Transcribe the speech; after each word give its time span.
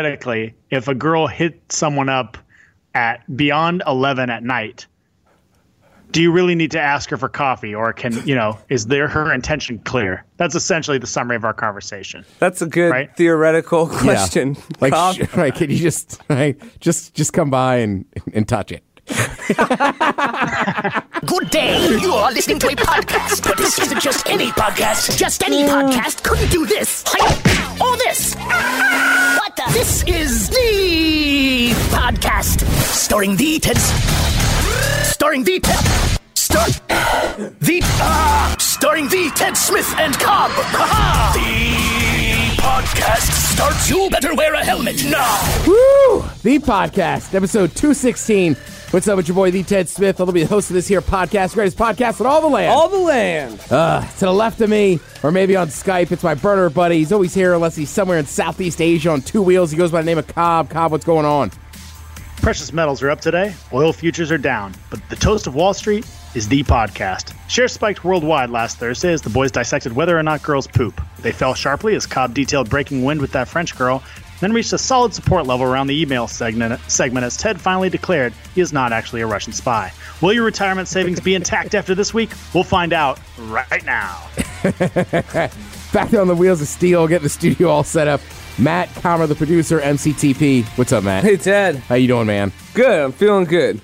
theoretically, 0.00 0.54
if 0.70 0.88
a 0.88 0.94
girl 0.94 1.26
hit 1.26 1.58
someone 1.72 2.10
up 2.10 2.36
at 2.94 3.24
beyond 3.34 3.82
11 3.86 4.28
at 4.28 4.42
night, 4.42 4.86
do 6.10 6.20
you 6.20 6.30
really 6.32 6.54
need 6.54 6.72
to 6.72 6.80
ask 6.80 7.08
her 7.08 7.16
for 7.16 7.30
coffee 7.30 7.74
or 7.74 7.94
can, 7.94 8.12
you 8.26 8.34
know, 8.34 8.58
is 8.68 8.86
there 8.88 9.08
her 9.08 9.32
intention 9.32 9.78
clear? 9.78 10.22
That's 10.36 10.54
essentially 10.54 10.98
the 10.98 11.06
summary 11.06 11.36
of 11.36 11.46
our 11.46 11.54
conversation. 11.54 12.26
That's 12.40 12.60
a 12.60 12.66
good 12.66 12.90
Right. 12.90 13.16
theoretical 13.16 13.86
question. 13.88 14.58
Like, 14.80 14.92
Cobb. 14.92 15.16
sh- 15.16 15.34
right? 15.34 15.54
Can 15.54 15.70
you 15.70 15.78
just 15.78 16.20
right, 16.28 16.60
just 16.80 17.14
just 17.14 17.32
come 17.32 17.48
by 17.48 17.76
and 17.76 18.04
and 18.34 18.46
touch 18.46 18.72
it? 18.72 18.84
Good 21.26 21.50
day. 21.50 21.98
You 22.00 22.12
are 22.12 22.30
listening 22.32 22.58
to 22.60 22.68
a 22.68 22.76
podcast, 22.76 23.42
but 23.42 23.58
this 23.58 23.78
isn't 23.80 24.00
just 24.00 24.28
any 24.28 24.46
podcast. 24.48 25.18
Just 25.18 25.42
any 25.42 25.64
mm. 25.64 25.68
podcast 25.68 26.22
couldn't 26.22 26.50
do 26.50 26.64
this. 26.66 27.04
Like, 27.12 27.80
or 27.80 27.96
this. 27.96 28.36
This 29.68 30.02
is 30.06 30.48
the 30.48 31.70
podcast 31.90 32.64
starring 32.86 33.36
the 33.36 33.58
Ted. 33.58 33.76
Starring 35.04 35.44
the 35.44 35.60
Ted. 35.60 36.20
Star. 36.34 36.66
The. 37.60 37.80
Uh, 38.00 38.56
starring 38.58 39.08
the 39.08 39.30
Ted 39.36 39.56
Smith 39.56 39.94
and 39.98 40.14
Cobb. 40.18 40.50
Ha 40.52 41.32
The 41.34 42.19
podcast 42.60 43.54
starts. 43.54 43.88
You 43.88 44.10
better 44.10 44.34
wear 44.34 44.52
a 44.52 44.62
helmet 44.62 45.02
now. 45.06 45.40
Woo! 45.66 46.20
The 46.42 46.58
podcast, 46.58 47.34
episode 47.34 47.74
216. 47.74 48.54
What's 48.90 49.08
up 49.08 49.16
with 49.16 49.28
your 49.28 49.34
boy, 49.34 49.50
the 49.50 49.62
Ted 49.62 49.88
Smith? 49.88 50.20
I'll 50.20 50.30
be 50.30 50.42
the 50.42 50.48
host 50.48 50.68
of 50.68 50.74
this 50.74 50.86
here 50.86 51.00
podcast, 51.00 51.54
greatest 51.54 51.78
podcast 51.78 52.20
in 52.20 52.26
all 52.26 52.42
the 52.42 52.48
land. 52.48 52.70
All 52.70 52.90
the 52.90 52.98
land. 52.98 53.60
Uh, 53.70 54.06
to 54.06 54.20
the 54.26 54.32
left 54.32 54.60
of 54.60 54.68
me, 54.68 55.00
or 55.22 55.32
maybe 55.32 55.56
on 55.56 55.68
Skype, 55.68 56.12
it's 56.12 56.22
my 56.22 56.34
burner 56.34 56.68
buddy. 56.68 56.98
He's 56.98 57.12
always 57.12 57.32
here 57.32 57.54
unless 57.54 57.76
he's 57.76 57.88
somewhere 57.88 58.18
in 58.18 58.26
Southeast 58.26 58.82
Asia 58.82 59.10
on 59.10 59.22
two 59.22 59.40
wheels. 59.40 59.70
He 59.70 59.78
goes 59.78 59.90
by 59.90 60.02
the 60.02 60.06
name 60.06 60.18
of 60.18 60.26
Cobb. 60.26 60.68
Cobb, 60.68 60.92
what's 60.92 61.06
going 61.06 61.24
on? 61.24 61.50
Precious 62.42 62.72
metals 62.74 63.02
are 63.02 63.10
up 63.10 63.20
today, 63.22 63.54
oil 63.72 63.92
futures 63.92 64.30
are 64.30 64.38
down, 64.38 64.74
but 64.90 65.00
the 65.08 65.16
toast 65.16 65.46
of 65.46 65.54
Wall 65.54 65.72
Street 65.72 66.06
is 66.34 66.48
the 66.48 66.62
podcast. 66.62 67.34
Shares 67.48 67.72
spiked 67.72 68.04
worldwide 68.04 68.50
last 68.50 68.78
Thursday 68.78 69.12
as 69.12 69.22
the 69.22 69.30
boys 69.30 69.50
dissected 69.50 69.92
whether 69.92 70.16
or 70.18 70.22
not 70.22 70.42
girls 70.42 70.66
poop. 70.66 71.00
They 71.20 71.32
fell 71.32 71.54
sharply 71.54 71.94
as 71.94 72.06
Cobb 72.06 72.34
detailed 72.34 72.70
breaking 72.70 73.02
wind 73.02 73.20
with 73.20 73.32
that 73.32 73.48
French 73.48 73.76
girl, 73.76 74.02
then 74.40 74.52
reached 74.52 74.72
a 74.72 74.78
solid 74.78 75.12
support 75.12 75.46
level 75.46 75.66
around 75.66 75.88
the 75.88 76.00
email 76.00 76.26
segment, 76.28 76.80
segment 76.82 77.24
as 77.24 77.36
Ted 77.36 77.60
finally 77.60 77.90
declared 77.90 78.32
he 78.54 78.60
is 78.60 78.72
not 78.72 78.92
actually 78.92 79.20
a 79.20 79.26
Russian 79.26 79.52
spy. 79.52 79.92
Will 80.22 80.32
your 80.32 80.44
retirement 80.44 80.88
savings 80.88 81.20
be 81.20 81.34
intact 81.34 81.74
after 81.74 81.94
this 81.94 82.14
week? 82.14 82.30
We'll 82.54 82.64
find 82.64 82.92
out 82.92 83.18
right 83.38 83.84
now. 83.84 84.28
Back 85.92 86.14
on 86.14 86.28
the 86.28 86.36
wheels 86.36 86.62
of 86.62 86.68
steel, 86.68 87.08
get 87.08 87.22
the 87.22 87.28
studio 87.28 87.68
all 87.68 87.84
set 87.84 88.06
up. 88.06 88.20
Matt 88.58 88.88
Comer, 88.96 89.26
the 89.26 89.34
producer, 89.34 89.80
MCTP. 89.80 90.64
What's 90.78 90.92
up, 90.92 91.02
Matt? 91.02 91.24
Hey, 91.24 91.36
Ted. 91.36 91.76
How 91.76 91.96
you 91.96 92.06
doing, 92.06 92.26
man? 92.26 92.52
Good. 92.74 93.00
I'm 93.00 93.12
feeling 93.12 93.46
good. 93.46 93.80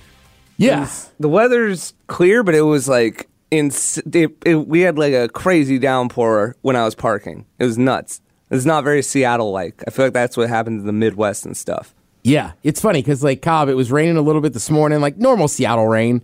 Yeah. 0.57 0.89
The 1.21 1.29
weather's 1.29 1.95
clear, 2.07 2.43
but 2.43 2.55
it 2.55 2.63
was 2.63 2.89
like 2.89 3.29
in 3.51 3.71
it, 4.13 4.37
it, 4.45 4.67
we 4.67 4.81
had 4.81 4.99
like 4.99 5.13
a 5.15 5.29
crazy 5.29 5.79
downpour 5.79 6.57
when 6.63 6.77
I 6.77 6.85
was 6.85 6.95
parking. 6.95 7.47
It 7.59 7.65
was 7.65 7.79
nuts. 7.79 8.21
It's 8.51 8.65
not 8.65 8.85
very 8.85 9.03
Seattle 9.03 9.51
like. 9.51 9.83
I 9.87 9.91
feel 9.91 10.07
like 10.07 10.13
that's 10.13 10.37
what 10.37 10.49
happens 10.49 10.81
in 10.83 10.87
the 10.87 10.93
Midwest 10.93 11.45
and 11.45 11.57
stuff. 11.57 11.95
Yeah, 12.23 12.53
it's 12.63 12.81
funny 12.81 13.03
because 13.03 13.23
like 13.23 13.43
Cobb, 13.43 13.69
it 13.69 13.75
was 13.75 13.93
raining 13.93 14.17
a 14.17 14.23
little 14.23 14.41
bit 14.41 14.53
this 14.53 14.71
morning, 14.71 15.01
like 15.01 15.17
normal 15.17 15.49
Seattle 15.49 15.87
rain, 15.87 16.23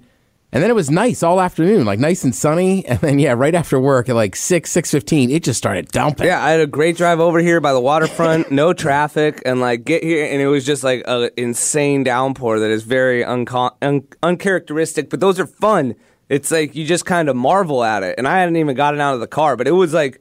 and 0.52 0.62
then 0.62 0.70
it 0.70 0.74
was 0.74 0.90
nice 0.90 1.22
all 1.22 1.40
afternoon, 1.40 1.84
like 1.86 1.98
nice 1.98 2.24
and 2.24 2.34
sunny, 2.34 2.84
and 2.90 2.98
then 3.00 3.18
yeah, 3.18 3.32
right 3.32 3.54
after 3.54 3.80
work 3.80 4.08
at 4.08 4.14
like 4.14 4.36
six 4.36 4.70
six 4.70 4.90
fifteen, 4.90 5.30
it 5.30 5.42
just 5.42 5.58
started 5.58 5.88
dumping. 5.88 6.26
Yeah, 6.26 6.44
I 6.44 6.50
had 6.50 6.60
a 6.60 6.66
great 6.66 6.96
drive 6.96 7.20
over 7.20 7.38
here 7.40 7.60
by 7.60 7.72
the 7.72 7.80
waterfront, 7.80 8.50
no 8.50 8.72
traffic, 8.84 9.40
and 9.46 9.60
like 9.60 9.84
get 9.84 10.02
here, 10.02 10.26
and 10.26 10.40
it 10.42 10.46
was 10.48 10.64
just 10.66 10.84
like 10.84 11.02
an 11.06 11.30
insane 11.36 12.04
downpour 12.04 12.58
that 12.60 12.70
is 12.70 12.82
very 12.82 13.24
un- 13.24 13.46
uncharacteristic. 14.22 15.10
But 15.10 15.20
those 15.20 15.38
are 15.40 15.46
fun. 15.46 15.94
It's 16.28 16.50
like 16.50 16.74
you 16.74 16.86
just 16.86 17.04
kind 17.04 17.28
of 17.28 17.36
marvel 17.36 17.84
at 17.84 18.02
it. 18.02 18.14
And 18.18 18.26
I 18.26 18.38
hadn't 18.38 18.56
even 18.56 18.74
gotten 18.76 19.00
out 19.00 19.14
of 19.14 19.20
the 19.20 19.26
car, 19.26 19.56
but 19.56 19.66
it 19.68 19.72
was 19.72 19.92
like 19.92 20.20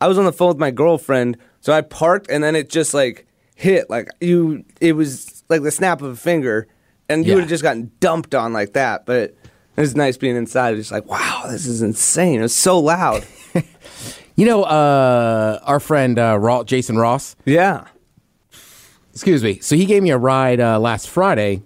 I 0.00 0.08
was 0.08 0.18
on 0.18 0.24
the 0.24 0.32
phone 0.32 0.48
with 0.48 0.58
my 0.58 0.70
girlfriend, 0.70 1.36
so 1.60 1.72
I 1.72 1.80
parked, 1.82 2.30
and 2.30 2.42
then 2.42 2.56
it 2.56 2.68
just 2.68 2.94
like 2.94 3.26
hit 3.54 3.88
like 3.90 4.08
you. 4.20 4.64
It 4.80 4.94
was 4.94 5.44
like 5.48 5.62
the 5.62 5.70
snap 5.70 6.02
of 6.02 6.10
a 6.10 6.16
finger, 6.16 6.66
and 7.08 7.24
you 7.24 7.30
Yeah. 7.30 7.34
would 7.36 7.40
have 7.42 7.50
just 7.50 7.62
gotten 7.62 7.90
dumped 8.00 8.34
on 8.34 8.52
like 8.52 8.72
that. 8.72 9.06
But 9.06 9.34
it 9.76 9.80
was 9.80 9.94
nice 9.96 10.16
being 10.16 10.36
inside. 10.36 10.76
Just 10.76 10.92
like 10.92 11.06
wow, 11.06 11.44
this 11.50 11.66
is 11.66 11.82
insane. 11.82 12.40
It 12.40 12.42
was 12.42 12.54
so 12.54 12.78
loud. 12.78 13.24
You 14.34 14.46
know, 14.46 14.62
uh, 14.62 15.60
our 15.64 15.78
friend 15.78 16.18
uh, 16.18 16.38
Ra- 16.38 16.64
Jason 16.64 16.96
Ross, 16.96 17.36
yeah. 17.44 17.84
excuse 19.12 19.42
me. 19.44 19.58
So 19.60 19.76
he 19.76 19.84
gave 19.84 20.02
me 20.02 20.08
a 20.10 20.16
ride 20.16 20.58
uh, 20.58 20.80
last 20.80 21.10
Friday 21.10 21.62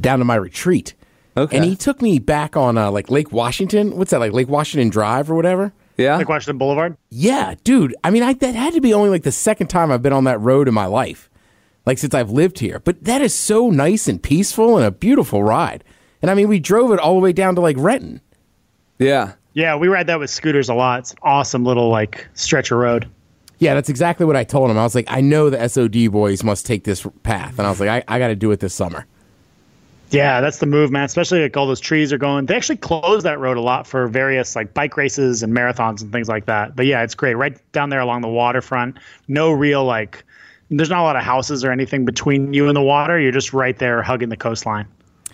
down 0.00 0.18
to 0.18 0.24
my 0.24 0.34
retreat, 0.34 0.94
Okay. 1.36 1.56
and 1.56 1.64
he 1.64 1.76
took 1.76 2.02
me 2.02 2.18
back 2.18 2.56
on 2.56 2.76
uh, 2.76 2.90
like 2.90 3.08
Lake 3.08 3.30
Washington. 3.30 3.96
What's 3.96 4.10
that 4.10 4.18
like 4.18 4.32
Lake 4.32 4.48
Washington 4.48 4.88
Drive 4.90 5.30
or 5.30 5.36
whatever? 5.36 5.72
Yeah. 5.96 6.16
Like 6.16 6.28
Washington 6.28 6.58
Boulevard? 6.58 6.96
Yeah, 7.10 7.54
dude. 7.62 7.94
I 8.02 8.10
mean, 8.10 8.24
I, 8.24 8.32
that 8.34 8.56
had 8.56 8.74
to 8.74 8.80
be 8.80 8.92
only 8.92 9.08
like 9.08 9.22
the 9.22 9.32
second 9.32 9.68
time 9.68 9.92
I've 9.92 10.02
been 10.02 10.12
on 10.12 10.24
that 10.24 10.40
road 10.40 10.66
in 10.66 10.74
my 10.74 10.86
life, 10.86 11.30
like 11.86 11.98
since 11.98 12.14
I've 12.14 12.30
lived 12.32 12.58
here. 12.58 12.80
But 12.80 13.04
that 13.04 13.20
is 13.22 13.32
so 13.32 13.70
nice 13.70 14.08
and 14.08 14.20
peaceful 14.20 14.76
and 14.76 14.84
a 14.84 14.90
beautiful 14.90 15.44
ride. 15.44 15.84
And 16.22 16.30
I 16.30 16.34
mean, 16.34 16.48
we 16.48 16.58
drove 16.58 16.92
it 16.92 16.98
all 16.98 17.14
the 17.14 17.20
way 17.20 17.32
down 17.32 17.54
to 17.54 17.60
like 17.60 17.76
Renton. 17.78 18.20
yeah. 18.98 19.32
Yeah, 19.54 19.74
we 19.74 19.88
ride 19.88 20.06
that 20.06 20.20
with 20.20 20.30
scooters 20.30 20.68
a 20.68 20.74
lot. 20.74 21.00
It's 21.00 21.12
an 21.12 21.18
awesome 21.22 21.64
little 21.64 21.88
like 21.88 22.28
stretch 22.34 22.70
of 22.70 22.78
road. 22.78 23.08
Yeah, 23.58 23.74
that's 23.74 23.88
exactly 23.88 24.24
what 24.24 24.36
I 24.36 24.44
told 24.44 24.70
him. 24.70 24.78
I 24.78 24.84
was 24.84 24.94
like, 24.94 25.06
I 25.08 25.20
know 25.20 25.50
the 25.50 25.68
SOD 25.68 26.12
boys 26.12 26.44
must 26.44 26.64
take 26.64 26.84
this 26.84 27.04
path. 27.24 27.58
And 27.58 27.66
I 27.66 27.70
was 27.70 27.80
like, 27.80 27.88
I, 27.88 28.04
I 28.06 28.18
got 28.20 28.28
to 28.28 28.36
do 28.36 28.52
it 28.52 28.60
this 28.60 28.72
summer. 28.72 29.04
Yeah, 30.10 30.40
that's 30.40 30.58
the 30.58 30.66
move, 30.66 30.92
man. 30.92 31.04
Especially 31.04 31.42
like 31.42 31.56
all 31.56 31.66
those 31.66 31.80
trees 31.80 32.12
are 32.12 32.18
going. 32.18 32.46
They 32.46 32.54
actually 32.54 32.76
close 32.76 33.24
that 33.24 33.40
road 33.40 33.56
a 33.56 33.60
lot 33.60 33.86
for 33.86 34.06
various 34.06 34.54
like 34.54 34.74
bike 34.74 34.96
races 34.96 35.42
and 35.42 35.52
marathons 35.52 36.02
and 36.02 36.12
things 36.12 36.28
like 36.28 36.46
that. 36.46 36.76
But 36.76 36.86
yeah, 36.86 37.02
it's 37.02 37.16
great. 37.16 37.34
Right 37.34 37.58
down 37.72 37.90
there 37.90 38.00
along 38.00 38.20
the 38.22 38.28
waterfront. 38.28 38.98
No 39.26 39.50
real 39.50 39.84
like 39.84 40.24
there's 40.70 40.90
not 40.90 41.00
a 41.00 41.02
lot 41.02 41.16
of 41.16 41.22
houses 41.22 41.64
or 41.64 41.72
anything 41.72 42.04
between 42.04 42.54
you 42.54 42.68
and 42.68 42.76
the 42.76 42.82
water. 42.82 43.18
You're 43.18 43.32
just 43.32 43.52
right 43.52 43.76
there 43.76 44.02
hugging 44.02 44.28
the 44.28 44.36
coastline. 44.36 44.86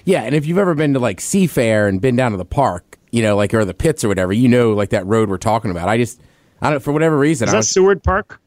Yeah, 0.05 0.23
and 0.23 0.35
if 0.35 0.47
you've 0.47 0.59
ever 0.59 0.75
been 0.75 0.93
to 0.95 0.99
like 0.99 1.19
Seafair 1.21 1.89
and 1.89 2.01
been 2.01 2.17
down 2.17 2.33
to 2.33 2.37
the 2.37 2.45
park, 2.45 2.99
you 3.11 3.23
know, 3.23 3.37
like 3.37 3.55
or 3.55 3.65
the 3.65 3.75
pits 3.75 4.05
or 4.05 4.09
whatever, 4.09 4.33
you 4.33 4.49
know, 4.49 4.73
like 4.73 4.91
that 4.91 5.07
road 5.07 5.31
we're 5.31 5.39
talking 5.39 5.71
about. 5.71 5.89
I 5.89 5.97
just, 5.97 6.21
I 6.61 6.71
don't, 6.71 6.81
for 6.83 6.93
whatever 6.93 7.19
reason, 7.19 7.49
Is 7.49 7.55
I 7.55 7.57
that 7.57 7.59
was, 7.59 7.71
Seward 7.71 8.03
Park? 8.03 8.41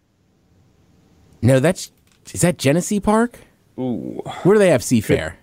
no, 1.41 1.59
that's, 1.59 1.91
is 2.33 2.41
that 2.41 2.57
Genesee 2.57 2.99
Park? 2.99 3.39
Ooh. 3.79 4.21
Where 4.43 4.55
do 4.55 4.59
they 4.59 4.69
have 4.69 4.81
Seafair? 4.81 5.35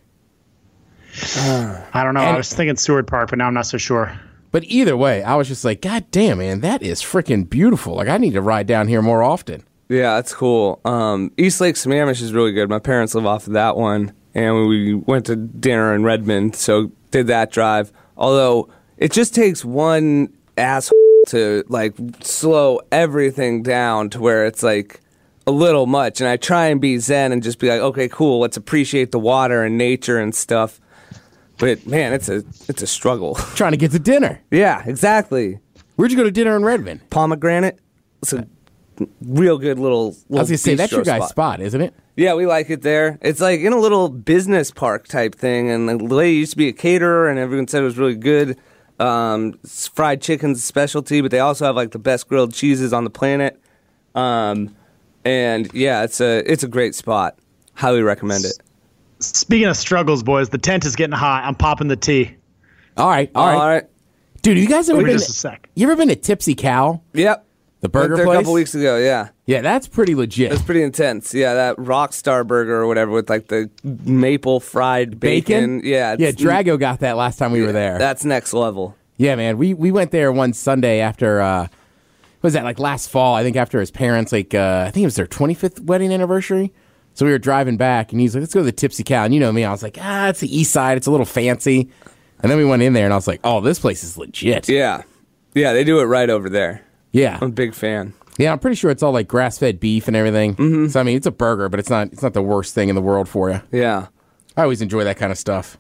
I 1.93 2.03
don't 2.03 2.15
know. 2.15 2.21
I 2.21 2.37
was 2.37 2.53
thinking 2.53 2.77
Seward 2.77 3.07
Park, 3.07 3.31
but 3.31 3.39
now 3.39 3.47
I'm 3.47 3.55
not 3.55 3.67
so 3.67 3.79
sure. 3.79 4.19
But 4.51 4.65
either 4.65 4.97
way, 4.97 5.23
I 5.23 5.35
was 5.37 5.49
just 5.49 5.65
like, 5.65 5.81
God 5.81 6.05
damn, 6.11 6.39
man, 6.39 6.61
that 6.61 6.83
is 6.83 7.03
freaking 7.03 7.49
beautiful. 7.49 7.95
Like, 7.95 8.09
I 8.09 8.19
need 8.19 8.35
to 8.35 8.41
ride 8.41 8.67
down 8.67 8.89
here 8.89 9.03
more 9.03 9.23
often. 9.23 9.65
Yeah, 9.89 10.15
that's 10.15 10.35
cool. 10.35 10.81
Um, 10.85 11.33
East 11.37 11.61
Lake 11.61 11.75
Sammamish 11.77 12.23
is 12.23 12.33
really 12.33 12.53
good. 12.53 12.69
My 12.69 12.79
parents 12.79 13.15
live 13.15 13.27
off 13.27 13.47
of 13.47 13.53
that 13.55 13.77
one, 13.77 14.13
and 14.35 14.67
we 14.67 14.95
went 14.95 15.27
to 15.27 15.37
dinner 15.37 15.95
in 15.95 16.03
Redmond, 16.03 16.57
so 16.57 16.91
did 17.11 17.27
that 17.29 17.51
drive. 17.51 17.93
Although 18.17 18.69
it 18.97 19.13
just 19.13 19.35
takes 19.35 19.65
one 19.65 20.33
asshole 20.57 20.99
to 21.29 21.65
like 21.69 21.95
slow 22.21 22.81
everything 22.93 23.63
down 23.63 24.11
to 24.11 24.21
where 24.21 24.47
it's 24.47 24.63
like 24.63 25.01
a 25.47 25.51
little 25.51 25.87
much. 25.87 26.21
And 26.21 26.29
I 26.29 26.37
try 26.37 26.67
and 26.67 26.81
be 26.81 26.99
zen 26.99 27.33
and 27.33 27.43
just 27.43 27.59
be 27.59 27.69
like, 27.69 27.81
okay, 27.81 28.09
cool, 28.09 28.41
let's 28.41 28.57
appreciate 28.57 29.13
the 29.13 29.19
water 29.19 29.63
and 29.63 29.79
nature 29.79 30.19
and 30.19 30.35
stuff. 30.35 30.81
But 31.59 31.87
man, 31.87 32.13
it's 32.13 32.29
a 32.29 32.43
it's 32.69 32.83
a 32.83 32.87
struggle. 32.87 33.35
Trying 33.55 33.73
to 33.73 33.79
get 33.79 33.93
to 33.93 33.99
dinner. 33.99 34.41
yeah, 34.51 34.83
exactly. 34.85 35.61
Where'd 35.97 36.11
you 36.11 36.17
go 36.17 36.25
to 36.25 36.33
dinner 36.33 36.57
in 36.57 36.65
Redmond? 36.65 37.09
Pomegranate. 37.11 37.79
It's 38.23 38.33
a 38.33 38.49
real 39.23 39.59
good 39.59 39.79
little. 39.79 40.09
little 40.29 40.39
I 40.39 40.41
was 40.41 40.49
gonna 40.49 40.59
say 40.59 40.75
that's 40.75 40.91
your 40.91 41.05
guy's 41.05 41.19
spot. 41.19 41.31
spot, 41.31 41.61
isn't 41.61 41.81
it? 41.81 41.95
Yeah, 42.17 42.35
we 42.35 42.47
like 42.47 42.71
it 42.71 42.83
there. 42.83 43.19
It's 43.23 43.41
like 43.41 43.61
in 43.61 43.73
a 43.73 43.79
little 43.79 44.09
business 44.09 44.71
park 44.71 45.09
type 45.09 45.35
thing, 45.35 45.71
and 45.71 45.89
the 45.89 45.97
lady 45.97 46.37
used 46.37 46.53
to 46.53 46.57
be 46.57 46.69
a 46.69 46.73
caterer, 46.73 47.29
and 47.29 47.39
everyone 47.39 47.67
said 47.67 47.83
it 47.83 47.85
was 47.87 47.99
really 47.99 48.15
good. 48.15 48.57
Um, 49.01 49.59
fried 49.95 50.23
chicken's 50.23 50.59
a 50.59 50.63
specialty, 50.63 51.21
but 51.21 51.33
they 51.33 51.41
also 51.41 51.65
have 51.65 51.75
like 51.75 51.91
the 51.91 51.99
best 51.99 52.29
grilled 52.29 52.55
cheeses 52.55 52.93
on 52.93 53.03
the 53.03 53.11
planet. 53.11 53.61
Um, 54.15 54.77
and 55.25 55.73
yeah, 55.75 56.05
it's 56.05 56.21
a 56.21 56.39
it's 56.51 56.63
a 56.63 56.69
great 56.69 56.95
spot. 56.95 57.37
Highly 57.75 58.03
recommend 58.03 58.45
it. 58.45 58.59
Speaking 59.19 59.67
of 59.67 59.77
struggles, 59.77 60.23
boys, 60.23 60.51
the 60.51 60.59
tent 60.59 60.85
is 60.85 60.95
getting 60.95 61.17
hot. 61.17 61.43
I'm 61.45 61.57
popping 61.57 61.89
the 61.89 61.97
tea. 61.97 62.37
All 62.97 63.09
right, 63.09 63.29
all 63.35 63.47
right, 63.49 63.55
All 63.57 63.67
right. 63.69 63.85
dude. 64.43 64.57
You 64.59 64.69
guys 64.69 64.89
ever 64.89 64.99
Wait 64.99 65.07
been? 65.07 65.15
just 65.15 65.31
a 65.31 65.33
sec. 65.33 65.69
You 65.75 65.89
ever 65.89 65.97
been 65.97 66.09
to 66.09 66.15
Tipsy 66.17 66.55
Cow, 66.55 67.01
Yep. 67.15 67.45
The 67.85 67.89
burger 67.91 68.17
place? 68.25 68.37
a 68.37 68.41
couple 68.41 68.53
weeks 68.55 68.75
ago. 68.75 68.97
Yeah. 68.97 69.29
Yeah, 69.47 69.61
that's 69.61 69.87
pretty 69.87 70.15
legit. 70.15 70.51
That's 70.51 70.63
pretty 70.63 70.83
intense. 70.83 71.35
Yeah, 71.35 71.53
that 71.55 71.77
Rockstar 71.77 72.47
burger 72.47 72.81
or 72.81 72.87
whatever 72.87 73.11
with 73.11 73.29
like 73.29 73.49
the 73.49 73.71
maple 73.85 74.59
fried 74.59 75.21
bacon. 75.21 75.83
Yeah, 75.85 76.17
yeah. 76.19 76.29
it's- 76.29 76.37
Drago 76.43 76.79
got 76.81 77.01
that 77.01 77.17
last 77.19 77.39
time 77.39 77.53
we 77.53 77.61
were 77.61 77.73
there. 77.73 77.99
That's 77.99 78.25
next 78.25 78.55
level. 78.55 78.97
Yeah, 79.17 79.37
man. 79.37 79.59
We 79.59 79.75
we 79.75 79.93
went 79.93 80.11
there 80.11 80.33
one 80.33 80.55
Sunday 80.55 81.01
after 81.01 81.41
uh, 81.41 81.69
was 82.43 82.55
that 82.55 82.65
like 82.65 82.79
last 82.79 83.11
fall? 83.11 83.35
I 83.35 83.43
think 83.43 83.57
after 83.57 83.79
his 83.79 83.91
parents, 83.91 84.33
like 84.33 84.55
uh, 84.55 84.85
I 84.89 84.91
think 84.91 85.03
it 85.05 85.07
was 85.07 85.15
their 85.17 85.27
25th 85.27 85.81
wedding 85.81 86.13
anniversary. 86.13 86.73
So 87.13 87.25
we 87.25 87.31
were 87.31 87.39
driving 87.39 87.77
back, 87.77 88.11
and 88.11 88.21
he's 88.21 88.35
like, 88.35 88.41
"Let's 88.41 88.55
go 88.55 88.61
to 88.61 88.65
the 88.65 88.73
Tipsy 88.73 89.05
Cow." 89.05 89.25
And 89.25 89.33
you 89.33 89.39
know 89.39 89.53
me, 89.53 89.63
I 89.65 89.71
was 89.71 89.83
like, 89.85 89.99
"Ah, 90.01 90.29
it's 90.31 90.41
the 90.41 90.53
East 90.59 90.73
Side. 90.73 90.97
It's 90.97 91.07
a 91.07 91.11
little 91.13 91.27
fancy." 91.27 91.91
And 92.43 92.51
then 92.51 92.59
we 92.59 92.65
went 92.65 92.83
in 92.83 92.93
there, 92.93 93.05
and 93.05 93.13
I 93.13 93.17
was 93.17 93.29
like, 93.29 93.41
"Oh, 93.45 93.61
this 93.61 93.79
place 93.79 94.03
is 94.03 94.19
legit." 94.19 94.69
Yeah, 94.69 95.03
yeah, 95.55 95.73
they 95.75 95.85
do 95.85 96.01
it 96.01 96.05
right 96.05 96.29
over 96.29 96.49
there. 96.51 96.84
Yeah, 97.15 97.39
I'm 97.41 97.49
a 97.49 97.53
big 97.53 97.73
fan. 97.75 98.13
yeah. 98.37 98.53
I'm 98.53 98.59
pretty 98.59 98.75
sure 98.77 98.91
it's 98.91 99.03
all 99.03 99.13
like 99.13 99.29
grass-fed 99.29 99.81
beef 99.81 100.07
and 100.09 100.17
everything. 100.17 100.55
Mm-hmm. 100.57 100.89
So 100.89 101.01
I 101.01 101.03
mean, 101.03 101.17
it's 101.17 101.27
a 101.27 101.31
burger, 101.31 101.69
but 101.71 101.81
it's 101.81 101.89
not. 101.91 102.09
It's 102.13 102.23
not 102.23 102.35
the 102.35 102.43
worst 102.43 102.75
thing 102.75 102.89
in 102.91 102.95
the 102.95 103.03
world 103.03 103.29
for 103.29 103.51
you. 103.51 103.63
Yeah. 103.73 104.09
I 104.57 104.63
always 104.63 104.83
enjoy 104.83 105.05
that 105.05 105.17
kind 105.17 105.33
of 105.33 105.39
stuff. 105.39 105.79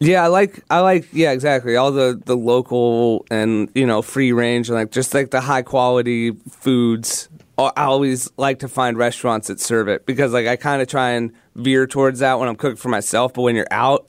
Yeah, 0.00 0.24
I 0.24 0.26
like 0.26 0.62
I 0.70 0.80
like 0.80 1.06
yeah, 1.12 1.32
exactly. 1.32 1.76
All 1.76 1.90
the 1.92 2.20
the 2.24 2.36
local 2.36 3.24
and, 3.30 3.70
you 3.74 3.86
know, 3.86 4.02
free 4.02 4.32
range 4.32 4.68
and 4.68 4.76
like 4.76 4.90
just 4.90 5.14
like 5.14 5.30
the 5.30 5.40
high 5.40 5.62
quality 5.62 6.32
foods. 6.50 7.28
I 7.56 7.70
always 7.84 8.28
like 8.36 8.58
to 8.60 8.68
find 8.68 8.98
restaurants 8.98 9.46
that 9.46 9.60
serve 9.60 9.86
it 9.88 10.04
because 10.06 10.32
like 10.32 10.48
I 10.48 10.56
kind 10.56 10.82
of 10.82 10.88
try 10.88 11.10
and 11.10 11.32
veer 11.54 11.86
towards 11.86 12.18
that 12.18 12.40
when 12.40 12.48
I'm 12.48 12.56
cooking 12.56 12.76
for 12.76 12.88
myself, 12.88 13.32
but 13.32 13.42
when 13.42 13.54
you're 13.54 13.68
out, 13.70 14.08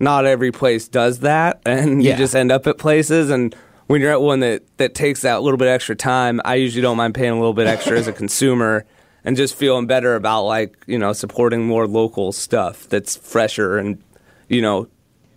not 0.00 0.24
every 0.24 0.50
place 0.50 0.88
does 0.88 1.18
that 1.20 1.60
and 1.66 2.02
Yeah. 2.02 2.12
you 2.12 2.16
just 2.16 2.34
end 2.34 2.50
up 2.50 2.66
at 2.66 2.78
places 2.78 3.28
and 3.28 3.54
when 3.86 4.00
you're 4.00 4.10
at 4.12 4.20
one 4.20 4.40
that 4.40 4.62
that 4.78 4.94
takes 4.94 5.22
that 5.22 5.42
little 5.42 5.58
bit 5.58 5.68
extra 5.68 5.94
time, 5.96 6.40
I 6.44 6.56
usually 6.56 6.82
don't 6.82 6.96
mind 6.96 7.14
paying 7.14 7.32
a 7.32 7.36
little 7.38 7.54
bit 7.54 7.66
extra 7.66 7.98
as 7.98 8.06
a 8.06 8.12
consumer 8.22 8.84
and 9.24 9.36
just 9.36 9.54
feeling 9.54 9.86
better 9.86 10.14
about 10.14 10.44
like, 10.44 10.76
you 10.86 10.98
know, 10.98 11.12
supporting 11.12 11.66
more 11.66 11.86
local 11.86 12.32
stuff 12.32 12.88
that's 12.88 13.16
fresher 13.16 13.78
and 13.78 14.02
you 14.48 14.62
know, 14.62 14.88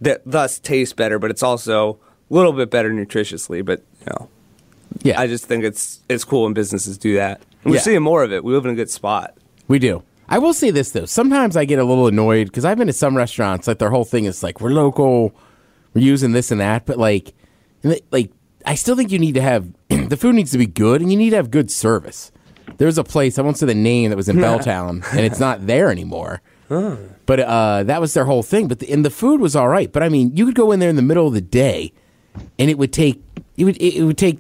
that 0.02 0.22
thus 0.26 0.60
tastes 0.60 0.94
better, 0.94 1.18
but 1.20 1.32
it's 1.32 1.42
also 1.44 2.00
a 2.30 2.34
little 2.34 2.54
bit 2.54 2.70
better 2.70 2.92
nutritiously. 2.92 3.66
But 3.66 3.82
you 4.02 4.08
know, 4.12 4.30
Yeah, 5.04 5.20
I 5.20 5.28
just 5.28 5.46
think 5.46 5.64
it's 5.64 6.00
it's 6.10 6.24
cool 6.24 6.44
when 6.44 6.54
businesses 6.54 6.98
do 6.98 7.16
that. 7.16 7.42
And 7.64 7.72
we're 7.72 7.78
Yeah. 7.78 7.82
seeing 7.84 8.02
more 8.04 8.24
of 8.24 8.32
it. 8.32 8.44
We 8.44 8.54
live 8.54 8.66
in 8.66 8.72
a 8.72 8.76
good 8.76 8.90
spot. 8.90 9.36
We 9.68 9.80
do. 9.80 10.04
I 10.32 10.38
will 10.38 10.54
say 10.54 10.70
this 10.72 10.92
though. 10.92 11.06
Sometimes 11.06 11.58
I 11.58 11.66
get 11.66 11.80
a 11.80 11.84
little 11.84 12.06
annoyed 12.08 12.46
because 12.48 12.64
I've 12.66 12.78
been 12.78 12.88
to 12.88 12.94
some 12.94 13.18
restaurants 13.18 13.68
like 13.68 13.80
their 13.80 13.90
whole 13.90 14.06
thing 14.06 14.26
is 14.26 14.44
like 14.44 14.62
we're 14.62 14.70
local, 14.72 15.34
we're 15.94 16.02
using 16.04 16.32
this 16.34 16.52
and 16.52 16.62
that, 16.62 16.86
but 16.86 16.98
like, 17.00 17.34
like 18.12 18.32
I 18.66 18.76
still 18.76 18.96
think 18.96 19.12
you 19.12 19.20
need 19.20 19.36
to 19.36 19.42
have 19.42 19.68
the 19.90 20.18
food 20.18 20.36
needs 20.36 20.52
to 20.52 20.58
be 20.58 20.66
good 20.68 21.02
and 21.02 21.12
you 21.12 21.18
need 21.18 21.32
to 21.32 21.36
have 21.38 21.52
good 21.52 21.72
service. 21.72 22.32
There 22.78 22.86
was 22.86 22.98
a 22.98 23.04
place 23.04 23.38
I 23.40 23.42
won't 23.42 23.58
say 23.58 23.66
the 23.66 23.74
name 23.76 24.10
that 24.10 24.16
was 24.18 24.30
in 24.30 24.38
Belltown 24.60 25.04
and 25.12 25.20
it's 25.22 25.40
not 25.40 25.66
there 25.68 25.92
anymore. 25.92 26.42
But 27.26 27.40
uh, 27.40 27.84
that 27.84 28.00
was 28.02 28.14
their 28.14 28.26
whole 28.26 28.44
thing. 28.44 28.68
But 28.68 28.80
the, 28.80 28.92
and 28.92 29.04
the 29.04 29.10
food 29.10 29.42
was 29.42 29.56
all 29.56 29.68
right. 29.68 29.92
But 29.92 30.04
I 30.04 30.10
mean, 30.10 30.36
you 30.36 30.46
could 30.46 30.56
go 30.56 30.72
in 30.72 30.80
there 30.80 30.90
in 30.90 30.96
the 30.96 31.02
middle 31.02 31.28
of 31.28 31.34
the 31.34 31.42
day, 31.42 31.94
and 32.60 32.70
it 32.70 32.78
would 32.78 32.94
take 32.94 33.22
it 33.58 33.64
would 33.66 33.76
it, 33.78 33.96
it 33.98 34.04
would 34.04 34.18
take 34.18 34.40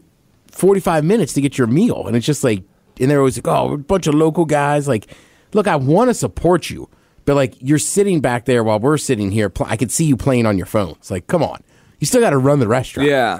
forty 0.51 0.79
five 0.79 1.03
minutes 1.03 1.33
to 1.33 1.41
get 1.41 1.57
your 1.57 1.65
meal, 1.67 2.05
and 2.07 2.15
it's 2.15 2.25
just 2.25 2.43
like, 2.43 2.63
and 2.99 3.09
they're 3.09 3.19
always 3.19 3.37
like, 3.37 3.47
oh, 3.47 3.73
a 3.73 3.77
bunch 3.77 4.05
of 4.07 4.13
local 4.13 4.45
guys. 4.45 4.87
Like, 4.87 5.07
look, 5.53 5.67
I 5.67 5.75
want 5.75 6.09
to 6.09 6.13
support 6.13 6.69
you, 6.69 6.87
but 7.25 7.35
like 7.35 7.55
you're 7.59 7.79
sitting 7.79 8.21
back 8.21 8.45
there 8.45 8.63
while 8.63 8.79
we're 8.79 8.97
sitting 8.97 9.31
here. 9.31 9.49
Pl- 9.49 9.67
I 9.69 9.75
could 9.77 9.91
see 9.91 10.05
you 10.05 10.15
playing 10.17 10.45
on 10.45 10.55
your 10.57 10.67
phone. 10.67 10.91
It's 10.99 11.09
Like, 11.11 11.25
come 11.27 11.41
on, 11.43 11.63
you 11.99 12.05
still 12.07 12.21
got 12.21 12.29
to 12.31 12.37
run 12.37 12.59
the 12.59 12.67
restaurant. 12.67 13.09
Yeah, 13.09 13.39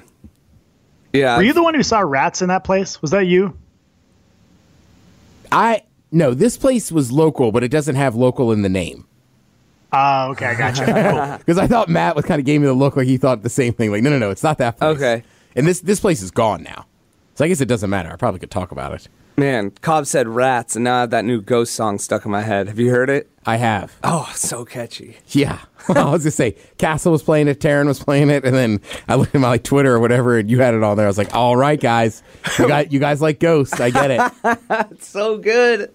yeah. 1.14 1.38
Were 1.38 1.44
you 1.44 1.54
the 1.54 1.64
one 1.64 1.74
who 1.74 1.84
saw 1.84 2.00
rats 2.00 2.42
in 2.42 2.50
that 2.50 2.64
place? 2.64 3.02
Was 3.02 3.12
that 3.12 3.26
you? 3.26 3.58
I 5.52 5.84
no, 6.12 6.34
this 6.34 6.58
place 6.58 6.92
was 6.92 7.12
local, 7.12 7.52
but 7.52 7.64
it 7.64 7.70
doesn't 7.70 7.96
have 7.96 8.16
local 8.16 8.52
in 8.52 8.62
the 8.62 8.70
name. 8.70 9.06
Oh, 9.92 10.30
okay, 10.32 10.46
I 10.48 10.56
gotcha. 10.56 10.86
Cool. 10.86 11.38
Because 11.40 11.58
I 11.58 11.68
thought 11.68 11.90
Matt 11.90 12.16
was 12.16 12.26
kind 12.26 12.40
of 12.40 12.46
gave 12.46 12.62
me 12.62 12.68
the 12.68 12.74
look 12.74 12.96
like 12.96 13.08
he 13.08 13.18
thought 13.18 13.42
the 13.42 13.50
same 13.50 13.74
thing. 13.74 13.92
Like, 13.92 14.04
no, 14.04 14.10
no, 14.10 14.20
no, 14.20 14.30
it's 14.30 14.44
not 14.44 14.60
that 14.60 14.78
place. 14.78 14.98
Okay. 14.98 15.24
And 15.56 15.66
this 15.68 15.82
this 15.82 16.00
place 16.00 16.22
is 16.22 16.32
gone 16.32 16.64
now. 16.64 16.86
So 17.36 17.46
I 17.46 17.48
guess 17.48 17.62
it 17.62 17.68
doesn't 17.68 17.90
matter. 17.90 18.12
I 18.12 18.16
probably 18.16 18.40
could 18.40 18.52
talk 18.52 18.72
about 18.72 18.94
it. 18.94 19.08
Man, 19.40 19.72
Cobb 19.72 20.06
said 20.06 20.28
rats, 20.28 20.76
and 20.76 20.84
now 20.84 20.98
I 20.98 21.00
have 21.02 21.12
that 21.12 21.24
new 21.24 21.40
ghost 21.42 21.74
song 21.74 21.98
stuck 21.98 22.26
in 22.26 22.32
my 22.32 22.42
head. 22.42 22.68
Have 22.68 22.78
you 22.78 22.90
heard 22.90 23.10
it? 23.10 23.30
I 23.46 23.56
have. 23.56 23.96
Oh, 24.04 24.30
so 24.36 24.66
catchy. 24.66 25.16
Yeah. 25.28 25.60
I 25.88 26.04
was 26.12 26.24
gonna 26.24 26.32
say 26.32 26.58
Castle 26.78 27.14
was 27.14 27.24
playing 27.24 27.48
it, 27.48 27.62
Taryn 27.62 27.86
was 27.88 28.04
playing 28.04 28.30
it, 28.32 28.44
and 28.44 28.54
then 28.54 28.82
I 29.08 29.16
looked 29.16 29.34
at 29.34 29.40
my 29.40 29.48
like 29.48 29.64
Twitter 29.64 29.96
or 29.96 30.00
whatever, 30.02 30.38
and 30.38 30.52
you 30.52 30.60
had 30.60 30.74
it 30.74 30.84
on 30.84 30.98
there. 30.98 31.06
I 31.06 31.10
was 31.10 31.18
like, 31.18 31.34
all 31.34 31.56
right, 31.56 31.80
guys, 31.80 32.22
you 32.58 32.68
got 32.68 32.92
you 32.92 33.00
guys 33.00 33.22
like 33.22 33.40
ghosts. 33.40 33.80
I 33.80 33.92
get 33.92 34.12
it. 34.12 35.00
So 35.00 35.38
good. 35.38 35.90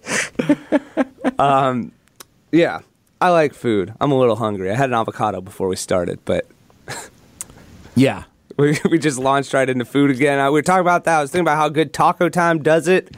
um, 1.39 1.91
yeah, 2.51 2.79
I 3.21 3.29
like 3.29 3.53
food. 3.53 3.93
I'm 4.01 4.11
a 4.11 4.17
little 4.17 4.37
hungry. 4.37 4.71
I 4.71 4.75
had 4.75 4.89
an 4.89 4.95
avocado 4.95 5.39
before 5.39 5.67
we 5.67 5.75
started, 5.75 6.17
but 6.25 6.47
Yeah. 7.95 8.23
we, 8.57 8.79
we 8.89 8.97
just 8.97 9.19
launched 9.19 9.53
right 9.53 9.69
into 9.69 9.85
food 9.85 10.09
again. 10.09 10.39
I, 10.39 10.49
we 10.49 10.53
were 10.53 10.61
talking 10.63 10.81
about 10.81 11.03
that. 11.03 11.19
I 11.19 11.21
was 11.21 11.29
thinking 11.31 11.43
about 11.43 11.57
how 11.57 11.69
good 11.69 11.93
Taco 11.93 12.27
Time 12.29 12.63
does 12.63 12.87
it, 12.87 13.15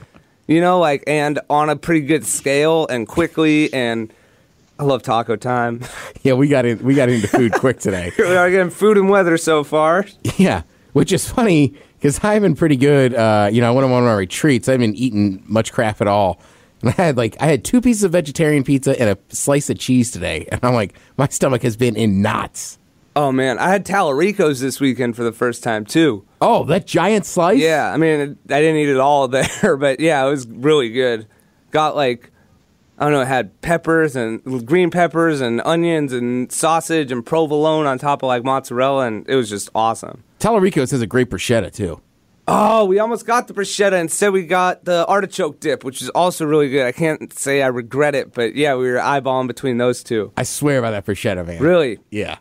you 0.48 0.62
know, 0.62 0.80
like 0.80 1.04
and 1.08 1.40
on 1.50 1.70
a 1.70 1.76
pretty 1.76 2.06
good 2.06 2.26
scale 2.26 2.88
and 2.88 3.08
quickly. 3.08 3.72
And 3.74 4.12
I 4.80 4.84
love 4.84 5.04
Taco 5.04 5.36
Time. 5.36 5.82
Yeah, 6.24 6.34
we 6.34 6.50
got 6.50 6.66
in 6.66 6.84
we 6.84 6.94
got 6.94 7.08
into 7.08 7.28
food 7.28 7.54
quick 7.54 7.80
today. 7.80 8.12
we 8.20 8.36
are 8.36 8.50
getting 8.50 8.70
food 8.70 8.98
and 8.98 9.10
weather 9.10 9.38
so 9.38 9.64
far. 9.64 10.06
Yeah, 10.36 10.64
which 10.92 11.14
is 11.14 11.30
funny 11.30 11.74
because 11.96 12.22
I've 12.22 12.42
been 12.42 12.56
pretty 12.56 12.76
good. 12.76 13.14
Uh, 13.14 13.50
you 13.50 13.62
know, 13.62 13.70
I 13.70 13.72
went 13.72 13.86
on 13.86 13.92
one 13.92 14.04
of 14.04 14.08
my 14.08 14.16
retreats, 14.16 14.68
I 14.68 14.74
haven't 14.74 14.96
eaten 14.96 15.42
much 15.46 15.72
crap 15.72 16.02
at 16.02 16.08
all. 16.08 16.42
And 16.82 16.90
I 16.90 16.94
had 16.94 17.16
like 17.16 17.38
I 17.40 17.46
had 17.46 17.64
two 17.64 17.80
pieces 17.80 18.04
of 18.04 18.12
vegetarian 18.12 18.66
pizza 18.66 19.00
and 19.00 19.10
a 19.12 19.18
slice 19.34 19.70
of 19.70 19.80
cheese 19.80 20.12
today, 20.12 20.50
and 20.52 20.60
I'm 20.64 20.74
like, 20.74 20.98
my 21.18 21.30
stomach 21.30 21.62
has 21.62 21.78
been 21.78 21.96
in 21.96 22.22
knots. 22.22 22.78
Oh 23.16 23.32
man, 23.32 23.58
I 23.58 23.70
had 23.70 23.86
Talarico's 23.86 24.60
this 24.60 24.82
weekend 24.82 25.16
for 25.16 25.24
the 25.24 25.32
first 25.32 25.64
time 25.64 25.86
too. 25.86 26.27
Oh, 26.40 26.64
that 26.66 26.86
giant 26.86 27.26
slice! 27.26 27.60
Yeah, 27.60 27.92
I 27.92 27.98
mean, 27.98 28.38
I 28.50 28.62
didn't 28.62 28.76
eat 28.78 28.90
it 28.90 29.00
all 29.00 29.28
there, 29.28 29.76
but 29.78 30.00
yeah, 30.00 30.26
it 30.26 30.30
was 30.30 30.48
really 30.48 30.90
good. 30.90 31.28
Got 31.72 31.96
like, 31.96 32.32
I 32.98 33.04
don't 33.06 33.14
know, 33.14 33.22
it 33.22 33.28
had 33.28 33.60
peppers 33.62 34.16
and 34.16 34.66
green 34.66 34.90
peppers 34.92 35.42
and 35.42 35.62
onions 35.62 36.14
and 36.14 36.52
sausage 36.52 37.12
and 37.12 37.26
provolone 37.26 37.86
on 37.86 37.98
top 37.98 38.24
of 38.24 38.28
like 38.28 38.44
mozzarella, 38.44 39.08
and 39.08 39.28
it 39.28 39.36
was 39.36 39.50
just 39.50 39.70
awesome. 39.74 40.24
Talarico's 40.40 40.92
has 40.92 41.02
a 41.02 41.08
great 41.08 41.30
bruschetta 41.30 41.72
too. 41.74 42.02
Oh, 42.50 42.86
we 42.86 42.98
almost 43.00 43.26
got 43.26 43.50
the 43.50 43.54
bruschetta. 43.54 44.00
Instead, 44.00 44.32
we 44.32 44.44
got 44.46 44.86
the 44.86 45.06
artichoke 45.08 45.60
dip, 45.60 45.84
which 45.84 46.02
is 46.02 46.08
also 46.12 46.46
really 46.46 46.70
good. 46.70 46.86
I 46.86 46.94
can't 46.94 47.34
say 47.38 47.62
I 47.62 47.68
regret 47.68 48.16
it, 48.16 48.34
but 48.34 48.56
yeah, 48.56 48.76
we 48.76 48.90
were 48.90 49.00
eyeballing 49.00 49.48
between 49.48 49.80
those 49.80 50.02
two. 50.02 50.32
I 50.38 50.44
swear 50.44 50.82
by 50.82 50.92
that 50.92 51.06
bruschetta, 51.06 51.46
man. 51.46 51.62
Really, 51.62 52.00
Yeah. 52.10 52.38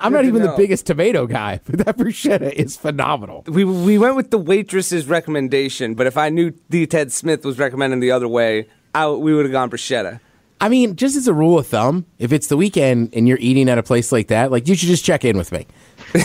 I'm 0.00 0.12
not 0.12 0.24
even 0.24 0.42
the 0.42 0.54
biggest 0.56 0.86
tomato 0.86 1.26
guy, 1.26 1.60
but 1.66 1.84
that 1.84 1.96
bruschetta 1.96 2.52
is 2.52 2.76
phenomenal. 2.76 3.44
we 3.46 3.64
we 3.64 3.98
went 3.98 4.16
with 4.16 4.30
the 4.30 4.38
waitress's 4.38 5.06
recommendation, 5.06 5.94
but 5.94 6.06
if 6.06 6.16
I 6.16 6.28
knew 6.28 6.52
the 6.68 6.86
Ted 6.86 7.12
Smith 7.12 7.44
was 7.44 7.58
recommending 7.58 8.00
the 8.00 8.10
other 8.10 8.28
way, 8.28 8.68
I, 8.94 9.08
we 9.08 9.34
would 9.34 9.44
have 9.44 9.52
gone 9.52 9.70
bruschetta. 9.70 10.20
I 10.60 10.68
mean, 10.68 10.94
just 10.94 11.16
as 11.16 11.26
a 11.26 11.34
rule 11.34 11.58
of 11.58 11.66
thumb, 11.66 12.06
if 12.20 12.32
it's 12.32 12.46
the 12.46 12.56
weekend 12.56 13.10
and 13.14 13.26
you're 13.26 13.38
eating 13.40 13.68
at 13.68 13.78
a 13.78 13.82
place 13.82 14.12
like 14.12 14.28
that, 14.28 14.52
like 14.52 14.68
you 14.68 14.74
should 14.76 14.88
just 14.88 15.04
check 15.04 15.24
in 15.24 15.36
with 15.36 15.50
me. 15.50 15.66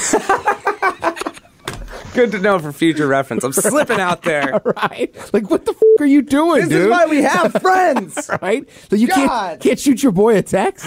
Good 2.14 2.32
to 2.32 2.40
know 2.40 2.58
for 2.58 2.72
future 2.72 3.06
reference. 3.06 3.44
I'm 3.44 3.54
slipping 3.54 4.00
out 4.00 4.24
there. 4.24 4.60
Right? 4.78 5.16
Like, 5.34 5.50
what 5.52 5.66
the 5.66 5.72
f- 5.72 5.82
are 6.02 6.06
you 6.06 6.22
doing, 6.24 6.62
This 6.62 6.70
dude? 6.70 6.82
is 6.84 6.88
why 6.90 7.06
we 7.06 7.22
have 7.22 7.52
friends. 7.62 8.30
right? 8.42 8.68
So 8.90 8.96
you 8.96 9.08
can't 9.08 9.60
can't 9.62 9.80
shoot 9.80 10.02
your 10.02 10.12
boy 10.12 10.36
a 10.38 10.42
text. 10.42 10.86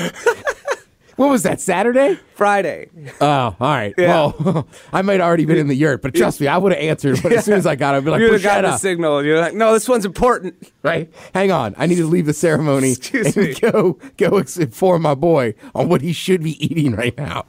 What 1.21 1.29
was 1.29 1.43
that 1.43 1.61
Saturday? 1.61 2.19
Friday. 2.35 2.89
Oh, 3.21 3.27
all 3.27 3.55
right. 3.61 3.93
Yeah. 3.99 4.33
Well, 4.43 4.67
I 4.93 5.03
might 5.03 5.21
already 5.21 5.45
been 5.45 5.59
in 5.59 5.69
the 5.69 5.75
yurt, 5.75 6.01
but 6.01 6.15
trust 6.15 6.41
me, 6.41 6.47
I 6.47 6.57
would 6.57 6.73
have 6.73 6.81
answered. 6.81 7.23
But 7.23 7.33
as 7.35 7.45
soon 7.45 7.59
as 7.59 7.67
I 7.67 7.77
got, 7.77 7.95
it, 7.95 7.99
I'd 7.99 8.05
be 8.07 8.11
like, 8.11 8.21
you 8.23 8.33
have 8.33 8.43
got 8.43 8.63
the 8.63 8.79
signal. 8.79 9.23
You're 9.23 9.39
like, 9.39 9.53
no, 9.53 9.75
this 9.75 9.87
one's 9.87 10.07
important. 10.07 10.73
right? 10.83 11.13
Hang 11.35 11.53
on, 11.53 11.75
I 11.77 11.85
need 11.85 11.97
to 11.97 12.07
leave 12.07 12.25
the 12.25 12.33
ceremony 12.33 12.93
Excuse 12.93 13.37
and 13.37 13.49
me. 13.49 13.55
go 13.55 13.99
go 14.17 14.39
inform 14.39 15.03
my 15.03 15.15
boy 15.15 15.53
on 15.75 15.91
what 15.91 16.01
he 16.01 16.15
should 16.15 16.43
be 16.43 16.53
eating 16.65 16.97
right 16.97 17.15
now. 17.19 17.45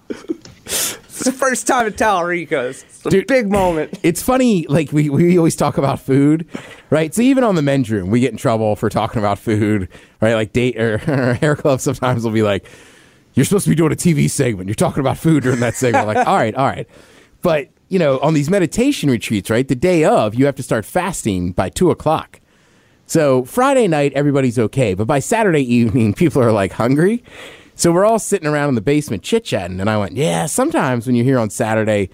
It's 0.60 1.24
the 1.24 1.32
first 1.32 1.66
time 1.66 1.88
at 1.88 1.94
Talarico's. 1.94 2.84
It's 2.84 3.06
a 3.06 3.10
Dude. 3.10 3.28
big 3.28 3.50
moment. 3.50 3.98
It's 4.04 4.22
funny, 4.22 4.66
like 4.68 4.92
we, 4.92 5.10
we 5.10 5.38
always 5.38 5.56
talk 5.56 5.78
about 5.78 6.02
food, 6.02 6.46
right? 6.90 7.14
So 7.14 7.22
even 7.22 7.46
on 7.46 7.56
the 7.56 7.62
men's 7.62 7.90
room, 7.90 8.10
we 8.10 8.20
get 8.20 8.32
in 8.32 8.38
trouble 8.38 8.76
for 8.76 8.90
talking 8.90 9.20
about 9.20 9.40
food, 9.40 9.88
right? 10.20 10.34
Like 10.34 10.52
date 10.52 10.78
or, 10.78 10.96
or 11.08 11.34
hair 11.40 11.56
club 11.56 11.80
sometimes 11.80 12.26
will 12.26 12.32
be 12.32 12.42
like, 12.42 12.66
"You're 13.34 13.46
supposed 13.46 13.66
to 13.66 13.70
be 13.70 13.76
doing 13.76 13.92
a 13.92 13.96
TV 13.96 14.30
segment. 14.30 14.68
You're 14.68 14.76
talking 14.76 15.00
about 15.02 15.18
food 15.18 15.44
during 15.44 15.60
that 15.60 15.76
segment." 15.76 16.08
like, 16.08 16.18
all 16.28 16.36
right, 16.36 16.56
all 16.56 16.68
right, 16.68 16.88
but 17.42 17.70
you 17.90 18.00
know, 18.00 18.20
on 18.20 18.34
these 18.34 18.50
meditation 18.50 19.10
retreats, 19.10 19.50
right? 19.50 19.68
The 19.68 19.76
day 19.76 20.06
of, 20.06 20.34
you 20.36 20.46
have 20.46 20.56
to 20.56 20.64
start 20.64 20.86
fasting 20.86 21.52
by 21.52 21.70
two 21.70 21.92
o'clock. 21.92 22.40
So 23.06 23.44
Friday 23.44 23.88
night, 23.88 24.14
everybody's 24.14 24.58
okay, 24.58 24.94
but 24.94 25.06
by 25.06 25.20
Saturday 25.20 25.74
evening, 25.74 26.14
people 26.16 26.42
are 26.42 26.52
like 26.52 26.74
hungry. 26.74 27.24
So 27.76 27.92
we're 27.92 28.06
all 28.06 28.20
sitting 28.20 28.48
around 28.48 28.70
in 28.70 28.76
the 28.76 28.82
basement 28.82 29.24
chit 29.24 29.44
chatting, 29.44 29.80
and 29.80 29.90
I 29.90 29.98
went, 29.98 30.14
"Yeah, 30.14 30.46
sometimes 30.46 31.08
when 31.08 31.16
you're 31.16 31.26
here 31.26 31.40
on 31.40 31.50
Saturday." 31.50 32.10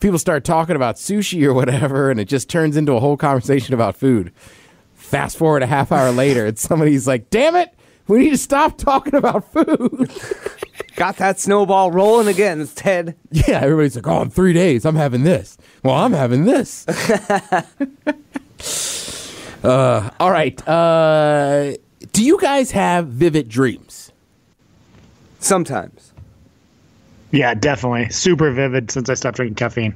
people 0.00 0.18
start 0.18 0.44
talking 0.44 0.76
about 0.76 0.96
sushi 0.96 1.44
or 1.44 1.54
whatever, 1.54 2.10
and 2.10 2.18
it 2.18 2.24
just 2.24 2.48
turns 2.48 2.76
into 2.76 2.92
a 2.92 3.00
whole 3.00 3.16
conversation 3.16 3.74
about 3.74 3.96
food. 3.96 4.32
Fast 4.94 5.36
forward 5.36 5.62
a 5.62 5.66
half 5.66 5.92
hour 5.92 6.10
later, 6.10 6.46
and 6.46 6.58
somebody's 6.58 7.06
like, 7.06 7.30
"Damn 7.30 7.54
it, 7.54 7.72
we 8.10 8.18
need 8.18 8.30
to 8.30 8.36
stop 8.38 8.76
talking 8.76 9.14
about 9.14 9.50
food." 9.52 10.10
Got 10.96 11.16
that 11.16 11.40
snowball 11.40 11.90
rolling 11.90 12.28
again. 12.28 12.60
It's 12.60 12.74
Ted. 12.74 13.16
yeah, 13.30 13.60
everybody's 13.60 13.96
like, 13.96 14.06
"Oh, 14.06 14.20
in 14.22 14.28
three 14.30 14.52
days, 14.52 14.84
I'm 14.84 14.96
having 14.96 15.22
this." 15.24 15.56
Well, 15.82 15.94
I'm 15.94 16.12
having 16.12 16.44
this. 16.44 16.84
Uh, 19.62 20.08
all 20.18 20.30
right. 20.30 20.66
Uh, 20.66 21.72
do 22.12 22.24
you 22.24 22.38
guys 22.40 22.70
have 22.70 23.08
vivid 23.08 23.46
dreams? 23.48 24.10
Sometimes. 25.38 26.12
Yeah, 27.30 27.52
definitely. 27.54 28.08
Super 28.08 28.50
vivid 28.52 28.90
since 28.90 29.10
I 29.10 29.14
stopped 29.14 29.36
drinking 29.36 29.56
caffeine. 29.56 29.94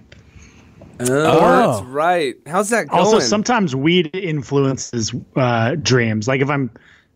Oh, 1.00 1.06
Oh. 1.08 1.72
that's 1.78 1.86
right. 1.86 2.34
How's 2.46 2.68
that 2.70 2.88
going? 2.88 3.02
Also, 3.02 3.20
sometimes 3.20 3.74
weed 3.74 4.10
influences 4.14 5.14
uh, 5.34 5.76
dreams. 5.76 6.28
Like 6.28 6.42
if 6.42 6.50
I'm 6.50 6.70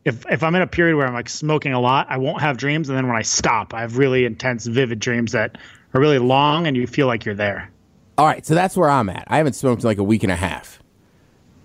if 0.09 0.27
if 0.31 0.43
I'm 0.43 0.55
in 0.55 0.63
a 0.63 0.67
period 0.67 0.97
where 0.97 1.07
I'm 1.07 1.15
like 1.15 1.29
smoking 1.29 1.73
a 1.73 1.81
lot, 1.81 2.07
I 2.11 2.17
won't 2.17 2.41
have 2.41 2.57
dreams, 2.57 2.89
and 2.89 2.99
then 2.99 3.07
when 3.07 3.17
I 3.17 3.23
stop, 3.23 3.75
I 3.75 3.83
have 3.83 3.99
really 3.99 4.25
intense, 4.25 4.67
vivid 4.67 4.99
dreams 4.99 5.33
that 5.33 5.59
are 5.95 6.01
really 6.01 6.19
long, 6.19 6.67
and 6.67 6.77
you 6.77 6.87
feel 6.87 7.07
like 7.07 7.25
you're 7.25 7.35
there. 7.35 7.71
All 8.17 8.27
right, 8.27 8.45
so 8.45 8.55
that's 8.55 8.77
where 8.77 8.91
I'm 8.91 9.09
at. 9.09 9.25
I 9.29 9.37
haven't 9.37 9.53
smoked 9.53 9.83
in 9.83 9.87
like 9.87 9.99
a 9.99 10.05
week 10.05 10.25
and 10.25 10.33
a 10.33 10.37
half. 10.37 10.83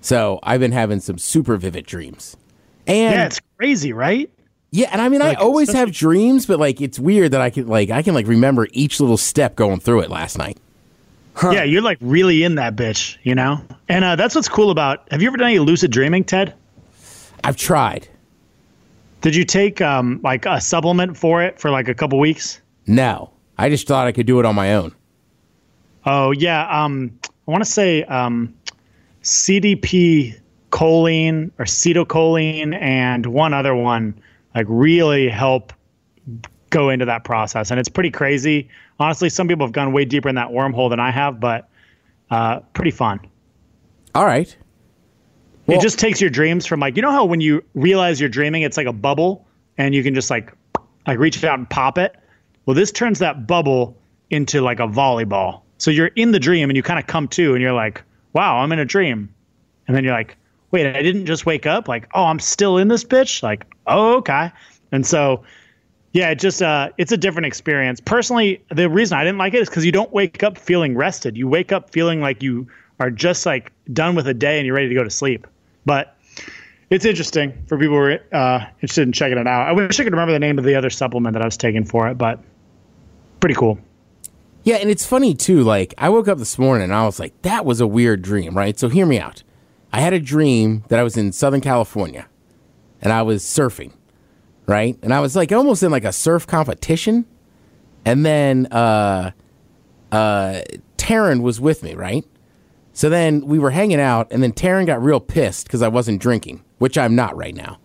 So 0.01 0.39
I've 0.43 0.59
been 0.59 0.73
having 0.73 0.99
some 0.99 1.17
super 1.17 1.57
vivid 1.57 1.85
dreams. 1.85 2.37
And 2.85 3.15
Yeah, 3.15 3.25
it's 3.25 3.39
crazy, 3.57 3.93
right? 3.93 4.29
Yeah, 4.69 4.89
and 4.91 5.01
I 5.01 5.07
mean, 5.07 5.21
Like, 5.21 5.37
I 5.37 5.41
always 5.41 5.71
have 5.71 5.91
dreams, 5.91 6.45
but 6.45 6.59
like 6.59 6.81
it's 6.81 6.99
weird 6.99 7.31
that 7.31 7.41
I 7.41 7.49
can 7.49 7.67
like 7.67 7.89
I 7.89 8.01
can 8.01 8.13
like 8.13 8.27
remember 8.27 8.67
each 8.71 8.99
little 8.99 9.17
step 9.17 9.55
going 9.55 9.79
through 9.79 10.01
it 10.01 10.09
last 10.09 10.37
night. 10.37 10.57
Yeah, 11.41 11.63
you're 11.63 11.81
like 11.81 11.97
really 12.01 12.43
in 12.43 12.55
that 12.55 12.75
bitch, 12.75 13.17
you 13.23 13.33
know. 13.33 13.61
And 13.89 14.05
uh, 14.05 14.15
that's 14.15 14.35
what's 14.35 14.49
cool 14.49 14.69
about. 14.69 15.07
Have 15.11 15.21
you 15.21 15.27
ever 15.29 15.37
done 15.37 15.47
any 15.47 15.59
lucid 15.59 15.89
dreaming, 15.89 16.23
Ted? 16.23 16.53
I've 17.43 17.57
tried. 17.57 18.07
Did 19.23 19.37
you 19.37 19.45
take 19.45 19.79
um, 19.79 20.19
like 20.21 20.45
a 20.45 20.59
supplement 20.59 21.15
for 21.15 21.41
it 21.41 21.57
for 21.57 21.71
like 21.71 21.87
a 21.87 21.93
couple 21.93 22.19
weeks? 22.19 22.61
No, 22.85 23.31
I 23.57 23.69
just 23.69 23.87
thought 23.87 24.05
I 24.05 24.11
could 24.11 24.25
do 24.25 24.37
it 24.41 24.45
on 24.45 24.53
my 24.53 24.73
own. 24.73 24.93
Oh 26.05 26.31
yeah, 26.31 26.67
um, 26.67 27.17
I 27.47 27.51
want 27.51 27.63
to 27.63 27.69
say 27.69 28.03
um, 28.03 28.53
CDP 29.21 30.37
choline 30.71 31.51
or 31.57 31.63
acetylcholine 31.63 32.77
and 32.81 33.25
one 33.27 33.53
other 33.53 33.73
one 33.73 34.19
like 34.53 34.65
really 34.67 35.29
help 35.29 35.71
go 36.69 36.89
into 36.89 37.05
that 37.05 37.23
process, 37.23 37.71
and 37.71 37.79
it's 37.79 37.87
pretty 37.87 38.11
crazy. 38.11 38.67
Honestly, 38.99 39.29
some 39.29 39.47
people 39.47 39.65
have 39.65 39.73
gone 39.73 39.93
way 39.93 40.03
deeper 40.03 40.27
in 40.27 40.35
that 40.35 40.49
wormhole 40.49 40.89
than 40.89 40.99
I 40.99 41.11
have, 41.11 41.39
but 41.39 41.69
uh, 42.29 42.59
pretty 42.73 42.91
fun. 42.91 43.21
All 44.13 44.25
right. 44.25 44.53
Well- 45.65 45.77
it 45.77 45.81
just 45.81 45.99
takes 45.99 46.19
your 46.19 46.29
dreams 46.29 46.65
from 46.65 46.79
like 46.79 46.95
you 46.95 47.01
know 47.01 47.11
how 47.11 47.25
when 47.25 47.41
you 47.41 47.63
realize 47.73 48.19
you're 48.19 48.29
dreaming, 48.29 48.63
it's 48.63 48.77
like 48.77 48.87
a 48.87 48.93
bubble, 48.93 49.45
and 49.77 49.95
you 49.95 50.03
can 50.03 50.13
just 50.13 50.29
like 50.29 50.51
like 51.07 51.19
reach 51.19 51.43
out 51.43 51.57
and 51.57 51.69
pop 51.69 51.97
it. 51.97 52.15
Well, 52.65 52.75
this 52.75 52.91
turns 52.91 53.19
that 53.19 53.45
bubble 53.47 53.97
into 54.29 54.61
like 54.61 54.79
a 54.79 54.87
volleyball. 54.87 55.61
So 55.77 55.91
you're 55.91 56.07
in 56.07 56.31
the 56.31 56.39
dream 56.39 56.69
and 56.69 56.77
you 56.77 56.83
kind 56.83 56.99
of 56.99 57.07
come 57.07 57.27
to, 57.29 57.53
and 57.53 57.61
you're 57.61 57.73
like, 57.73 58.03
"Wow, 58.33 58.57
I'm 58.57 58.71
in 58.71 58.79
a 58.79 58.85
dream," 58.85 59.33
and 59.87 59.95
then 59.95 60.03
you're 60.03 60.13
like, 60.13 60.37
"Wait, 60.71 60.85
I 60.85 61.01
didn't 61.01 61.25
just 61.25 61.45
wake 61.45 61.65
up." 61.65 61.87
Like, 61.87 62.07
"Oh, 62.13 62.23
I'm 62.25 62.39
still 62.39 62.77
in 62.77 62.87
this 62.87 63.03
bitch." 63.03 63.43
Like, 63.43 63.65
"Oh, 63.87 64.15
okay." 64.17 64.51
And 64.91 65.05
so, 65.05 65.43
yeah, 66.13 66.29
it 66.29 66.39
just 66.39 66.61
uh, 66.61 66.89
it's 66.97 67.11
a 67.11 67.17
different 67.17 67.47
experience. 67.47 67.99
Personally, 67.99 68.63
the 68.73 68.89
reason 68.89 69.17
I 69.17 69.23
didn't 69.23 69.39
like 69.39 69.53
it 69.53 69.61
is 69.61 69.69
because 69.69 69.85
you 69.85 69.91
don't 69.91 70.11
wake 70.13 70.43
up 70.43 70.57
feeling 70.57 70.95
rested. 70.95 71.35
You 71.37 71.47
wake 71.47 71.71
up 71.71 71.89
feeling 71.89 72.21
like 72.21 72.41
you 72.43 72.67
are 72.99 73.09
just 73.09 73.45
like 73.45 73.71
done 73.91 74.15
with 74.15 74.27
a 74.27 74.33
day 74.33 74.59
and 74.59 74.65
you're 74.65 74.75
ready 74.75 74.87
to 74.89 74.95
go 74.95 75.03
to 75.03 75.09
sleep. 75.09 75.47
But 75.85 76.17
it's 76.89 77.05
interesting 77.05 77.53
for 77.67 77.77
people 77.77 77.95
who 77.95 78.03
are 78.03 78.19
uh, 78.31 78.65
interested 78.81 79.03
in 79.03 79.11
checking 79.11 79.37
it 79.37 79.47
out. 79.47 79.67
I 79.67 79.71
wish 79.71 79.99
I 79.99 80.03
could 80.03 80.13
remember 80.13 80.31
the 80.31 80.39
name 80.39 80.57
of 80.57 80.63
the 80.63 80.75
other 80.75 80.89
supplement 80.89 81.33
that 81.33 81.41
I 81.41 81.45
was 81.45 81.57
taking 81.57 81.85
for 81.85 82.07
it, 82.07 82.17
but 82.17 82.39
pretty 83.39 83.55
cool. 83.55 83.79
Yeah, 84.63 84.75
and 84.75 84.89
it's 84.89 85.05
funny 85.05 85.33
too. 85.33 85.63
Like 85.63 85.93
I 85.97 86.09
woke 86.09 86.27
up 86.27 86.37
this 86.37 86.57
morning 86.57 86.85
and 86.85 86.93
I 86.93 87.05
was 87.05 87.19
like, 87.19 87.39
that 87.41 87.65
was 87.65 87.81
a 87.81 87.87
weird 87.87 88.21
dream, 88.21 88.55
right? 88.55 88.77
So 88.79 88.89
hear 88.89 89.05
me 89.05 89.19
out. 89.19 89.43
I 89.91 89.99
had 89.99 90.13
a 90.13 90.19
dream 90.19 90.83
that 90.87 90.99
I 90.99 91.03
was 91.03 91.17
in 91.17 91.31
Southern 91.31 91.61
California 91.61 92.27
and 93.01 93.11
I 93.11 93.21
was 93.23 93.43
surfing, 93.43 93.91
right? 94.65 94.97
And 95.03 95.13
I 95.13 95.19
was 95.19 95.35
like 95.35 95.51
almost 95.51 95.83
in 95.83 95.91
like 95.91 96.05
a 96.05 96.13
surf 96.13 96.47
competition. 96.47 97.25
And 98.05 98.25
then 98.25 98.67
uh 98.67 99.31
uh 100.11 100.61
Taryn 100.97 101.41
was 101.41 101.59
with 101.59 101.83
me, 101.83 101.95
right? 101.95 102.25
So 102.93 103.09
then 103.09 103.45
we 103.45 103.59
were 103.59 103.71
hanging 103.71 103.99
out 103.99 104.27
and 104.31 104.41
then 104.41 104.53
Taryn 104.53 104.85
got 104.85 105.03
real 105.03 105.19
pissed 105.19 105.65
because 105.67 105.81
I 105.81 105.87
wasn't 105.87 106.21
drinking, 106.21 106.63
which 106.77 106.97
I'm 106.97 107.15
not 107.15 107.35
right 107.35 107.55
now. 107.55 107.79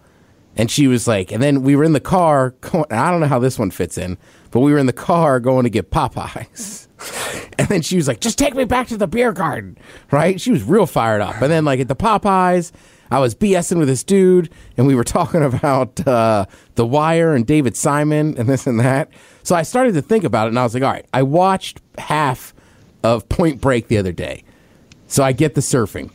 And 0.56 0.70
she 0.70 0.88
was 0.88 1.06
like, 1.06 1.30
and 1.30 1.42
then 1.42 1.62
we 1.62 1.76
were 1.76 1.84
in 1.84 1.92
the 1.92 2.00
car. 2.00 2.50
Going, 2.60 2.84
I 2.90 3.10
don't 3.10 3.20
know 3.20 3.28
how 3.28 3.38
this 3.38 3.58
one 3.58 3.70
fits 3.70 3.96
in, 3.96 4.18
but 4.50 4.60
we 4.60 4.72
were 4.72 4.78
in 4.78 4.86
the 4.86 4.92
car 4.92 5.38
going 5.38 5.64
to 5.64 5.70
get 5.70 5.90
Popeyes. 5.90 6.86
And 7.58 7.66
then 7.68 7.82
she 7.82 7.96
was 7.96 8.06
like, 8.06 8.20
just 8.20 8.38
take 8.38 8.54
me 8.54 8.64
back 8.64 8.86
to 8.88 8.96
the 8.96 9.08
beer 9.08 9.32
garden, 9.32 9.76
right? 10.12 10.40
She 10.40 10.52
was 10.52 10.62
real 10.62 10.86
fired 10.86 11.20
up. 11.20 11.42
And 11.42 11.50
then, 11.50 11.64
like, 11.64 11.80
at 11.80 11.88
the 11.88 11.96
Popeyes, 11.96 12.70
I 13.10 13.18
was 13.18 13.34
BSing 13.34 13.78
with 13.78 13.88
this 13.88 14.04
dude, 14.04 14.50
and 14.76 14.86
we 14.86 14.94
were 14.94 15.04
talking 15.18 15.42
about 15.42 16.06
uh, 16.06 16.46
The 16.76 16.86
Wire 16.86 17.34
and 17.34 17.44
David 17.44 17.76
Simon 17.76 18.38
and 18.38 18.48
this 18.48 18.66
and 18.68 18.78
that. 18.78 19.10
So 19.42 19.56
I 19.56 19.62
started 19.62 19.94
to 19.94 20.02
think 20.02 20.22
about 20.22 20.46
it, 20.46 20.50
and 20.50 20.58
I 20.58 20.62
was 20.62 20.72
like, 20.72 20.84
all 20.84 20.92
right, 20.92 21.06
I 21.12 21.24
watched 21.24 21.80
half 21.98 22.54
of 23.02 23.28
Point 23.28 23.60
Break 23.60 23.88
the 23.88 23.98
other 23.98 24.12
day. 24.12 24.44
So 25.08 25.24
I 25.24 25.32
get 25.32 25.54
the 25.54 25.60
surfing. 25.60 26.10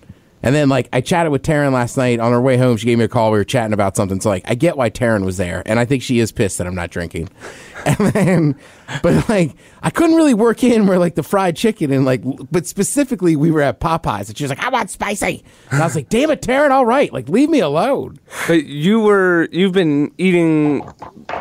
And 0.46 0.54
then 0.54 0.68
like 0.68 0.90
I 0.92 1.00
chatted 1.00 1.32
with 1.32 1.42
Taryn 1.42 1.72
last 1.72 1.96
night 1.96 2.20
on 2.20 2.34
her 2.34 2.42
way 2.42 2.58
home. 2.58 2.76
She 2.76 2.86
gave 2.86 2.98
me 2.98 3.06
a 3.06 3.08
call. 3.08 3.32
We 3.32 3.38
were 3.38 3.46
chatting 3.46 3.72
about 3.72 3.96
something. 3.96 4.20
So 4.20 4.28
like 4.30 4.44
I 4.46 4.56
get 4.56 4.76
why 4.76 4.90
Taryn 4.90 5.24
was 5.24 5.38
there, 5.38 5.64
and 5.66 5.80
I 5.80 5.86
think 5.86 6.04
she 6.04 6.20
is 6.20 6.34
pissed 6.34 6.58
that 6.58 6.68
I'm 6.68 6.76
not 6.76 6.92
drinking. 6.92 7.30
And 7.86 7.98
then, 8.14 8.56
but 9.02 9.28
like 9.28 9.58
I 9.82 9.90
couldn't 9.90 10.16
really 10.16 10.34
work 10.34 10.64
in 10.64 10.88
where 10.88 10.98
like 10.98 11.16
the 11.16 11.24
fried 11.24 11.58
chicken 11.58 11.92
and 11.92 12.06
like, 12.06 12.22
but 12.50 12.66
specifically 12.66 13.36
we 13.36 13.52
were 13.52 13.60
at 13.60 13.82
Popeyes, 13.82 14.30
and 14.30 14.38
she 14.38 14.46
was 14.46 14.52
like, 14.52 14.64
"I 14.64 14.70
want 14.70 14.90
spicy." 14.90 15.44
And 15.70 15.82
I 15.82 15.86
was 15.86 15.94
like, 15.94 16.08
"Damn 16.08 16.32
it, 16.32 16.42
Taryn! 16.42 16.72
All 16.72 16.86
right, 16.86 17.12
like 17.12 17.28
leave 17.28 17.50
me 17.50 17.60
alone." 17.60 18.20
But 18.48 18.64
you 18.68 19.02
were 19.02 19.50
you've 19.52 19.74
been 19.74 20.14
eating 20.18 20.90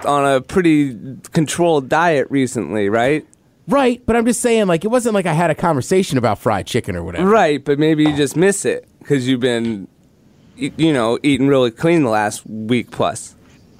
on 0.04 0.26
a 0.26 0.40
pretty 0.40 1.16
controlled 1.32 1.88
diet 1.88 2.26
recently, 2.28 2.88
right? 2.88 3.25
Right, 3.73 4.02
but 4.05 4.17
I'm 4.17 4.26
just 4.26 4.41
saying 4.41 4.67
like 4.67 4.85
it 4.85 4.88
wasn't 4.88 5.14
like 5.14 5.26
I 5.26 5.33
had 5.33 5.50
a 5.50 5.55
conversation 5.55 6.19
about 6.19 6.38
fried 6.38 6.67
chicken 6.67 6.95
or 6.95 7.02
whatever. 7.02 7.29
Right, 7.29 7.64
but 7.64 7.79
maybe 7.79 8.05
you 8.05 8.14
just 8.14 8.37
miss 8.37 8.64
it 8.67 8.87
because 8.99 9.26
you've 9.26 9.41
been, 9.41 9.88
y- 10.61 10.73
you 10.76 10.93
know, 10.93 11.19
eating 11.23 11.49
really 11.49 11.71
clean 11.71 12.02
the 12.02 12.11
last 12.11 12.47
week 12.47 12.91
plus. 12.91 13.35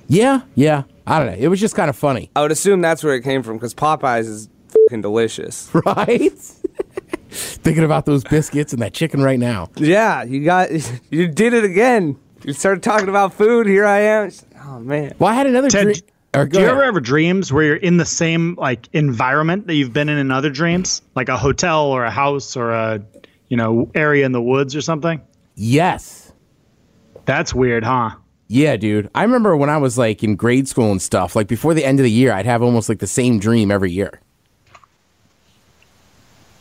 Yeah, 0.09 0.41
yeah. 0.55 0.85
I 1.07 1.19
don't 1.19 1.29
know. 1.29 1.37
It 1.39 1.49
was 1.49 1.61
just 1.61 1.75
kind 1.75 1.91
of 1.91 1.97
funny, 1.97 2.31
I 2.35 2.41
would 2.43 2.53
assume 2.53 2.81
that's 2.81 3.05
where 3.05 3.15
it 3.15 3.23
came 3.23 3.43
from 3.43 3.57
because 3.57 3.75
Popeyes 3.75 4.21
is 4.29 4.49
fucking 4.69 5.03
delicious. 5.03 5.69
right? 5.87 6.33
Thinking 7.31 7.85
about 7.85 8.07
those 8.07 8.25
biscuits 8.25 8.73
and 8.73 8.83
that 8.83 8.93
chicken 8.95 9.23
right 9.23 9.39
now. 9.39 9.71
yeah, 9.77 10.23
you 10.23 10.45
got 10.45 10.71
you 11.11 11.29
did 11.29 11.55
it 11.55 11.65
again. 11.65 12.17
You 12.45 12.53
started 12.53 12.83
talking 12.83 13.09
about 13.09 13.35
food. 13.35 13.67
Here 13.67 13.85
I 13.87 14.01
am. 14.01 14.31
Oh 14.65 14.81
man. 14.81 15.15
Well, 15.19 15.31
I 15.31 15.35
had 15.35 15.47
another 15.47 15.69
Ted, 15.71 15.85
dream. 15.85 15.97
Or 16.35 16.47
do 16.47 16.59
you 16.59 16.65
ahead. 16.65 16.77
ever 16.77 16.85
have 16.85 17.03
dreams 17.03 17.53
where 17.53 17.65
you're 17.65 17.77
in 17.77 17.99
the 17.99 18.07
same 18.07 18.55
like 18.57 18.89
environment 18.93 19.67
that 19.67 19.75
you've 19.75 19.93
been 19.93 20.09
in 20.09 20.17
in 20.17 20.31
other 20.31 20.49
dreams, 20.49 21.03
like 21.15 21.29
a 21.29 21.37
hotel 21.37 21.87
or 21.87 22.05
a 22.05 22.11
house 22.11 22.57
or 22.57 22.71
a 22.71 23.03
you 23.49 23.57
know 23.57 23.91
area 23.95 24.25
in 24.25 24.33
the 24.33 24.41
woods 24.41 24.75
or 24.75 24.81
something? 24.81 25.21
Yes. 25.57 26.33
That's 27.27 27.55
weird, 27.55 27.85
huh? 27.85 28.17
Yeah, 28.49 28.77
dude. 28.77 29.11
I 29.15 29.23
remember 29.23 29.57
when 29.57 29.71
I 29.71 29.77
was 29.77 29.97
like 29.97 30.23
in 30.23 30.37
grade 30.37 30.69
school 30.69 30.91
and 30.91 31.01
stuff, 31.01 31.37
like 31.37 31.49
before 31.49 31.75
the 31.75 31.85
end 31.85 32.01
of 32.01 32.05
the 32.05 32.11
year, 32.11 32.33
I'd 32.33 32.47
have 32.47 32.63
almost 32.63 32.89
like 32.89 32.99
the 32.99 33.07
same 33.07 33.39
dream 33.39 33.71
every 33.71 33.91
year. 33.91 34.21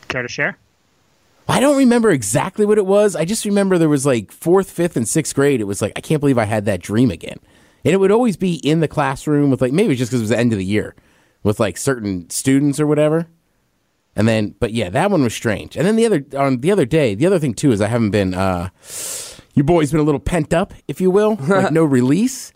Care 0.07 0.21
to 0.21 0.27
share? 0.27 0.57
I 1.47 1.59
don't 1.59 1.77
remember 1.77 2.11
exactly 2.11 2.65
what 2.65 2.77
it 2.77 2.85
was. 2.85 3.15
I 3.15 3.25
just 3.25 3.43
remember 3.43 3.77
there 3.77 3.89
was 3.89 4.05
like 4.05 4.31
fourth, 4.31 4.71
fifth, 4.71 4.95
and 4.95 5.07
sixth 5.07 5.35
grade. 5.35 5.59
It 5.59 5.65
was 5.65 5.81
like, 5.81 5.91
I 5.95 6.01
can't 6.01 6.19
believe 6.19 6.37
I 6.37 6.45
had 6.45 6.65
that 6.65 6.81
dream 6.81 7.11
again. 7.11 7.39
And 7.83 7.93
it 7.93 7.97
would 7.97 8.11
always 8.11 8.37
be 8.37 8.55
in 8.55 8.79
the 8.79 8.87
classroom 8.87 9.49
with 9.49 9.61
like, 9.61 9.71
maybe 9.71 9.87
it 9.87 9.89
was 9.89 9.97
just 9.97 10.11
because 10.11 10.21
it 10.21 10.23
was 10.23 10.29
the 10.29 10.37
end 10.37 10.53
of 10.53 10.59
the 10.59 10.65
year 10.65 10.95
with 11.43 11.59
like 11.59 11.77
certain 11.77 12.29
students 12.29 12.79
or 12.79 12.87
whatever. 12.87 13.27
And 14.15 14.27
then, 14.27 14.55
but 14.59 14.73
yeah, 14.73 14.89
that 14.89 15.09
one 15.09 15.23
was 15.23 15.33
strange. 15.33 15.77
And 15.77 15.87
then 15.87 15.95
the 15.95 16.05
other, 16.05 16.25
on 16.37 16.59
the 16.59 16.71
other 16.71 16.85
day, 16.85 17.15
the 17.15 17.25
other 17.25 17.39
thing 17.39 17.53
too 17.53 17.71
is 17.71 17.81
I 17.81 17.87
haven't 17.87 18.11
been, 18.11 18.33
uh, 18.33 18.69
your 19.53 19.63
boy's 19.63 19.91
been 19.91 20.01
a 20.01 20.03
little 20.03 20.19
pent 20.19 20.53
up, 20.53 20.73
if 20.87 21.01
you 21.01 21.09
will, 21.09 21.35
like 21.47 21.71
no 21.71 21.83
release. 21.83 22.51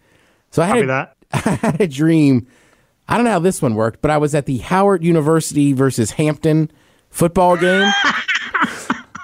So 0.51 0.61
I 0.61 0.67
had, 0.67 0.73
Copy 0.73 0.83
a, 0.83 0.87
that. 0.87 1.15
I 1.31 1.67
had 1.67 1.81
a 1.81 1.87
dream. 1.87 2.47
I 3.07 3.15
don't 3.17 3.25
know 3.25 3.31
how 3.31 3.39
this 3.39 3.61
one 3.61 3.75
worked, 3.75 4.01
but 4.01 4.11
I 4.11 4.17
was 4.17 4.35
at 4.35 4.45
the 4.45 4.57
Howard 4.59 5.03
University 5.03 5.73
versus 5.73 6.11
Hampton 6.11 6.71
football 7.09 7.55
game. 7.55 7.89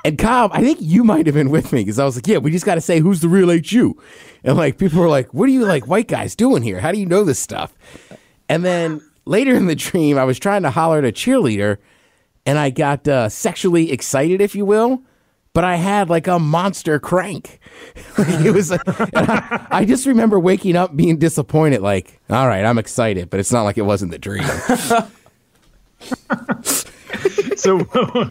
and 0.03 0.17
Cobb, 0.17 0.51
I 0.53 0.61
think 0.61 0.79
you 0.81 1.03
might 1.03 1.25
have 1.25 1.35
been 1.35 1.49
with 1.49 1.71
me 1.71 1.81
because 1.81 1.99
I 1.99 2.05
was 2.05 2.15
like, 2.15 2.27
yeah, 2.27 2.37
we 2.37 2.51
just 2.51 2.65
got 2.65 2.75
to 2.75 2.81
say 2.81 2.99
who's 2.99 3.21
the 3.21 3.29
real 3.29 3.49
HU. 3.49 3.95
And 4.43 4.57
like 4.57 4.77
people 4.77 4.99
were 4.99 5.09
like, 5.09 5.33
what 5.33 5.47
are 5.47 5.51
you 5.51 5.65
like 5.65 5.87
white 5.87 6.07
guys 6.07 6.35
doing 6.35 6.63
here? 6.63 6.79
How 6.79 6.91
do 6.91 6.99
you 6.99 7.05
know 7.05 7.23
this 7.23 7.39
stuff? 7.39 7.73
And 8.49 8.65
then 8.65 9.01
later 9.25 9.55
in 9.55 9.67
the 9.67 9.75
dream, 9.75 10.17
I 10.17 10.23
was 10.23 10.39
trying 10.39 10.63
to 10.63 10.71
holler 10.71 10.99
at 10.99 11.05
a 11.05 11.11
cheerleader 11.11 11.77
and 12.45 12.57
I 12.57 12.71
got 12.71 13.07
uh, 13.07 13.29
sexually 13.29 13.91
excited, 13.91 14.41
if 14.41 14.55
you 14.55 14.65
will. 14.65 15.03
But 15.53 15.65
I 15.65 15.75
had 15.75 16.09
like 16.09 16.27
a 16.27 16.39
monster 16.39 16.99
crank. 16.99 17.59
Like, 18.17 18.45
it 18.45 18.51
was, 18.51 18.71
and 18.71 18.81
I, 18.87 19.67
I 19.69 19.85
just 19.85 20.05
remember 20.05 20.39
waking 20.39 20.75
up 20.75 20.95
being 20.95 21.17
disappointed. 21.17 21.81
Like, 21.81 22.19
all 22.29 22.47
right, 22.47 22.63
I'm 22.63 22.77
excited, 22.77 23.29
but 23.29 23.39
it's 23.39 23.51
not 23.51 23.63
like 23.63 23.77
it 23.77 23.81
wasn't 23.81 24.11
the 24.11 24.19
dream. 24.19 24.43
so 27.61 28.29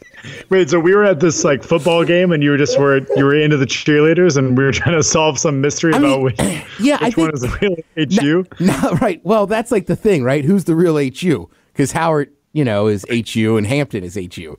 wait, 0.50 0.70
so 0.70 0.80
we 0.80 0.94
were 0.94 1.04
at 1.04 1.20
this 1.20 1.44
like 1.44 1.62
football 1.62 2.04
game, 2.04 2.32
and 2.32 2.42
you 2.42 2.50
were 2.50 2.56
just 2.56 2.78
were 2.78 2.98
you 3.16 3.24
were 3.24 3.34
into 3.34 3.56
the 3.56 3.66
cheerleaders, 3.66 4.36
and 4.36 4.56
we 4.56 4.64
were 4.64 4.72
trying 4.72 4.96
to 4.96 5.02
solve 5.02 5.38
some 5.38 5.60
mystery 5.60 5.94
I 5.94 5.98
about 5.98 6.16
mean, 6.16 6.22
which, 6.22 6.38
yeah, 6.80 6.98
I 7.00 7.06
which 7.06 7.16
one 7.16 7.30
think- 7.32 7.34
is 7.34 7.40
the 7.42 7.84
real 7.96 8.08
HU. 8.20 8.46
No, 8.60 8.90
right. 9.00 9.20
Well, 9.24 9.46
that's 9.46 9.70
like 9.70 9.86
the 9.86 9.96
thing, 9.96 10.22
right? 10.24 10.44
Who's 10.44 10.64
the 10.64 10.74
real 10.74 10.96
HU? 10.96 11.48
Because 11.72 11.92
Howard, 11.92 12.32
you 12.52 12.64
know, 12.64 12.86
is 12.88 13.04
HU 13.10 13.56
and 13.56 13.66
Hampton 13.66 14.04
is 14.04 14.16
HU. 14.34 14.56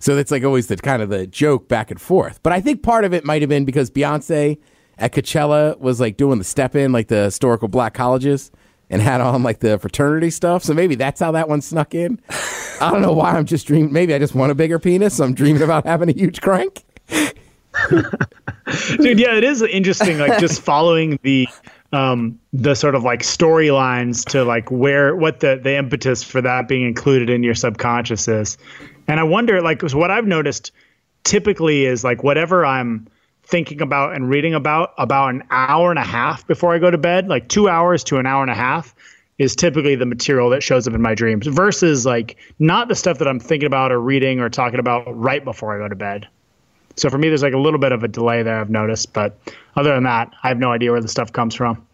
So 0.00 0.14
that's 0.14 0.30
like 0.30 0.44
always 0.44 0.66
the 0.68 0.76
kind 0.76 1.02
of 1.02 1.08
the 1.08 1.26
joke 1.26 1.68
back 1.68 1.90
and 1.90 2.00
forth. 2.00 2.40
But 2.42 2.52
I 2.52 2.60
think 2.60 2.82
part 2.82 3.04
of 3.04 3.12
it 3.12 3.24
might 3.24 3.42
have 3.42 3.48
been 3.48 3.64
because 3.64 3.90
Beyonce 3.90 4.58
at 4.98 5.12
Coachella 5.12 5.78
was 5.78 6.00
like 6.00 6.16
doing 6.16 6.38
the 6.38 6.44
step 6.44 6.76
in, 6.76 6.92
like 6.92 7.08
the 7.08 7.24
historical 7.24 7.68
black 7.68 7.94
colleges, 7.94 8.50
and 8.90 9.02
had 9.02 9.20
on 9.20 9.42
like 9.42 9.60
the 9.60 9.78
fraternity 9.78 10.30
stuff. 10.30 10.64
So 10.64 10.74
maybe 10.74 10.94
that's 10.94 11.20
how 11.20 11.32
that 11.32 11.48
one 11.48 11.60
snuck 11.60 11.94
in. 11.94 12.20
I 12.80 12.90
don't 12.90 13.02
know 13.02 13.12
why 13.12 13.32
I'm 13.32 13.46
just 13.46 13.66
dreaming. 13.66 13.92
Maybe 13.92 14.14
I 14.14 14.18
just 14.18 14.34
want 14.34 14.52
a 14.52 14.54
bigger 14.54 14.78
penis. 14.78 15.16
So 15.16 15.24
I'm 15.24 15.34
dreaming 15.34 15.62
about 15.62 15.86
having 15.86 16.08
a 16.08 16.12
huge 16.12 16.40
crank. 16.40 16.84
dude 18.98 19.18
yeah 19.18 19.34
it 19.34 19.44
is 19.44 19.62
interesting 19.62 20.18
like 20.18 20.38
just 20.38 20.60
following 20.60 21.18
the 21.22 21.48
um 21.92 22.38
the 22.52 22.74
sort 22.74 22.94
of 22.94 23.02
like 23.02 23.20
storylines 23.20 24.24
to 24.24 24.44
like 24.44 24.70
where 24.70 25.14
what 25.16 25.40
the 25.40 25.58
the 25.62 25.76
impetus 25.76 26.22
for 26.22 26.40
that 26.40 26.68
being 26.68 26.86
included 26.86 27.30
in 27.30 27.42
your 27.42 27.54
subconscious 27.54 28.28
is 28.28 28.58
and 29.06 29.18
i 29.20 29.22
wonder 29.22 29.62
like 29.62 29.82
what 29.92 30.10
i've 30.10 30.26
noticed 30.26 30.72
typically 31.24 31.86
is 31.86 32.04
like 32.04 32.22
whatever 32.22 32.66
i'm 32.66 33.06
thinking 33.48 33.80
about 33.80 34.14
and 34.14 34.28
reading 34.28 34.54
about 34.54 34.92
about 34.98 35.34
an 35.34 35.42
hour 35.50 35.90
and 35.90 35.98
a 35.98 36.04
half 36.04 36.46
before 36.46 36.74
i 36.74 36.78
go 36.78 36.90
to 36.90 36.98
bed 36.98 37.28
like 37.28 37.48
two 37.48 37.68
hours 37.68 38.04
to 38.04 38.18
an 38.18 38.26
hour 38.26 38.42
and 38.42 38.50
a 38.50 38.54
half 38.54 38.94
is 39.38 39.54
typically 39.54 39.94
the 39.94 40.06
material 40.06 40.50
that 40.50 40.62
shows 40.62 40.86
up 40.86 40.94
in 40.94 41.00
my 41.00 41.14
dreams 41.14 41.46
versus 41.46 42.04
like 42.04 42.36
not 42.58 42.88
the 42.88 42.94
stuff 42.94 43.18
that 43.18 43.26
i'm 43.28 43.40
thinking 43.40 43.66
about 43.66 43.90
or 43.90 44.00
reading 44.00 44.40
or 44.40 44.48
talking 44.48 44.78
about 44.78 45.04
right 45.16 45.44
before 45.44 45.74
i 45.74 45.78
go 45.78 45.88
to 45.88 45.96
bed 45.96 46.28
so 46.98 47.08
for 47.08 47.18
me, 47.18 47.28
there's 47.28 47.42
like 47.42 47.54
a 47.54 47.58
little 47.58 47.78
bit 47.78 47.92
of 47.92 48.02
a 48.02 48.08
delay 48.08 48.42
there 48.42 48.60
I've 48.60 48.70
noticed, 48.70 49.12
but 49.12 49.38
other 49.76 49.94
than 49.94 50.02
that, 50.04 50.32
I 50.42 50.48
have 50.48 50.58
no 50.58 50.72
idea 50.72 50.90
where 50.90 51.00
the 51.00 51.08
stuff 51.08 51.32
comes 51.32 51.54
from. 51.54 51.84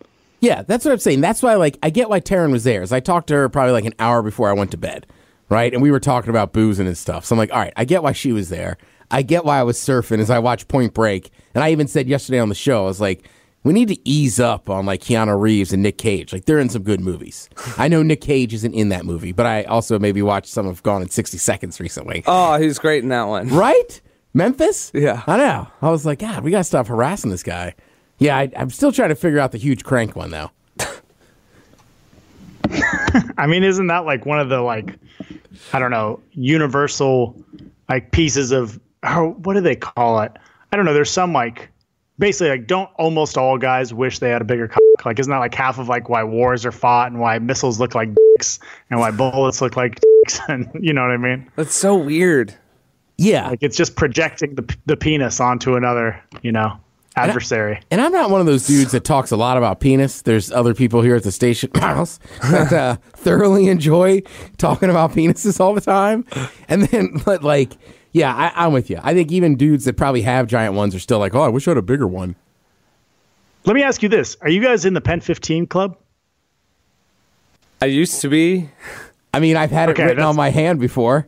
Yeah, 0.41 0.63
that's 0.63 0.85
what 0.85 0.93
I'm 0.93 0.99
saying. 0.99 1.21
That's 1.21 1.43
why, 1.43 1.55
like, 1.55 1.79
I 1.83 1.91
get 1.91 2.11
why 2.11 2.21
Taryn 2.21 2.53
was 2.53 2.65
there. 2.65 2.83
Is 2.83 2.93
I 2.93 3.01
talked 3.01 3.29
to 3.29 3.35
her 3.35 3.49
probably 3.49 3.73
like 3.73 3.85
an 3.85 3.95
hour 3.99 4.23
before 4.23 4.51
I 4.51 4.53
went 4.53 4.71
to 4.73 4.77
bed, 4.77 5.07
right? 5.49 5.73
And 5.73 5.83
we 5.83 5.91
were 5.91 6.01
talking 6.01 6.31
about 6.31 6.53
boozing 6.53 6.87
and 6.87 6.99
stuff. 6.99 7.25
So 7.25 7.35
I'm 7.35 7.39
like, 7.39 7.53
all 7.53 7.59
right, 7.59 7.73
I 7.77 7.85
get 7.85 8.03
why 8.03 8.13
she 8.13 8.33
was 8.33 8.49
there. 8.49 8.77
I 9.15 9.23
get 9.23 9.45
why 9.45 9.61
I 9.61 9.63
was 9.63 9.79
surfing 9.79 10.19
as 10.19 10.29
I 10.29 10.41
watched 10.41 10.67
Point 10.67 10.93
Break. 10.93 11.31
And 11.55 11.63
I 11.63 11.71
even 11.71 11.87
said 11.87 12.09
yesterday 12.09 12.41
on 12.41 12.49
the 12.49 12.55
show, 12.57 12.83
I 12.83 12.87
was 12.87 13.01
like, 13.01 13.29
we 13.63 13.73
need 13.73 13.87
to 13.87 14.09
ease 14.09 14.41
up 14.41 14.69
on 14.69 14.87
like 14.87 15.03
Keanu 15.03 15.41
Reeves 15.41 15.73
and 15.73 15.85
Nick 15.85 15.99
Cage. 15.99 16.33
Like, 16.33 16.47
they're 16.47 16.59
in 16.59 16.69
some 16.69 16.83
good 16.83 16.99
movies. 17.01 17.49
I 17.79 17.87
know 17.87 18.03
Nick 18.03 18.21
Cage 18.21 18.53
isn't 18.53 18.75
in 18.75 18.89
that 18.89 19.05
movie, 19.05 19.31
but 19.31 19.47
I 19.47 19.63
also 19.65 20.01
maybe 20.01 20.21
watched 20.21 20.49
some 20.49 20.67
of 20.67 20.83
Gone 20.83 21.01
in 21.01 21.11
60 21.11 21.39
Seconds 21.39 21.79
recently. 21.79 22.25
Oh, 22.27 22.59
he's 22.61 22.81
great 22.81 23.05
in 23.05 23.09
that 23.11 23.29
one. 23.29 23.51
Right? 23.51 24.01
Memphis? 24.35 24.91
Yeah. 24.93 25.23
I 25.29 25.37
know. 25.37 25.69
I 25.81 25.91
was 25.91 26.05
like, 26.05 26.19
God, 26.19 26.43
we 26.43 26.51
got 26.51 26.59
to 26.59 26.65
stop 26.65 26.89
harassing 26.89 27.31
this 27.31 27.45
guy. 27.45 27.77
Yeah, 28.19 28.37
I, 28.37 28.51
I'm 28.57 28.71
still 28.71 28.91
trying 28.91 29.11
to 29.11 29.15
figure 29.15 29.39
out 29.39 29.53
the 29.53 29.59
huge 29.59 29.85
crank 29.85 30.17
one, 30.17 30.33
though. 30.33 30.51
I 33.39 33.47
mean, 33.47 33.63
isn't 33.63 33.87
that 33.87 34.07
like 34.07 34.27
one 34.27 34.41
of 34.41 34.49
the 34.49 34.61
like, 34.61 34.99
I 35.73 35.79
don't 35.79 35.93
know, 35.93 36.19
universal 36.33 37.41
like 37.89 38.11
pieces 38.11 38.51
of 38.51 38.81
oh, 39.05 39.31
what 39.43 39.55
do 39.55 39.61
they 39.61 39.77
call 39.77 40.21
it? 40.21 40.33
I 40.73 40.77
don't 40.77 40.85
know. 40.85 40.95
There's 40.95 41.11
some 41.11 41.33
like 41.33 41.71
basically 42.19 42.51
like 42.51 42.67
don't 42.67 42.91
almost 42.97 43.37
all 43.37 43.59
guys 43.59 43.93
wish 43.93 44.19
they 44.19 44.31
had 44.31 44.43
a 44.43 44.45
bigger 44.45 44.69
cock? 44.69 44.83
Like 45.05 45.19
isn't 45.19 45.31
that 45.31 45.39
like 45.39 45.55
half 45.55 45.79
of 45.79 45.89
like 45.89 46.09
why 46.09 46.25
wars 46.25 46.65
are 46.65 46.73
fought 46.73 47.11
and 47.11 47.21
why 47.21 47.39
missiles 47.39 47.81
look 47.81 47.95
like 47.95 48.09
dicks 48.15 48.59
and 48.91 49.01
why 49.01 49.11
bullets 49.11 49.61
look 49.61 49.77
like 49.77 50.01
dicks 50.01 50.41
and 50.49 50.69
you 50.81 50.93
know 50.93 51.03
what 51.03 51.11
I 51.11 51.17
mean? 51.17 51.51
That's 51.57 51.75
so 51.75 51.97
weird. 51.97 52.55
Yeah. 53.17 53.49
Like 53.49 53.63
it's 53.63 53.77
just 53.77 53.97
projecting 53.97 54.55
the 54.55 54.77
the 54.87 54.97
penis 54.97 55.41
onto 55.41 55.77
another, 55.77 56.21
you 56.43 56.53
know, 56.53 56.79
adversary. 57.17 57.81
And 57.91 58.01
I'm 58.01 58.13
not 58.13 58.31
one 58.31 58.41
of 58.41 58.47
those 58.47 58.67
dudes 58.67 58.93
that 58.93 59.05
talks 59.05 59.31
a 59.31 59.37
lot 59.37 59.57
about 59.57 59.81
penis. 59.81 60.23
There's 60.23 60.51
other 60.51 60.75
people 60.75 61.03
here 61.03 61.17
at 61.17 61.23
the 61.23 61.33
station 61.33 61.71
house 61.77 62.19
that 62.43 62.73
uh, 62.73 62.97
thoroughly 63.13 63.69
enjoy 63.69 64.23
talking 64.59 64.91
about 64.91 65.13
penises 65.13 65.61
all 65.61 65.75
the 65.75 65.81
time. 65.81 66.25
And 66.69 66.83
then, 66.83 67.21
but 67.25 67.43
like, 67.43 67.73
yeah, 68.13 68.35
I, 68.35 68.67
I'm 68.67 68.73
with 68.73 68.91
you. 68.91 69.01
I 69.03 69.15
think 69.15 69.33
even 69.33 69.57
dudes 69.57 69.85
that 69.85 69.97
probably 69.97 70.23
have 70.23 70.47
giant 70.47 70.75
ones 70.75 70.95
are 70.95 71.01
still 71.01 71.19
like, 71.19 71.35
oh, 71.35 71.43
I 71.43 71.49
wish 71.49 71.67
I 71.67 71.73
had 71.73 71.79
a 71.79 71.83
bigger 71.83 72.07
one. 72.07 72.37
Let 73.65 73.75
me 73.75 73.83
ask 73.83 74.03
you 74.03 74.11
this: 74.11 74.37
Are 74.43 74.51
you 74.51 74.63
guys 74.63 74.85
in 74.85 74.93
the 74.93 75.01
Pen 75.01 75.21
15 75.21 75.67
club? 75.67 75.97
I 77.81 77.87
used 77.87 78.21
to 78.21 78.29
be. 78.29 78.69
I 79.33 79.41
mean, 79.41 79.57
I've 79.57 79.71
had 79.71 79.89
it 79.89 79.93
Okay, 79.93 80.05
written 80.05 80.23
on 80.23 80.37
my 80.37 80.51
hand 80.51 80.81
before. 80.81 81.27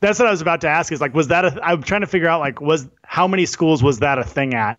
That's 0.00 0.18
what 0.20 0.28
I 0.28 0.30
was 0.30 0.40
about 0.40 0.60
to 0.60 0.68
ask. 0.68 0.92
Is 0.92 1.00
like, 1.00 1.14
was 1.14 1.28
that 1.28 1.44
a? 1.44 1.58
I'm 1.62 1.82
trying 1.82 2.02
to 2.02 2.06
figure 2.06 2.28
out 2.28 2.40
like, 2.40 2.60
was 2.60 2.88
how 3.02 3.26
many 3.26 3.44
schools 3.44 3.82
was 3.82 3.98
that 3.98 4.18
a 4.18 4.24
thing 4.24 4.54
at? 4.54 4.78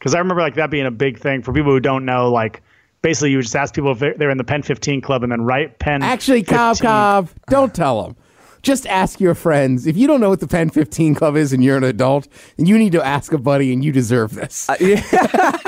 Because 0.00 0.14
I 0.14 0.18
remember 0.18 0.40
like 0.40 0.54
that 0.54 0.70
being 0.70 0.86
a 0.86 0.90
big 0.90 1.18
thing 1.18 1.42
for 1.42 1.52
people 1.52 1.70
who 1.72 1.78
don't 1.78 2.06
know. 2.06 2.32
Like, 2.32 2.62
basically, 3.02 3.30
you 3.32 3.36
would 3.36 3.42
just 3.42 3.54
ask 3.54 3.74
people 3.74 3.92
if 3.92 3.98
they're, 3.98 4.14
they're 4.14 4.30
in 4.30 4.38
the 4.38 4.44
Pen 4.44 4.62
15 4.62 5.02
club 5.02 5.22
and 5.22 5.30
then 5.30 5.42
write 5.42 5.78
Pen. 5.78 6.02
Actually, 6.02 6.42
Cobb 6.42 6.76
15. 6.76 6.88
Cobb, 6.88 7.28
don't 7.48 7.74
tell 7.74 8.02
them. 8.02 8.16
Just 8.62 8.86
ask 8.86 9.20
your 9.20 9.34
friends. 9.34 9.86
If 9.86 9.98
you 9.98 10.06
don't 10.06 10.20
know 10.20 10.30
what 10.30 10.40
the 10.40 10.48
Pen 10.48 10.70
15 10.70 11.14
Club 11.14 11.36
is 11.36 11.52
and 11.52 11.62
you're 11.62 11.76
an 11.76 11.84
adult, 11.84 12.28
and 12.58 12.68
you 12.68 12.78
need 12.78 12.92
to 12.92 13.02
ask 13.02 13.32
a 13.32 13.38
buddy 13.38 13.72
and 13.72 13.84
you 13.84 13.92
deserve 13.92 14.34
this. 14.34 14.68
Uh, 14.68 14.76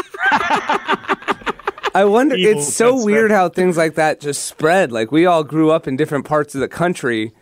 I 1.95 2.05
wonder. 2.05 2.37
Evil 2.37 2.59
it's 2.59 2.73
so 2.73 3.03
weird 3.03 3.31
Smith. 3.31 3.37
how 3.39 3.49
things 3.51 3.77
like 3.77 3.95
that 3.95 4.21
just 4.21 4.45
spread. 4.47 4.93
Like 4.93 5.13
we 5.13 5.27
all 5.27 5.45
grew 5.45 5.71
up 5.71 5.87
in 5.87 5.97
different 5.97 6.25
parts 6.27 6.55
of 6.55 6.61
the 6.61 6.69
country, 6.69 7.33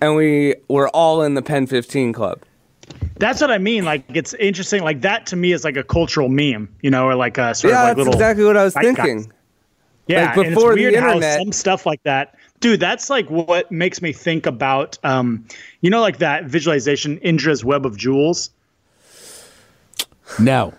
and 0.00 0.16
we 0.16 0.54
were 0.68 0.88
all 0.88 1.22
in 1.22 1.34
the 1.34 1.42
Pen 1.42 1.66
15 1.66 2.12
Club. 2.12 2.42
That's 3.16 3.40
what 3.40 3.50
I 3.50 3.58
mean. 3.58 3.84
Like, 3.84 4.04
it's 4.12 4.34
interesting. 4.34 4.82
Like 4.82 5.02
that 5.02 5.26
to 5.26 5.36
me 5.36 5.52
is 5.52 5.62
like 5.64 5.76
a 5.76 5.84
cultural 5.84 6.28
meme, 6.28 6.68
you 6.82 6.90
know, 6.90 7.06
or 7.06 7.14
like 7.14 7.38
a 7.38 7.54
sort 7.54 7.72
Yeah, 7.72 7.82
of 7.82 7.88
like 7.88 7.96
little. 7.96 8.12
that's 8.12 8.16
little. 8.16 8.20
exactly 8.20 8.44
what 8.44 8.56
I 8.56 8.64
was 8.64 8.74
zeitgeist. 8.74 8.96
thinking. 8.96 9.32
Yeah, 10.06 10.26
Like, 10.26 10.36
and 10.36 10.46
it's 10.46 10.54
before 10.54 10.74
the 10.74 10.80
weird 10.82 10.94
how 10.96 11.06
internet- 11.14 11.38
some 11.38 11.52
stuff 11.52 11.86
like 11.86 12.02
that, 12.02 12.34
dude. 12.60 12.78
That's 12.80 13.08
like 13.08 13.30
what 13.30 13.70
makes 13.72 14.02
me 14.02 14.12
think 14.12 14.44
about, 14.46 14.98
um, 15.02 15.46
you 15.80 15.88
know, 15.90 16.00
like 16.02 16.18
that 16.18 16.44
visualization, 16.44 17.16
Indra's 17.18 17.64
web 17.64 17.86
of 17.86 17.96
jewels. 17.96 18.50
No. 20.38 20.74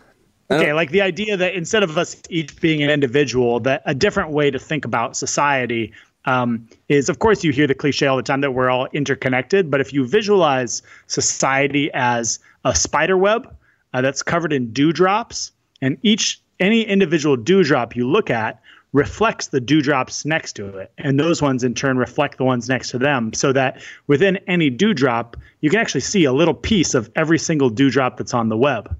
Okay, 0.51 0.73
like 0.73 0.91
the 0.91 1.01
idea 1.01 1.35
that 1.37 1.55
instead 1.55 1.81
of 1.81 1.97
us 1.97 2.21
each 2.29 2.59
being 2.61 2.83
an 2.83 2.91
individual, 2.91 3.59
that 3.61 3.81
a 3.85 3.95
different 3.95 4.29
way 4.29 4.51
to 4.51 4.59
think 4.59 4.85
about 4.85 5.17
society 5.17 5.91
um, 6.25 6.67
is, 6.89 7.09
of 7.09 7.19
course, 7.19 7.43
you 7.43 7.51
hear 7.51 7.67
the 7.67 7.75
cliche 7.75 8.07
all 8.07 8.17
the 8.17 8.23
time 8.23 8.41
that 8.41 8.51
we're 8.51 8.69
all 8.69 8.87
interconnected. 8.93 9.69
But 9.69 9.81
if 9.81 9.93
you 9.93 10.07
visualize 10.07 10.81
society 11.07 11.89
as 11.93 12.39
a 12.63 12.75
spider 12.75 13.17
web 13.17 13.55
uh, 13.93 14.01
that's 14.01 14.23
covered 14.23 14.53
in 14.53 14.73
dewdrops, 14.73 15.51
and 15.81 15.97
each 16.01 16.41
any 16.59 16.81
individual 16.83 17.35
dewdrop 17.35 17.95
you 17.95 18.07
look 18.07 18.29
at 18.29 18.61
reflects 18.93 19.47
the 19.47 19.59
dewdrops 19.59 20.23
next 20.23 20.53
to 20.53 20.65
it, 20.77 20.91
and 20.97 21.19
those 21.19 21.41
ones 21.41 21.63
in 21.63 21.73
turn 21.73 21.97
reflect 21.97 22.37
the 22.37 22.45
ones 22.45 22.69
next 22.69 22.91
to 22.91 22.97
them, 22.97 23.33
so 23.33 23.51
that 23.51 23.81
within 24.07 24.37
any 24.47 24.69
dewdrop 24.69 25.35
you 25.59 25.69
can 25.69 25.79
actually 25.79 26.01
see 26.01 26.23
a 26.23 26.31
little 26.31 26.53
piece 26.53 26.93
of 26.93 27.11
every 27.15 27.37
single 27.37 27.69
dewdrop 27.69 28.17
that's 28.17 28.33
on 28.33 28.47
the 28.47 28.57
web. 28.57 28.95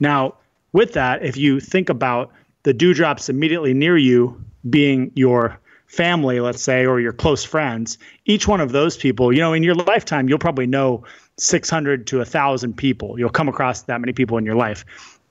Now, 0.00 0.34
with 0.72 0.94
that, 0.94 1.22
if 1.22 1.36
you 1.36 1.60
think 1.60 1.90
about 1.90 2.32
the 2.62 2.72
dewdrops 2.72 3.28
immediately 3.28 3.74
near 3.74 3.98
you 3.98 4.42
being 4.70 5.12
your 5.14 5.60
family, 5.94 6.40
let's 6.40 6.62
say, 6.62 6.86
or 6.86 7.00
your 7.00 7.12
close 7.12 7.44
friends, 7.44 7.98
each 8.26 8.48
one 8.48 8.60
of 8.60 8.72
those 8.72 8.96
people, 8.96 9.32
you 9.32 9.40
know, 9.40 9.52
in 9.52 9.62
your 9.62 9.74
lifetime, 9.74 10.28
you'll 10.28 10.38
probably 10.38 10.66
know 10.66 11.04
600 11.38 12.06
to 12.08 12.18
1,000 12.18 12.76
people. 12.76 13.18
You'll 13.18 13.30
come 13.30 13.48
across 13.48 13.82
that 13.82 14.00
many 14.00 14.12
people 14.12 14.36
in 14.38 14.44
your 14.44 14.54
life. 14.54 14.84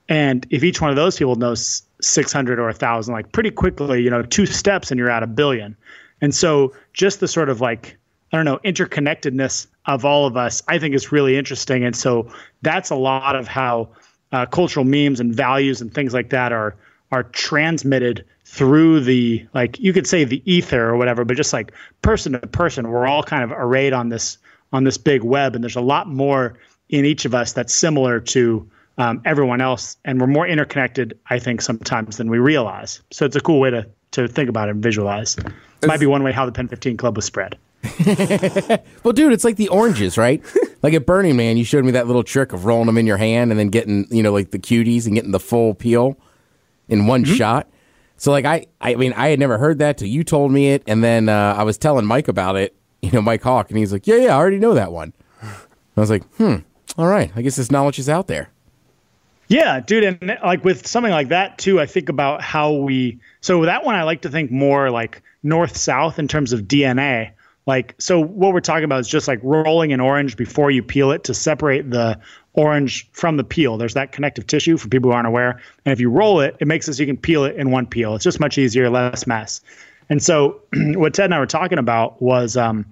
And 0.08 0.46
if 0.50 0.62
each 0.64 0.80
one 0.80 0.90
of 0.90 0.96
those 0.96 1.16
people 1.16 1.36
knows 1.36 1.82
600 2.00 2.58
or 2.58 2.66
1,000, 2.66 3.14
like 3.14 3.32
pretty 3.32 3.50
quickly, 3.50 4.02
you 4.02 4.10
know, 4.10 4.22
two 4.22 4.46
steps 4.46 4.90
and 4.90 4.98
you're 4.98 5.10
at 5.10 5.22
a 5.22 5.26
billion. 5.26 5.76
And 6.20 6.34
so 6.34 6.74
just 6.92 7.20
the 7.20 7.28
sort 7.28 7.48
of 7.48 7.60
like, 7.60 7.96
I 8.32 8.36
don't 8.36 8.44
know, 8.44 8.58
interconnectedness 8.64 9.66
of 9.86 10.04
all 10.04 10.26
of 10.26 10.36
us, 10.36 10.62
I 10.68 10.78
think 10.78 10.94
is 10.94 11.12
really 11.12 11.36
interesting. 11.36 11.84
And 11.84 11.96
so 11.96 12.30
that's 12.62 12.90
a 12.90 12.96
lot 12.96 13.36
of 13.36 13.46
how 13.46 13.90
uh, 14.32 14.46
cultural 14.46 14.84
memes 14.84 15.20
and 15.20 15.34
values 15.34 15.80
and 15.80 15.92
things 15.92 16.12
like 16.12 16.30
that 16.30 16.52
are 16.52 16.76
are 17.12 17.22
transmitted 17.22 18.24
through 18.54 19.00
the 19.00 19.44
like 19.52 19.80
you 19.80 19.92
could 19.92 20.06
say 20.06 20.22
the 20.22 20.40
ether 20.50 20.88
or 20.88 20.96
whatever, 20.96 21.24
but 21.24 21.36
just 21.36 21.52
like 21.52 21.72
person 22.02 22.32
to 22.32 22.38
person, 22.38 22.88
we're 22.88 23.06
all 23.06 23.24
kind 23.24 23.42
of 23.42 23.50
arrayed 23.50 23.92
on 23.92 24.10
this 24.10 24.38
on 24.72 24.84
this 24.84 24.96
big 24.96 25.24
web, 25.24 25.56
and 25.56 25.64
there's 25.64 25.74
a 25.74 25.80
lot 25.80 26.06
more 26.08 26.56
in 26.88 27.04
each 27.04 27.24
of 27.24 27.34
us 27.34 27.52
that's 27.52 27.74
similar 27.74 28.20
to 28.20 28.68
um, 28.96 29.20
everyone 29.24 29.60
else, 29.60 29.96
and 30.04 30.20
we're 30.20 30.28
more 30.28 30.46
interconnected, 30.46 31.18
I 31.30 31.40
think, 31.40 31.62
sometimes 31.62 32.16
than 32.16 32.30
we 32.30 32.38
realize. 32.38 33.02
So 33.10 33.26
it's 33.26 33.34
a 33.34 33.40
cool 33.40 33.58
way 33.58 33.70
to 33.70 33.88
to 34.12 34.28
think 34.28 34.48
about 34.48 34.68
it 34.68 34.72
and 34.72 34.82
visualize. 34.82 35.36
It 35.36 35.88
might 35.88 35.98
be 35.98 36.06
one 36.06 36.22
way 36.22 36.30
how 36.30 36.46
the 36.46 36.52
Pen 36.52 36.68
15 36.68 36.96
Club 36.96 37.16
was 37.16 37.24
spread. 37.24 37.58
Well, 39.02 39.12
dude, 39.12 39.34
it's 39.34 39.44
like 39.44 39.56
the 39.56 39.68
oranges, 39.68 40.16
right? 40.16 40.42
like 40.82 40.94
at 40.94 41.04
Burning 41.04 41.36
Man, 41.36 41.58
you 41.58 41.64
showed 41.64 41.84
me 41.84 41.90
that 41.90 42.06
little 42.06 42.22
trick 42.22 42.54
of 42.54 42.64
rolling 42.64 42.86
them 42.86 42.96
in 42.96 43.06
your 43.06 43.18
hand 43.18 43.50
and 43.50 43.60
then 43.60 43.68
getting, 43.68 44.06
you 44.10 44.22
know, 44.22 44.32
like 44.32 44.50
the 44.50 44.58
cuties 44.58 45.04
and 45.04 45.14
getting 45.14 45.32
the 45.32 45.40
full 45.40 45.74
peel 45.74 46.16
in 46.88 47.06
one 47.06 47.24
shot. 47.24 47.68
So, 48.16 48.30
like, 48.30 48.44
I, 48.44 48.66
I 48.80 48.94
mean, 48.94 49.12
I 49.14 49.28
had 49.28 49.38
never 49.38 49.58
heard 49.58 49.78
that 49.80 49.98
till 49.98 50.08
you 50.08 50.24
told 50.24 50.52
me 50.52 50.70
it, 50.70 50.82
and 50.86 51.02
then 51.02 51.28
uh, 51.28 51.54
I 51.58 51.64
was 51.64 51.76
telling 51.76 52.06
Mike 52.06 52.28
about 52.28 52.56
it, 52.56 52.74
you 53.02 53.10
know, 53.10 53.20
Mike 53.20 53.42
Hawk, 53.42 53.70
and 53.70 53.78
he's 53.78 53.92
like, 53.92 54.06
"Yeah, 54.06 54.16
yeah, 54.16 54.34
I 54.34 54.38
already 54.38 54.58
know 54.58 54.74
that 54.74 54.92
one." 54.92 55.12
I 55.96 56.00
was 56.00 56.10
like, 56.10 56.24
hmm, 56.34 56.56
all 56.98 57.06
right. 57.06 57.30
I 57.36 57.42
guess 57.42 57.56
this 57.56 57.70
knowledge 57.70 57.98
is 57.98 58.08
out 58.08 58.26
there. 58.26 58.50
Yeah, 59.46 59.80
dude, 59.80 60.04
and 60.04 60.38
like 60.42 60.64
with 60.64 60.86
something 60.86 61.12
like 61.12 61.28
that 61.28 61.58
too, 61.58 61.78
I 61.80 61.86
think 61.86 62.08
about 62.08 62.40
how 62.40 62.72
we. 62.72 63.20
So 63.42 63.66
that 63.66 63.84
one, 63.84 63.94
I 63.94 64.02
like 64.02 64.22
to 64.22 64.30
think 64.30 64.50
more 64.50 64.90
like 64.90 65.22
north 65.42 65.76
south 65.76 66.18
in 66.18 66.28
terms 66.28 66.52
of 66.52 66.62
DNA. 66.62 67.32
Like, 67.66 67.94
so 67.98 68.20
what 68.20 68.52
we're 68.52 68.60
talking 68.60 68.84
about 68.84 69.00
is 69.00 69.08
just 69.08 69.28
like 69.28 69.40
rolling 69.42 69.92
an 69.92 70.00
orange 70.00 70.36
before 70.36 70.70
you 70.70 70.82
peel 70.82 71.12
it 71.12 71.24
to 71.24 71.34
separate 71.34 71.90
the 71.90 72.18
orange 72.54 73.08
from 73.12 73.36
the 73.36 73.44
peel. 73.44 73.76
There's 73.76 73.94
that 73.94 74.12
connective 74.12 74.46
tissue 74.46 74.76
for 74.76 74.88
people 74.88 75.10
who 75.10 75.14
aren't 75.14 75.26
aware. 75.26 75.60
And 75.84 75.92
if 75.92 76.00
you 76.00 76.08
roll 76.08 76.40
it, 76.40 76.56
it 76.60 76.66
makes 76.66 76.88
it 76.88 76.94
so 76.94 77.02
you 77.02 77.06
can 77.06 77.16
peel 77.16 77.44
it 77.44 77.56
in 77.56 77.70
one 77.70 77.86
peel. 77.86 78.14
It's 78.14 78.24
just 78.24 78.40
much 78.40 78.58
easier, 78.58 78.88
less 78.88 79.26
mess. 79.26 79.60
And 80.08 80.22
so 80.22 80.60
what 80.72 81.14
Ted 81.14 81.26
and 81.26 81.34
I 81.34 81.38
were 81.38 81.46
talking 81.46 81.78
about 81.78 82.20
was 82.22 82.56
um, 82.56 82.86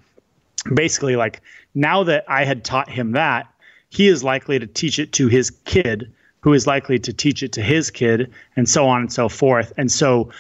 basically 0.75 1.17
like 1.17 1.41
now 1.75 2.03
that 2.05 2.25
I 2.29 2.45
had 2.45 2.65
taught 2.65 2.91
him 2.91 3.13
that, 3.13 3.49
he 3.91 4.09
is 4.09 4.25
likely 4.25 4.59
to 4.59 4.67
teach 4.67 4.99
it 4.99 5.13
to 5.13 5.29
his 5.29 5.51
kid, 5.51 6.11
who 6.41 6.53
is 6.55 6.67
likely 6.67 6.99
to 6.99 7.13
teach 7.13 7.43
it 7.43 7.53
to 7.53 7.63
his 7.63 7.91
kid, 7.91 8.33
and 8.57 8.69
so 8.69 8.87
on 8.87 9.03
and 9.03 9.13
so 9.13 9.29
forth. 9.29 9.73
And 9.77 9.93
so 9.93 10.31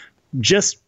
just 0.41 0.79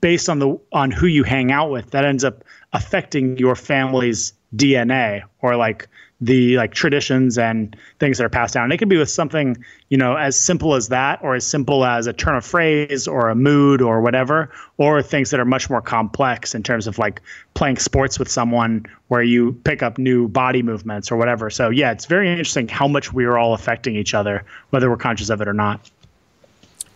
based 0.00 0.28
on 0.28 0.38
the 0.38 0.58
on 0.72 0.90
who 0.90 1.06
you 1.06 1.24
hang 1.24 1.52
out 1.52 1.70
with, 1.70 1.90
that 1.90 2.04
ends 2.04 2.24
up 2.24 2.44
affecting 2.72 3.36
your 3.36 3.56
family's 3.56 4.32
DNA 4.56 5.24
or 5.42 5.56
like 5.56 5.88
the 6.20 6.56
like 6.56 6.72
traditions 6.72 7.36
and 7.36 7.76
things 7.98 8.18
that 8.18 8.24
are 8.24 8.30
passed 8.30 8.54
down. 8.54 8.64
And 8.64 8.72
it 8.72 8.78
could 8.78 8.88
be 8.88 8.96
with 8.96 9.10
something, 9.10 9.56
you 9.88 9.98
know, 9.98 10.16
as 10.16 10.38
simple 10.38 10.74
as 10.74 10.88
that, 10.88 11.18
or 11.22 11.34
as 11.34 11.46
simple 11.46 11.84
as 11.84 12.06
a 12.06 12.12
turn 12.12 12.36
of 12.36 12.44
phrase 12.44 13.06
or 13.06 13.28
a 13.28 13.34
mood 13.34 13.82
or 13.82 14.00
whatever, 14.00 14.50
or 14.78 15.02
things 15.02 15.30
that 15.30 15.40
are 15.40 15.44
much 15.44 15.68
more 15.68 15.82
complex 15.82 16.54
in 16.54 16.62
terms 16.62 16.86
of 16.86 16.98
like 16.98 17.20
playing 17.54 17.76
sports 17.76 18.18
with 18.18 18.28
someone 18.28 18.86
where 19.08 19.22
you 19.22 19.52
pick 19.64 19.82
up 19.82 19.98
new 19.98 20.28
body 20.28 20.62
movements 20.62 21.10
or 21.10 21.16
whatever. 21.16 21.50
So 21.50 21.70
yeah, 21.70 21.90
it's 21.90 22.06
very 22.06 22.30
interesting 22.30 22.68
how 22.68 22.88
much 22.88 23.12
we 23.12 23.24
are 23.24 23.36
all 23.36 23.54
affecting 23.54 23.96
each 23.96 24.14
other, 24.14 24.44
whether 24.70 24.88
we're 24.88 24.96
conscious 24.96 25.30
of 25.30 25.40
it 25.40 25.48
or 25.48 25.54
not. 25.54 25.90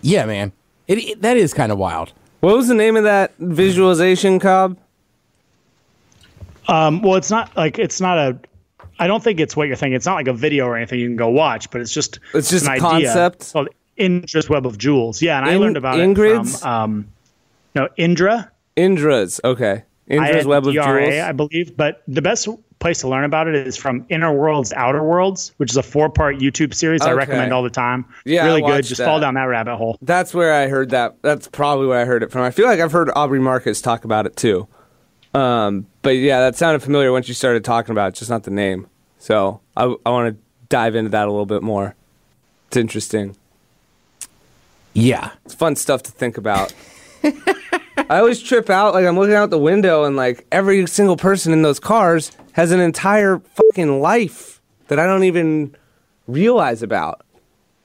Yeah, 0.01 0.27
man. 0.27 0.53
It, 0.87 0.99
it 0.99 1.23
that 1.23 1.37
is 1.37 1.53
kind 1.53 1.71
of 1.71 1.79
wild. 1.79 2.13
What 2.41 2.57
was 2.57 2.69
the 2.69 2.75
name 2.75 2.97
of 2.97 3.03
that 3.03 3.33
visualization, 3.39 4.39
Cobb? 4.39 4.79
Um, 6.69 7.03
well, 7.03 7.17
it's 7.17 7.31
not 7.31 7.57
like 7.57 7.79
it's 7.79 8.01
not 8.01 8.19
a. 8.19 8.39
I 8.99 9.07
don't 9.07 9.23
think 9.23 9.41
it's 9.41 9.57
what 9.57 9.69
you're 9.69 9.77
thinking. 9.77 9.95
It's 9.97 10.07
not 10.07 10.15
like 10.15 10.29
a 10.29 10.33
video 10.33 10.67
or 10.67 10.77
anything 10.77 10.99
you 11.01 11.09
can 11.09 11.17
go 11.17 11.29
watch, 11.29 11.71
but 11.71 11.81
it's 11.81 11.93
just 11.93 12.19
It's 12.35 12.51
just 12.51 12.67
an 12.67 12.73
a 12.73 12.75
idea 12.75 13.09
concept? 13.13 13.53
called 13.53 13.69
Indra's 13.97 14.49
Web 14.49 14.67
of 14.67 14.79
Jewels. 14.79 15.21
Yeah, 15.23 15.39
and 15.39 15.49
I 15.49 15.53
In- 15.55 15.61
learned 15.61 15.77
about 15.77 15.99
Ingrid's? 15.99 16.55
it 16.57 16.59
from 16.61 16.71
um, 16.71 17.09
no 17.75 17.89
Indra. 17.97 18.51
Indra's. 18.77 19.41
Okay. 19.45 19.85
Indra's 20.09 20.47
Web 20.47 20.67
of 20.67 20.73
DRA, 20.75 20.83
Jewels. 21.11 21.15
I 21.25 21.33
believe. 21.33 21.77
But 21.77 22.03
the 22.09 22.23
best 22.23 22.49
place 22.79 23.01
to 23.01 23.09
learn 23.09 23.25
about 23.25 23.47
it 23.49 23.55
is 23.67 23.77
from 23.77 24.07
Inner 24.09 24.33
Worlds, 24.33 24.73
Outer 24.73 25.03
Worlds, 25.03 25.53
which 25.59 25.71
is 25.71 25.77
a 25.77 25.83
four-part 25.83 26.37
YouTube 26.39 26.73
series 26.73 27.03
I 27.03 27.13
recommend 27.13 27.53
all 27.53 27.63
the 27.65 27.69
time. 27.71 28.05
Yeah, 28.25 28.47
really 28.47 28.63
good. 28.63 28.85
Just 28.85 28.99
that. 28.99 29.05
fall 29.05 29.19
down 29.21 29.35
that 29.35 29.45
rabbit 29.45 29.77
hole. 29.77 29.99
That's 30.01 30.33
where 30.33 30.55
I 30.55 30.69
heard 30.69 30.91
that. 30.91 31.17
That's 31.23 31.49
probably 31.49 31.89
where 31.89 32.01
I 32.01 32.05
heard 32.05 32.23
it 32.23 32.31
from. 32.31 32.43
I 32.43 32.51
feel 32.53 32.67
like 32.67 32.79
I've 32.81 32.93
heard 32.93 33.11
Aubrey 33.17 33.41
Marcus 33.41 33.83
talk 33.83 34.05
about 34.05 34.27
it 34.27 34.37
too. 34.37 34.67
Um, 35.35 35.87
but 36.03 36.11
yeah, 36.11 36.41
that 36.41 36.57
sounded 36.57 36.83
familiar 36.83 37.13
once 37.13 37.29
you 37.29 37.35
started 37.35 37.65
talking 37.65 37.93
about 37.93 38.09
it, 38.09 38.15
just 38.15 38.31
not 38.31 38.45
the 38.45 38.51
name. 38.51 38.89
So 39.19 39.61
I, 39.77 39.95
I 40.07 40.11
want 40.11 40.35
to 40.35 40.43
dive 40.69 40.95
into 40.95 41.11
that 41.11 41.27
a 41.29 41.31
little 41.31 41.47
bit 41.47 41.63
more. 41.63 41.95
It's 42.69 42.77
interesting. 42.77 43.37
Yeah. 44.95 45.31
It's 45.45 45.55
fun 45.55 45.77
stuff 45.77 46.03
to 46.05 46.11
think 46.11 46.39
about. 46.39 46.73
I 47.23 48.19
always 48.21 48.41
trip 48.41 48.71
out. 48.71 48.95
Like 48.95 49.05
I'm 49.05 49.19
looking 49.19 49.35
out 49.35 49.51
the 49.51 49.59
window, 49.59 50.05
and 50.05 50.17
like 50.17 50.47
every 50.51 50.87
single 50.87 51.17
person 51.17 51.53
in 51.53 51.63
those 51.63 51.79
cars 51.81 52.33
has 52.53 52.71
an 52.73 52.81
entire 52.81 53.39
fucking 53.41 54.01
life 54.01 54.61
that 54.89 54.99
I 54.99 55.07
don't 55.07 55.25
even 55.25 55.75
realize 56.27 56.83
about. 56.83 57.23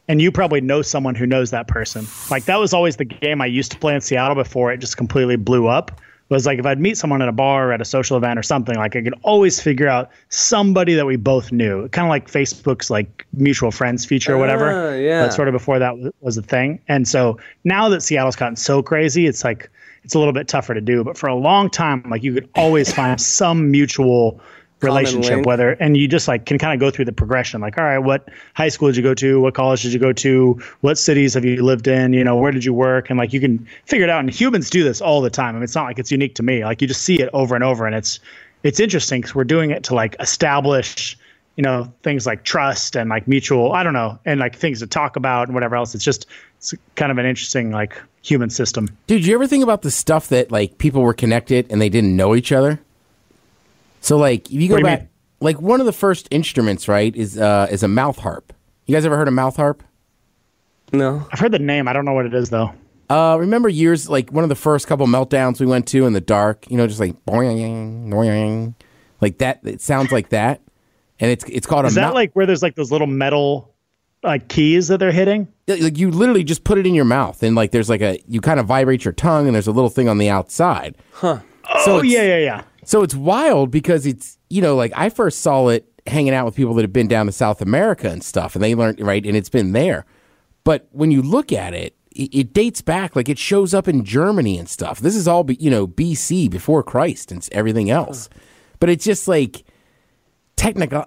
and 0.10 0.22
you 0.22 0.32
probably 0.32 0.60
know 0.62 0.82
someone 0.82 1.16
who 1.16 1.26
knows 1.26 1.52
that 1.52 1.68
person. 1.68 2.06
Like 2.30 2.46
that 2.46 2.58
was 2.58 2.74
always 2.74 2.98
the 2.98 3.06
game 3.06 3.42
I 3.42 3.46
used 3.46 3.72
to 3.72 3.80
play 3.80 3.96
in 3.96 4.02
Seattle 4.02 4.36
before 4.36 4.72
it 4.72 4.78
just 4.78 4.98
completely 4.98 5.36
blew 5.38 5.68
up. 5.68 6.00
Was 6.30 6.46
like 6.46 6.58
if 6.58 6.66
I'd 6.66 6.80
meet 6.80 6.98
someone 6.98 7.22
at 7.22 7.30
a 7.30 7.34
bar 7.34 7.70
or 7.70 7.74
at 7.74 7.82
a 7.82 7.86
social 7.86 8.18
event 8.18 8.40
or 8.40 8.44
something, 8.44 8.76
like 8.76 8.96
I 8.96 9.02
could 9.02 9.14
always 9.22 9.60
figure 9.60 9.88
out 9.88 10.10
somebody 10.30 10.96
that 10.96 11.06
we 11.06 11.16
both 11.16 11.52
knew. 11.52 11.88
Kind 11.90 12.08
of 12.08 12.10
like 12.10 12.32
Facebook's 12.32 12.90
like 12.90 13.28
mutual 13.34 13.72
friends 13.72 14.06
feature 14.06 14.34
or 14.34 14.38
whatever. 14.38 14.72
Ah, 14.72 14.96
yeah. 14.96 15.26
But 15.26 15.34
sort 15.34 15.48
of 15.48 15.52
before 15.52 15.80
that 15.80 15.94
was 16.22 16.38
a 16.38 16.42
thing. 16.42 16.80
And 16.88 17.08
so 17.08 17.38
now 17.66 17.90
that 17.90 18.02
Seattle's 18.02 18.36
gotten 18.36 18.56
so 18.56 18.82
crazy, 18.82 19.28
it's 19.28 19.44
like 19.44 19.70
it's 20.04 20.16
a 20.16 20.18
little 20.18 20.34
bit 20.34 20.48
tougher 20.48 20.74
to 20.74 20.82
do. 20.82 21.04
But 21.04 21.18
for 21.18 21.28
a 21.28 21.36
long 21.36 21.70
time, 21.70 22.04
like 22.10 22.24
you 22.24 22.34
could 22.34 22.50
always 22.56 22.92
find 22.92 23.20
some 23.22 23.70
mutual 23.70 24.40
relationship 24.84 25.46
whether 25.46 25.72
and 25.74 25.98
you 25.98 26.08
just 26.08 26.28
like 26.28 26.46
can 26.46 26.58
kind 26.58 26.74
of 26.74 26.80
go 26.80 26.92
through 26.92 27.06
the 27.06 27.12
progression 27.12 27.62
like 27.62 27.78
all 27.78 27.84
right 27.84 28.00
what 28.00 28.30
high 28.54 28.70
school 28.70 28.88
did 28.90 28.98
you 28.98 29.04
go 29.04 29.14
to? 29.14 29.40
What 29.40 29.54
college 29.54 29.82
did 29.84 29.94
you 29.94 30.00
go 30.00 30.14
to? 30.14 30.62
What 30.82 30.98
cities 30.98 31.34
have 31.34 31.46
you 31.46 31.64
lived 31.64 31.88
in? 31.88 32.14
You 32.14 32.24
know 32.24 32.36
where 32.36 32.52
did 32.52 32.66
you 32.66 32.74
work? 32.74 33.10
And 33.10 33.18
like 33.18 33.34
you 33.34 33.40
can 33.40 33.66
figure 33.86 34.04
it 34.04 34.10
out 34.10 34.20
and 34.20 34.30
humans 34.30 34.70
do 34.70 34.84
this 34.84 35.02
all 35.02 35.22
the 35.22 35.30
time. 35.30 35.50
I 35.50 35.54
mean, 35.54 35.64
it's 35.64 35.76
not 35.76 35.86
like 35.86 36.00
it's 36.00 36.12
unique 36.12 36.36
to 36.36 36.44
me. 36.44 36.64
Like 36.64 36.82
you 36.82 36.88
just 36.88 37.02
see 37.02 37.22
it 37.22 37.30
over 37.34 37.56
and 37.56 37.64
over 37.64 37.86
and 37.86 37.96
it's 37.96 38.20
it's 38.64 38.80
interesting 38.80 39.22
because 39.22 39.36
we're 39.36 39.44
doing 39.44 39.72
it 39.72 39.84
to 39.86 39.96
like 39.96 40.16
establish 40.20 41.18
you 41.56 41.62
know 41.62 41.92
things 42.02 42.26
like 42.26 42.44
trust 42.44 42.96
and 42.96 43.12
like 43.12 43.28
mutual 43.28 43.74
i 43.74 43.84
don't 43.84 43.94
know 43.94 44.18
and 44.26 44.40
like 44.40 44.56
things 44.56 44.80
to 44.80 44.88
talk 44.88 45.16
about 45.16 45.48
and 45.48 45.54
whatever 45.54 45.76
else. 45.76 45.94
It's 45.94 46.04
just 46.04 46.26
it's 46.58 46.74
kind 46.96 47.12
of 47.12 47.18
an 47.18 47.26
interesting 47.26 47.72
like 47.72 48.02
human 48.22 48.50
system. 48.50 48.88
Dude, 49.08 49.26
you 49.26 49.36
ever 49.36 49.48
think 49.48 49.64
about 49.64 49.82
the 49.82 49.92
stuff 49.92 50.30
that 50.30 50.52
like 50.52 50.78
people 50.78 51.02
were 51.02 51.14
connected 51.14 51.68
and 51.70 51.82
they 51.82 51.90
didn't 51.90 52.16
know 52.16 52.36
each 52.36 52.52
other? 52.52 52.80
So 54.04 54.18
like 54.18 54.52
if 54.52 54.62
you 54.62 54.68
go 54.68 54.76
What 54.76 54.84
do 54.84 54.90
you 54.90 54.96
back 54.96 55.00
mean? 55.02 55.10
like 55.40 55.62
one 55.62 55.80
of 55.80 55.86
the 55.86 55.94
first 55.94 56.28
instruments, 56.32 56.88
right, 56.88 57.16
is 57.16 57.38
uh 57.38 57.68
is 57.72 57.84
a 57.84 57.88
mouth 57.88 58.20
harp. 58.20 58.54
You 58.86 58.94
guys 58.96 59.06
ever 59.06 59.16
heard 59.18 59.28
of 59.28 59.34
mouth 59.34 59.56
harp? 59.56 59.82
No. 60.92 61.26
i've 61.32 61.40
heard 61.40 61.52
the 61.52 61.58
name 61.58 61.88
i 61.88 61.94
don't 61.94 62.06
know 62.06 62.14
what 62.14 62.28
it 62.28 62.36
is 62.36 62.52
though 62.52 62.72
Uh 63.10 63.36
remember 63.40 63.68
years 63.68 64.08
like 64.10 64.30
one 64.32 64.44
of 64.44 64.50
the 64.50 64.56
first 64.56 64.86
couple 64.86 65.08
meltdowns 65.08 65.60
we 65.60 65.66
went 65.66 65.88
to 65.88 66.06
in 66.06 66.14
the 66.14 66.22
dark, 66.22 66.70
you 66.70 66.78
know, 66.78 66.86
just 66.86 67.00
like 67.00 67.16
boing 67.26 68.10
boing 68.10 68.76
like 69.20 69.40
that 69.40 69.60
it 69.64 69.82
sounds 69.82 70.12
like 70.12 70.30
that. 70.30 70.62
And 71.20 71.32
it's 71.32 71.44
it's 71.46 71.66
called 71.66 71.86
a. 71.86 71.88
is 71.88 71.98
a 71.98 72.02
that 72.02 72.10
mou- 72.10 72.14
like 72.14 72.34
where 72.34 72.46
there's 72.46 72.62
like 72.62 72.76
those 72.76 72.92
little 72.92 73.08
metal 73.08 73.74
like 74.24 74.48
keys 74.50 74.88
that 74.90 75.00
they're 75.00 75.12
hitting 75.12 75.48
like 75.68 75.98
you 75.98 76.12
literally 76.12 76.44
just 76.44 76.64
put 76.64 76.78
it 76.78 76.86
in 76.86 76.94
your 76.94 77.06
mouth 77.06 77.42
and 77.42 77.56
like 77.56 77.72
there's 77.72 77.90
like 77.90 78.02
a 78.02 78.20
you 78.28 78.40
kind 78.42 78.60
of 78.60 78.68
vibrate 78.68 79.04
your 79.04 79.14
tongue 79.14 79.48
and 79.48 79.56
there's 79.56 79.68
a 79.68 79.72
little 79.72 79.90
thing 79.90 80.08
on 80.10 80.18
the 80.20 80.30
outside. 80.30 80.96
Huh. 81.14 81.40
So 81.86 81.98
oh 81.98 82.02
yeah 82.04 82.22
yeah 82.24 82.38
yeah 82.38 82.64
So 82.86 83.04
it's 83.04 83.16
wild 83.16 83.72
because 83.72 84.06
it's 84.06 84.38
you 84.50 84.62
know 84.62 84.76
like 84.76 84.92
I 84.96 85.10
first 85.10 85.42
saw 85.42 85.68
it 85.70 85.88
hanging 86.08 86.34
out 86.34 86.46
with 86.46 86.56
people 86.56 86.74
that 86.76 86.82
have 86.82 86.94
been 86.94 87.08
down 87.08 87.26
to 87.28 87.32
South 87.32 87.62
America 87.62 88.10
and 88.10 88.24
stuff, 88.24 88.56
and 88.56 88.64
they 88.64 88.76
learned 88.76 89.00
right, 89.00 89.26
and 89.26 89.36
it's 89.36 89.50
been 89.50 89.72
there. 89.72 90.06
But 90.64 90.88
when 90.92 91.12
you 91.12 91.22
look 91.22 91.52
at 91.52 91.74
it, 91.74 91.96
it, 92.12 92.34
it 92.34 92.54
dates 92.54 92.82
back 92.82 93.16
like 93.16 93.30
it 93.30 93.40
shows 93.40 93.74
up 93.74 93.88
in 93.88 94.04
Germany 94.04 94.58
and 94.58 94.70
stuff. 94.70 95.00
This 95.00 95.16
is 95.16 95.28
all 95.28 95.44
be, 95.44 95.56
you 95.56 95.70
know 95.70 95.88
BC 95.88 96.50
before 96.50 96.84
Christ 96.84 97.32
and 97.32 97.48
everything 97.52 97.90
else. 97.90 98.30
But 98.80 98.90
it's 98.90 99.06
just 99.06 99.28
like 99.28 99.64
technical, 100.56 101.06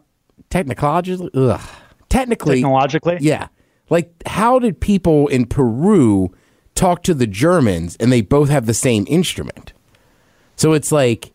technologically, 0.51 1.31
ugh, 1.35 1.61
technically, 2.09 2.57
technologically 2.57 3.19
yeah. 3.21 3.49
Like, 3.89 4.11
how 4.27 4.59
did 4.59 4.81
people 4.81 5.29
in 5.29 5.47
Peru 5.47 6.35
talk 6.75 7.03
to 7.05 7.15
the 7.15 7.27
Germans 7.27 7.97
and 8.01 8.11
they 8.11 8.21
both 8.21 8.49
have 8.49 8.67
the 8.67 8.75
same 8.75 9.05
instrument? 9.09 9.73
So 10.57 10.73
it's 10.73 10.91
like, 10.91 11.33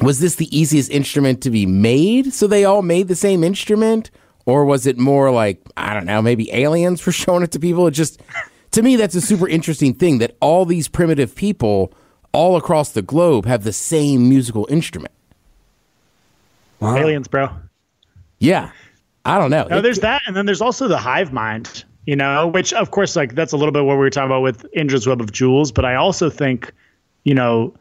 was 0.00 0.20
this 0.20 0.36
the 0.36 0.56
easiest 0.56 0.90
instrument 0.90 1.42
to 1.42 1.50
be 1.50 1.66
made? 1.66 2.32
So 2.32 2.46
they 2.46 2.64
all 2.64 2.82
made 2.82 3.08
the 3.08 3.14
same 3.14 3.44
instrument? 3.44 4.10
Or 4.46 4.64
was 4.64 4.86
it 4.86 4.98
more 4.98 5.30
like, 5.30 5.60
I 5.76 5.94
don't 5.94 6.06
know, 6.06 6.20
maybe 6.20 6.52
aliens 6.52 7.04
were 7.06 7.12
showing 7.12 7.42
it 7.42 7.52
to 7.52 7.60
people? 7.60 7.86
It 7.86 7.92
just, 7.92 8.20
to 8.72 8.82
me, 8.82 8.96
that's 8.96 9.14
a 9.14 9.20
super 9.20 9.48
interesting 9.48 9.94
thing 9.94 10.18
that 10.18 10.36
all 10.40 10.64
these 10.64 10.88
primitive 10.88 11.34
people 11.34 11.92
all 12.32 12.56
across 12.56 12.90
the 12.90 13.02
globe 13.02 13.46
have 13.46 13.64
the 13.64 13.72
same 13.72 14.28
musical 14.28 14.66
instrument. 14.68 15.14
aliens 16.82 17.28
bro 17.28 17.48
Yeah. 18.40 18.70
I 19.24 19.38
don't 19.38 19.50
know. 19.50 19.66
No, 19.70 19.80
there's 19.80 20.00
that, 20.00 20.20
and 20.26 20.36
then 20.36 20.44
there's 20.44 20.60
also 20.60 20.86
the 20.86 20.98
hive 20.98 21.32
mind, 21.32 21.84
you 22.04 22.14
know, 22.14 22.46
which 22.48 22.74
of 22.74 22.90
course, 22.90 23.16
like 23.16 23.34
that's 23.34 23.52
a 23.52 23.56
little 23.56 23.72
bit 23.72 23.84
what 23.84 23.94
we 23.94 23.98
were 23.98 24.10
talking 24.10 24.26
about 24.26 24.42
with 24.42 24.66
Indra's 24.74 25.06
web 25.06 25.20
of 25.20 25.32
jewels. 25.32 25.72
But 25.72 25.86
I 25.86 25.94
also 25.94 26.28
think, 26.28 26.70
you 27.24 27.34
know, 27.34 27.74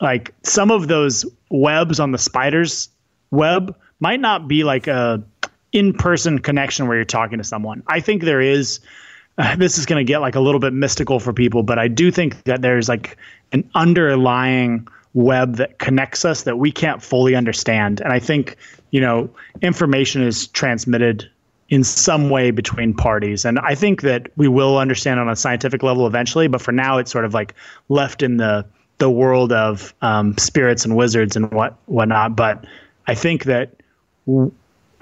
like 0.00 0.34
some 0.42 0.70
of 0.70 0.88
those 0.88 1.24
webs 1.50 2.00
on 2.00 2.12
the 2.12 2.18
spider's 2.18 2.88
web 3.30 3.76
might 4.00 4.20
not 4.20 4.48
be 4.48 4.64
like 4.64 4.86
a 4.86 5.22
in-person 5.72 6.40
connection 6.40 6.88
where 6.88 6.96
you're 6.96 7.04
talking 7.04 7.38
to 7.38 7.44
someone. 7.44 7.82
I 7.86 8.00
think 8.00 8.22
there 8.22 8.40
is. 8.40 8.80
Uh, 9.38 9.56
this 9.58 9.78
is 9.78 9.86
going 9.86 10.04
to 10.04 10.10
get 10.10 10.18
like 10.18 10.34
a 10.34 10.40
little 10.40 10.60
bit 10.60 10.72
mystical 10.72 11.20
for 11.20 11.32
people, 11.32 11.62
but 11.62 11.78
I 11.78 11.88
do 11.88 12.10
think 12.10 12.44
that 12.44 12.62
there's 12.62 12.88
like 12.88 13.16
an 13.52 13.68
underlying 13.74 14.88
web 15.14 15.56
that 15.56 15.78
connects 15.78 16.24
us 16.24 16.44
that 16.44 16.58
we 16.58 16.70
can't 16.70 17.02
fully 17.02 17.34
understand. 17.34 18.00
And 18.00 18.12
I 18.12 18.18
think, 18.18 18.56
you 18.90 19.00
know, 19.00 19.28
information 19.60 20.22
is 20.22 20.46
transmitted 20.48 21.28
in 21.68 21.84
some 21.84 22.30
way 22.30 22.50
between 22.50 22.94
parties. 22.94 23.44
And 23.44 23.58
I 23.60 23.74
think 23.74 24.02
that 24.02 24.30
we 24.36 24.48
will 24.48 24.78
understand 24.78 25.20
on 25.20 25.28
a 25.28 25.36
scientific 25.36 25.82
level 25.82 26.06
eventually, 26.06 26.48
but 26.48 26.60
for 26.60 26.72
now 26.72 26.98
it's 26.98 27.10
sort 27.10 27.24
of 27.24 27.32
like 27.32 27.54
left 27.88 28.22
in 28.22 28.36
the 28.38 28.66
the 29.00 29.10
world 29.10 29.52
of 29.52 29.92
um, 30.02 30.38
spirits 30.38 30.84
and 30.84 30.96
wizards 30.96 31.34
and 31.34 31.50
what 31.50 31.76
whatnot. 31.86 32.36
But 32.36 32.64
I 33.08 33.14
think 33.16 33.44
that 33.44 33.74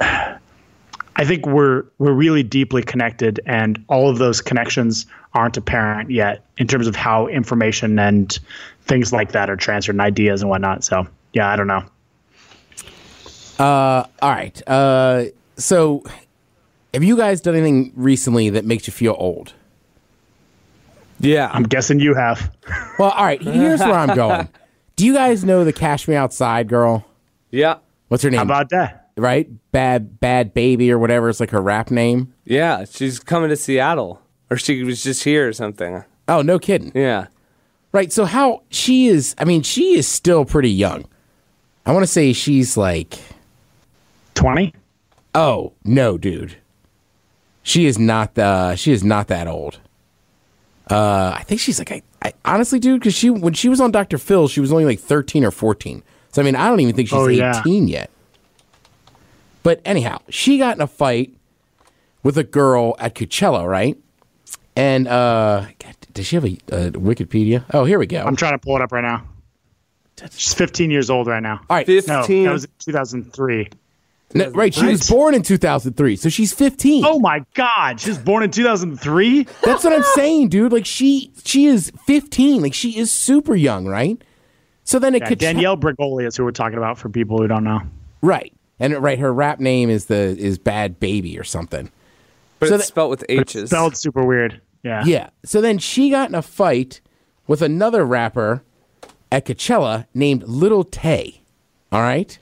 I 0.01 1.25
think 1.25 1.47
we're 1.47 1.85
we're 1.99 2.13
really 2.13 2.43
deeply 2.43 2.83
connected, 2.83 3.41
and 3.45 3.85
all 3.89 4.09
of 4.09 4.19
those 4.19 4.41
connections 4.41 5.05
aren't 5.35 5.59
apparent 5.59 6.11
yet 6.11 6.45
in 6.57 6.67
terms 6.67 6.87
of 6.87 6.97
how 6.97 7.27
information 7.27 7.99
and 7.99 8.39
things 8.83 9.13
like 9.13 9.33
that 9.33 9.51
are 9.51 9.57
transferred 9.57 9.93
and 9.97 10.01
ideas 10.01 10.41
and 10.41 10.49
whatnot. 10.49 10.85
So 10.85 11.07
yeah, 11.35 11.51
I 11.51 11.57
don't 11.57 11.67
know. 11.67 11.85
Uh, 13.59 14.07
All 14.23 14.31
right. 14.31 14.63
Uh, 14.69 15.25
so, 15.57 16.05
have 16.95 17.03
you 17.03 17.17
guys 17.17 17.41
done 17.41 17.57
anything 17.57 17.93
recently 17.97 18.51
that 18.51 18.65
makes 18.65 18.87
you 18.87 18.93
feel 18.93 19.17
old? 19.19 19.53
Yeah. 21.21 21.51
I'm 21.53 21.65
guessing 21.65 22.01
you 22.01 22.15
have. 22.15 22.55
Well, 22.99 23.11
all 23.11 23.25
right. 23.25 23.41
Here's 23.43 23.81
where 23.81 23.95
I'm 23.95 24.15
going. 24.15 24.49
Do 24.97 25.07
you 25.07 25.15
guys 25.15 25.45
know 25.45 25.65
the 25.65 25.73
Cash 25.73 26.09
Me 26.09 26.15
Outside 26.15 26.69
girl? 26.69 27.05
yeah. 27.51 27.77
What's 28.09 28.23
her 28.23 28.31
name? 28.31 28.39
How 28.39 28.45
about 28.45 28.71
that? 28.71 29.11
right? 29.19 29.49
Bad 29.73 30.19
Bhad 30.21 30.53
Bhabie 30.55 30.89
or 30.91 30.99
whatever. 30.99 31.29
It's 31.29 31.41
like 31.41 31.51
her 31.51 31.61
rap 31.61 31.91
name. 31.91 32.33
Yeah. 32.45 32.85
She's 32.87 33.19
coming 33.19 33.51
to 33.51 33.57
Seattle. 33.57 34.23
Or 34.51 34.57
she 34.57 34.83
was 34.83 35.03
just 35.03 35.25
here 35.25 35.47
or 35.47 35.53
something. 35.53 36.05
Oh, 36.27 36.41
no 36.41 36.59
kidding. 36.59 36.91
Yeah. 36.95 37.27
Right. 37.93 38.11
So 38.13 38.25
how 38.25 38.63
she 38.71 39.09
is? 39.09 39.35
I 39.39 39.45
mean, 39.45 39.63
she 39.63 39.99
is 39.99 40.07
still 40.09 40.45
pretty 40.47 40.71
young. 40.71 41.05
I 41.85 41.93
want 41.93 42.03
to 42.05 42.07
say 42.11 42.33
she's 42.33 42.77
like, 42.77 43.19
Twenty. 44.35 44.73
oh 45.35 45.73
no, 45.85 46.17
dude. 46.17 46.57
She 47.63 47.87
is 47.87 47.99
not 47.99 48.35
the. 48.35 48.77
She 48.77 48.93
is 48.93 49.05
not 49.05 49.29
that 49.29 49.47
old. 49.49 49.81
Uh, 50.91 51.35
I 51.37 51.43
think 51.45 51.61
she's 51.61 51.79
like, 51.79 51.91
I, 51.93 52.03
I 52.23 52.33
honestly, 52.45 52.79
dude, 52.79 53.01
because 53.01 53.15
she 53.15 53.31
when 53.31 53.53
she 53.53 53.69
was 53.69 53.81
on 53.81 53.91
Dr. 53.91 54.19
Phil, 54.19 54.49
she 54.49 54.61
was 54.61 54.73
only 54.73 54.85
like 54.85 54.99
thirteen 55.01 55.45
or 55.45 55.51
fourteen. 55.51 56.03
So 56.33 56.41
I 56.43 56.45
mean, 56.45 56.57
I 56.57 56.69
don't 56.69 56.81
even 56.81 56.95
think 56.95 57.09
she's 57.09 57.19
Oh, 57.19 57.29
yeah. 57.29 57.59
eighteen 57.61 57.89
yet. 57.89 58.11
But 59.63 59.81
anyhow, 59.85 60.19
she 60.29 60.59
got 60.59 60.77
in 60.77 60.81
a 60.83 60.87
fight 60.87 61.35
with 62.23 62.39
a 62.39 62.45
girl 62.45 62.95
at 62.99 63.15
Coachella, 63.15 63.67
right? 63.69 63.99
And 64.77 65.09
uh, 65.09 65.67
God, 65.79 65.95
does 66.13 66.27
she 66.27 66.37
have 66.37 66.45
a, 66.45 66.59
a 66.71 66.91
Wikipedia? 66.93 67.65
Oh, 67.75 67.85
here 67.85 67.99
we 67.99 68.07
go. 68.07 68.23
I'm 68.25 68.37
trying 68.37 68.53
to 68.53 68.59
pull 68.59 68.77
it 68.77 68.83
up 68.83 68.93
right 68.93 69.03
now. 69.03 69.25
She's 70.37 70.55
15 70.55 70.91
years 70.91 71.11
old 71.11 71.27
right 71.29 71.43
now. 71.43 71.61
All 71.69 71.77
right, 71.77 71.87
No, 71.87 72.01
15. 72.23 72.45
that 72.45 72.53
was 72.53 72.67
2003. 72.81 73.69
No, 74.35 74.51
right, 74.51 74.75
she 74.75 74.85
was 74.85 75.09
born 75.09 75.35
in 75.35 75.43
2003, 75.43 76.17
so 76.17 76.29
she's 76.29 76.53
15. 76.53 77.03
Oh 77.07 77.19
my 77.19 77.45
God, 77.55 77.99
she 77.99 78.11
was 78.11 78.19
born 78.19 78.43
in 78.43 78.51
2003. 78.51 79.45
That's 79.63 79.83
what 79.85 79.93
I'm 79.95 80.03
saying, 80.15 80.51
dude. 80.51 80.71
Like 80.73 80.85
she 80.85 81.33
she 81.45 81.65
is 81.67 81.91
15. 82.07 82.61
Like 82.61 82.75
she 82.75 82.99
is 82.99 83.11
super 83.11 83.55
young, 83.55 83.87
right? 83.87 84.21
So 84.85 84.99
then 84.99 85.15
it 85.15 85.23
Yeah, 85.23 85.29
could 85.29 85.39
Danielle 85.39 85.77
Bregoli 85.79 86.27
is 86.27 86.37
who 86.37 86.45
we're 86.45 86.51
talking 86.51 86.77
about 86.79 86.99
for 86.99 87.09
people 87.09 87.39
who 87.39 87.47
don't 87.49 87.65
know. 87.65 87.81
right. 88.23 88.53
And 88.81 88.97
right, 89.03 89.19
her 89.19 89.33
rap 89.35 89.59
name 89.61 89.91
is 89.91 90.05
the 90.07 90.37
is 90.39 90.57
Bhad 90.59 90.97
Bhabie 90.97 91.39
or 91.41 91.43
something. 91.45 91.91
But 92.61 92.69
So 92.69 92.75
it's 92.77 92.85
the- 92.85 92.89
spelled 92.89 93.11
with 93.11 93.25
H's. 93.29 93.71
Spelled 93.71 93.97
super 93.97 94.25
weird. 94.25 94.61
Yeah. 94.85 95.05
Yeah. 95.05 95.31
So 95.45 95.61
then 95.61 95.79
she 95.79 96.11
got 96.11 96.29
in 96.29 96.35
a 96.37 96.43
fight 96.43 97.01
with 97.49 97.61
another 97.63 98.05
rapper 98.05 98.63
at 99.33 99.47
Coachella 99.47 100.07
named 100.15 100.43
Little 100.45 100.85
Tay. 100.85 101.41
All 101.91 102.03
right? 102.03 102.39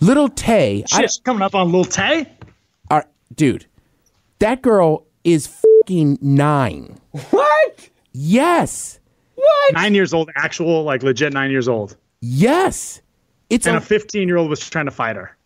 Little 0.00 0.28
Tay. 0.28 0.84
I, 0.92 1.00
Shit, 1.00 1.10
she's 1.10 1.20
coming 1.20 1.42
up 1.42 1.54
on 1.54 1.66
Little 1.66 1.84
Tay. 1.84 2.26
all 2.90 2.98
right, 2.98 3.06
dude, 3.34 3.66
that 4.38 4.62
girl 4.62 5.06
is 5.24 5.46
fucking 5.46 6.18
nine. 6.20 6.98
What? 7.30 7.88
Yes. 8.12 8.98
What? 9.34 9.74
Nine 9.74 9.94
years 9.94 10.12
old, 10.14 10.30
actual, 10.36 10.82
like 10.84 11.02
legit 11.02 11.32
nine 11.32 11.50
years 11.50 11.68
old. 11.68 11.96
Yes. 12.20 13.00
It's 13.50 13.66
And 13.66 13.76
a 13.76 13.78
a 13.78 13.82
15 13.82 14.28
year 14.28 14.36
old 14.36 14.48
was 14.50 14.60
trying 14.68 14.84
to 14.86 14.90
fight 14.90 15.16
her. 15.16 15.36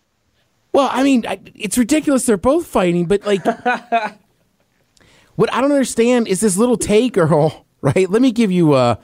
Well, 0.72 0.88
I 0.92 1.02
mean, 1.02 1.24
I, 1.26 1.38
it's 1.54 1.78
ridiculous. 1.78 2.26
They're 2.26 2.36
both 2.36 2.66
fighting, 2.66 3.06
but 3.06 3.24
like, 3.24 3.44
what 5.36 5.52
I 5.52 5.60
don't 5.60 5.72
understand 5.72 6.28
is 6.28 6.40
this 6.40 6.56
little 6.56 6.76
Tay 6.76 7.08
girl, 7.08 7.64
right? 7.80 8.08
Let 8.10 8.22
me 8.22 8.32
give 8.32 8.50
you 8.50 8.72
uh 8.72 8.96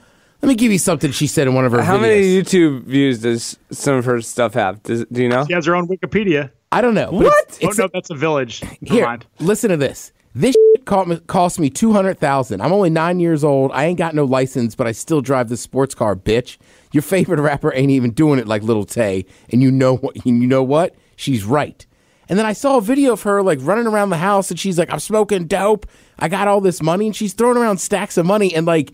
let 0.43 0.49
me 0.49 0.55
give 0.55 0.73
you 0.73 0.79
something 0.79 1.11
she 1.13 1.27
said 1.27 1.47
in 1.49 1.55
one 1.55 1.65
of 1.65 1.73
her 1.73 1.79
videos. 1.79 1.85
How 1.85 1.97
videos. 1.99 2.01
many 2.01 2.43
YouTube 2.43 2.85
views 2.85 3.21
does 3.21 3.59
some 3.71 3.97
of 3.97 4.05
her 4.05 4.21
stuff 4.21 4.55
have? 4.55 4.83
Does, 4.83 5.05
do 5.07 5.23
you 5.23 5.29
know? 5.29 5.45
She 5.47 5.53
has 5.53 5.67
her 5.67 5.75
own 5.77 5.87
Wikipedia. 5.89 6.51
I 6.73 6.81
don't 6.81 6.95
know. 6.95 7.11
What? 7.11 7.45
It's, 7.49 7.59
Oh, 7.65 7.69
it's 7.69 7.79
no, 7.79 7.89
that's 7.93 8.11
a 8.11 8.15
village. 8.15 8.63
Never 8.63 8.77
here, 8.95 9.05
mind. 9.07 9.27
listen 9.39 9.71
to 9.71 9.77
this. 9.77 10.13
This 10.35 10.55
shit 10.55 10.85
cost 10.87 11.09
me, 11.09 11.19
cost 11.27 11.59
me 11.59 11.71
two 11.71 11.93
hundred 11.93 12.21
thousand. 12.21 12.61
I'm 12.63 12.73
only 12.73 12.89
nine 12.91 13.19
years 13.19 13.43
old. 13.43 13.73
I 13.73 13.87
ain't 13.87 13.99
got 13.99 14.15
no 14.15 14.25
license, 14.25 14.77
but 14.77 14.87
I 14.87 14.93
still 14.93 15.21
drive 15.21 15.49
this 15.49 15.61
sports 15.61 15.93
car, 15.95 16.15
bitch. 16.15 16.57
Your 16.93 17.03
favorite 17.03 17.41
rapper 17.41 17.75
ain't 17.75 17.91
even 17.91 18.13
doing 18.13 18.39
it 18.39 18.47
like 18.47 18.63
Little 18.63 18.85
Tay, 18.85 19.27
and 19.51 19.61
you 19.61 19.73
know 19.73 19.97
what? 19.97 20.25
You 20.25 20.33
know 20.33 20.63
what? 20.63 20.95
She's 21.17 21.45
right. 21.45 21.85
And 22.29 22.39
then 22.39 22.47
I 22.47 22.53
saw 22.53 22.77
a 22.79 22.81
video 22.81 23.15
of 23.15 23.23
her 23.23 23.43
like 23.43 23.59
running 23.63 23.89
around 23.89 24.11
the 24.11 24.19
house, 24.19 24.53
and 24.53 24.61
she's 24.61 24.79
like, 24.79 24.93
"I'm 24.93 25.01
smoking 25.01 25.49
dope. 25.49 25.85
I 26.21 26.29
got 26.29 26.47
all 26.47 26.61
this 26.61 26.81
money," 26.81 27.07
and 27.07 27.17
she's 27.17 27.33
throwing 27.35 27.57
around 27.57 27.79
stacks 27.79 28.17
of 28.17 28.25
money, 28.25 28.55
and 28.55 28.65
like, 28.65 28.93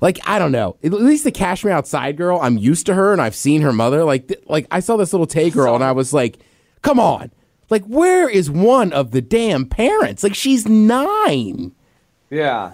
like 0.00 0.18
I 0.26 0.38
don't 0.38 0.52
know. 0.52 0.76
At 0.82 0.92
least 0.92 1.24
the 1.24 1.32
Cash 1.32 1.64
Me 1.64 1.72
Outside 1.72 2.16
girl, 2.16 2.38
I'm 2.40 2.58
used 2.58 2.86
to 2.86 2.94
her, 2.94 3.12
and 3.12 3.20
I've 3.20 3.34
seen 3.34 3.62
her 3.62 3.72
mother. 3.72 4.04
Like, 4.04 4.28
th- 4.28 4.40
like 4.46 4.66
I 4.70 4.80
saw 4.80 4.96
this 4.96 5.12
little 5.12 5.26
Tay 5.26 5.50
girl, 5.50 5.74
and 5.74 5.84
I 5.84 5.92
was 5.92 6.12
like, 6.12 6.38
"Come 6.82 6.98
on." 7.00 7.30
Like, 7.70 7.84
where 7.84 8.28
is 8.28 8.50
one 8.50 8.92
of 8.92 9.12
the 9.12 9.22
damn 9.22 9.64
parents? 9.64 10.24
Like, 10.24 10.34
she's 10.34 10.66
nine. 10.66 11.72
Yeah. 12.28 12.72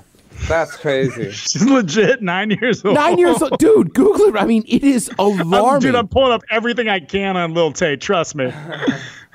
That's 0.48 0.76
crazy. 0.76 1.30
She's 1.32 1.64
legit 1.64 2.22
nine 2.22 2.50
years 2.50 2.84
old. 2.84 2.94
Nine 2.94 3.18
years 3.18 3.40
old. 3.40 3.58
Dude, 3.58 3.94
Google 3.94 4.26
it. 4.26 4.36
I 4.36 4.44
mean, 4.44 4.64
it 4.68 4.84
is 4.84 5.10
alarming. 5.18 5.40
I'm, 5.40 5.52
alarming. 5.54 5.80
dude, 5.80 5.94
I'm 5.94 6.08
pulling 6.08 6.32
up 6.32 6.42
everything 6.50 6.88
I 6.88 7.00
can 7.00 7.36
on 7.36 7.54
Lil 7.54 7.72
Tay. 7.72 7.96
Trust 7.96 8.34
me. 8.34 8.52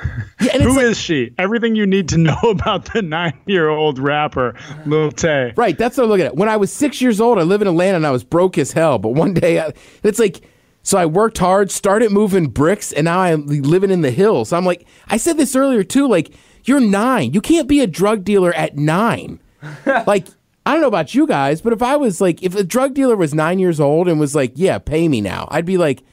yeah, 0.42 0.52
and 0.54 0.64
Who 0.64 0.76
like- 0.76 0.86
is 0.86 0.98
she? 1.00 1.34
Everything 1.38 1.76
you 1.76 1.86
need 1.86 2.10
to 2.10 2.18
know 2.18 2.38
about 2.44 2.94
the 2.94 3.02
nine 3.02 3.38
year 3.46 3.70
old 3.70 4.00
rapper, 4.00 4.56
Lil 4.86 5.12
Tay. 5.12 5.54
Right, 5.56 5.78
that's 5.78 5.98
what 5.98 6.04
I'm 6.06 6.10
looking 6.10 6.26
at. 6.26 6.36
When 6.36 6.50
I 6.50 6.58
was 6.58 6.72
six 6.72 7.02
years 7.02 7.22
old, 7.22 7.38
I 7.40 7.44
live 7.44 7.62
in 7.62 7.68
Atlanta 7.68 7.98
and 7.98 8.08
I 8.08 8.12
was 8.12 8.24
broke 8.24 8.58
as 8.58 8.72
hell. 8.72 8.98
But 9.00 9.10
one 9.10 9.34
day, 9.34 9.60
I, 9.60 9.74
it's 10.04 10.20
like, 10.20 10.42
so 10.84 10.98
I 10.98 11.06
worked 11.06 11.38
hard, 11.38 11.70
started 11.70 12.12
moving 12.12 12.48
bricks, 12.48 12.92
and 12.92 13.06
now 13.06 13.20
I'm 13.20 13.46
living 13.46 13.92
in 13.92 14.02
the 14.02 14.12
hills. 14.12 14.52
I'm 14.52 14.66
like, 14.66 14.88
I 15.10 15.18
said 15.18 15.38
this 15.38 15.56
earlier 15.56 15.84
too. 15.84 16.08
Like, 16.08 16.34
you're 16.66 16.80
nine. 16.80 17.34
You 17.34 17.42
can't 17.42 17.68
be 17.68 17.82
a 17.82 17.88
drug 17.88 18.24
dealer 18.24 18.54
at 18.54 18.76
nine. 18.78 19.40
like, 19.86 20.28
I 20.66 20.74
don't 20.74 20.82
know 20.82 20.88
about 20.88 21.14
you 21.16 21.26
guys, 21.28 21.62
but 21.62 21.74
if 21.74 21.82
I 21.82 21.98
was 21.98 22.22
like, 22.22 22.42
if 22.44 22.56
a 22.56 22.64
drug 22.64 22.94
dealer 22.94 23.16
was 23.16 23.34
nine 23.34 23.60
years 23.60 23.80
old 23.80 24.08
and 24.08 24.20
was 24.20 24.36
like, 24.36 24.54
yeah, 24.56 24.78
pay 24.78 25.08
me 25.08 25.22
now, 25.22 25.48
I'd 25.52 25.66
be 25.66 25.78
like, 25.78 26.04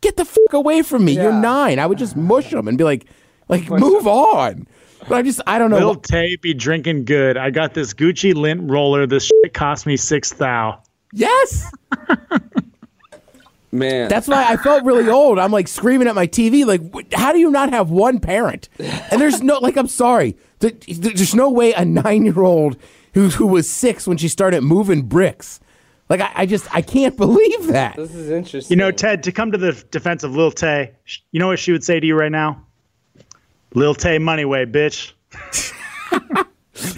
get 0.00 0.16
the 0.16 0.24
fuck 0.26 0.52
away 0.52 0.82
from 0.82 1.04
me. 1.06 1.12
You're 1.12 1.32
nine. 1.32 1.78
I 1.78 1.86
would 1.86 1.96
just 1.98 2.14
mush 2.16 2.50
them 2.50 2.68
and 2.68 2.76
be 2.76 2.84
like, 2.84 3.06
like, 3.48 3.68
move 3.70 4.06
on. 4.06 4.66
But 5.08 5.16
I 5.16 5.22
just, 5.22 5.40
I 5.46 5.58
don't 5.58 5.70
know. 5.70 5.78
Lil 5.78 5.96
Tay 5.96 6.36
be 6.36 6.54
drinking 6.54 7.04
good. 7.04 7.36
I 7.36 7.50
got 7.50 7.74
this 7.74 7.92
Gucci 7.92 8.34
lint 8.34 8.70
roller. 8.70 9.06
This 9.06 9.26
shit 9.26 9.52
cost 9.52 9.86
me 9.86 9.96
six 9.96 10.32
thou. 10.32 10.82
yes. 11.12 11.70
Man. 13.70 14.08
That's 14.08 14.28
why 14.28 14.44
I 14.48 14.56
felt 14.56 14.84
really 14.84 15.10
old. 15.10 15.36
I'm 15.36 15.50
like 15.50 15.66
screaming 15.66 16.06
at 16.06 16.14
my 16.14 16.28
TV, 16.28 16.64
like, 16.64 17.12
how 17.12 17.32
do 17.32 17.40
you 17.40 17.50
not 17.50 17.70
have 17.70 17.90
one 17.90 18.20
parent? 18.20 18.68
And 18.78 19.20
there's 19.20 19.42
no, 19.42 19.58
like, 19.58 19.76
I'm 19.76 19.88
sorry. 19.88 20.36
There's 20.60 21.34
no 21.34 21.50
way 21.50 21.72
a 21.72 21.84
nine 21.84 22.24
year 22.24 22.40
old 22.40 22.76
who, 23.14 23.30
who 23.30 23.48
was 23.48 23.68
six 23.68 24.06
when 24.06 24.16
she 24.16 24.28
started 24.28 24.60
moving 24.60 25.02
bricks. 25.02 25.58
Like, 26.08 26.20
I, 26.20 26.30
I 26.36 26.46
just, 26.46 26.72
I 26.72 26.82
can't 26.82 27.16
believe 27.16 27.66
that. 27.66 27.96
this 27.96 28.14
is 28.14 28.30
interesting. 28.30 28.72
You 28.72 28.76
know, 28.76 28.92
Ted, 28.92 29.24
to 29.24 29.32
come 29.32 29.50
to 29.50 29.58
the 29.58 29.72
defense 29.90 30.22
of 30.22 30.36
Lil 30.36 30.52
Tay, 30.52 30.92
you 31.32 31.40
know 31.40 31.48
what 31.48 31.58
she 31.58 31.72
would 31.72 31.82
say 31.82 31.98
to 31.98 32.06
you 32.06 32.14
right 32.14 32.30
now? 32.30 32.64
Lil 33.74 33.94
Tay 33.94 34.18
money 34.18 34.44
way, 34.44 34.64
bitch. 34.66 35.12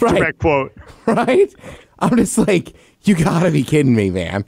Right. 0.00 0.16
Direct 0.16 0.38
quote. 0.38 0.72
Right? 1.06 1.54
I'm 1.98 2.16
just 2.16 2.38
like, 2.38 2.74
you 3.02 3.14
gotta 3.14 3.50
be 3.50 3.62
kidding 3.62 3.94
me, 3.94 4.10
man. 4.10 4.44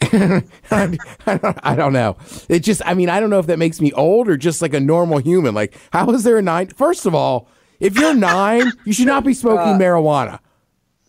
I, 0.00 0.42
I 1.26 1.36
don't, 1.36 1.58
I 1.62 1.74
don't 1.76 1.92
know. 1.92 2.16
It 2.48 2.60
just, 2.60 2.80
I 2.86 2.94
mean, 2.94 3.08
I 3.08 3.20
don't 3.20 3.30
know 3.30 3.40
if 3.40 3.46
that 3.46 3.58
makes 3.58 3.80
me 3.80 3.92
old 3.92 4.28
or 4.28 4.36
just 4.36 4.62
like 4.62 4.72
a 4.72 4.80
normal 4.80 5.18
human. 5.18 5.54
Like, 5.54 5.74
how 5.92 6.10
is 6.12 6.22
there 6.24 6.38
a 6.38 6.42
nine? 6.42 6.68
First 6.68 7.04
of 7.04 7.14
all, 7.14 7.48
if 7.80 7.96
you're 7.98 8.14
nine, 8.14 8.70
you 8.84 8.92
should 8.92 9.06
not 9.06 9.24
be 9.24 9.34
smoking 9.34 9.74
uh, 9.74 9.78
marijuana. 9.78 10.38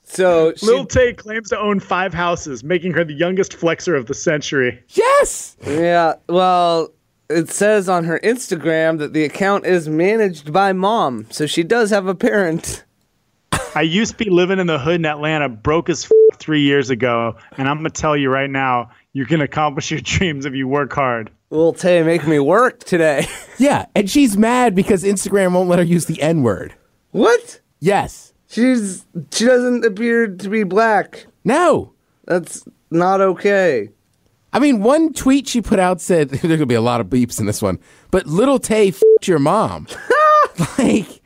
so 0.04 0.54
she, 0.56 0.66
Lil 0.66 0.86
Tay 0.86 1.14
claims 1.14 1.50
to 1.50 1.60
own 1.60 1.80
five 1.80 2.14
houses, 2.14 2.64
making 2.64 2.94
her 2.94 3.04
the 3.04 3.14
youngest 3.14 3.54
flexer 3.54 3.96
of 3.98 4.08
the 4.08 4.14
century. 4.14 4.84
Yes. 4.90 5.56
Yeah, 5.66 6.16
well, 6.28 6.90
it 7.32 7.50
says 7.50 7.90
on 7.90 8.04
her 8.06 8.20
Instagram 8.24 9.00
that 9.00 9.14
the 9.14 9.24
account 9.24 9.66
is 9.66 9.88
managed 9.90 10.52
by 10.54 10.74
mom, 10.74 11.28
so 11.32 11.46
she 11.46 11.64
does 11.64 11.90
have 11.90 12.08
a 12.08 12.16
parent. 12.16 12.84
I 13.76 13.82
used 13.82 14.12
to 14.18 14.18
be 14.24 14.30
living 14.30 14.60
in 14.60 14.68
the 14.68 14.80
hood 14.80 14.96
in 14.96 15.06
Atlanta, 15.06 15.50
broke 15.50 15.90
as 15.90 16.06
f- 16.06 16.12
three 16.38 16.62
years 16.62 16.90
ago, 16.90 17.36
and 17.58 17.68
I'm 17.70 17.78
gonna 17.78 17.90
tell 17.90 18.16
you 18.18 18.30
right 18.30 18.50
now, 18.50 18.92
you 19.14 19.26
can 19.26 19.42
accomplish 19.42 19.92
your 19.92 20.00
dreams 20.02 20.46
if 20.46 20.54
you 20.54 20.68
work 20.68 20.94
hard. 20.94 21.32
Well, 21.50 21.74
Tay 21.74 22.02
make 22.04 22.26
me 22.28 22.40
work 22.40 22.80
today. 22.84 23.26
Yeah, 23.58 23.86
and 23.94 24.10
she's 24.10 24.36
mad 24.38 24.74
because 24.74 25.04
Instagram 25.04 25.54
won't 25.54 25.70
let 25.70 25.78
her 25.78 25.86
use 25.86 26.06
the 26.06 26.20
N 26.20 26.42
word. 26.42 26.74
what? 27.12 27.60
Yes. 27.80 28.34
She's 28.48 29.06
she 29.32 29.46
doesn't 29.46 29.86
appear 29.86 30.28
to 30.28 30.50
be 30.50 30.64
black. 30.64 31.28
No. 31.44 31.94
That's 32.26 32.66
not 32.90 33.22
okay. 33.22 33.90
I 34.54 34.60
mean, 34.60 34.82
one 34.84 35.14
tweet 35.14 35.48
she 35.48 35.62
put 35.62 35.80
out 35.80 36.02
said 36.02 36.30
there's 36.30 36.42
gonna 36.44 36.66
be 36.66 36.76
a 36.76 36.82
lot 36.82 37.02
of 37.02 37.08
beeps 37.08 37.40
in 37.40 37.46
this 37.46 37.62
one, 37.62 37.80
but 38.12 38.26
little 38.26 38.60
Tay 38.60 38.90
f- 38.90 39.02
your 39.24 39.40
mom. 39.40 39.88
like, 40.78 41.22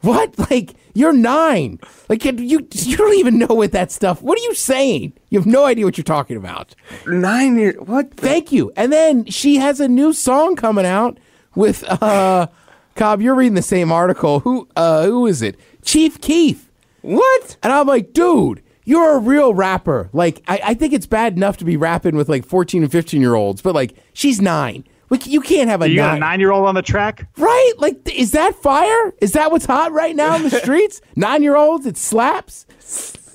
what? 0.00 0.38
Like, 0.50 0.74
you're 0.94 1.12
nine. 1.12 1.80
Like, 2.08 2.24
you 2.24 2.32
you 2.72 2.96
don't 2.96 3.14
even 3.18 3.38
know 3.38 3.46
what 3.54 3.72
that 3.72 3.90
stuff. 3.90 4.22
What 4.22 4.38
are 4.38 4.42
you 4.42 4.54
saying? 4.54 5.12
You 5.30 5.38
have 5.38 5.46
no 5.46 5.64
idea 5.64 5.84
what 5.84 5.96
you're 5.98 6.04
talking 6.04 6.36
about. 6.36 6.74
Nine 7.06 7.56
years. 7.58 7.76
What? 7.80 8.12
the- 8.16 8.22
Thank 8.22 8.52
you. 8.52 8.72
And 8.76 8.92
then 8.92 9.24
she 9.26 9.56
has 9.56 9.80
a 9.80 9.88
new 9.88 10.12
song 10.12 10.54
coming 10.56 10.86
out 10.86 11.18
with 11.54 11.82
uh 12.02 12.46
Cobb. 12.94 13.20
You're 13.20 13.34
reading 13.34 13.54
the 13.54 13.62
same 13.62 13.90
article. 13.90 14.40
Who 14.40 14.68
uh 14.76 15.04
who 15.06 15.26
is 15.26 15.42
it? 15.42 15.58
Chief 15.82 16.20
Keef. 16.20 16.70
What? 17.02 17.56
And 17.62 17.72
I'm 17.72 17.86
like, 17.86 18.12
dude, 18.12 18.62
you're 18.88 19.16
a 19.16 19.18
real 19.18 19.52
rapper. 19.54 20.08
Like, 20.12 20.42
I, 20.48 20.60
I 20.64 20.74
think 20.74 20.92
it's 20.94 21.06
bad 21.06 21.36
enough 21.36 21.58
to 21.58 21.64
be 21.64 21.76
rapping 21.76 22.16
with 22.16 22.28
like 22.28 22.46
14 22.46 22.82
and 22.82 22.90
15 22.90 23.20
year 23.20 23.34
olds, 23.34 23.60
but 23.62 23.74
like, 23.74 23.94
she's 24.14 24.40
nine. 24.40 24.84
Like, 25.10 25.26
you 25.26 25.40
can't 25.40 25.70
have 25.70 25.80
a 25.82 25.88
You 25.88 25.96
got 25.96 26.08
a 26.08 26.12
nine. 26.12 26.20
nine 26.20 26.40
year 26.40 26.52
old 26.52 26.66
on 26.66 26.74
the 26.74 26.82
track? 26.82 27.28
Right? 27.38 27.72
Like, 27.78 28.04
th- 28.04 28.18
is 28.18 28.32
that 28.32 28.54
fire? 28.56 29.14
Is 29.20 29.32
that 29.32 29.50
what's 29.50 29.64
hot 29.66 29.92
right 29.92 30.14
now 30.16 30.36
in 30.36 30.42
the 30.42 30.50
streets? 30.62 31.00
nine 31.16 31.42
year 31.42 31.56
olds, 31.56 31.86
it 31.86 31.96
slaps. 31.96 32.66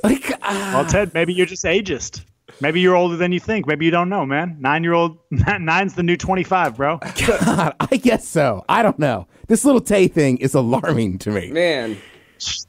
Like, 0.03 0.31
uh, 0.31 0.37
Well, 0.73 0.85
Ted, 0.85 1.13
maybe 1.13 1.33
you're 1.33 1.45
just 1.45 1.63
ageist. 1.65 2.25
Maybe 2.61 2.79
you're 2.81 2.95
older 2.95 3.15
than 3.17 3.31
you 3.31 3.39
think. 3.39 3.65
Maybe 3.65 3.85
you 3.85 3.91
don't 3.91 4.09
know, 4.09 4.25
man. 4.25 4.57
Nine 4.59 4.83
year 4.83 4.93
old, 4.93 5.17
nine's 5.31 5.95
the 5.95 6.03
new 6.03 6.15
25, 6.17 6.77
bro. 6.77 6.99
God, 7.25 7.75
I 7.79 7.95
guess 7.97 8.27
so. 8.27 8.63
I 8.69 8.83
don't 8.83 8.99
know. 8.99 9.27
This 9.47 9.65
little 9.65 9.81
Tay 9.81 10.07
thing 10.07 10.37
is 10.37 10.53
alarming 10.53 11.17
to 11.19 11.31
me. 11.31 11.51
Man. 11.51 11.97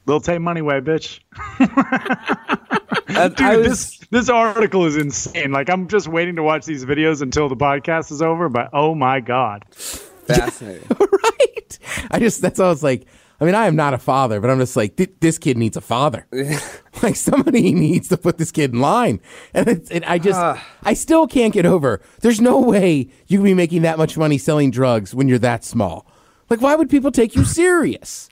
Little 0.05 0.21
Tay 0.21 0.37
money 0.37 0.61
way, 0.61 0.79
bitch. 0.81 1.19
Dude, 3.35 3.57
was, 3.57 3.67
this 3.67 3.99
this 4.09 4.29
article 4.29 4.85
is 4.85 4.97
insane. 4.97 5.51
Like 5.51 5.69
I'm 5.69 5.87
just 5.87 6.07
waiting 6.07 6.35
to 6.35 6.43
watch 6.43 6.65
these 6.65 6.85
videos 6.85 7.21
until 7.21 7.49
the 7.49 7.55
podcast 7.55 8.11
is 8.11 8.21
over. 8.21 8.49
But 8.49 8.69
oh 8.73 8.95
my 8.95 9.19
god, 9.19 9.65
fascinating. 9.71 10.87
right? 10.99 11.79
I 12.11 12.19
just, 12.19 12.41
that's 12.41 12.59
all 12.59 12.67
I 12.67 12.69
was 12.69 12.83
like, 12.83 13.07
I 13.39 13.45
mean, 13.45 13.55
I 13.55 13.67
am 13.67 13.75
not 13.75 13.93
a 13.93 13.97
father, 13.97 14.39
but 14.39 14.49
I'm 14.49 14.59
just 14.59 14.77
like, 14.77 14.95
th- 14.95 15.11
this 15.19 15.37
kid 15.37 15.57
needs 15.57 15.75
a 15.75 15.81
father. 15.81 16.25
like, 17.03 17.15
somebody 17.15 17.73
needs 17.73 18.07
to 18.09 18.17
put 18.17 18.37
this 18.37 18.51
kid 18.51 18.73
in 18.73 18.79
line. 18.79 19.19
And, 19.53 19.67
it's, 19.67 19.91
and 19.91 20.05
I 20.05 20.19
just, 20.19 20.39
ah. 20.39 20.65
I 20.83 20.93
still 20.93 21.27
can't 21.27 21.53
get 21.53 21.65
over. 21.65 22.01
There's 22.21 22.39
no 22.39 22.59
way 22.59 23.09
you 23.27 23.39
can 23.39 23.43
be 23.43 23.53
making 23.53 23.81
that 23.81 23.97
much 23.97 24.17
money 24.17 24.37
selling 24.37 24.71
drugs 24.71 25.13
when 25.13 25.27
you're 25.27 25.39
that 25.39 25.65
small. 25.65 26.07
Like, 26.49 26.61
why 26.61 26.75
would 26.75 26.89
people 26.89 27.11
take 27.11 27.35
you 27.35 27.43
serious? 27.43 28.29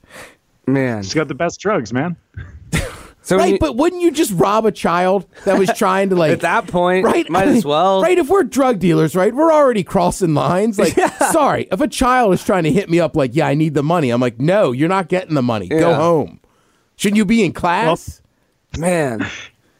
Man. 0.66 1.02
she's 1.02 1.14
got 1.14 1.28
the 1.28 1.34
best 1.34 1.60
drugs, 1.60 1.92
man. 1.92 2.16
So 3.26 3.38
Right, 3.38 3.52
you- 3.54 3.58
but 3.58 3.74
wouldn't 3.76 4.02
you 4.02 4.10
just 4.10 4.32
rob 4.32 4.66
a 4.66 4.70
child 4.70 5.26
that 5.46 5.58
was 5.58 5.70
trying 5.78 6.10
to 6.10 6.14
like 6.14 6.32
at 6.32 6.40
that 6.40 6.66
point, 6.66 7.06
right? 7.06 7.26
might 7.30 7.44
I 7.44 7.46
mean, 7.46 7.56
as 7.56 7.64
well. 7.74 8.02
Right, 8.02 8.18
if 8.18 8.28
we're 8.28 8.42
drug 8.42 8.80
dealers, 8.80 9.16
right, 9.16 9.34
we're 9.34 9.50
already 9.50 9.82
crossing 9.82 10.34
lines. 10.34 10.78
Like, 10.78 10.92
sorry, 11.32 11.66
if 11.72 11.80
a 11.80 11.88
child 11.88 12.34
is 12.34 12.44
trying 12.44 12.64
to 12.64 12.70
hit 12.70 12.90
me 12.90 13.00
up, 13.00 13.16
like, 13.16 13.34
yeah, 13.34 13.46
I 13.46 13.54
need 13.54 13.72
the 13.72 13.82
money. 13.82 14.10
I'm 14.10 14.20
like, 14.20 14.38
no, 14.38 14.72
you're 14.72 14.90
not 14.90 15.08
getting 15.08 15.34
the 15.34 15.40
money. 15.42 15.68
Go 15.68 15.94
home. 15.94 16.38
Shouldn't 16.96 17.16
you 17.16 17.24
be 17.24 17.42
in 17.42 17.54
class? 17.54 18.20
Man. 18.76 19.26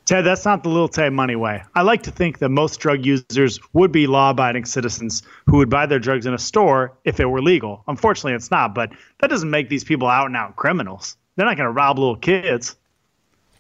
Ted, 0.05 0.25
that's 0.25 0.45
not 0.45 0.63
the 0.63 0.69
little 0.69 0.89
Tay 0.89 1.09
money 1.09 1.35
way. 1.35 1.63
I 1.75 1.83
like 1.83 2.03
to 2.03 2.11
think 2.11 2.39
that 2.39 2.51
most 2.51 2.79
drug 2.79 3.07
users 3.07 3.59
would 3.73 3.91
be 3.91 4.07
law 4.07 4.31
abiding 4.31 4.67
citizens 4.67 5.23
who 5.47 5.57
would 5.57 5.71
buy 5.71 5.87
their 5.87 5.99
drugs 5.99 6.27
in 6.27 6.35
a 6.35 6.39
store 6.39 6.93
if 7.05 7.21
it 7.21 7.25
were 7.25 7.41
legal. 7.41 7.83
Unfortunately, 7.89 8.35
it's 8.35 8.51
not, 8.51 8.75
but 8.75 8.91
that 9.21 9.31
doesn't 9.31 9.51
make 9.51 9.71
these 9.71 9.83
people 9.83 10.07
out 10.07 10.27
and 10.27 10.37
out 10.37 10.57
criminals. 10.57 11.17
They're 11.37 11.47
not 11.47 11.57
going 11.57 11.67
to 11.67 11.73
rob 11.73 11.99
little 11.99 12.17
kids. 12.17 12.77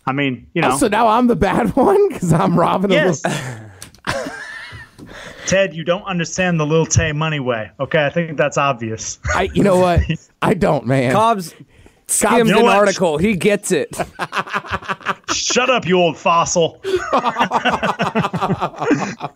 I 0.07 0.12
mean, 0.12 0.46
you 0.52 0.61
know. 0.61 0.72
Oh, 0.72 0.76
so 0.76 0.88
now 0.88 1.09
I'm 1.09 1.28
the 1.28 1.37
bad 1.37 1.74
one 1.76 2.09
because 2.09 2.33
I'm 2.33 2.59
robbing 2.59 2.90
a 2.90 2.94
yes. 2.94 3.24
little. 3.24 3.40
Ted, 5.46 5.74
you 5.74 5.85
don't 5.85 6.04
understand 6.04 6.59
the 6.59 6.66
little 6.66 6.87
Tay 6.87 7.12
money 7.12 7.40
way. 7.40 7.70
Okay, 7.78 8.04
I 8.04 8.11
think 8.11 8.37
that's 8.37 8.57
obvious. 8.57 9.18
I, 9.35 9.50
you 9.54 9.62
know 9.62 9.78
what? 9.78 10.00
I 10.42 10.54
don't, 10.54 10.87
man. 10.87 11.12
Cobb's 11.12 11.54
skimmed 12.07 12.49
you 12.49 12.55
know 12.55 12.59
an 12.61 12.64
what? 12.67 12.77
article. 12.77 13.19
He 13.19 13.35
gets 13.37 13.73
it. 13.73 13.97
Shut 15.33 15.71
up, 15.71 15.87
you 15.87 15.99
old 15.99 16.17
fossil. 16.17 16.81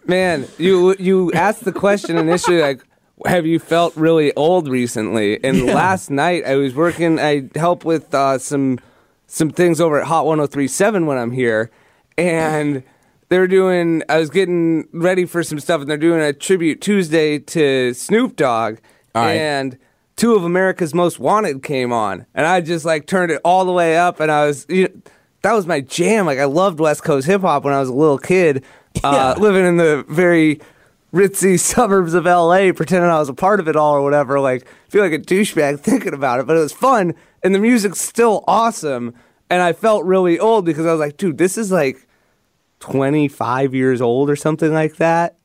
Man, 0.07 0.47
you 0.59 0.95
you 0.99 1.33
asked 1.33 1.65
the 1.65 1.73
question 1.73 2.17
initially 2.17 2.61
like 2.61 2.85
have 3.27 3.47
you 3.47 3.59
felt 3.59 3.97
really 3.97 4.33
old 4.35 4.69
recently? 4.69 5.43
And 5.43 5.67
last 5.67 6.11
night 6.11 6.45
I 6.45 6.55
was 6.57 6.75
working 6.75 7.19
I 7.19 7.49
help 7.55 7.85
with 7.85 8.15
uh, 8.15 8.39
some 8.39 8.79
some 9.27 9.51
things 9.51 9.81
over 9.81 10.01
at 10.01 10.07
Hot 10.07 10.25
1037 10.27 11.07
when 11.07 11.19
I'm 11.19 11.33
here 11.33 11.71
and 12.17 12.83
they 13.29 13.39
were 13.39 13.47
doing 13.49 14.03
I 14.09 14.19
was 14.19 14.31
getting 14.31 14.89
ready 14.93 15.25
for 15.25 15.43
some 15.43 15.61
stuff 15.61 15.81
and 15.81 15.91
they're 15.91 15.97
doing 15.99 16.21
a 16.21 16.33
tribute 16.33 16.81
Tuesday 16.81 17.39
to 17.39 17.93
Snoop 17.95 18.37
Dogg 18.37 18.79
All 19.15 19.25
right. 19.25 19.35
and 19.35 19.79
two 20.19 20.35
of 20.35 20.45
America's 20.45 20.93
Most 20.95 21.19
Wanted 21.19 21.63
came 21.63 21.93
on 21.95 22.27
and 22.35 22.45
I 22.47 22.61
just 22.61 22.85
like 22.85 23.07
turned 23.07 23.33
it 23.33 23.41
all 23.45 23.65
the 23.65 23.73
way 23.73 23.97
up 23.97 24.21
and 24.21 24.31
I 24.31 24.45
was 24.47 24.67
you 24.69 24.83
know, 24.89 25.01
that 25.43 25.53
was 25.55 25.67
my 25.67 25.81
jam. 25.81 26.27
Like 26.27 26.39
I 26.39 26.45
loved 26.45 26.79
West 26.81 27.03
Coast 27.05 27.27
hip 27.27 27.41
hop 27.41 27.65
when 27.65 27.73
I 27.73 27.81
was 27.81 27.89
a 27.89 27.95
little 27.95 28.19
kid, 28.19 28.65
uh, 29.05 29.35
Yeah. 29.37 29.41
living 29.43 29.65
in 29.65 29.77
the 29.79 30.05
very 30.09 30.61
ritzy 31.15 31.59
suburbs 31.75 32.13
of 32.15 32.25
LA, 32.27 32.73
pretending 32.73 33.09
I 33.11 33.19
was 33.19 33.29
a 33.31 33.35
part 33.35 33.61
of 33.61 33.69
it 33.69 33.77
all 33.77 33.95
or 33.95 34.03
whatever. 34.03 34.39
Like 34.41 34.67
feel 34.91 35.03
like 35.03 35.13
a 35.13 35.19
douchebag 35.19 35.81
thinking 35.89 36.13
about 36.13 36.41
it, 36.41 36.47
but 36.47 36.57
it 36.57 36.61
was 36.61 36.73
fun 36.73 37.15
and 37.43 37.55
the 37.55 37.59
music's 37.61 38.01
still 38.01 38.45
awesome. 38.47 39.15
And 39.51 39.63
I 39.63 39.73
felt 39.73 40.05
really 40.05 40.39
old 40.39 40.67
because 40.67 40.85
I 40.85 40.91
was 40.91 41.01
like, 41.01 41.17
dude, 41.17 41.39
this 41.39 41.57
is 41.57 41.73
like 41.73 42.07
25 42.81 43.75
years 43.75 44.01
old 44.01 44.31
or 44.31 44.37
something 44.37 44.73
like 44.73 44.97
that. 44.97 45.37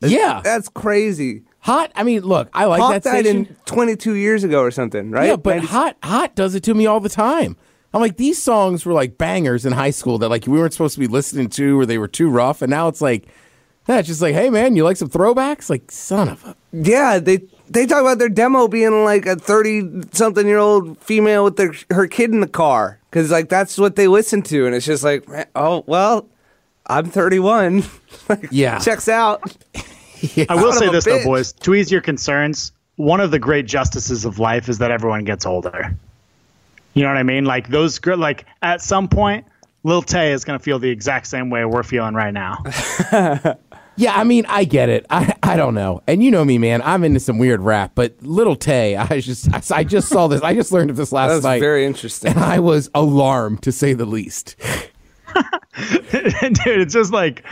yeah, 0.00 0.40
That's 0.44 0.68
crazy. 0.68 1.42
Hot. 1.60 1.92
I 1.94 2.02
mean, 2.02 2.22
look, 2.22 2.48
I 2.52 2.64
like 2.66 2.80
Hot 2.80 2.90
that 2.92 3.02
died 3.02 3.24
station. 3.26 3.46
in 3.46 3.56
22 3.66 4.14
years 4.14 4.44
ago 4.44 4.60
or 4.62 4.70
something, 4.70 5.10
right? 5.10 5.28
Yeah, 5.28 5.36
but 5.36 5.56
90 5.56 5.66
hot 5.68 5.96
hot 6.02 6.34
does 6.34 6.54
it 6.54 6.62
to 6.64 6.74
me 6.74 6.86
all 6.86 7.00
the 7.00 7.08
time. 7.08 7.56
I'm 7.92 8.00
like, 8.00 8.16
these 8.18 8.40
songs 8.40 8.86
were 8.86 8.92
like 8.92 9.18
bangers 9.18 9.66
in 9.66 9.72
high 9.72 9.90
school 9.90 10.18
that 10.18 10.28
like 10.28 10.46
we 10.46 10.58
weren't 10.58 10.72
supposed 10.72 10.94
to 10.94 11.00
be 11.00 11.08
listening 11.08 11.48
to 11.50 11.78
or 11.78 11.86
they 11.86 11.98
were 11.98 12.08
too 12.08 12.28
rough, 12.30 12.62
and 12.62 12.70
now 12.70 12.86
it's 12.88 13.00
like, 13.00 13.26
it's 13.88 14.06
just 14.06 14.22
like, 14.22 14.34
hey 14.34 14.48
man, 14.50 14.76
you 14.76 14.84
like 14.84 14.96
some 14.96 15.08
throwbacks? 15.08 15.68
Like, 15.68 15.90
son 15.90 16.28
of 16.28 16.44
a 16.44 16.54
Yeah, 16.72 17.18
they 17.18 17.40
they 17.68 17.86
talk 17.86 18.00
about 18.00 18.18
their 18.18 18.28
demo 18.28 18.68
being 18.68 19.04
like 19.04 19.26
a 19.26 19.34
thirty 19.36 19.82
something 20.12 20.46
year 20.46 20.58
old 20.58 20.98
female 20.98 21.42
with 21.44 21.56
their 21.56 21.72
her 21.90 22.06
kid 22.06 22.30
in 22.30 22.38
the 22.40 22.46
car 22.48 23.00
because 23.10 23.30
like 23.32 23.48
that's 23.48 23.76
what 23.76 23.96
they 23.96 24.06
listen 24.06 24.42
to, 24.42 24.66
and 24.66 24.74
it's 24.74 24.86
just 24.86 25.02
like, 25.02 25.26
oh 25.56 25.82
well, 25.88 26.28
I'm 26.86 27.06
thirty 27.06 27.40
one. 27.40 27.82
like, 28.28 28.46
Yeah. 28.52 28.78
checks 28.78 29.08
out. 29.08 29.42
I 30.48 30.54
will 30.54 30.72
say 30.72 30.86
of 30.86 30.92
a 30.92 30.96
this 30.96 31.04
though, 31.04 31.22
boys. 31.24 31.52
To 31.52 31.74
ease 31.74 31.90
your 31.90 32.00
concerns, 32.00 32.72
one 32.96 33.20
of 33.20 33.30
the 33.30 33.38
great 33.38 33.66
justices 33.66 34.24
of 34.24 34.38
life 34.38 34.68
is 34.68 34.78
that 34.78 34.90
everyone 34.90 35.24
gets 35.24 35.46
older. 35.46 35.94
You 36.94 37.02
know 37.02 37.08
what 37.08 37.18
I 37.18 37.22
mean? 37.22 37.44
Like 37.44 37.68
those, 37.68 37.98
gr- 37.98 38.14
like 38.14 38.46
at 38.62 38.80
some 38.82 39.08
point, 39.08 39.46
Lil 39.84 40.02
Tay 40.02 40.32
is 40.32 40.44
gonna 40.44 40.58
feel 40.58 40.78
the 40.78 40.90
exact 40.90 41.26
same 41.26 41.50
way 41.50 41.64
we're 41.64 41.82
feeling 41.82 42.14
right 42.14 42.32
now. 42.34 42.62
Yeah, 44.00 44.18
I 44.18 44.24
mean, 44.24 44.46
I 44.48 44.64
get 44.64 44.88
it. 44.88 45.04
I, 45.10 45.34
I 45.42 45.56
don't 45.56 45.74
know. 45.74 46.02
And 46.06 46.22
you 46.22 46.30
know 46.30 46.42
me, 46.42 46.56
man. 46.56 46.80
I'm 46.82 47.04
into 47.04 47.20
some 47.20 47.36
weird 47.36 47.60
rap, 47.60 47.92
but 47.94 48.14
Little 48.22 48.56
Tay, 48.56 48.96
I 48.96 49.20
just 49.20 49.52
I, 49.52 49.78
I 49.78 49.84
just 49.84 50.08
saw 50.08 50.26
this. 50.26 50.40
I 50.40 50.54
just 50.54 50.72
learned 50.72 50.88
of 50.88 50.96
this 50.96 51.12
last 51.12 51.30
That's 51.30 51.44
night. 51.44 51.60
very 51.60 51.84
interesting. 51.84 52.30
and 52.30 52.40
I 52.40 52.60
was 52.60 52.88
alarmed 52.94 53.62
to 53.64 53.72
say 53.72 53.92
the 53.92 54.06
least. 54.06 54.56
Dude, 56.10 56.80
it's 56.80 56.94
just 56.94 57.12
like 57.12 57.44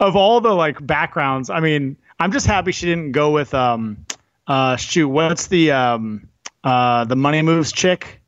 of 0.00 0.16
all 0.16 0.40
the 0.40 0.52
like 0.54 0.84
backgrounds. 0.86 1.50
I 1.50 1.60
mean, 1.60 1.96
I'm 2.18 2.32
just 2.32 2.46
happy 2.46 2.72
she 2.72 2.86
didn't 2.86 3.12
go 3.12 3.30
with 3.30 3.52
um, 3.54 4.04
uh, 4.46 4.76
shoot, 4.76 5.08
what's 5.08 5.48
the 5.48 5.72
um, 5.72 6.28
uh, 6.64 7.04
the 7.04 7.16
money 7.16 7.42
moves 7.42 7.72
chick? 7.72 8.20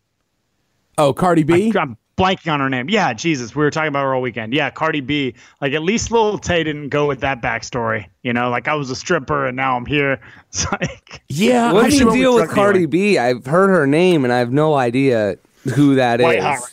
Oh, 0.97 1.13
Cardi 1.13 1.45
B? 1.45 1.73
I'm 1.79 1.97
blanking 2.17 2.53
on 2.53 2.59
her 2.59 2.69
name. 2.69 2.89
Yeah, 2.91 3.13
Jesus, 3.13 3.55
we 3.55 3.63
were 3.63 3.71
talking 3.71 3.89
about 3.89 4.03
her 4.03 4.15
all 4.15 4.21
weekend. 4.21 4.53
Yeah, 4.53 4.69
Cardi 4.71 5.01
B. 5.01 5.35
Like 5.61 5.73
at 5.73 5.83
least 5.83 6.11
Lil 6.11 6.39
Tay 6.39 6.65
didn't 6.65 6.89
go 6.89 7.07
with 7.07 7.21
that 7.21 7.41
backstory. 7.41 8.07
You 8.23 8.33
know, 8.33 8.51
like 8.51 8.67
I 8.67 8.75
was 8.75 8.91
a 8.91 8.97
stripper 8.97 9.47
and 9.47 9.57
now 9.57 9.77
I'm 9.77 9.87
here. 9.87 10.21
It's 10.49 10.71
like 10.73 11.23
Yeah, 11.29 11.73
What's 11.73 11.87
I 11.87 11.91
she 11.91 11.99
the 11.99 12.05
mean, 12.07 12.13
with 12.13 12.15
deal 12.21 12.35
with 12.35 12.51
Cardi 12.51 12.79
dealer. 12.81 12.89
B? 12.89 13.19
I've 13.19 13.45
heard 13.47 13.69
her 13.69 13.87
name 13.87 14.25
and 14.25 14.33
I 14.33 14.39
have 14.39 14.51
no 14.51 14.75
idea 14.75 15.37
who 15.75 15.97
that 15.97 16.21
is. 16.21 16.25
White 16.25 16.41
Howard. 16.41 16.71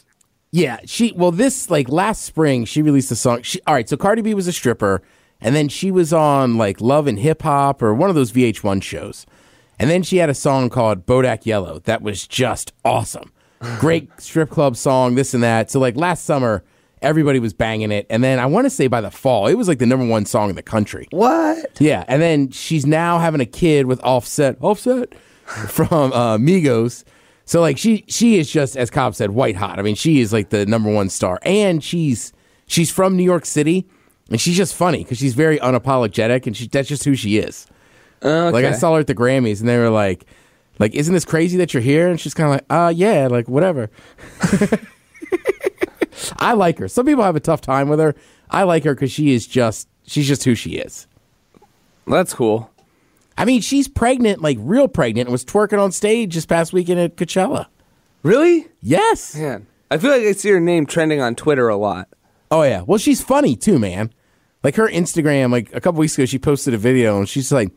Yeah, 0.56 0.80
she 0.86 1.12
well 1.12 1.32
this 1.32 1.70
like 1.70 1.90
last 1.90 2.22
spring 2.24 2.64
she 2.64 2.82
released 2.82 3.12
a 3.12 3.16
song. 3.18 3.42
She 3.42 3.60
all 3.68 3.74
right, 3.74 3.90
so 3.90 3.98
Cardi 3.98 4.22
B 4.22 4.34
was 4.34 4.48
a 4.48 4.54
stripper 4.54 5.02
and 5.42 5.54
then 5.54 5.68
she 5.68 5.92
was 5.92 6.14
on 6.14 6.56
like 6.56 6.80
Love 6.80 7.08
and 7.08 7.20
Hip 7.20 7.42
Hop 7.42 7.82
or 7.82 7.94
one 7.94 8.10
of 8.10 8.16
those 8.16 8.32
VH1 8.32 8.82
shows. 8.82 9.26
And 9.78 9.90
then 9.90 10.02
she 10.02 10.16
had 10.16 10.30
a 10.30 10.34
song 10.34 10.70
called 10.70 11.06
Bodak 11.06 11.46
Yellow 11.46 11.80
that 11.80 12.02
was 12.02 12.26
just 12.26 12.72
awesome. 12.86 13.34
Great 13.80 14.10
strip 14.22 14.50
club 14.50 14.78
song, 14.78 15.16
this 15.16 15.34
and 15.34 15.44
that. 15.44 15.70
So 15.70 15.82
like 15.82 15.98
last 15.98 16.24
summer 16.24 16.64
everybody 17.02 17.40
was 17.40 17.54
banging 17.54 17.92
it 17.92 18.08
and 18.10 18.24
then 18.24 18.40
I 18.40 18.46
want 18.46 18.66
to 18.66 18.70
say 18.70 18.88
by 18.88 19.02
the 19.02 19.12
fall 19.12 19.48
it 19.48 19.56
was 19.56 19.68
like 19.68 19.80
the 19.80 19.86
number 19.86 20.08
1 20.08 20.26
song 20.26 20.50
in 20.50 20.56
the 20.56 20.64
country. 20.64 21.10
What? 21.12 21.82
Yeah, 21.82 22.06
and 22.08 22.22
then 22.22 22.52
she's 22.52 22.86
now 22.86 23.20
having 23.20 23.42
a 23.42 23.46
kid 23.46 23.88
with 23.88 24.02
Offset, 24.06 24.56
Offset 24.62 25.16
from 25.68 26.14
uh, 26.14 26.38
Migos. 26.38 27.04
So 27.46 27.62
like 27.62 27.78
she 27.78 28.04
she 28.08 28.38
is 28.38 28.50
just 28.50 28.76
as 28.76 28.90
Cobb 28.90 29.16
said, 29.16 29.32
white 29.32 29.56
hot. 29.56 29.80
I 29.80 29.84
mean, 29.84 29.96
she 29.96 30.20
is 30.20 30.34
like 30.34 30.50
the 30.50 30.66
number 30.66 30.92
one 30.92 31.10
star, 31.10 31.40
and 31.44 31.84
she's 31.84 32.34
she's 32.66 32.92
from 32.92 33.16
New 33.16 33.24
York 33.24 33.46
City, 33.46 33.88
and 34.30 34.42
she's 34.42 34.58
just 34.58 34.74
funny 34.76 35.04
because 35.04 35.20
she's 35.20 35.36
very 35.36 35.60
unapologetic, 35.60 36.48
and 36.48 36.58
she 36.58 36.68
that's 36.68 36.90
just 36.90 37.04
who 37.04 37.16
she 37.16 37.38
is. 37.38 37.68
Okay. 38.24 38.52
Like 38.52 38.66
I 38.66 38.72
saw 38.72 38.96
her 38.96 39.02
at 39.02 39.08
the 39.08 39.16
Grammys, 39.16 39.60
and 39.60 39.70
they 39.70 39.78
were 39.78 39.92
like, 39.92 40.26
"Like, 40.80 40.96
isn't 40.96 41.14
this 41.14 41.26
crazy 41.26 41.58
that 41.58 41.74
you're 41.74 41.84
here?" 41.84 42.08
And 42.10 42.20
she's 42.20 42.34
kind 42.34 42.48
of 42.48 42.54
like, 42.54 42.66
"Uh, 42.70 42.92
yeah, 42.96 43.28
like 43.28 43.48
whatever." 43.48 43.92
I 46.40 46.54
like 46.54 46.80
her. 46.80 46.88
Some 46.88 47.06
people 47.06 47.24
have 47.24 47.36
a 47.36 47.40
tough 47.42 47.62
time 47.62 47.90
with 47.90 48.00
her. 48.00 48.16
I 48.50 48.64
like 48.64 48.84
her 48.86 48.96
because 48.96 49.12
she 49.12 49.34
is 49.34 49.46
just 49.46 49.88
she's 50.08 50.28
just 50.28 50.44
who 50.44 50.56
she 50.56 50.78
is. 50.78 51.08
That's 52.08 52.34
cool. 52.34 52.72
I 53.38 53.46
mean, 53.46 53.62
she's 53.62 53.88
pregnant, 53.88 54.42
like 54.42 54.58
real 54.60 54.88
pregnant, 54.88 55.28
and 55.28 55.32
was 55.32 55.44
twerking 55.44 55.82
on 55.82 55.92
stage 55.92 56.36
this 56.36 56.46
past 56.46 56.74
weekend 56.74 57.00
at 57.00 57.18
Coachella. 57.18 57.68
Really? 58.24 58.68
Yes. 58.82 59.36
Man, 59.36 59.68
I 59.92 59.98
feel 59.98 60.12
like 60.12 60.24
I 60.24 60.32
see 60.32 60.50
her 60.50 60.60
name 60.60 60.86
trending 60.86 61.22
on 61.22 61.36
Twitter 61.36 61.68
a 61.70 61.76
lot. 61.76 62.08
Oh 62.50 62.64
yeah. 62.64 62.82
Well, 62.82 62.98
she's 62.98 63.22
funny 63.22 63.56
too, 63.56 63.78
man. 63.78 64.14
Like 64.64 64.76
her 64.76 64.88
Instagram, 64.88 65.52
like 65.52 65.74
a 65.76 65.82
couple 65.82 66.00
weeks 66.00 66.18
ago, 66.18 66.26
she 66.26 66.40
posted 66.40 66.74
a 66.74 66.78
video 66.78 67.18
and 67.18 67.30
she's 67.30 67.52
like, 67.52 67.72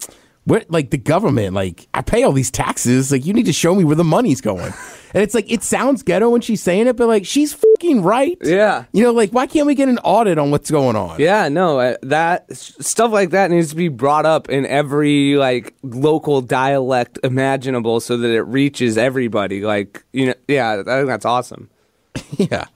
"What? 0.49 0.71
Like 0.71 0.91
the 0.91 0.99
government? 0.99 1.55
Like 1.55 1.89
I 1.95 2.03
pay 2.03 2.23
all 2.23 2.33
these 2.33 2.51
taxes. 2.51 3.13
Like 3.13 3.27
you 3.27 3.33
need 3.33 3.47
to 3.47 3.53
show 3.53 3.75
me 3.75 3.85
where 3.85 3.97
the 3.97 4.05
money's 4.05 4.41
going." 4.41 4.73
and 5.15 5.23
it's 5.23 5.35
like 5.35 5.51
it 5.51 5.63
sounds 5.63 6.03
ghetto 6.03 6.29
when 6.29 6.41
she's 6.41 6.63
saying 6.63 6.87
it, 6.87 6.97
but 6.97 7.09
like 7.09 7.25
she's 7.25 7.53
fucking 7.53 8.03
right. 8.03 8.37
Yeah. 8.43 8.85
You 8.93 9.05
know, 9.05 9.13
like 9.13 9.31
why 9.31 9.47
can't 9.47 9.67
we 9.67 9.75
get 9.75 9.89
an 9.89 9.99
audit 9.99 10.39
on 10.39 10.51
what's 10.51 10.71
going 10.71 10.97
on? 10.97 11.19
Yeah, 11.21 11.49
no, 11.49 11.79
uh, 11.79 11.97
that 12.03 12.55
stuff 12.57 13.13
like 13.13 13.31
that 13.31 13.51
needs 13.51 13.71
to 13.71 13.77
be 13.77 13.89
brought 13.89 14.27
up 14.27 14.49
in 14.49 14.67
every 14.67 15.37
like 15.37 15.75
local 15.83 16.41
dialect 16.41 17.19
imaginable 17.23 18.01
so 18.01 18.17
that 18.17 18.31
it 18.31 18.43
reaches 18.43 18.99
everybody. 18.99 19.63
Like, 19.63 20.05
you 20.13 20.27
know, 20.27 20.35
yeah, 20.47 20.83
I 20.87 20.97
think 20.99 21.09
that's 21.09 21.25
awesome. 21.25 21.71
yeah. 22.37 22.67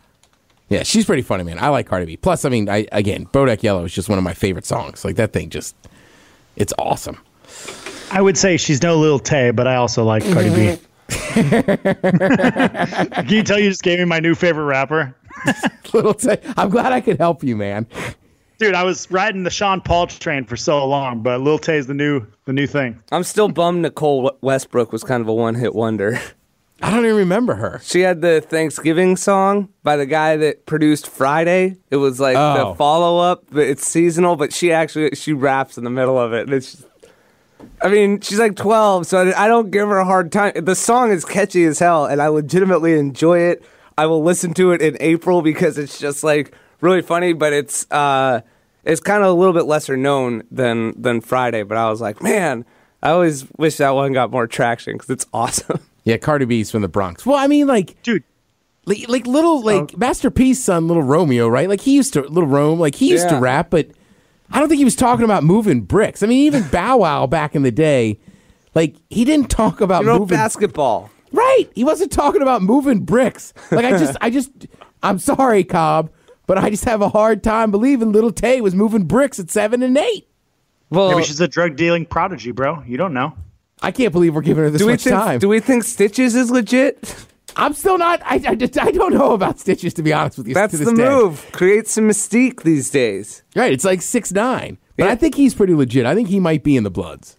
Yeah, 0.68 0.84
she's 0.84 1.04
pretty 1.04 1.22
funny, 1.22 1.44
man. 1.44 1.58
I 1.58 1.68
like 1.68 1.86
Cardi 1.86 2.06
B. 2.06 2.16
Plus, 2.16 2.46
I 2.46 2.48
mean, 2.48 2.70
I 2.70 2.86
again, 2.92 3.26
Bodak 3.26 3.62
Yellow 3.62 3.84
is 3.84 3.92
just 3.92 4.08
one 4.08 4.16
of 4.16 4.24
my 4.24 4.32
favorite 4.32 4.64
songs. 4.64 5.04
Like 5.04 5.16
that 5.16 5.32
thing 5.34 5.50
just 5.50 5.76
it's 6.56 6.72
awesome. 6.78 7.18
I 8.12 8.20
would 8.20 8.36
say 8.36 8.56
she's 8.56 8.82
no 8.82 8.98
Lil 8.98 9.18
Tay, 9.18 9.50
but 9.50 9.66
I 9.66 9.76
also 9.76 10.04
like 10.04 10.22
Cardi 10.32 10.50
B. 10.50 10.78
Mm-hmm. 11.08 13.12
Can 13.14 13.28
you 13.28 13.42
tell 13.42 13.58
you 13.58 13.70
just 13.70 13.82
gave 13.82 13.98
me 13.98 14.04
my 14.04 14.20
new 14.20 14.34
favorite 14.34 14.64
rapper? 14.64 15.14
Little 15.92 16.14
Tay. 16.14 16.38
I'm 16.56 16.70
glad 16.70 16.92
I 16.92 17.00
could 17.00 17.18
help 17.18 17.42
you, 17.42 17.56
man. 17.56 17.86
Dude, 18.58 18.74
I 18.74 18.84
was 18.84 19.10
riding 19.10 19.42
the 19.42 19.50
Sean 19.50 19.80
Paul 19.80 20.06
train 20.06 20.44
for 20.44 20.56
so 20.56 20.86
long, 20.86 21.22
but 21.22 21.40
Lil 21.40 21.58
Tay's 21.58 21.86
the 21.86 21.94
new 21.94 22.24
the 22.44 22.52
new 22.52 22.66
thing. 22.66 23.02
I'm 23.10 23.24
still 23.24 23.48
bummed 23.48 23.82
Nicole 23.82 24.36
Westbrook 24.40 24.92
was 24.92 25.02
kind 25.02 25.20
of 25.20 25.28
a 25.28 25.34
one 25.34 25.54
hit 25.54 25.74
wonder. 25.74 26.20
I 26.84 26.90
don't 26.90 27.04
even 27.04 27.16
remember 27.16 27.54
her. 27.54 27.80
She 27.84 28.00
had 28.00 28.22
the 28.22 28.40
Thanksgiving 28.40 29.16
song 29.16 29.68
by 29.84 29.96
the 29.96 30.06
guy 30.06 30.36
that 30.36 30.66
produced 30.66 31.08
Friday. 31.08 31.76
It 31.90 31.96
was 31.96 32.18
like 32.20 32.36
Oh. 32.36 32.70
the 32.70 32.74
follow 32.76 33.18
up, 33.18 33.44
it's 33.56 33.86
seasonal. 33.86 34.36
But 34.36 34.52
she 34.52 34.72
actually 34.72 35.10
she 35.14 35.32
raps 35.32 35.78
in 35.78 35.84
the 35.84 35.90
middle 35.90 36.18
of 36.18 36.32
it. 36.32 36.42
And 36.42 36.52
it's, 36.52 36.72
just- 36.72 36.84
I 37.80 37.88
mean, 37.88 38.20
she's 38.20 38.38
like 38.38 38.56
12, 38.56 39.06
so 39.06 39.18
I 39.18 39.44
I 39.44 39.48
don't 39.48 39.70
give 39.70 39.88
her 39.88 39.98
a 39.98 40.04
hard 40.04 40.30
time. 40.32 40.52
The 40.56 40.74
song 40.74 41.10
is 41.10 41.24
catchy 41.24 41.64
as 41.64 41.78
hell, 41.78 42.06
and 42.06 42.20
I 42.22 42.28
legitimately 42.28 42.98
enjoy 42.98 43.38
it. 43.38 43.62
I 43.98 44.06
will 44.06 44.22
listen 44.22 44.54
to 44.54 44.72
it 44.72 44.80
in 44.80 44.96
April 45.00 45.42
because 45.42 45.78
it's 45.78 45.98
just 45.98 46.24
like 46.24 46.54
really 46.80 47.02
funny, 47.02 47.32
but 47.32 47.52
it's 47.52 47.90
uh, 47.90 48.40
it's 48.84 49.00
kind 49.00 49.22
of 49.22 49.30
a 49.30 49.32
little 49.32 49.52
bit 49.52 49.64
lesser 49.64 49.96
known 49.96 50.42
than 50.50 51.00
than 51.00 51.20
Friday. 51.20 51.62
But 51.62 51.78
I 51.78 51.90
was 51.90 52.00
like, 52.00 52.22
man, 52.22 52.64
I 53.02 53.10
always 53.10 53.46
wish 53.58 53.76
that 53.76 53.90
one 53.90 54.12
got 54.12 54.30
more 54.30 54.46
traction 54.46 54.94
because 54.94 55.10
it's 55.10 55.26
awesome. 55.34 55.80
Yeah, 56.04 56.16
Cardi 56.16 56.44
B's 56.44 56.70
from 56.70 56.82
the 56.82 56.88
Bronx. 56.88 57.24
Well, 57.24 57.36
I 57.36 57.46
mean, 57.46 57.68
like, 57.68 58.02
Dude, 58.02 58.24
like, 58.86 59.08
like 59.08 59.26
little, 59.26 59.62
like 59.62 59.96
Master 59.96 60.30
P's 60.30 60.62
son, 60.62 60.88
little 60.88 61.02
Romeo, 61.02 61.46
right? 61.46 61.68
Like 61.68 61.80
he 61.80 61.94
used 61.94 62.14
to, 62.14 62.22
little 62.22 62.48
Rome, 62.48 62.80
like 62.80 62.96
he 62.96 63.10
used 63.10 63.28
to 63.28 63.36
rap, 63.36 63.70
but 63.70 63.88
I 64.50 64.58
don't 64.58 64.68
think 64.68 64.78
he 64.78 64.84
was 64.84 64.96
talking 64.96 65.24
about 65.24 65.44
moving 65.44 65.82
bricks. 65.82 66.22
I 66.22 66.26
mean, 66.26 66.46
even 66.46 66.62
Bow 66.68 66.98
Wow 66.98 67.26
back 67.26 67.54
in 67.54 67.62
the 67.62 67.70
day, 67.70 68.18
like 68.74 68.96
he 69.10 69.24
didn't 69.24 69.48
talk 69.50 69.80
about 69.80 70.02
You 70.02 70.08
know, 70.08 70.18
moving. 70.20 70.36
basketball. 70.36 71.10
right? 71.32 71.64
He 71.74 71.84
wasn't 71.84 72.12
talking 72.12 72.42
about 72.42 72.62
moving 72.62 73.00
bricks. 73.04 73.54
Like 73.70 73.84
I 73.86 73.98
just, 73.98 74.16
I 74.20 74.30
just, 74.30 74.50
I'm 75.02 75.18
sorry, 75.18 75.64
Cobb, 75.64 76.10
but 76.46 76.58
I 76.58 76.68
just 76.70 76.84
have 76.84 77.00
a 77.00 77.08
hard 77.08 77.42
time 77.42 77.70
believing 77.70 78.12
Little 78.12 78.32
Tay 78.32 78.60
was 78.60 78.74
moving 78.74 79.04
bricks 79.04 79.38
at 79.40 79.50
seven 79.50 79.82
and 79.82 79.96
eight. 79.96 80.28
Well, 80.90 81.12
maybe 81.12 81.24
she's 81.24 81.40
a 81.40 81.48
drug 81.48 81.76
dealing 81.76 82.04
prodigy, 82.04 82.50
bro. 82.50 82.82
You 82.86 82.98
don't 82.98 83.14
know. 83.14 83.34
I 83.80 83.90
can't 83.90 84.12
believe 84.12 84.34
we're 84.34 84.42
giving 84.42 84.62
her 84.64 84.70
this 84.70 84.80
do 84.80 84.86
we 84.86 84.92
much 84.92 85.02
think 85.04 85.14
time. 85.16 85.38
do 85.38 85.48
we 85.48 85.58
think 85.60 85.84
Stitches 85.84 86.34
is 86.34 86.50
legit? 86.50 87.26
I'm 87.56 87.74
still 87.74 87.98
not. 87.98 88.20
I, 88.24 88.40
I, 88.46 88.54
just, 88.54 88.78
I 88.80 88.90
don't 88.90 89.12
know 89.14 89.32
about 89.32 89.58
stitches 89.60 89.94
to 89.94 90.02
be 90.02 90.12
honest 90.12 90.38
with 90.38 90.48
you. 90.48 90.54
That's 90.54 90.72
to 90.72 90.78
this 90.78 90.88
the 90.88 90.94
day. 90.96 91.08
move. 91.08 91.46
Create 91.52 91.86
some 91.88 92.08
mystique 92.08 92.62
these 92.62 92.90
days. 92.90 93.42
Right, 93.54 93.72
it's 93.72 93.84
like 93.84 94.02
six 94.02 94.32
nine. 94.32 94.78
But 94.96 95.04
Yeah. 95.04 95.10
I 95.12 95.14
think 95.16 95.34
he's 95.34 95.54
pretty 95.54 95.74
legit. 95.74 96.06
I 96.06 96.14
think 96.14 96.28
he 96.28 96.40
might 96.40 96.62
be 96.62 96.76
in 96.76 96.84
the 96.84 96.90
Bloods. 96.90 97.36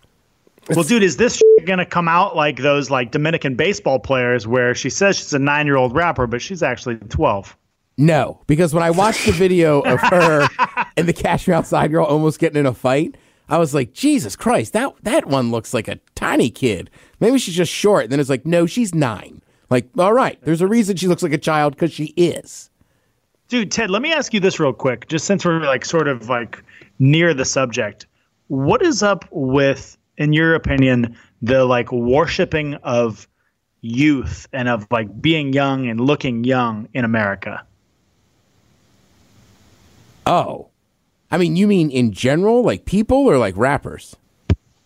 Well, 0.70 0.84
dude, 0.84 1.04
is 1.04 1.18
this 1.18 1.42
gonna 1.66 1.86
come 1.86 2.08
out 2.08 2.36
like 2.36 2.58
those 2.58 2.90
like 2.90 3.12
Dominican 3.12 3.56
baseball 3.56 4.00
players 4.00 4.48
where 4.48 4.74
she 4.74 4.90
says 4.90 5.18
she's 5.18 5.34
a 5.34 5.40
nine 5.40 5.66
year 5.66 5.76
old 5.76 5.94
rapper, 5.94 6.26
but 6.26 6.42
she's 6.42 6.64
actually 6.64 6.96
twelve? 6.96 7.58
No, 7.98 8.42
because 8.48 8.74
when 8.74 8.82
I 8.82 8.90
watched 8.90 9.26
the 9.26 9.34
video 9.34 9.82
of 9.82 10.00
her 10.00 10.48
and 10.98 11.08
the 11.08 11.14
Cash 11.14 11.48
Me 11.48 11.54
Outside 11.54 11.92
girl 11.92 12.06
almost 12.06 12.40
getting 12.40 12.60
in 12.60 12.66
a 12.66 12.74
fight, 12.74 13.16
I 13.50 13.60
was 13.60 13.74
like, 13.76 13.94
Jesus 13.94 14.36
Christ, 14.36 14.74
that 14.74 14.94
that 15.04 15.28
one 15.28 15.52
looks 15.52 15.74
like 15.74 15.88
a 15.88 16.00
tiny 16.16 16.50
kid. 16.50 16.90
Maybe 17.20 17.38
she's 17.38 17.56
just 17.56 17.72
short. 17.72 18.06
And 18.06 18.12
then 18.12 18.20
it's 18.20 18.30
like, 18.30 18.46
no, 18.46 18.66
she's 18.66 18.96
nine. 18.96 19.42
Like, 19.74 19.88
all 19.98 20.14
right, 20.14 20.38
there's 20.44 20.62
a 20.62 20.68
reason 20.68 20.98
she 20.98 21.08
looks 21.08 21.24
like 21.24 21.34
a 21.34 21.38
child 21.40 21.74
because 21.74 21.92
she 21.92 22.14
is. 22.16 22.70
Dude, 23.48 23.72
Ted, 23.72 23.90
let 23.90 24.04
me 24.04 24.14
ask 24.14 24.32
you 24.32 24.40
this 24.40 24.60
real 24.60 24.72
quick, 24.72 25.08
just 25.08 25.26
since 25.26 25.44
we're 25.44 25.62
like 25.62 25.84
sort 25.84 26.08
of 26.08 26.30
like 26.30 26.64
near 27.00 27.34
the 27.34 27.44
subject. 27.44 28.06
What 28.50 28.84
is 28.84 29.02
up 29.02 29.26
with, 29.32 29.98
in 30.20 30.32
your 30.32 30.54
opinion, 30.54 31.18
the 31.42 31.66
like 31.66 31.92
worshiping 31.92 32.76
of 32.84 33.28
youth 33.82 34.48
and 34.54 34.70
of 34.70 34.86
like 34.92 35.20
being 35.20 35.54
young 35.54 35.90
and 35.90 36.00
looking 36.00 36.44
young 36.44 36.88
in 36.94 37.04
America? 37.04 37.66
Oh, 40.28 40.68
I 41.32 41.40
mean, 41.40 41.56
you 41.56 41.66
mean 41.66 41.90
in 41.90 42.12
general, 42.12 42.62
like 42.62 42.86
people 42.86 43.18
or 43.18 43.40
like 43.40 43.58
rappers? 43.58 44.16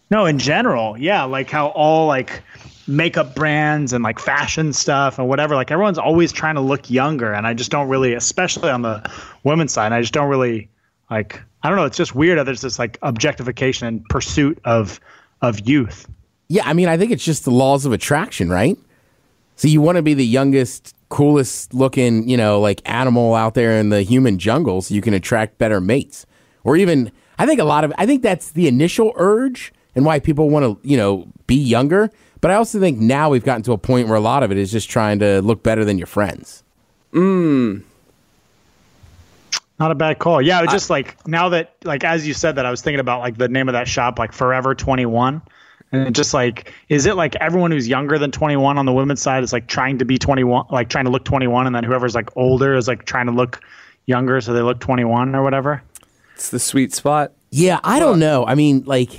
No, 0.09 0.25
in 0.25 0.39
general, 0.39 0.97
yeah, 0.97 1.25
like 1.25 1.49
how 1.49 1.67
all 1.71 2.07
like 2.07 2.41
makeup 2.87 3.35
brands 3.35 3.93
and 3.93 4.03
like 4.03 4.19
fashion 4.19 4.73
stuff 4.73 5.19
and 5.19 5.27
whatever, 5.27 5.55
like 5.55 5.71
everyone's 5.71 5.97
always 5.97 6.31
trying 6.31 6.55
to 6.55 6.61
look 6.61 6.89
younger, 6.89 7.33
and 7.33 7.45
I 7.45 7.53
just 7.53 7.71
don't 7.71 7.89
really, 7.89 8.13
especially 8.13 8.69
on 8.69 8.81
the 8.81 9.09
women's 9.43 9.73
side, 9.73 9.91
I 9.91 10.01
just 10.01 10.13
don't 10.13 10.29
really 10.29 10.69
like. 11.09 11.41
I 11.63 11.69
don't 11.69 11.77
know. 11.77 11.85
It's 11.85 11.97
just 11.97 12.15
weird 12.15 12.45
there's 12.45 12.61
this 12.61 12.79
like 12.79 12.97
objectification 13.01 13.87
and 13.87 14.05
pursuit 14.05 14.59
of 14.63 14.99
of 15.41 15.67
youth. 15.67 16.07
Yeah, 16.49 16.63
I 16.65 16.73
mean, 16.73 16.87
I 16.87 16.97
think 16.97 17.11
it's 17.11 17.25
just 17.25 17.43
the 17.43 17.51
laws 17.51 17.85
of 17.85 17.91
attraction, 17.91 18.49
right? 18.49 18.77
So 19.57 19.67
you 19.67 19.81
want 19.81 19.97
to 19.97 20.01
be 20.01 20.13
the 20.13 20.25
youngest, 20.25 20.95
coolest 21.09 21.73
looking, 21.73 22.29
you 22.29 22.37
know, 22.37 22.59
like 22.59 22.81
animal 22.85 23.33
out 23.33 23.53
there 23.53 23.77
in 23.79 23.89
the 23.89 24.03
human 24.03 24.37
jungle 24.37 24.81
so 24.81 24.93
you 24.93 25.01
can 25.01 25.13
attract 25.13 25.57
better 25.57 25.81
mates. 25.81 26.25
Or 26.63 26.77
even, 26.77 27.11
I 27.39 27.45
think 27.45 27.59
a 27.59 27.63
lot 27.63 27.83
of, 27.83 27.91
I 27.97 28.05
think 28.05 28.21
that's 28.21 28.51
the 28.51 28.67
initial 28.67 29.13
urge 29.15 29.73
and 29.95 30.05
why 30.05 30.19
people 30.19 30.49
want 30.49 30.63
to, 30.63 30.87
you 30.87 30.95
know, 30.95 31.27
be 31.47 31.55
younger. 31.55 32.11
But 32.41 32.51
I 32.51 32.55
also 32.55 32.79
think 32.79 32.99
now 32.99 33.29
we've 33.29 33.43
gotten 33.43 33.63
to 33.63 33.73
a 33.73 33.77
point 33.77 34.07
where 34.07 34.17
a 34.17 34.21
lot 34.21 34.43
of 34.43 34.51
it 34.51 34.57
is 34.57 34.71
just 34.71 34.89
trying 34.89 35.19
to 35.19 35.41
look 35.41 35.63
better 35.63 35.83
than 35.83 35.97
your 35.97 36.07
friends. 36.07 36.63
Hmm. 37.11 37.79
Not 39.79 39.91
a 39.91 39.95
bad 39.95 40.19
call. 40.19 40.41
Yeah, 40.41 40.63
it's 40.63 40.71
just 40.71 40.89
like 40.89 41.27
now 41.27 41.49
that 41.49 41.75
like 41.83 42.03
as 42.03 42.27
you 42.27 42.33
said 42.33 42.55
that, 42.55 42.65
I 42.65 42.71
was 42.71 42.81
thinking 42.81 42.99
about 42.99 43.19
like 43.19 43.37
the 43.37 43.47
name 43.47 43.69
of 43.69 43.73
that 43.73 43.87
shop, 43.87 44.17
like 44.17 44.33
Forever 44.33 44.73
Twenty 44.73 45.05
One. 45.05 45.41
And 45.91 46.13
just 46.13 46.33
like, 46.33 46.73
is 46.89 47.05
it 47.05 47.15
like 47.15 47.35
everyone 47.37 47.71
who's 47.71 47.87
younger 47.87 48.19
than 48.19 48.29
21 48.29 48.77
on 48.77 48.85
the 48.85 48.91
women's 48.91 49.21
side 49.21 49.41
is 49.41 49.53
like 49.53 49.67
trying 49.67 49.97
to 49.99 50.05
be 50.05 50.17
21, 50.17 50.65
like 50.69 50.89
trying 50.89 51.05
to 51.05 51.11
look 51.11 51.23
21, 51.23 51.65
and 51.65 51.73
then 51.73 51.85
whoever's 51.85 52.13
like 52.13 52.35
older 52.35 52.75
is 52.75 52.89
like 52.89 53.05
trying 53.05 53.27
to 53.27 53.31
look 53.31 53.61
younger 54.05 54.41
so 54.41 54.53
they 54.53 54.61
look 54.61 54.81
21 54.81 55.33
or 55.33 55.43
whatever? 55.43 55.81
It's 56.35 56.49
the 56.49 56.59
sweet 56.59 56.93
spot. 56.93 57.31
Yeah, 57.51 57.79
I 57.85 57.99
don't 57.99 58.19
know. 58.19 58.45
I 58.45 58.55
mean, 58.55 58.83
like, 58.85 59.11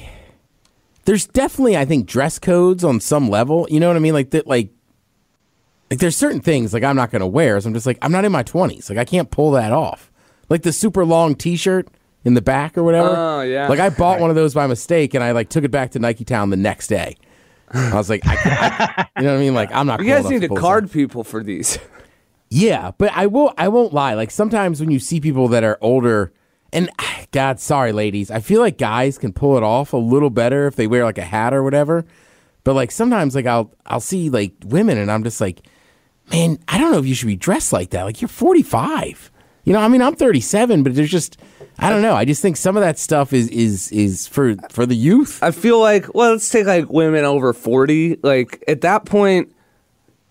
there's 1.09 1.27
definitely, 1.27 1.75
I 1.75 1.87
think, 1.87 2.05
dress 2.07 2.39
codes 2.39 2.85
on 2.85 3.01
some 3.01 3.31
level. 3.31 3.67
You 3.71 3.81
know 3.81 3.89
what 3.89 3.97
I 3.97 3.99
mean? 3.99 4.13
Like 4.13 4.29
that, 4.33 4.47
like, 4.47 4.69
like 5.91 6.01
there's 6.01 6.15
certain 6.15 6.43
things 6.43 6.75
like 6.75 6.85
I'm 6.85 6.97
not 6.97 7.11
going 7.11 7.21
to 7.21 7.27
wear. 7.27 7.59
So 7.59 7.67
I'm 7.67 7.73
just 7.73 7.87
like, 7.87 7.97
I'm 8.03 8.13
not 8.13 8.27
in 8.27 8.31
my 8.31 8.43
20s. 8.43 8.91
Like 8.91 8.99
I 8.99 9.07
can't 9.07 9.31
pull 9.31 9.53
that 9.53 9.73
off. 9.73 10.13
Like 10.51 10.65
the 10.65 10.73
super 10.73 11.07
long 11.07 11.35
T-shirt 11.35 11.89
in 12.27 12.35
the 12.35 12.43
back 12.43 12.77
or 12.77 12.83
whatever. 12.83 13.09
Oh, 13.09 13.41
yeah. 13.41 13.69
Like 13.69 13.79
I 13.79 13.89
bought 13.89 14.21
one 14.21 14.29
of 14.29 14.37
those 14.37 14.53
by 14.53 14.67
mistake 14.67 15.15
and 15.15 15.25
I 15.25 15.31
like 15.31 15.49
took 15.49 15.65
it 15.65 15.71
back 15.71 15.93
to 15.93 15.99
Nike 15.99 16.27
Town 16.27 16.51
the 16.51 16.59
next 16.59 16.89
day. 16.89 17.17
I 17.73 17.95
was 17.95 18.11
like, 18.11 18.21
I, 18.27 18.35
I, 18.37 19.07
you 19.17 19.25
know 19.25 19.33
what 19.33 19.39
I 19.39 19.41
mean? 19.41 19.55
Like 19.55 19.73
I'm 19.73 19.87
not. 19.87 20.01
You 20.01 20.13
cool 20.13 20.23
guys 20.23 20.31
need 20.31 20.43
to 20.43 20.49
this 20.49 20.59
card 20.59 20.93
people 20.93 21.25
for 21.25 21.43
these. 21.43 21.79
Yeah, 22.51 22.93
but 22.97 23.13
I 23.13 23.27
will. 23.27 23.53
I 23.59 23.69
won't 23.69 23.93
lie. 23.93 24.15
Like 24.15 24.31
sometimes 24.31 24.81
when 24.81 24.91
you 24.91 24.99
see 24.99 25.21
people 25.21 25.49
that 25.49 25.65
are 25.65 25.77
older, 25.83 26.33
and 26.73 26.91
ah, 26.99 27.25
God, 27.33 27.61
sorry, 27.61 27.93
ladies, 27.93 28.31
I 28.31 28.41
feel 28.41 28.61
like 28.61 28.79
guys 28.79 29.19
can 29.19 29.33
pull 29.33 29.57
it 29.57 29.63
off 29.63 29.93
a 29.93 29.99
little 29.99 30.31
better 30.31 30.67
if 30.67 30.77
they 30.77 30.87
wear 30.87 31.05
like 31.05 31.19
a 31.19 31.23
hat 31.23 31.55
or 31.55 31.63
whatever. 31.63 32.05
But 32.65 32.75
like 32.75 32.91
sometimes, 32.91 33.35
like 33.35 33.47
I'll 33.47 33.73
I'll 33.87 34.01
see 34.01 34.31
like 34.31 34.53
women, 34.65 34.99
and 34.99 35.11
I'm 35.11 35.25
just 35.25 35.41
like, 35.41 35.61
man, 36.31 36.59
I 36.69 36.79
don't 36.79 36.93
know 36.93 36.99
if 36.99 37.07
you 37.07 37.15
should 37.15 37.27
be 37.27 37.37
dressed 37.37 37.73
like 37.73 37.91
that. 37.91 38.05
Like 38.05 38.21
you're 38.21 38.29
45. 38.29 39.31
You 39.65 39.75
know, 39.75 39.81
I 39.81 39.89
mean, 39.89 40.01
I'm 40.01 40.17
37, 40.17 40.83
but 40.83 40.95
there's 40.95 41.11
just 41.11 41.39
I 41.79 41.91
don't 41.91 42.03
know. 42.03 42.15
I 42.15 42.25
just 42.25 42.43
think 42.43 42.57
some 42.57 42.77
of 42.77 42.83
that 42.83 42.99
stuff 42.99 43.33
is 43.33 43.49
is 43.49 43.93
is 43.93 44.27
for 44.27 44.57
for 44.71 44.85
the 44.85 44.97
youth. 44.97 45.43
I 45.43 45.51
feel 45.53 45.81
like 45.81 46.15
well, 46.15 46.33
let's 46.33 46.49
take 46.49 46.67
like 46.67 46.91
women 46.91 47.25
over 47.25 47.53
forty. 47.53 48.19
Like 48.23 48.65
at 48.67 48.81
that 48.81 49.05
point, 49.05 49.55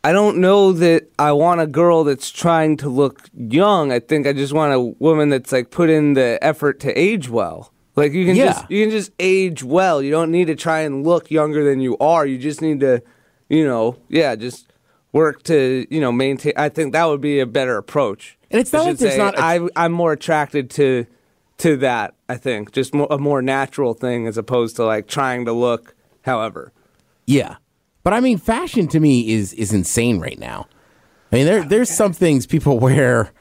I 0.04 0.12
don't 0.14 0.38
know 0.38 0.72
that 0.74 1.10
I 1.20 1.32
want 1.34 1.60
a 1.62 1.68
girl 1.68 2.04
that's 2.04 2.30
trying 2.32 2.78
to 2.78 2.90
look 2.90 3.28
young. 3.36 3.92
I 3.92 4.00
think 4.00 4.26
I 4.28 4.34
just 4.34 4.54
want 4.54 4.74
a 4.74 4.80
woman 4.80 5.30
that's 5.30 5.52
like 5.52 5.70
put 5.72 5.90
in 5.90 6.14
the 6.14 6.38
effort 6.42 6.80
to 6.82 6.94
age 6.98 7.30
well. 7.30 7.74
Like 7.96 8.14
you 8.14 8.26
can 8.26 8.36
Yeah. 8.36 8.46
just 8.54 8.70
you 8.72 8.84
can 8.84 8.92
just 8.92 9.12
age 9.20 9.64
well. 9.64 10.02
You 10.02 10.12
don't 10.12 10.32
need 10.32 10.46
to 10.48 10.56
try 10.56 10.82
and 10.82 11.06
look 11.06 11.30
younger 11.32 11.64
than 11.64 11.80
you 11.82 11.98
are. 11.98 12.26
You 12.26 12.38
just 12.38 12.62
need 12.62 12.80
to, 12.82 13.02
you 13.50 13.66
know, 13.66 13.98
yeah, 14.08 14.36
just 14.36 14.72
work 15.14 15.44
to 15.44 15.86
you 15.90 16.00
know 16.00 16.12
maintain. 16.12 16.54
I 16.56 16.70
think 16.70 16.94
that 16.94 17.06
would 17.06 17.22
be 17.22 17.40
a 17.40 17.46
better 17.48 17.76
approach. 17.76 18.38
And 18.52 18.62
it's 18.62 18.72
not 18.72 18.86
like 18.86 18.98
there's 18.98 19.18
not 19.18 19.36
a- 19.36 19.42
I 19.44 19.68
I'm 19.76 19.92
more 19.92 20.14
attracted 20.14 20.70
to 20.72 21.06
to 21.58 21.76
that. 21.78 22.14
I 22.30 22.36
think 22.38 22.72
just 22.72 22.94
more, 22.94 23.08
a 23.10 23.18
more 23.18 23.42
natural 23.42 23.94
thing 23.96 24.28
as 24.28 24.38
opposed 24.38 24.76
to 24.76 24.86
like 24.86 25.08
trying 25.08 25.46
to 25.46 25.52
look. 25.54 25.96
However, 26.22 26.72
Yeah, 27.26 27.56
but 28.08 28.14
I 28.14 28.22
mean, 28.22 28.38
fashion 28.38 28.88
to 28.88 29.02
me 29.02 29.34
is 29.34 29.52
is 29.52 29.74
insane 29.74 30.22
right 30.22 30.40
now. 30.40 30.70
I 31.30 31.36
mean, 31.36 31.46
there 31.46 31.62
there's 31.62 31.90
some 31.90 32.14
things 32.14 32.46
people 32.46 32.80
wear 32.88 33.34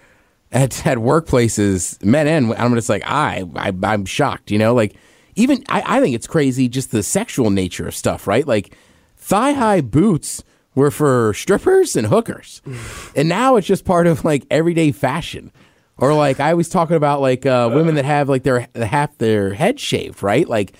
at 0.50 0.84
at 0.84 0.98
workplaces, 0.98 2.04
men 2.04 2.26
and 2.26 2.52
I'm 2.54 2.74
just 2.74 2.88
like 2.88 3.04
I, 3.06 3.44
I 3.54 3.72
I'm 3.84 4.04
shocked. 4.04 4.50
You 4.50 4.58
know, 4.58 4.74
like 4.74 4.96
even 5.36 5.62
I, 5.68 5.98
I 5.98 6.00
think 6.00 6.16
it's 6.16 6.26
crazy 6.26 6.68
just 6.68 6.90
the 6.90 7.04
sexual 7.04 7.50
nature 7.50 7.86
of 7.86 7.94
stuff, 7.94 8.26
right? 8.26 8.44
Like 8.44 8.76
thigh 9.16 9.52
high 9.52 9.82
boots 9.82 10.42
were 10.74 10.90
for 10.90 11.32
strippers 11.32 11.94
and 11.94 12.08
hookers, 12.08 12.60
and 13.14 13.28
now 13.28 13.54
it's 13.54 13.68
just 13.68 13.84
part 13.84 14.08
of 14.08 14.24
like 14.24 14.46
everyday 14.50 14.90
fashion. 14.90 15.52
Or 15.96 16.12
like 16.12 16.40
I 16.40 16.54
was 16.54 16.68
talking 16.68 16.96
about 16.96 17.20
like 17.20 17.46
uh, 17.46 17.70
women 17.72 17.94
that 17.94 18.04
have 18.04 18.28
like 18.28 18.42
their 18.42 18.66
half 18.74 19.16
their 19.18 19.54
head 19.54 19.78
shaved, 19.78 20.24
right? 20.24 20.48
Like 20.48 20.72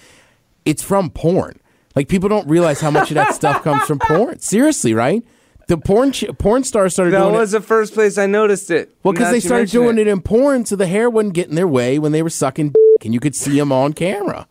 it's 0.65 0.83
from 0.83 1.09
porn. 1.09 1.61
Like 1.97 2.09
people 2.09 2.29
don't 2.29 2.47
realize 2.47 2.81
how 2.81 2.91
much 2.91 3.11
of 3.11 3.15
that 3.15 3.35
stuff 3.35 3.63
comes 3.65 3.83
from 3.85 3.99
porn. 4.01 4.39
Seriously, 4.39 4.93
right? 4.95 5.25
The 5.69 5.79
porn 5.79 6.13
ch- 6.13 6.27
porn 6.39 6.63
stars 6.63 6.93
started 6.93 7.13
that 7.15 7.21
doing 7.23 7.33
was 7.33 7.53
it. 7.53 7.59
the 7.61 7.67
first 7.67 7.95
place 7.95 8.19
I 8.19 8.27
noticed 8.27 8.71
it. 8.71 8.95
Well, 9.03 9.13
because 9.13 9.33
they 9.33 9.41
started 9.41 9.69
doing 9.71 9.99
it. 9.99 10.07
in 10.07 10.21
porn, 10.21 10.65
so 10.67 10.77
the 10.77 10.87
hair 10.87 11.11
wouldn't 11.11 11.35
get 11.35 11.49
in 11.49 11.57
their 11.57 11.67
way 11.67 11.99
when 11.99 12.13
they 12.13 12.23
were 12.23 12.31
sucking, 12.31 12.69
dick, 12.69 13.05
and 13.05 13.13
you 13.15 13.19
could 13.19 13.35
see 13.35 13.59
them 13.59 13.73
on 13.73 13.93
camera. 13.95 14.47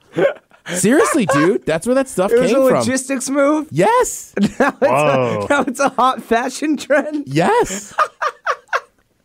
Seriously, 0.74 1.28
dude, 1.28 1.66
that's 1.66 1.86
where 1.86 1.93
that 1.96 2.10
stuff 2.10 2.32
It 2.32 2.39
was 2.39 2.52
came 2.52 2.60
a 2.62 2.68
from. 2.70 2.80
logistics 2.80 3.30
move. 3.30 3.68
yes, 3.72 4.34
Now 4.60 4.70
it's, 4.70 4.78
Whoa. 4.82 5.46
a, 5.46 5.54
now 5.54 5.62
it's 5.62 5.80
a 5.80 5.89
hot 5.89 6.24
fashion 6.24 6.76
trend. 6.76 7.28
yes. 7.28 7.93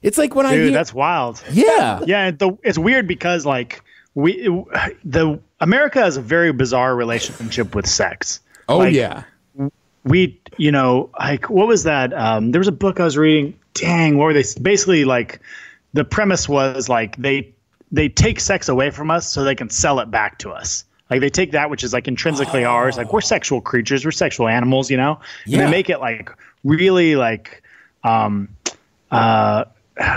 it's 0.03 0.19
like 0.19 0.35
when 0.35 0.45
I 0.47 0.53
Dude, 0.55 0.65
hear, 0.65 0.73
that's 0.73 0.93
wild. 0.95 1.43
yeah, 1.51 2.03
Yeah, 2.07 2.31
the, 2.31 2.57
it's 2.63 2.79
weird 2.79 3.09
because 3.09 3.47
like 3.47 3.83
we 4.15 4.47
the 5.05 5.41
America 5.61 6.01
has 6.01 6.17
a 6.17 6.21
very 6.21 6.53
bizarre 6.53 6.95
relationship 6.95 7.75
with 7.75 7.87
sex. 7.87 8.41
oh 8.69 8.79
Like, 8.79 8.95
yeah. 8.95 9.25
we 10.05 10.41
you 10.57 10.73
know 10.73 11.11
like 11.19 11.51
what 11.51 11.69
was 11.69 11.85
that? 11.85 12.13
Um 12.13 12.53
there 12.53 12.61
was 12.61 12.69
a 12.69 12.73
book 12.73 13.01
i 13.01 13.05
was 13.05 13.17
reading. 13.17 13.59
Dang 13.75 14.17
what 14.17 14.25
were 14.25 14.33
they 14.35 14.45
basically 14.61 15.05
like 15.05 15.41
the 15.93 16.05
premise 16.05 16.49
was 16.49 16.89
like 16.89 17.17
they 17.17 17.53
they 17.93 18.09
take 18.09 18.41
sex 18.41 18.69
away 18.69 18.91
from 18.91 19.11
us 19.11 19.31
so 19.31 19.45
they 19.45 19.55
can 19.55 19.71
sell 19.71 20.01
it 20.01 20.11
back 20.11 20.39
to 20.39 20.51
us. 20.51 20.85
Like 21.11 21.21
they 21.21 21.31
take 21.31 21.53
that 21.53 21.71
which 21.71 21.83
is 21.83 21.93
like 21.93 22.09
intrinsically 22.09 22.65
ours. 22.65 22.97
Like 22.97 23.13
we're 23.13 23.21
sexual 23.21 23.61
creatures. 23.61 24.05
We're 24.05 24.13
sexual 24.13 24.49
animals 24.49 24.91
you 24.91 24.97
know? 24.97 25.21
And 25.45 25.55
they 25.55 25.71
make 25.71 25.91
it 25.91 26.01
like 26.01 26.31
really 26.65 27.17
like 27.17 27.63
um 28.05 28.49
uh 29.11 29.65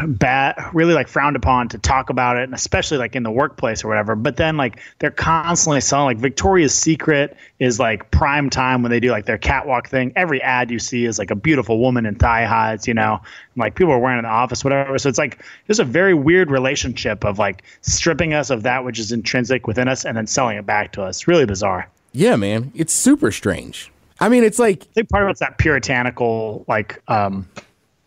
bad 0.07 0.55
really 0.73 0.93
like 0.93 1.07
frowned 1.07 1.35
upon 1.35 1.67
to 1.67 1.77
talk 1.77 2.09
about 2.09 2.37
it 2.37 2.43
and 2.43 2.53
especially 2.53 2.97
like 2.97 3.15
in 3.15 3.23
the 3.23 3.31
workplace 3.31 3.83
or 3.83 3.89
whatever. 3.89 4.15
But 4.15 4.37
then 4.37 4.55
like 4.55 4.79
they're 4.99 5.11
constantly 5.11 5.81
selling 5.81 6.05
like 6.05 6.17
victoria's 6.17 6.73
secret 6.73 7.35
is 7.59 7.79
like 7.79 8.09
prime 8.09 8.49
time 8.49 8.81
when 8.81 8.91
they 8.91 9.01
do 9.01 9.11
like 9.11 9.25
their 9.25 9.37
catwalk 9.37 9.89
thing. 9.89 10.13
Every 10.15 10.41
ad 10.41 10.71
you 10.71 10.79
see 10.79 11.05
is 11.05 11.19
like 11.19 11.31
a 11.31 11.35
beautiful 11.35 11.79
woman 11.79 12.05
in 12.05 12.15
thigh 12.15 12.45
highs 12.45 12.87
you 12.87 12.93
know? 12.93 13.15
And, 13.15 13.57
like 13.57 13.75
people 13.75 13.91
are 13.91 13.99
wearing 13.99 14.19
in 14.19 14.23
the 14.23 14.29
office 14.29 14.63
whatever. 14.63 14.97
So 14.97 15.09
it's 15.09 15.17
like 15.17 15.43
there's 15.67 15.79
a 15.79 15.85
very 15.85 16.13
weird 16.13 16.49
relationship 16.49 17.25
of 17.25 17.37
like 17.37 17.63
stripping 17.81 18.33
us 18.33 18.49
of 18.49 18.63
that 18.63 18.85
which 18.85 18.99
is 18.99 19.11
intrinsic 19.11 19.67
within 19.67 19.89
us 19.89 20.05
and 20.05 20.15
then 20.15 20.27
selling 20.27 20.57
it 20.57 20.65
back 20.65 20.93
to 20.93 21.03
us. 21.03 21.27
Really 21.27 21.45
bizarre. 21.45 21.89
Yeah, 22.13 22.37
man. 22.37 22.71
It's 22.73 22.93
super 22.93 23.31
strange. 23.31 23.91
I 24.19 24.29
mean, 24.29 24.45
it's 24.45 24.59
like 24.59 24.83
i 24.83 24.93
think 24.93 25.09
part 25.09 25.23
of 25.23 25.29
it's 25.29 25.41
that 25.41 25.57
puritanical 25.57 26.63
like 26.69 27.01
um 27.09 27.49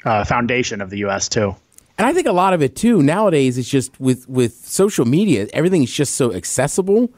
uh, 0.06 0.24
foundation 0.24 0.80
of 0.80 0.88
the 0.88 0.98
us 0.98 1.28
too 1.28 1.54
And 1.98 2.06
I 2.06 2.12
think 2.12 2.26
a 2.26 2.32
lot 2.32 2.52
of 2.52 2.62
it 2.62 2.76
too 2.76 3.02
nowadays 3.02 3.56
is 3.56 3.68
just 3.68 3.98
with 3.98 4.28
with 4.28 4.54
social 4.66 5.04
media, 5.06 5.46
everything's 5.52 5.92
just 5.92 6.14
so 6.16 6.32
accessible 6.32 7.10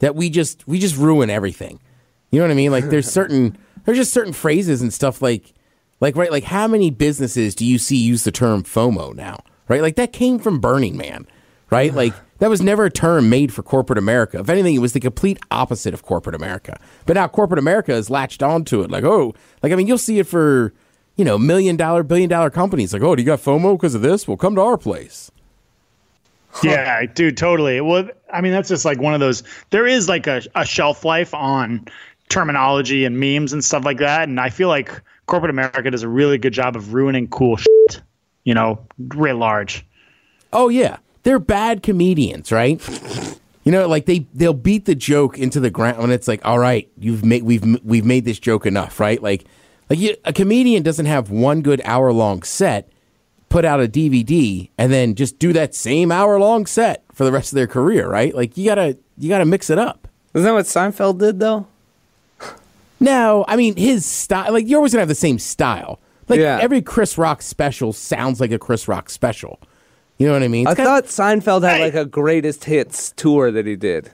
that 0.00 0.14
we 0.14 0.28
just 0.28 0.66
we 0.68 0.78
just 0.78 0.96
ruin 0.96 1.30
everything. 1.30 1.80
You 2.30 2.40
know 2.40 2.46
what 2.46 2.52
I 2.52 2.56
mean? 2.56 2.70
Like 2.70 2.88
there's 2.88 3.10
certain 3.10 3.56
there's 3.84 3.98
just 3.98 4.12
certain 4.12 4.32
phrases 4.32 4.82
and 4.82 4.92
stuff 4.92 5.22
like 5.22 5.54
like 6.00 6.16
right 6.16 6.30
like 6.30 6.44
how 6.44 6.68
many 6.68 6.90
businesses 6.90 7.54
do 7.54 7.64
you 7.64 7.78
see 7.78 7.96
use 7.96 8.24
the 8.24 8.32
term 8.32 8.62
FOMO 8.62 9.14
now? 9.14 9.38
Right? 9.68 9.80
Like 9.80 9.96
that 9.96 10.12
came 10.12 10.38
from 10.38 10.60
Burning 10.60 10.96
Man. 10.96 11.26
Right? 11.70 11.92
Like 11.92 12.14
that 12.38 12.50
was 12.50 12.60
never 12.60 12.84
a 12.84 12.90
term 12.90 13.30
made 13.30 13.52
for 13.52 13.62
corporate 13.62 13.98
America. 13.98 14.38
If 14.38 14.48
anything, 14.48 14.74
it 14.74 14.80
was 14.80 14.92
the 14.92 15.00
complete 15.00 15.38
opposite 15.50 15.94
of 15.94 16.02
corporate 16.02 16.36
America. 16.36 16.78
But 17.06 17.14
now 17.14 17.26
corporate 17.26 17.58
America 17.58 17.92
has 17.92 18.10
latched 18.10 18.42
onto 18.42 18.82
it. 18.82 18.90
Like, 18.90 19.04
oh, 19.04 19.34
like 19.62 19.72
I 19.72 19.76
mean, 19.76 19.86
you'll 19.86 19.98
see 19.98 20.18
it 20.18 20.26
for 20.26 20.74
you 21.16 21.24
know, 21.24 21.38
million 21.38 21.76
dollar, 21.76 22.02
billion 22.02 22.28
dollar 22.28 22.50
companies 22.50 22.92
like, 22.92 23.02
oh, 23.02 23.16
do 23.16 23.22
you 23.22 23.26
got 23.26 23.40
FOMO 23.40 23.76
because 23.76 23.94
of 23.94 24.02
this? 24.02 24.28
Well, 24.28 24.36
come 24.36 24.54
to 24.54 24.60
our 24.60 24.78
place. 24.78 25.30
Yeah, 26.62 27.04
dude, 27.04 27.36
totally. 27.36 27.82
Well, 27.82 28.08
I 28.32 28.40
mean, 28.40 28.52
that's 28.52 28.70
just 28.70 28.86
like 28.86 28.98
one 28.98 29.12
of 29.12 29.20
those. 29.20 29.42
There 29.70 29.86
is 29.86 30.08
like 30.08 30.26
a, 30.26 30.40
a 30.54 30.64
shelf 30.64 31.04
life 31.04 31.34
on 31.34 31.86
terminology 32.30 33.04
and 33.04 33.20
memes 33.20 33.52
and 33.52 33.62
stuff 33.62 33.84
like 33.84 33.98
that, 33.98 34.26
and 34.26 34.40
I 34.40 34.48
feel 34.48 34.68
like 34.68 34.90
corporate 35.26 35.50
America 35.50 35.90
does 35.90 36.02
a 36.02 36.08
really 36.08 36.38
good 36.38 36.54
job 36.54 36.74
of 36.74 36.94
ruining 36.94 37.28
cool 37.28 37.56
shit. 37.58 38.00
You 38.44 38.54
know, 38.54 38.78
writ 38.98 39.36
large. 39.36 39.84
Oh 40.50 40.70
yeah, 40.70 40.96
they're 41.24 41.38
bad 41.38 41.82
comedians, 41.82 42.50
right? 42.50 42.80
You 43.64 43.72
know, 43.72 43.86
like 43.86 44.06
they 44.06 44.26
they'll 44.32 44.54
beat 44.54 44.86
the 44.86 44.94
joke 44.94 45.38
into 45.38 45.60
the 45.60 45.70
ground 45.70 45.98
when 45.98 46.10
it's 46.10 46.28
like, 46.28 46.40
all 46.44 46.58
right, 46.58 46.90
you've 46.98 47.24
made 47.24 47.42
we've 47.42 47.84
we've 47.84 48.04
made 48.06 48.24
this 48.24 48.38
joke 48.38 48.64
enough, 48.64 48.98
right? 48.98 49.22
Like, 49.22 49.44
like 49.88 49.98
you, 49.98 50.16
a 50.24 50.32
comedian 50.32 50.82
doesn't 50.82 51.06
have 51.06 51.30
one 51.30 51.62
good 51.62 51.80
hour 51.84 52.12
long 52.12 52.42
set, 52.42 52.88
put 53.48 53.64
out 53.64 53.80
a 53.82 53.86
DVD, 53.88 54.68
and 54.78 54.92
then 54.92 55.14
just 55.14 55.38
do 55.38 55.52
that 55.52 55.74
same 55.74 56.10
hour 56.10 56.38
long 56.38 56.66
set 56.66 57.04
for 57.12 57.24
the 57.24 57.32
rest 57.32 57.52
of 57.52 57.56
their 57.56 57.66
career, 57.66 58.08
right? 58.08 58.34
Like 58.34 58.56
you 58.56 58.64
gotta 58.66 58.96
you 59.18 59.28
gotta 59.28 59.44
mix 59.44 59.70
it 59.70 59.78
up. 59.78 60.08
Isn't 60.34 60.44
that 60.44 60.52
what 60.52 60.64
Seinfeld 60.66 61.18
did 61.18 61.38
though? 61.40 61.66
No, 62.98 63.44
I 63.46 63.56
mean 63.56 63.76
his 63.76 64.06
style. 64.06 64.52
Like 64.52 64.66
you're 64.68 64.78
always 64.78 64.92
gonna 64.92 65.02
have 65.02 65.08
the 65.08 65.14
same 65.14 65.38
style. 65.38 65.98
Like 66.28 66.40
Yeah. 66.40 66.58
every 66.60 66.82
Chris 66.82 67.18
Rock 67.18 67.42
special 67.42 67.92
sounds 67.92 68.40
like 68.40 68.50
a 68.52 68.58
Chris 68.58 68.88
Rock 68.88 69.10
special. 69.10 69.58
You 70.18 70.26
know 70.26 70.32
what 70.32 70.42
I 70.42 70.48
mean? 70.48 70.66
I 70.66 70.70
It's 70.70 70.76
kinda- 70.78 70.90
thought 70.90 71.04
Seinfeld 71.04 71.62
had 71.68 71.80
like 71.80 71.94
a 71.94 72.06
greatest 72.06 72.64
hits 72.64 73.12
tour 73.16 73.50
that 73.50 73.66
he 73.66 73.76
did. 73.76 74.10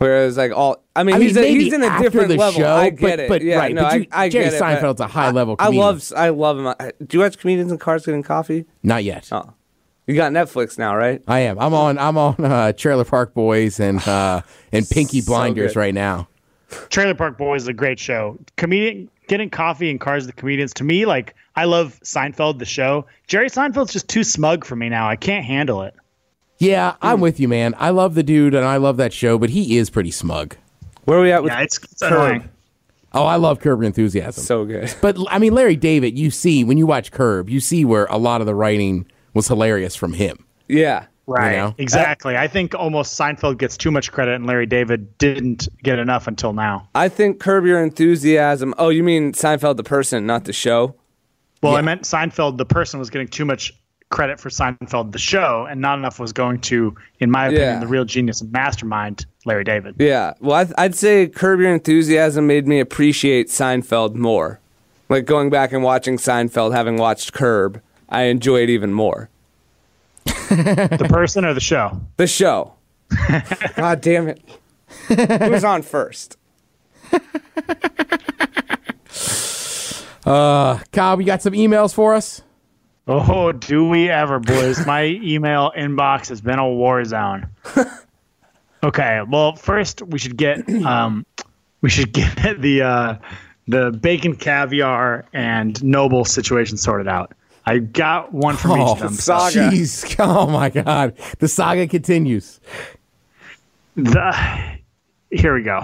Whereas 0.00 0.38
like 0.38 0.50
all, 0.52 0.82
I 0.96 1.02
mean, 1.02 1.14
I 1.14 1.18
mean, 1.18 1.28
he's, 1.28 1.36
a, 1.36 1.40
maybe 1.42 1.64
he's 1.64 1.72
in 1.74 1.82
a 1.82 1.86
after 1.86 2.04
different 2.04 2.28
the 2.30 2.36
level. 2.36 2.58
show, 2.60 2.74
I 2.74 2.88
but- 2.90 2.98
get 2.98 3.20
it. 3.20 3.28
but- 3.28 3.42
yeah, 3.42 3.58
right, 3.58 3.74
no, 3.74 3.82
but 3.82 4.00
you- 4.00 4.06
I, 4.10 4.24
I 4.24 4.28
Jerry 4.30 4.44
get 4.46 4.54
it. 4.54 4.60
but 4.60 4.80
Seinfeld's 4.80 5.00
a 5.00 5.06
high-level 5.06 5.56
I, 5.58 5.62
I 5.62 5.66
comedian. 5.66 5.84
love, 5.86 6.12
I 6.16 6.28
love 6.30 6.58
him. 6.58 6.66
I- 6.68 6.92
Do 7.06 7.16
you 7.18 7.22
watch 7.22 7.36
comedians 7.38 7.70
in 7.70 7.76
cars 7.78 8.06
getting 8.06 8.22
coffee? 8.22 8.64
not 8.82 9.04
yet. 9.04 9.28
Oh, 9.30 9.52
you 10.06 10.14
got 10.14 10.32
Netflix 10.32 10.78
now, 10.78 10.96
right? 10.96 11.22
I 11.28 11.40
am. 11.40 11.58
I'm 11.58 11.74
on. 11.74 11.98
I'm 11.98 12.16
on 12.16 12.34
uh, 12.42 12.72
Trailer 12.72 13.04
Park 13.04 13.34
Boys 13.34 13.78
and 13.78 14.00
uh, 14.08 14.40
and 14.72 14.88
Pinky 14.88 15.20
Blinders 15.20 15.74
good. 15.74 15.78
right 15.78 15.94
now. 15.94 16.28
Trailer 16.88 17.14
Park 17.14 17.36
Boys 17.36 17.62
is 17.62 17.68
a 17.68 17.72
great 17.74 17.98
show. 17.98 18.38
Comedian 18.56 19.10
getting 19.28 19.50
coffee 19.50 19.90
and 19.90 20.00
cars 20.00 20.24
with 20.26 20.34
the 20.34 20.40
comedians. 20.40 20.72
To 20.74 20.84
me, 20.84 21.04
like 21.04 21.34
I 21.56 21.64
love 21.66 22.00
Seinfeld 22.04 22.58
the 22.58 22.64
show. 22.64 23.06
Jerry 23.26 23.50
Seinfeld's 23.50 23.92
just 23.92 24.08
too 24.08 24.24
smug 24.24 24.64
for 24.64 24.76
me 24.76 24.88
now. 24.88 25.08
I 25.08 25.16
can't 25.16 25.44
handle 25.44 25.82
it. 25.82 25.94
Yeah, 26.60 26.96
I'm 27.00 27.16
hmm. 27.16 27.22
with 27.22 27.40
you, 27.40 27.48
man. 27.48 27.74
I 27.78 27.90
love 27.90 28.14
the 28.14 28.22
dude 28.22 28.54
and 28.54 28.64
I 28.64 28.76
love 28.76 28.98
that 28.98 29.12
show, 29.12 29.38
but 29.38 29.50
he 29.50 29.78
is 29.78 29.90
pretty 29.90 30.10
smug. 30.10 30.56
Where 31.04 31.18
are 31.18 31.22
we 31.22 31.32
at 31.32 31.42
with 31.42 31.52
Yeah, 31.52 31.60
it's, 31.62 31.78
it's 31.78 32.02
Curb? 32.02 32.12
annoying. 32.12 32.48
Oh, 33.12 33.24
I 33.24 33.36
love 33.36 33.60
Curb 33.60 33.80
Your 33.80 33.86
Enthusiasm. 33.86 34.44
So 34.44 34.64
good. 34.66 34.94
but 35.00 35.16
I 35.30 35.38
mean, 35.38 35.54
Larry 35.54 35.74
David, 35.74 36.18
you 36.18 36.30
see 36.30 36.62
when 36.62 36.78
you 36.78 36.86
watch 36.86 37.10
Curb, 37.10 37.48
you 37.48 37.60
see 37.60 37.84
where 37.84 38.04
a 38.06 38.18
lot 38.18 38.40
of 38.42 38.46
the 38.46 38.54
writing 38.54 39.06
was 39.32 39.48
hilarious 39.48 39.96
from 39.96 40.12
him. 40.12 40.44
Yeah. 40.68 41.06
Right. 41.26 41.56
know? 41.56 41.74
Exactly. 41.78 42.36
I 42.36 42.46
think 42.48 42.74
almost 42.74 43.18
Seinfeld 43.18 43.58
gets 43.58 43.76
too 43.76 43.90
much 43.90 44.12
credit, 44.12 44.34
and 44.34 44.46
Larry 44.46 44.66
David 44.66 45.16
didn't 45.18 45.68
get 45.82 45.98
enough 45.98 46.26
until 46.26 46.52
now. 46.52 46.88
I 46.94 47.08
think 47.08 47.40
Curb 47.40 47.64
Your 47.64 47.82
Enthusiasm. 47.82 48.74
Oh, 48.78 48.88
you 48.88 49.02
mean 49.04 49.32
Seinfeld 49.32 49.76
the 49.76 49.84
person, 49.84 50.26
not 50.26 50.44
the 50.44 50.52
show? 50.52 50.96
Well, 51.62 51.76
I 51.76 51.82
meant 51.82 52.02
Seinfeld, 52.02 52.56
the 52.56 52.64
person, 52.64 52.98
was 52.98 53.10
getting 53.10 53.28
too 53.28 53.44
much 53.44 53.72
credit 54.10 54.38
for 54.40 54.48
Seinfeld, 54.50 55.12
the 55.12 55.18
show, 55.18 55.66
and 55.70 55.80
not 55.80 55.98
enough 55.98 56.18
was 56.18 56.32
going 56.32 56.60
to, 56.62 56.94
in 57.20 57.30
my 57.30 57.46
opinion, 57.46 57.68
Yeah. 57.74 57.78
the 57.80 57.86
real 57.86 58.04
genius 58.04 58.40
and 58.40 58.50
mastermind, 58.52 59.24
Larry 59.44 59.64
David. 59.64 59.94
Yeah. 59.98 60.34
Well, 60.40 60.56
I'd, 60.56 60.72
I'd 60.76 60.94
say 60.96 61.28
Curb 61.28 61.60
Your 61.60 61.72
Enthusiasm 61.72 62.46
made 62.46 62.66
me 62.68 62.80
appreciate 62.80 63.46
Seinfeld 63.48 64.14
more. 64.16 64.58
Like 65.08 65.24
going 65.24 65.48
back 65.50 65.72
and 65.72 65.82
watching 65.82 66.18
Seinfeld, 66.18 66.74
having 66.74 66.96
watched 66.96 67.32
Curb, 67.32 67.80
I 68.08 68.22
enjoy 68.24 68.62
it 68.62 68.70
even 68.70 68.92
more. 68.92 69.28
the 70.24 71.06
person 71.08 71.44
or 71.44 71.54
the 71.54 71.60
show? 71.60 72.00
The 72.16 72.26
show. 72.26 72.74
God 73.76 74.00
damn 74.00 74.28
it. 74.28 74.40
Who's 75.08 75.64
on 75.64 75.82
first? 75.82 76.36
uh, 80.26 80.78
Kyle, 80.92 81.20
you 81.20 81.26
got 81.26 81.42
some 81.42 81.52
emails 81.54 81.94
for 81.94 82.14
us? 82.14 82.42
Oh, 83.12 83.50
do 83.50 83.88
we 83.88 84.08
ever, 84.08 84.38
boys? 84.38 84.86
My 84.86 85.02
email 85.04 85.72
inbox 85.76 86.28
has 86.28 86.40
been 86.40 86.58
a 86.60 86.68
war 86.68 87.04
zone. 87.04 87.48
Okay, 88.82 89.20
well, 89.28 89.56
first 89.56 90.00
we 90.00 90.18
should 90.18 90.38
get 90.38 90.66
um, 90.86 91.26
we 91.82 91.90
should 91.90 92.12
get 92.14 92.62
the 92.62 92.80
uh, 92.80 93.14
the 93.68 93.90
bacon 93.90 94.34
caviar 94.34 95.26
and 95.34 95.84
noble 95.84 96.24
situation 96.24 96.78
sorted 96.78 97.06
out. 97.06 97.32
I 97.66 97.76
got 97.80 98.32
one 98.32 98.56
from 98.56 98.72
each 98.72 98.78
Oh, 98.88 98.92
of 98.92 98.98
them. 99.00 99.12
Saga. 99.12 99.54
Jeez. 99.70 100.16
Oh 100.18 100.46
my 100.46 100.70
God. 100.70 101.14
The 101.40 101.46
saga 101.48 101.86
continues. 101.88 102.58
The, 103.96 104.78
here 105.30 105.54
we 105.54 105.62
go. 105.62 105.82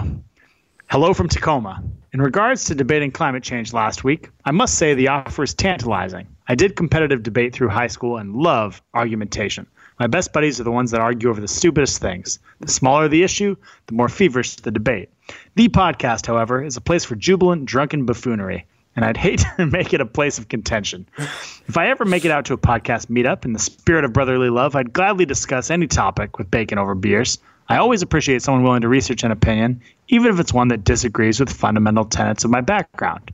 Hello 0.87 1.13
from 1.13 1.29
Tacoma. 1.29 1.83
In 2.13 2.21
regards 2.21 2.65
to 2.65 2.73
debating 2.73 3.11
climate 3.11 3.43
change 3.43 3.73
last 3.73 4.03
week, 4.03 4.29
I 4.45 4.49
must 4.49 4.73
say 4.79 4.95
the 4.95 5.09
offer 5.09 5.43
is 5.43 5.53
tantalizing. 5.53 6.25
I 6.49 6.55
did 6.55 6.77
competitive 6.77 7.23
debate 7.23 7.53
through 7.53 7.69
high 7.69 7.87
school 7.87 8.17
and 8.17 8.35
love 8.35 8.81
argumentation. 8.93 9.67
My 9.99 10.07
best 10.07 10.31
buddies 10.31 10.59
are 10.59 10.63
the 10.63 10.71
ones 10.71 10.91
that 10.91 11.01
argue 11.01 11.29
over 11.29 11.41
the 11.41 11.47
stupidest 11.47 11.99
things. 11.99 12.39
The 12.61 12.71
smaller 12.71 13.09
the 13.09 13.23
issue, 13.23 13.55
the 13.87 13.95
more 13.95 14.07
feverish 14.07 14.55
the 14.55 14.71
debate. 14.71 15.09
The 15.55 15.67
podcast, 15.67 16.25
however, 16.25 16.63
is 16.63 16.77
a 16.77 16.81
place 16.81 17.03
for 17.03 17.15
jubilant, 17.15 17.65
drunken 17.65 18.05
buffoonery, 18.05 18.65
and 18.95 19.03
I'd 19.03 19.17
hate 19.17 19.43
to 19.57 19.65
make 19.65 19.93
it 19.93 19.99
a 19.99 20.05
place 20.05 20.37
of 20.37 20.47
contention. 20.47 21.07
If 21.17 21.77
I 21.77 21.89
ever 21.89 22.05
make 22.05 22.23
it 22.23 22.31
out 22.31 22.45
to 22.45 22.53
a 22.53 22.57
podcast 22.57 23.07
meetup 23.07 23.43
in 23.43 23.51
the 23.51 23.59
spirit 23.59 24.05
of 24.05 24.13
brotherly 24.13 24.49
love, 24.49 24.75
I'd 24.75 24.93
gladly 24.93 25.25
discuss 25.25 25.69
any 25.69 25.87
topic 25.87 26.37
with 26.37 26.49
bacon 26.49 26.77
over 26.77 26.95
beers. 26.95 27.39
I 27.67 27.77
always 27.77 28.01
appreciate 28.03 28.41
someone 28.41 28.63
willing 28.63 28.81
to 28.81 28.87
research 28.87 29.25
an 29.25 29.31
opinion, 29.31 29.81
even 30.07 30.31
if 30.31 30.39
it's 30.39 30.53
one 30.53 30.69
that 30.69 30.85
disagrees 30.85 31.41
with 31.41 31.51
fundamental 31.51 32.05
tenets 32.05 32.45
of 32.45 32.51
my 32.51 32.61
background. 32.61 33.33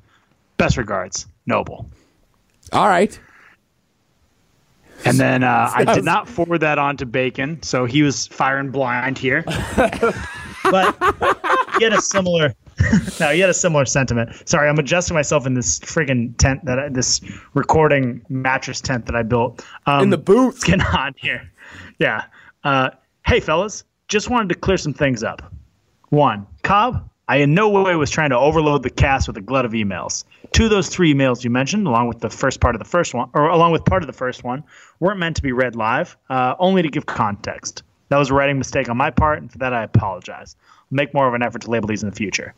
Best 0.58 0.78
regards, 0.78 1.28
Noble. 1.46 1.88
All 2.74 2.88
right. 2.88 3.20
And 5.06 5.20
then 5.20 5.44
uh, 5.44 5.72
I 5.76 5.84
did 5.86 6.04
not 6.04 6.28
forward 6.28 6.60
that 6.60 6.78
on 6.78 6.98
to 6.98 7.06
Bacon, 7.06 7.62
so 7.62 7.86
he 7.86 8.02
was 8.02 8.28
firing 8.28 8.72
blind 8.72 9.18
here. 9.18 9.44
but 10.64 10.96
he 11.78 11.84
had 11.84 11.94
a 11.94 12.02
similar. 12.02 12.54
no, 13.20 13.30
he 13.30 13.40
had 13.40 13.50
a 13.50 13.54
similar 13.54 13.86
sentiment. 13.86 14.32
Sorry, 14.48 14.68
I'm 14.68 14.80
adjusting 14.80 15.14
myself 15.14 15.46
in 15.46 15.54
this 15.54 15.80
friggin' 15.80 16.36
tent 16.38 16.66
that 16.66 16.80
I, 16.80 16.90
this 16.90 17.22
recording 17.54 18.22
mattress 18.30 18.82
tent 18.82 19.06
that 19.06 19.16
I 19.16 19.24
built. 19.24 19.66
Um, 19.86 20.04
In 20.04 20.10
the 20.10 20.18
booth. 20.18 20.64
Get 20.64 20.82
on 20.96 21.14
here. 21.18 21.50
Yeah. 22.00 22.26
Uh, 22.64 22.90
hey, 23.26 23.40
fellas, 23.40 23.84
just 24.08 24.30
wanted 24.30 24.50
to 24.50 24.56
clear 24.56 24.78
some 24.78 24.94
things 24.94 25.24
up. 25.24 25.54
One, 26.10 26.48
Cobb, 26.64 27.10
I 27.28 27.38
in 27.38 27.54
no 27.54 27.70
way 27.70 27.96
was 27.96 28.12
trying 28.12 28.32
to 28.32 28.38
overload 28.38 28.84
the 28.84 28.90
cast 28.90 29.28
with 29.28 29.38
a 29.38 29.42
glut 29.42 29.66
of 29.66 29.72
emails. 29.72 30.26
Two 30.52 30.66
of 30.66 30.70
those 30.70 30.90
three 30.90 31.14
emails 31.14 31.44
you 31.44 31.50
mentioned, 31.50 31.88
along 31.88 32.08
with 32.08 32.20
the 32.20 32.30
first 32.30 32.60
part 32.60 32.76
of 32.76 32.80
the 32.80 32.88
first 32.88 33.14
one, 33.14 33.30
or 33.34 33.48
along 33.48 33.72
with 33.72 33.86
part 33.86 34.04
of 34.04 34.08
the 34.08 34.14
first 34.14 34.44
one, 34.44 34.64
weren't 35.00 35.20
meant 35.20 35.38
to 35.38 35.42
be 35.42 35.54
read 35.54 35.76
live, 35.76 36.18
uh, 36.30 36.56
only 36.60 36.82
to 36.82 36.90
give 36.90 37.06
context. 37.06 37.84
That 38.10 38.18
was 38.18 38.30
a 38.30 38.34
writing 38.34 38.58
mistake 38.58 38.90
on 38.90 38.98
my 38.98 39.10
part, 39.10 39.40
and 39.40 39.52
for 39.52 39.58
that 39.60 39.74
I 39.74 39.84
apologize. 39.84 40.56
I'll 40.62 40.86
make 40.92 41.14
more 41.14 41.28
of 41.28 41.34
an 41.34 41.42
effort 41.42 41.62
to 41.62 41.72
label 41.72 41.88
these 41.88 42.04
in 42.04 42.10
the 42.10 42.16
future. 42.16 42.54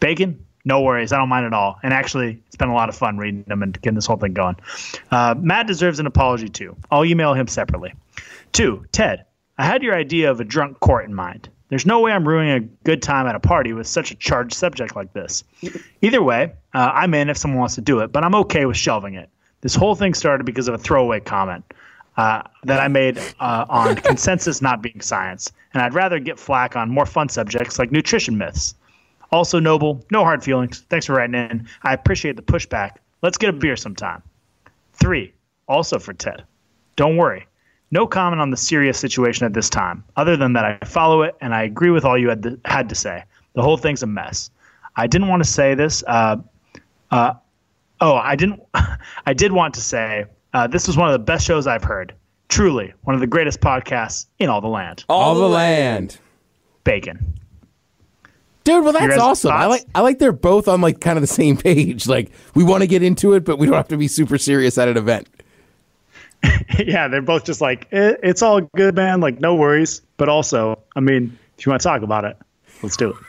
Bacon, 0.00 0.44
no 0.64 0.82
worries, 0.82 1.12
I 1.12 1.18
don't 1.18 1.28
mind 1.28 1.46
at 1.46 1.54
all. 1.54 1.78
And 1.82 1.94
actually, 1.94 2.42
it's 2.46 2.56
been 2.56 2.68
a 2.68 2.74
lot 2.74 2.88
of 2.88 2.96
fun 2.96 3.18
reading 3.18 3.44
them 3.46 3.62
and 3.62 3.80
getting 3.80 3.94
this 3.94 4.06
whole 4.06 4.16
thing 4.16 4.34
going. 4.34 4.56
Uh, 5.10 5.34
Matt 5.38 5.66
deserves 5.68 6.00
an 6.00 6.06
apology 6.06 6.48
too. 6.48 6.76
I'll 6.90 7.04
email 7.04 7.34
him 7.34 7.46
separately. 7.46 7.94
Two, 8.52 8.84
Ted, 8.90 9.24
I 9.56 9.64
had 9.64 9.82
your 9.82 9.94
idea 9.94 10.30
of 10.30 10.40
a 10.40 10.44
drunk 10.44 10.80
court 10.80 11.04
in 11.04 11.14
mind. 11.14 11.48
There's 11.68 11.84
no 11.84 12.00
way 12.00 12.12
I'm 12.12 12.26
ruining 12.26 12.52
a 12.52 12.60
good 12.84 13.02
time 13.02 13.26
at 13.26 13.34
a 13.34 13.40
party 13.40 13.72
with 13.72 13.86
such 13.86 14.10
a 14.10 14.14
charged 14.14 14.54
subject 14.54 14.96
like 14.96 15.12
this. 15.12 15.44
Either 16.00 16.22
way, 16.22 16.52
uh, 16.74 16.90
I'm 16.94 17.12
in 17.14 17.28
if 17.28 17.36
someone 17.36 17.60
wants 17.60 17.74
to 17.74 17.80
do 17.80 18.00
it, 18.00 18.10
but 18.12 18.24
I'm 18.24 18.34
okay 18.36 18.64
with 18.64 18.76
shelving 18.76 19.14
it. 19.14 19.28
This 19.60 19.74
whole 19.74 19.94
thing 19.94 20.14
started 20.14 20.44
because 20.44 20.68
of 20.68 20.74
a 20.74 20.78
throwaway 20.78 21.20
comment 21.20 21.64
uh, 22.16 22.42
that 22.64 22.80
I 22.80 22.88
made 22.88 23.18
uh, 23.40 23.66
on 23.68 23.96
consensus 24.10 24.62
not 24.62 24.82
being 24.82 25.00
science, 25.00 25.52
and 25.74 25.82
I'd 25.82 25.94
rather 25.94 26.18
get 26.18 26.38
flack 26.38 26.74
on 26.74 26.90
more 26.90 27.06
fun 27.06 27.28
subjects 27.28 27.78
like 27.78 27.92
nutrition 27.92 28.38
myths. 28.38 28.74
Also, 29.30 29.60
Noble, 29.60 30.04
no 30.10 30.24
hard 30.24 30.42
feelings. 30.42 30.84
Thanks 30.88 31.06
for 31.06 31.14
writing 31.14 31.34
in. 31.34 31.68
I 31.82 31.92
appreciate 31.92 32.36
the 32.36 32.42
pushback. 32.42 32.96
Let's 33.20 33.36
get 33.36 33.50
a 33.50 33.52
beer 33.52 33.76
sometime. 33.76 34.22
Three, 34.94 35.34
also 35.68 35.98
for 35.98 36.14
Ted. 36.14 36.44
Don't 36.96 37.16
worry. 37.16 37.46
No 37.90 38.06
comment 38.06 38.40
on 38.40 38.50
the 38.50 38.56
serious 38.56 38.98
situation 38.98 39.46
at 39.46 39.54
this 39.54 39.70
time, 39.70 40.04
other 40.16 40.36
than 40.36 40.52
that 40.52 40.64
I 40.64 40.78
follow 40.84 41.22
it 41.22 41.34
and 41.40 41.54
I 41.54 41.62
agree 41.62 41.90
with 41.90 42.04
all 42.04 42.18
you 42.18 42.28
had 42.28 42.42
to, 42.42 42.60
had 42.64 42.88
to 42.90 42.94
say. 42.94 43.24
The 43.54 43.62
whole 43.62 43.76
thing's 43.76 44.02
a 44.02 44.06
mess. 44.06 44.50
I 44.96 45.06
didn't 45.06 45.28
want 45.28 45.42
to 45.42 45.48
say 45.48 45.74
this. 45.74 46.04
Uh, 46.06 46.36
uh, 47.10 47.34
oh, 48.00 48.14
I 48.14 48.36
didn't. 48.36 48.60
I 49.26 49.32
did 49.32 49.52
want 49.52 49.74
to 49.74 49.80
say 49.80 50.26
uh, 50.52 50.66
this 50.66 50.86
was 50.86 50.96
one 50.96 51.08
of 51.08 51.12
the 51.12 51.18
best 51.18 51.46
shows 51.46 51.66
I've 51.66 51.84
heard. 51.84 52.14
Truly, 52.48 52.92
one 53.02 53.14
of 53.14 53.20
the 53.20 53.26
greatest 53.26 53.60
podcasts 53.60 54.26
in 54.38 54.48
all 54.48 54.60
the 54.60 54.68
land. 54.68 55.04
All 55.08 55.34
the 55.34 55.48
land. 55.48 56.18
Bacon. 56.84 57.34
Dude, 58.64 58.84
well 58.84 58.92
that's 58.92 59.06
guys' 59.06 59.18
awesome. 59.18 59.52
I 59.52 59.66
like 59.66 59.84
I 59.94 60.00
like 60.00 60.18
they're 60.18 60.32
both 60.32 60.68
on 60.68 60.80
like 60.80 61.00
kind 61.00 61.16
of 61.16 61.22
the 61.22 61.26
same 61.26 61.56
page. 61.58 62.06
Like 62.06 62.30
we 62.54 62.64
want 62.64 62.82
to 62.82 62.86
get 62.86 63.02
into 63.02 63.32
it, 63.34 63.44
but 63.44 63.58
we 63.58 63.66
don't 63.66 63.76
have 63.76 63.88
to 63.88 63.96
be 63.96 64.08
super 64.08 64.36
serious 64.36 64.76
at 64.78 64.88
an 64.88 64.96
event. 64.96 65.26
yeah, 66.78 67.08
they're 67.08 67.22
both 67.22 67.44
just 67.44 67.60
like 67.60 67.88
"Eh, 67.92 68.14
it's 68.22 68.42
all 68.42 68.60
good, 68.76 68.94
man. 68.94 69.20
Like 69.20 69.40
no 69.40 69.54
worries. 69.54 70.02
But 70.16 70.28
also, 70.28 70.78
I 70.96 71.00
mean, 71.00 71.36
if 71.58 71.66
you 71.66 71.70
want 71.70 71.82
to 71.82 71.88
talk 71.88 72.02
about 72.02 72.24
it, 72.24 72.36
let's 72.82 72.96
do 72.96 73.10
it. 73.10 73.16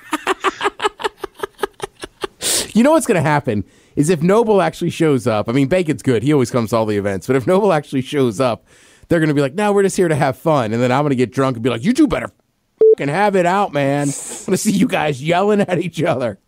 You 2.74 2.84
know 2.84 2.92
what's 2.92 3.08
going 3.08 3.22
to 3.22 3.30
happen 3.30 3.66
is 3.98 4.10
if 4.10 4.22
Noble 4.22 4.62
actually 4.62 4.92
shows 4.92 5.28
up. 5.28 5.50
I 5.50 5.52
mean, 5.52 5.68
Bacon's 5.68 6.02
good; 6.02 6.24
he 6.24 6.32
always 6.32 6.50
comes 6.50 6.70
to 6.70 6.78
all 6.78 6.86
the 6.86 6.96
events. 6.96 7.28
But 7.28 7.36
if 7.36 7.46
Noble 7.46 7.74
actually 7.74 8.04
shows 8.04 8.40
up, 8.40 8.66
they're 9.10 9.20
going 9.20 9.28
to 9.28 9.34
be 9.34 9.42
like, 9.42 9.54
"No, 9.54 9.74
we're 9.74 9.84
just 9.84 9.98
here 9.98 10.08
to 10.08 10.16
have 10.16 10.38
fun." 10.38 10.72
And 10.72 10.82
then 10.82 10.90
I'm 10.90 11.02
going 11.02 11.10
to 11.10 11.18
get 11.18 11.32
drunk 11.34 11.58
and 11.58 11.64
be 11.64 11.70
like, 11.70 11.84
"You 11.84 11.92
two 11.92 12.08
better 12.08 12.32
fucking 12.94 13.14
have 13.14 13.36
it 13.36 13.46
out, 13.46 13.74
man. 13.74 14.08
I 14.08 14.12
want 14.12 14.46
to 14.52 14.58
see 14.58 14.72
you 14.72 14.88
guys 14.88 15.22
yelling 15.22 15.60
at 15.60 15.80
each 15.80 16.02
other." 16.02 16.40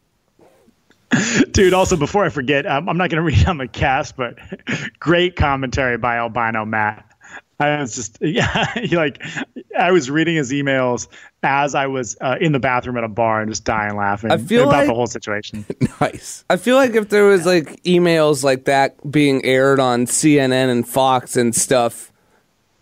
Dude, 1.51 1.73
also 1.73 1.97
before 1.97 2.23
I 2.25 2.29
forget, 2.29 2.65
um, 2.65 2.87
I'm 2.87 2.97
not 2.97 3.09
going 3.09 3.17
to 3.17 3.23
read 3.23 3.47
on 3.47 3.57
the 3.57 3.67
cast, 3.67 4.15
but 4.15 4.37
great 4.99 5.35
commentary 5.35 5.97
by 5.97 6.17
Albino 6.17 6.65
Matt. 6.65 7.05
I 7.59 7.79
was 7.79 7.95
just, 7.95 8.17
yeah, 8.21 8.73
he 8.79 8.95
like, 8.95 9.21
I 9.77 9.91
was 9.91 10.09
reading 10.09 10.35
his 10.35 10.51
emails 10.51 11.07
as 11.43 11.75
I 11.75 11.87
was 11.87 12.17
uh, 12.21 12.37
in 12.41 12.53
the 12.53 12.59
bathroom 12.59 12.97
at 12.97 13.03
a 13.03 13.07
bar 13.07 13.41
and 13.41 13.51
just 13.51 13.63
dying 13.65 13.95
laughing 13.95 14.31
I 14.31 14.37
feel 14.37 14.63
about 14.63 14.77
like- 14.79 14.87
the 14.87 14.93
whole 14.95 15.07
situation. 15.07 15.65
Nice. 15.99 16.43
I 16.49 16.57
feel 16.57 16.77
like 16.77 16.95
if 16.95 17.09
there 17.09 17.25
was 17.25 17.45
like 17.45 17.83
emails 17.83 18.43
like 18.43 18.65
that 18.65 19.11
being 19.11 19.45
aired 19.45 19.79
on 19.79 20.07
CNN 20.07 20.71
and 20.71 20.87
Fox 20.87 21.37
and 21.37 21.53
stuff, 21.53 22.11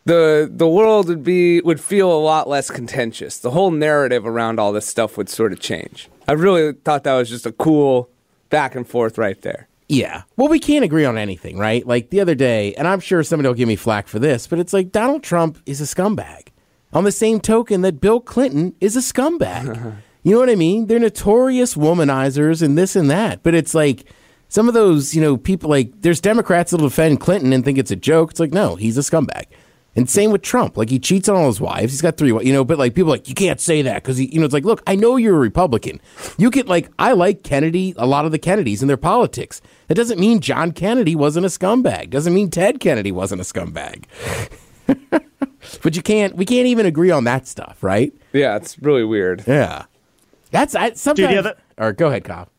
the 0.05 0.49
the 0.49 0.67
world 0.69 1.09
would 1.09 1.23
be 1.23 1.59
would 1.59 1.82
feel 1.82 2.09
a 2.13 2.17
lot 2.17 2.47
less 2.47 2.71
contentious. 2.71 3.38
The 3.38 3.51
whole 3.51 3.71
narrative 3.71 4.25
around 4.25 4.57
all 4.57 4.71
this 4.71 4.88
stuff 4.88 5.17
would 5.17 5.27
sort 5.27 5.51
of 5.51 5.59
change. 5.59 6.07
I 6.30 6.32
really 6.32 6.71
thought 6.71 7.03
that 7.03 7.13
was 7.15 7.30
just 7.30 7.45
a 7.45 7.51
cool 7.51 8.09
back 8.50 8.76
and 8.76 8.88
forth 8.88 9.18
right 9.18 9.41
there. 9.41 9.68
Yeah. 9.88 10.22
Well, 10.38 10.50
we 10.50 10.60
can't 10.60 10.86
agree 10.86 11.06
on 11.06 11.18
anything, 11.18 11.58
right? 11.58 11.86
Like 11.86 12.12
the 12.12 12.22
other 12.22 12.36
day, 12.36 12.76
and 12.76 12.88
I'm 12.88 13.00
sure 13.00 13.24
somebody 13.24 13.47
will 13.47 13.56
give 13.56 13.68
me 13.68 13.76
flack 13.76 14.08
for 14.08 14.20
this, 14.20 14.45
but 14.45 14.60
it's 14.60 14.72
like 14.72 14.91
Donald 14.91 15.24
Trump 15.24 15.60
is 15.66 15.82
a 15.82 15.86
scumbag. 15.86 16.50
On 16.93 17.04
the 17.04 17.12
same 17.12 17.39
token 17.39 17.82
that 17.82 18.02
Bill 18.02 18.20
Clinton 18.20 18.76
is 18.80 18.95
a 18.95 19.00
scumbag. 19.00 19.95
you 20.24 20.34
know 20.34 20.39
what 20.39 20.50
I 20.50 20.56
mean? 20.56 20.88
They're 20.88 21.00
notorious 21.00 21.76
womanizers 21.76 22.62
and 22.62 22.78
this 22.78 22.95
and 22.95 23.10
that. 23.10 23.41
But 23.41 23.56
it's 23.56 23.74
like 23.74 24.06
some 24.47 24.68
of 24.68 24.74
those, 24.74 25.16
you 25.16 25.22
know, 25.22 25.38
people 25.38 25.70
like 25.70 25.91
there's 26.02 26.22
Democrats 26.22 26.72
that'll 26.72 26.88
defend 26.88 27.20
Clinton 27.20 27.54
and 27.54 27.66
think 27.66 27.78
it's 27.78 27.91
a 27.91 27.95
joke. 27.95 28.32
It's 28.32 28.39
like, 28.39 28.54
no, 28.54 28.76
he's 28.76 28.97
a 28.97 29.02
scumbag. 29.02 29.45
And 29.95 30.09
same 30.09 30.31
with 30.31 30.43
Trump. 30.43 30.77
Like 30.77 30.89
he 30.89 30.99
cheats 30.99 31.27
on 31.27 31.35
all 31.35 31.47
his 31.47 31.59
wives. 31.59 31.91
He's 31.91 32.01
got 32.01 32.15
three, 32.15 32.29
you 32.29 32.53
know, 32.53 32.63
but 32.63 32.77
like 32.77 32.93
people 32.93 33.09
are 33.11 33.15
like, 33.17 33.27
you 33.27 33.33
can't 33.35 33.59
say 33.59 33.81
that 33.81 33.95
because 34.03 34.21
you 34.21 34.39
know, 34.39 34.45
it's 34.45 34.53
like, 34.53 34.63
look, 34.63 34.81
I 34.87 34.95
know 34.95 35.17
you're 35.17 35.35
a 35.35 35.39
Republican. 35.39 35.99
You 36.37 36.51
can 36.51 36.67
like, 36.67 36.89
I 36.99 37.13
like 37.13 37.43
Kennedy, 37.43 37.93
a 37.97 38.05
lot 38.05 38.25
of 38.25 38.31
the 38.31 38.37
Kennedys 38.39 38.81
and 38.81 38.89
their 38.89 38.97
politics. 38.97 39.61
That 39.87 39.95
doesn't 39.95 40.19
mean 40.19 40.39
John 40.41 40.71
Kennedy 40.71 41.15
wasn't 41.15 41.45
a 41.45 41.49
scumbag. 41.49 42.11
Doesn't 42.11 42.33
mean 42.33 42.49
Ted 42.49 42.79
Kennedy 42.79 43.11
wasn't 43.11 43.41
a 43.41 43.43
scumbag. 43.43 44.05
but 45.83 45.95
you 45.95 46.01
can't, 46.01 46.35
we 46.35 46.45
can't 46.45 46.67
even 46.67 46.85
agree 46.85 47.11
on 47.11 47.23
that 47.25 47.47
stuff, 47.47 47.81
right? 47.83 48.13
Yeah, 48.31 48.55
it's 48.55 48.77
really 48.79 49.03
weird. 49.03 49.43
Yeah. 49.47 49.85
That's, 50.51 50.75
I, 50.75 50.93
sometimes, 50.93 51.33
yeah, 51.33 51.41
that- 51.41 51.57
or 51.77 51.93
go 51.93 52.07
ahead, 52.07 52.23
Cobb. 52.23 52.49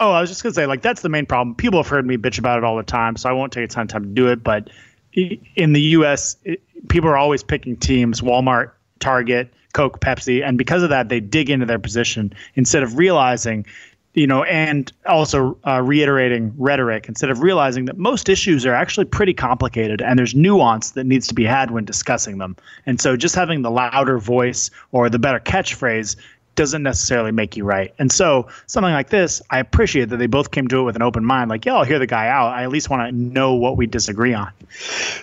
Oh, 0.00 0.10
I 0.10 0.20
was 0.20 0.28
just 0.30 0.42
gonna 0.42 0.52
say, 0.54 0.66
like, 0.66 0.82
that's 0.82 1.02
the 1.02 1.08
main 1.08 1.26
problem. 1.26 1.54
People 1.54 1.80
have 1.80 1.86
heard 1.88 2.04
me 2.06 2.16
bitch 2.16 2.38
about 2.38 2.58
it 2.58 2.64
all 2.64 2.76
the 2.76 2.82
time, 2.82 3.16
so 3.16 3.28
I 3.30 3.32
won't 3.32 3.52
take 3.52 3.64
a 3.64 3.68
ton 3.68 3.82
of 3.82 3.88
time 3.88 4.02
to 4.02 4.08
do 4.08 4.28
it. 4.28 4.42
But 4.42 4.68
i- 4.68 4.72
in 5.12 5.72
the 5.72 5.80
U.S., 5.80 6.36
it, 6.44 6.62
people 6.88 7.08
are 7.10 7.16
always 7.16 7.42
picking 7.42 7.76
teams: 7.76 8.20
Walmart, 8.20 8.72
Target, 8.98 9.52
Coke, 9.72 10.00
Pepsi, 10.00 10.46
and 10.46 10.58
because 10.58 10.82
of 10.82 10.90
that, 10.90 11.08
they 11.08 11.20
dig 11.20 11.50
into 11.50 11.66
their 11.66 11.78
position 11.78 12.32
instead 12.54 12.82
of 12.82 12.98
realizing 12.98 13.66
you 14.14 14.26
know, 14.26 14.42
and 14.44 14.92
also 15.06 15.56
uh, 15.66 15.80
reiterating 15.80 16.52
rhetoric 16.58 17.08
instead 17.08 17.30
of 17.30 17.40
realizing 17.40 17.86
that 17.86 17.96
most 17.96 18.28
issues 18.28 18.66
are 18.66 18.74
actually 18.74 19.06
pretty 19.06 19.32
complicated 19.32 20.02
and 20.02 20.18
there's 20.18 20.34
nuance 20.34 20.90
that 20.90 21.04
needs 21.04 21.26
to 21.28 21.34
be 21.34 21.44
had 21.44 21.70
when 21.70 21.84
discussing 21.84 22.36
them. 22.38 22.54
And 22.84 23.00
so 23.00 23.16
just 23.16 23.34
having 23.34 23.62
the 23.62 23.70
louder 23.70 24.18
voice 24.18 24.70
or 24.90 25.08
the 25.08 25.18
better 25.18 25.40
catchphrase 25.40 26.16
doesn't 26.54 26.82
necessarily 26.82 27.32
make 27.32 27.56
you 27.56 27.64
right. 27.64 27.94
And 27.98 28.10
so 28.10 28.48
something 28.66 28.92
like 28.92 29.10
this, 29.10 29.40
I 29.50 29.58
appreciate 29.58 30.08
that 30.10 30.18
they 30.18 30.26
both 30.26 30.50
came 30.50 30.68
to 30.68 30.80
it 30.80 30.82
with 30.82 30.96
an 30.96 31.02
open 31.02 31.24
mind. 31.24 31.50
Like, 31.50 31.64
yeah, 31.64 31.74
I'll 31.74 31.84
hear 31.84 31.98
the 31.98 32.06
guy 32.06 32.28
out. 32.28 32.48
I 32.48 32.62
at 32.62 32.70
least 32.70 32.90
want 32.90 33.08
to 33.08 33.16
know 33.16 33.54
what 33.54 33.76
we 33.76 33.86
disagree 33.86 34.34
on. 34.34 34.52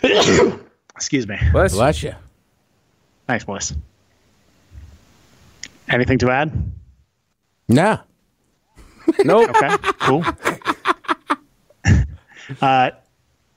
Excuse 0.96 1.28
me. 1.28 1.38
Bless 1.52 1.72
you. 1.72 1.78
Bless 1.78 2.04
you. 2.04 2.16
Thanks, 3.28 3.46
boys. 3.46 3.74
Anything 5.88 6.18
to 6.20 6.30
add? 6.32 6.52
Nah. 7.68 8.00
Nope. 9.24 9.50
Okay, 9.56 9.76
cool. 10.00 10.24
uh, 12.62 12.92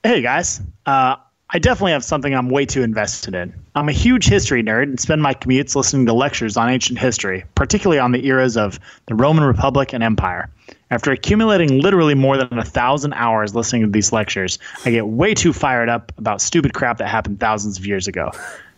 hey 0.03 0.21
guys, 0.21 0.61
uh, 0.85 1.15
I 1.55 1.59
definitely 1.59 1.91
have 1.91 2.03
something 2.03 2.33
I'm 2.33 2.49
way 2.49 2.65
too 2.65 2.81
invested 2.81 3.35
in. 3.35 3.53
I'm 3.75 3.87
a 3.87 3.91
huge 3.91 4.25
history 4.25 4.63
nerd 4.63 4.83
and 4.83 4.99
spend 4.99 5.21
my 5.21 5.35
commutes 5.35 5.75
listening 5.75 6.07
to 6.07 6.13
lectures 6.13 6.57
on 6.57 6.67
ancient 6.67 6.97
history, 6.97 7.45
particularly 7.53 7.99
on 7.99 8.11
the 8.11 8.25
eras 8.25 8.57
of 8.57 8.79
the 9.05 9.13
Roman 9.13 9.43
Republic 9.43 9.93
and 9.93 10.03
Empire. 10.03 10.49
After 10.89 11.11
accumulating 11.11 11.79
literally 11.79 12.15
more 12.15 12.37
than 12.37 12.57
a 12.57 12.65
thousand 12.65 13.13
hours 13.13 13.53
listening 13.53 13.83
to 13.83 13.89
these 13.89 14.11
lectures, 14.11 14.57
I 14.83 14.89
get 14.89 15.05
way 15.05 15.35
too 15.35 15.53
fired 15.53 15.89
up 15.89 16.11
about 16.17 16.41
stupid 16.41 16.73
crap 16.73 16.97
that 16.97 17.07
happened 17.07 17.39
thousands 17.39 17.77
of 17.77 17.85
years 17.85 18.07
ago. 18.07 18.31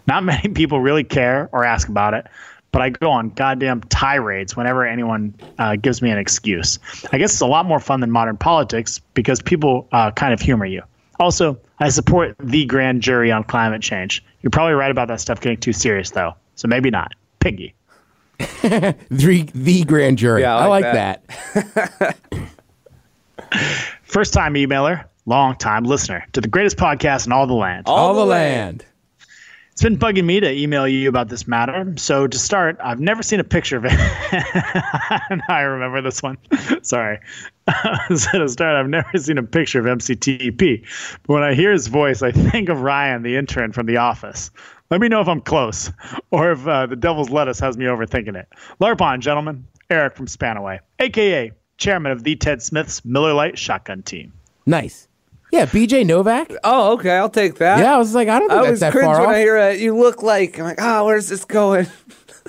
Not 0.06 0.24
many 0.26 0.50
people 0.50 0.82
really 0.82 1.06
care 1.06 1.48
or 1.54 1.64
ask 1.64 1.88
about 1.88 2.14
it, 2.14 2.28
but 2.74 2.82
I 2.82 2.90
go 2.90 3.10
on 3.10 3.30
goddamn 3.30 3.84
tirades 3.84 4.58
whenever 4.58 4.86
anyone 4.86 5.34
uh, 5.60 5.78
gives 5.78 6.02
me 6.02 6.10
an 6.10 6.18
excuse. 6.18 6.78
I 7.14 7.20
guess 7.20 7.32
it's 7.32 7.42
a 7.42 7.48
lot 7.48 7.66
more 7.66 7.80
fun 7.80 8.02
than 8.02 8.12
modern 8.12 8.36
politics 8.36 9.00
because 9.14 9.42
people 9.42 9.88
uh, 9.94 10.12
kind 10.12 10.34
of 10.34 10.42
humor 10.42 10.66
you. 10.66 10.84
Also, 11.22 11.58
I 11.80 11.90
support 11.90 12.36
the 12.40 12.66
grand 12.66 13.02
jury 13.02 13.32
on 13.32 13.44
climate 13.44 13.82
change. 13.82 14.24
You're 14.42 14.52
probably 14.52 14.74
right 14.74 14.92
about 14.92 15.08
that 15.10 15.20
stuff 15.20 15.42
getting 15.42 15.60
too 15.60 15.74
serious, 15.74 16.12
though, 16.12 16.36
so 16.56 16.68
maybe 16.68 16.90
not. 16.90 17.14
Piggy. 17.40 17.74
The, 19.10 19.50
the 19.54 19.84
grand 19.86 20.18
jury. 20.18 20.42
Yeah, 20.42 20.56
I 20.58 20.64
I 20.64 20.68
like, 20.68 20.84
like 20.86 20.94
that. 20.94 22.18
First 24.04 24.34
time 24.34 24.56
emailer, 24.56 25.06
long 25.26 25.56
time 25.56 25.84
listener 25.84 26.26
to 26.34 26.42
the 26.42 26.48
greatest 26.48 26.78
podcast 26.78 27.28
in 27.28 27.32
all 27.32 27.48
the 27.48 27.54
land. 27.54 27.84
All 27.88 28.14
the 28.14 28.26
land. 28.26 28.84
It's 29.76 29.84
been 29.84 29.98
bugging 29.98 30.24
me 30.24 30.40
to 30.40 30.50
email 30.50 30.88
you 30.88 31.10
about 31.10 31.28
this 31.28 31.50
matter. 31.50 31.94
So 31.98 32.28
to 32.28 32.40
start, 32.40 32.78
I've 32.82 33.02
never 33.02 33.22
seen 33.22 33.42
a 33.42 33.44
picture 33.44 33.76
of 33.76 33.84
it. 33.84 33.92
I 35.50 35.64
remember 35.64 36.02
this 36.02 36.24
one. 36.24 36.38
Sorry. 36.82 37.20
so 38.16 38.40
to 38.40 38.48
start, 38.48 38.78
I've 38.78 38.88
never 38.88 39.18
seen 39.18 39.38
a 39.38 39.44
picture 39.44 39.82
of 39.82 39.86
MCTP. 39.86 40.86
But 41.24 41.34
when 41.34 41.44
I 41.44 41.56
hear 41.56 41.74
his 41.74 41.88
voice, 41.88 42.22
I 42.22 42.32
think 42.32 42.70
of 42.70 42.84
Ryan, 42.84 43.22
the 43.22 43.36
intern 43.36 43.74
from 43.74 43.86
The 43.86 43.98
Office. 43.98 44.50
Let 44.92 45.02
me 45.02 45.10
know 45.10 45.20
if 45.20 45.28
I'm 45.28 45.42
close, 45.42 45.92
or 46.32 46.54
if 46.54 46.66
uh, 46.66 46.86
the 46.86 46.96
Devil's 46.96 47.30
Lettuce 47.30 47.60
has 47.60 47.78
me 47.78 47.84
overthinking 47.84 48.38
it. 48.38 48.48
LARPon, 48.80 49.20
gentlemen. 49.20 49.68
Eric 49.90 50.16
from 50.16 50.28
Spanaway, 50.28 50.80
aka 51.00 51.52
chairman 51.76 52.14
of 52.14 52.24
the 52.24 52.38
Ted 52.38 52.64
Smith's 52.64 53.04
Miller 53.04 53.34
Lite 53.34 53.58
Shotgun 53.58 54.04
Team. 54.04 54.32
Nice. 54.66 55.10
Yeah, 55.56 55.66
BJ 55.68 56.06
Novak. 56.06 56.52
Oh, 56.66 56.96
okay. 56.96 57.16
I'll 57.16 57.30
take 57.30 57.56
that. 57.60 57.80
Yeah, 57.80 57.96
I 57.96 57.98
was 57.98 58.14
like, 58.14 58.28
I 58.28 58.40
don't 58.40 58.50
think 58.50 58.52
I 58.52 58.56
that's 58.56 58.66
always 58.66 58.80
that 58.82 58.92
cringe 58.92 59.06
far 59.06 59.20
when 59.22 59.30
off. 59.30 59.36
I 59.36 59.40
hear 59.40 59.56
it. 59.56 59.80
You 59.80 59.96
look 59.96 60.22
like. 60.22 60.60
I'm 60.60 60.66
like, 60.66 60.80
oh, 60.82 61.06
where's 61.06 61.30
this 61.30 61.46
going? 61.46 61.88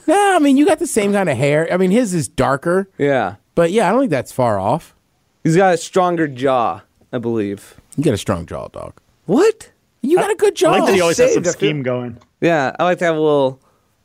Nah, 0.09 0.37
I 0.37 0.39
mean, 0.39 0.57
you 0.57 0.65
got 0.65 0.79
the 0.79 0.87
same 0.87 1.13
kind 1.13 1.29
of 1.29 1.37
hair. 1.37 1.67
I 1.73 1.79
mean, 1.79 1.91
his 1.91 2.15
is 2.15 2.29
darker, 2.29 2.89
yeah. 2.97 3.37
but 3.57 3.73
yeah, 3.73 3.89
I 3.89 3.91
don't 3.91 4.03
think 4.03 4.13
that's 4.13 4.31
far 4.31 4.57
off. 4.57 4.95
He's 5.43 5.57
got 5.57 5.75
a 5.75 5.77
stronger 5.77 6.29
jaw, 6.29 6.83
I 7.13 7.19
believe. 7.19 7.75
You 7.97 8.05
got 8.05 8.15
a 8.15 8.19
strong 8.19 8.47
jaw, 8.47 8.69
dog. 8.69 9.01
What? 9.25 9.73
You 10.03 10.17
got 10.19 10.31
a 10.31 10.37
good 10.37 10.55
jaw. 10.55 10.69
I 10.69 10.79
like 10.79 10.87
that 10.87 10.95
he 10.95 11.01
always 11.01 11.17
has 11.19 11.35
some 11.35 11.43
saved 11.43 11.57
scheme 11.57 11.83
going. 11.83 12.19
Yeah, 12.41 12.77
I 12.79 12.85
like 12.85 12.99
to 12.99 13.05
have 13.05 13.17
a 13.17 13.21
little, 13.21 13.61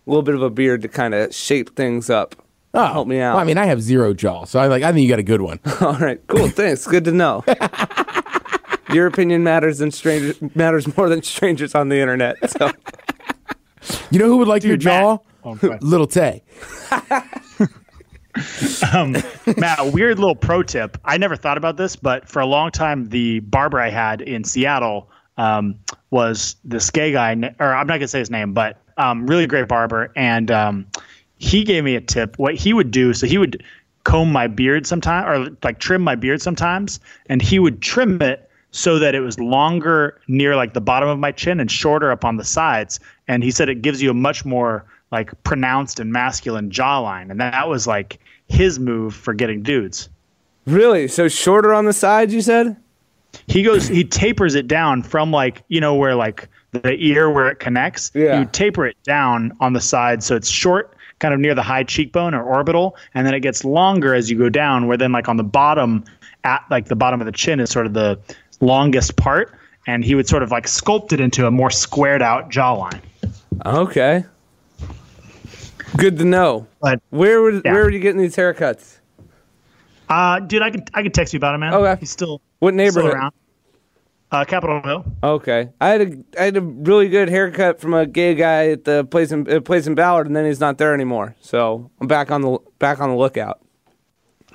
little 0.07 0.23
bit 0.23 0.33
of 0.33 0.41
a 0.41 0.49
beard 0.49 0.81
to 0.81 0.87
kind 0.87 1.13
of 1.13 1.35
shape 1.35 1.75
things 1.75 2.09
up. 2.09 2.35
oh, 2.73 2.85
help 2.87 3.07
me 3.07 3.19
out. 3.19 3.35
Well, 3.35 3.43
I 3.43 3.45
mean, 3.45 3.59
I 3.59 3.67
have 3.67 3.79
zero 3.79 4.15
jaw, 4.15 4.45
so 4.45 4.59
I 4.59 4.65
like. 4.65 4.81
I 4.81 4.91
think 4.91 5.03
you 5.03 5.09
got 5.09 5.19
a 5.19 5.23
good 5.23 5.41
one. 5.41 5.59
All 5.81 5.99
right, 5.99 6.19
cool. 6.25 6.47
Thanks. 6.49 6.87
Good 6.87 7.05
to 7.05 7.11
know. 7.11 7.43
Your 8.93 9.07
opinion 9.07 9.43
matters 9.43 9.77
than 9.79 9.91
stranger 9.91 10.33
matters 10.55 10.95
more 10.97 11.09
than 11.09 11.23
strangers 11.23 11.75
on 11.75 11.89
the 11.89 11.97
internet. 11.99 12.37
So 12.49 12.71
You 14.11 14.19
know 14.19 14.25
who 14.27 14.37
would 14.37 14.47
like 14.47 14.63
your 14.63 14.77
Dude, 14.77 14.85
Matt- 14.85 15.01
jaw? 15.01 15.17
Oh. 15.43 15.77
Little 15.81 16.07
Tay. 16.07 16.43
Matt, 19.57 19.79
a 19.79 19.91
weird 19.91 20.19
little 20.19 20.35
pro 20.35 20.63
tip. 20.63 20.97
I 21.03 21.17
never 21.17 21.35
thought 21.35 21.57
about 21.57 21.77
this, 21.77 21.95
but 21.95 22.29
for 22.29 22.39
a 22.41 22.45
long 22.45 22.71
time, 22.71 23.09
the 23.09 23.39
barber 23.41 23.79
I 23.79 23.89
had 23.89 24.21
in 24.21 24.43
Seattle 24.43 25.09
um, 25.37 25.79
was 26.11 26.55
this 26.63 26.89
gay 26.91 27.11
guy, 27.11 27.33
or 27.59 27.73
I'm 27.73 27.87
not 27.87 27.95
gonna 27.95 28.07
say 28.07 28.19
his 28.19 28.29
name, 28.29 28.53
but 28.53 28.77
um, 28.97 29.25
really 29.25 29.47
great 29.47 29.67
barber, 29.67 30.11
and 30.15 30.51
um, 30.51 30.85
he 31.37 31.63
gave 31.63 31.83
me 31.83 31.95
a 31.95 32.01
tip. 32.01 32.37
What 32.37 32.55
he 32.55 32.73
would 32.73 32.91
do, 32.91 33.13
so 33.13 33.25
he 33.25 33.37
would 33.37 33.63
comb 34.03 34.31
my 34.31 34.47
beard 34.47 34.85
sometimes, 34.85 35.27
or 35.27 35.55
like 35.63 35.79
trim 35.79 36.01
my 36.03 36.15
beard 36.15 36.41
sometimes, 36.41 36.99
and 37.27 37.41
he 37.41 37.57
would 37.59 37.81
trim 37.81 38.21
it 38.21 38.49
so 38.71 38.99
that 38.99 39.13
it 39.15 39.19
was 39.19 39.39
longer 39.39 40.19
near 40.27 40.55
like 40.55 40.73
the 40.73 40.81
bottom 40.81 41.09
of 41.09 41.19
my 41.19 41.31
chin 41.31 41.59
and 41.59 41.69
shorter 41.69 42.11
up 42.11 42.25
on 42.25 42.37
the 42.37 42.43
sides. 42.43 42.99
And 43.27 43.43
he 43.43 43.51
said 43.51 43.69
it 43.69 43.81
gives 43.81 44.01
you 44.01 44.09
a 44.09 44.13
much 44.13 44.45
more 44.45 44.85
like 45.11 45.31
pronounced 45.43 45.99
and 45.99 46.11
masculine 46.11 46.71
jawline, 46.71 47.29
and 47.29 47.39
that 47.41 47.67
was 47.67 47.85
like 47.85 48.19
his 48.47 48.79
move 48.79 49.13
for 49.13 49.33
getting 49.33 49.61
dudes. 49.61 50.09
really, 50.65 51.07
so 51.07 51.27
shorter 51.27 51.73
on 51.73 51.85
the 51.85 51.93
sides, 51.93 52.33
you 52.33 52.41
said? 52.41 52.77
He 53.47 53.63
goes, 53.63 53.87
he 53.87 54.03
tapers 54.03 54.55
it 54.55 54.67
down 54.67 55.03
from 55.03 55.31
like 55.31 55.63
you 55.67 55.81
know 55.81 55.95
where 55.95 56.15
like 56.15 56.47
the 56.71 56.93
ear 56.93 57.29
where 57.29 57.49
it 57.49 57.59
connects. 57.59 58.11
Yeah. 58.13 58.39
You 58.39 58.45
taper 58.45 58.85
it 58.85 58.97
down 59.03 59.51
on 59.59 59.73
the 59.73 59.81
side 59.81 60.23
so 60.23 60.35
it's 60.35 60.49
short, 60.49 60.95
kind 61.19 61.33
of 61.33 61.39
near 61.39 61.55
the 61.55 61.63
high 61.63 61.83
cheekbone 61.83 62.33
or 62.33 62.43
orbital, 62.43 62.95
and 63.13 63.27
then 63.27 63.33
it 63.33 63.41
gets 63.41 63.65
longer 63.65 64.13
as 64.15 64.29
you 64.29 64.37
go 64.37 64.49
down. 64.49 64.87
Where 64.87 64.97
then 64.97 65.11
like 65.11 65.27
on 65.27 65.37
the 65.37 65.43
bottom, 65.43 66.05
at 66.43 66.63
like 66.69 66.85
the 66.85 66.95
bottom 66.95 67.19
of 67.21 67.25
the 67.25 67.31
chin 67.31 67.59
is 67.59 67.69
sort 67.69 67.85
of 67.85 67.93
the 67.93 68.17
longest 68.61 69.15
part, 69.17 69.53
and 69.87 70.03
he 70.05 70.15
would 70.15 70.27
sort 70.27 70.43
of 70.43 70.51
like 70.51 70.65
sculpt 70.67 71.11
it 71.13 71.19
into 71.19 71.45
a 71.47 71.51
more 71.51 71.69
squared 71.71 72.21
out 72.21 72.49
jawline. 72.49 73.01
Okay. 73.65 74.23
Good 75.97 76.17
to 76.19 76.25
know. 76.25 76.67
But 76.81 77.01
Where 77.09 77.41
would 77.41 77.61
Yeah. 77.65 77.73
where 77.73 77.83
were 77.83 77.89
you 77.91 77.99
getting 77.99 78.21
these 78.21 78.35
haircuts? 78.35 78.97
uh, 80.09 80.39
dude, 80.39 80.61
I 80.61 80.71
could 80.71 80.89
I 80.93 81.03
could 81.03 81.13
text 81.13 81.33
you 81.33 81.37
about 81.37 81.55
it, 81.55 81.57
man. 81.59 81.73
Okay. 81.73 81.99
He's 81.99 82.11
still 82.11 82.41
What 82.59 82.73
still 82.73 82.77
neighborhood? 82.77 83.13
around. 83.13 83.33
Uh, 84.31 84.45
Capitol 84.45 84.81
Hill. 84.81 85.03
Okay, 85.21 85.69
I 85.81 85.89
had 85.89 86.01
a 86.01 86.17
I 86.39 86.45
had 86.45 86.55
a 86.55 86.61
really 86.61 87.09
good 87.09 87.27
haircut 87.27 87.81
from 87.81 87.93
a 87.93 88.05
gay 88.05 88.33
guy 88.33 88.69
at 88.69 88.85
the 88.85 89.03
place 89.03 89.33
in 89.33 89.45
uh, 89.51 89.59
place 89.59 89.87
in 89.87 89.95
Ballard, 89.95 90.25
and 90.27 90.33
then 90.35 90.45
he's 90.45 90.61
not 90.61 90.77
there 90.77 90.93
anymore. 90.93 91.35
So 91.41 91.91
I'm 91.99 92.07
back 92.07 92.31
on 92.31 92.41
the 92.41 92.57
back 92.79 93.01
on 93.01 93.09
the 93.09 93.15
lookout. 93.17 93.59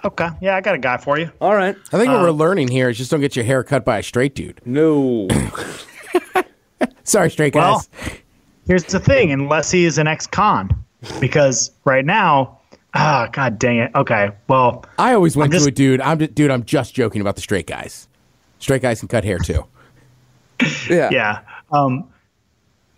Okay, 0.06 0.28
yeah, 0.40 0.54
I 0.56 0.60
got 0.60 0.74
a 0.76 0.78
guy 0.78 0.96
for 0.98 1.18
you. 1.18 1.30
All 1.40 1.54
right. 1.54 1.74
I 1.92 1.98
think 1.98 2.12
what 2.12 2.20
we're 2.22 2.30
learning 2.30 2.68
here 2.68 2.88
is 2.88 2.96
just 2.96 3.10
don't 3.10 3.20
get 3.20 3.34
your 3.34 3.44
hair 3.44 3.64
cut 3.64 3.84
by 3.84 3.98
a 3.98 4.02
straight 4.04 4.34
dude. 4.36 4.60
No. 4.64 5.26
Sorry, 7.04 7.30
straight 7.30 7.54
Well, 7.54 7.78
guys. 8.00 8.18
here's 8.68 8.84
the 8.84 9.00
thing: 9.00 9.32
unless 9.32 9.70
he 9.70 9.84
is 9.84 9.98
an 9.98 10.06
ex-con, 10.06 10.70
because 11.20 11.72
right 11.84 12.04
now, 12.04 12.58
ah, 12.94 13.28
god 13.32 13.58
dang 13.58 13.78
it. 13.78 13.90
Okay, 13.94 14.30
well, 14.48 14.84
I 14.98 15.12
always 15.14 15.36
went 15.36 15.52
just- 15.52 15.64
to 15.64 15.68
a 15.70 15.72
dude. 15.72 16.00
I'm 16.00 16.18
ju- 16.20 16.26
dude. 16.28 16.50
I'm 16.52 16.64
just 16.64 16.94
joking 16.94 17.20
about 17.20 17.34
the 17.34 17.42
straight 17.42 17.66
guys. 17.66 18.06
Straight 18.60 18.82
guys 18.82 19.00
can 19.00 19.08
cut 19.08 19.24
hair 19.24 19.38
too. 19.38 19.64
Yeah. 20.88 21.10
yeah, 21.12 21.40
um, 21.70 22.08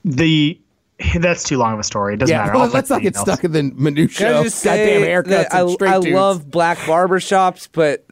the 0.05 0.61
that's 1.21 1.45
too 1.45 1.57
long 1.59 1.75
of 1.75 1.79
a 1.81 1.85
story. 1.85 2.15
It 2.15 2.17
doesn't 2.19 2.35
Yeah, 2.35 2.45
matter. 2.47 2.59
well, 2.59 2.69
let's 2.69 2.91
not 2.91 3.03
get 3.03 3.15
the 3.15 3.21
emails. 3.21 3.23
stuck 3.23 3.45
in 3.45 3.53
the 3.53 3.63
minutia. 3.63 4.29
I 4.29 4.31
of 4.41 4.45
goddamn 4.45 5.03
haircuts 5.03 5.29
that 5.29 5.55
and 5.55 5.69
I, 5.71 5.73
straight 5.73 5.91
I 5.91 6.01
dudes. 6.01 6.15
love 6.15 6.51
black 6.51 6.79
barber 6.87 7.21
shops, 7.21 7.69
but 7.71 8.05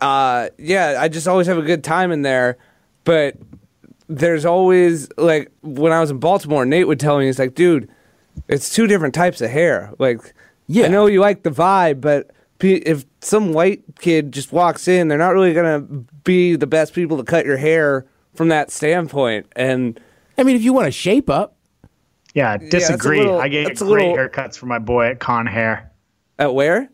uh, 0.00 0.48
yeah, 0.58 0.96
I 1.00 1.08
just 1.08 1.26
always 1.26 1.46
have 1.46 1.58
a 1.58 1.62
good 1.62 1.82
time 1.82 2.12
in 2.12 2.22
there. 2.22 2.58
But 3.04 3.36
there's 4.08 4.44
always 4.44 5.08
like 5.16 5.50
when 5.62 5.92
I 5.92 6.00
was 6.00 6.10
in 6.10 6.18
Baltimore, 6.18 6.64
Nate 6.66 6.86
would 6.86 7.00
tell 7.00 7.18
me, 7.18 7.26
he's 7.26 7.38
like, 7.38 7.54
dude, 7.54 7.88
it's 8.48 8.74
two 8.74 8.86
different 8.86 9.14
types 9.14 9.40
of 9.40 9.50
hair. 9.50 9.92
Like, 9.98 10.34
Yeah. 10.66 10.86
I 10.86 10.88
know 10.88 11.06
you 11.06 11.20
like 11.20 11.42
the 11.42 11.50
vibe, 11.50 12.00
but 12.00 12.30
if 12.60 13.04
some 13.20 13.52
white 13.52 13.82
kid 13.98 14.32
just 14.32 14.52
walks 14.52 14.88
in, 14.88 15.08
they're 15.08 15.18
not 15.18 15.32
really 15.34 15.54
gonna 15.54 15.80
be 16.24 16.56
the 16.56 16.66
best 16.66 16.92
people 16.94 17.16
to 17.16 17.22
cut 17.24 17.46
your 17.46 17.56
hair 17.56 18.06
from 18.34 18.48
that 18.48 18.70
standpoint. 18.70 19.46
And 19.56 19.98
I 20.36 20.42
mean, 20.42 20.56
if 20.56 20.62
you 20.62 20.72
want 20.72 20.86
to 20.86 20.90
shape 20.92 21.30
up, 21.30 21.55
Yeah, 22.36 22.56
disagree. 22.58 23.18
little- 23.20 23.40
I 23.40 23.48
get 23.48 23.64
great 23.78 23.80
little- 23.80 24.14
haircuts 24.16 24.56
for 24.58 24.66
my 24.66 24.78
boy 24.78 25.06
at 25.06 25.18
Con 25.18 25.46
Hair. 25.46 25.90
at 26.38 26.54
where? 26.54 26.88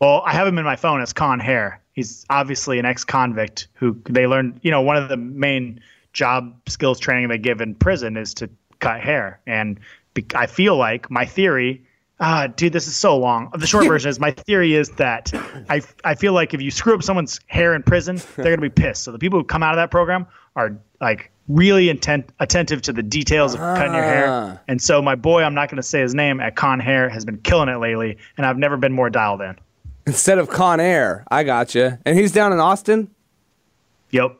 Well, 0.00 0.22
I 0.24 0.32
have 0.32 0.46
him 0.46 0.56
in 0.58 0.64
my 0.64 0.76
phone 0.76 1.02
as 1.02 1.12
Con 1.12 1.38
Hair. 1.40 1.80
He's 1.92 2.24
obviously 2.30 2.78
an 2.78 2.86
ex-convict 2.86 3.68
who 3.74 3.96
they 4.08 4.26
learned. 4.26 4.60
You 4.62 4.70
know, 4.70 4.80
one 4.80 4.96
of 4.96 5.08
the 5.10 5.16
main 5.18 5.80
job 6.14 6.54
skills 6.68 6.98
training 6.98 7.28
they 7.28 7.36
give 7.38 7.60
in 7.60 7.74
prison 7.74 8.16
is 8.16 8.32
to 8.34 8.48
cut 8.78 9.00
hair, 9.00 9.40
and 9.46 9.78
I 10.34 10.46
feel 10.46 10.76
like 10.76 11.10
my 11.10 11.24
theory 11.26 11.84
Ah, 12.22 12.48
dude, 12.48 12.74
this 12.74 12.86
is 12.86 12.94
so 12.94 13.16
long. 13.16 13.50
The 13.56 13.66
short 13.66 13.86
version 13.88 14.10
is 14.10 14.20
my 14.20 14.30
theory 14.30 14.74
is 14.74 14.90
that 14.96 15.32
I, 15.70 15.80
I 16.04 16.14
feel 16.14 16.34
like 16.34 16.52
if 16.52 16.60
you 16.60 16.70
screw 16.70 16.94
up 16.94 17.02
someone's 17.02 17.40
hair 17.46 17.74
in 17.74 17.82
prison, 17.82 18.20
they're 18.36 18.54
gonna 18.54 18.60
be 18.60 18.68
pissed. 18.68 19.04
So 19.04 19.10
the 19.12 19.18
people 19.18 19.38
who 19.38 19.44
come 19.44 19.62
out 19.62 19.72
of 19.72 19.76
that 19.78 19.90
program 19.90 20.26
are 20.54 20.76
like 21.00 21.30
really 21.48 21.88
intent 21.90 22.28
attentive 22.38 22.82
to 22.82 22.92
the 22.92 23.02
details 23.02 23.54
of 23.54 23.60
cutting 23.60 23.94
your 23.94 24.04
Ah. 24.04 24.08
hair. 24.08 24.60
And 24.68 24.80
so 24.80 25.02
my 25.02 25.14
boy, 25.16 25.42
I'm 25.42 25.54
not 25.54 25.68
gonna 25.68 25.82
say 25.82 26.00
his 26.00 26.14
name 26.14 26.40
at 26.40 26.54
Con 26.56 26.78
Hair, 26.80 27.08
has 27.08 27.24
been 27.24 27.38
killing 27.38 27.68
it 27.68 27.76
lately, 27.78 28.18
and 28.36 28.46
I've 28.46 28.58
never 28.58 28.76
been 28.76 28.92
more 28.92 29.10
dialed 29.10 29.40
in. 29.40 29.56
Instead 30.06 30.38
of 30.38 30.48
Con 30.48 30.80
Air, 30.80 31.24
I 31.30 31.42
got 31.44 31.74
you. 31.74 31.98
And 32.06 32.18
he's 32.18 32.32
down 32.32 32.52
in 32.52 32.60
Austin. 32.60 33.08
Yep. 34.10 34.36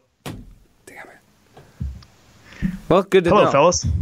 Well, 2.89 3.03
good 3.05 3.25
to 3.25 3.31
Hello, 3.31 3.45
know. 3.45 3.51
fellas. 3.51 3.87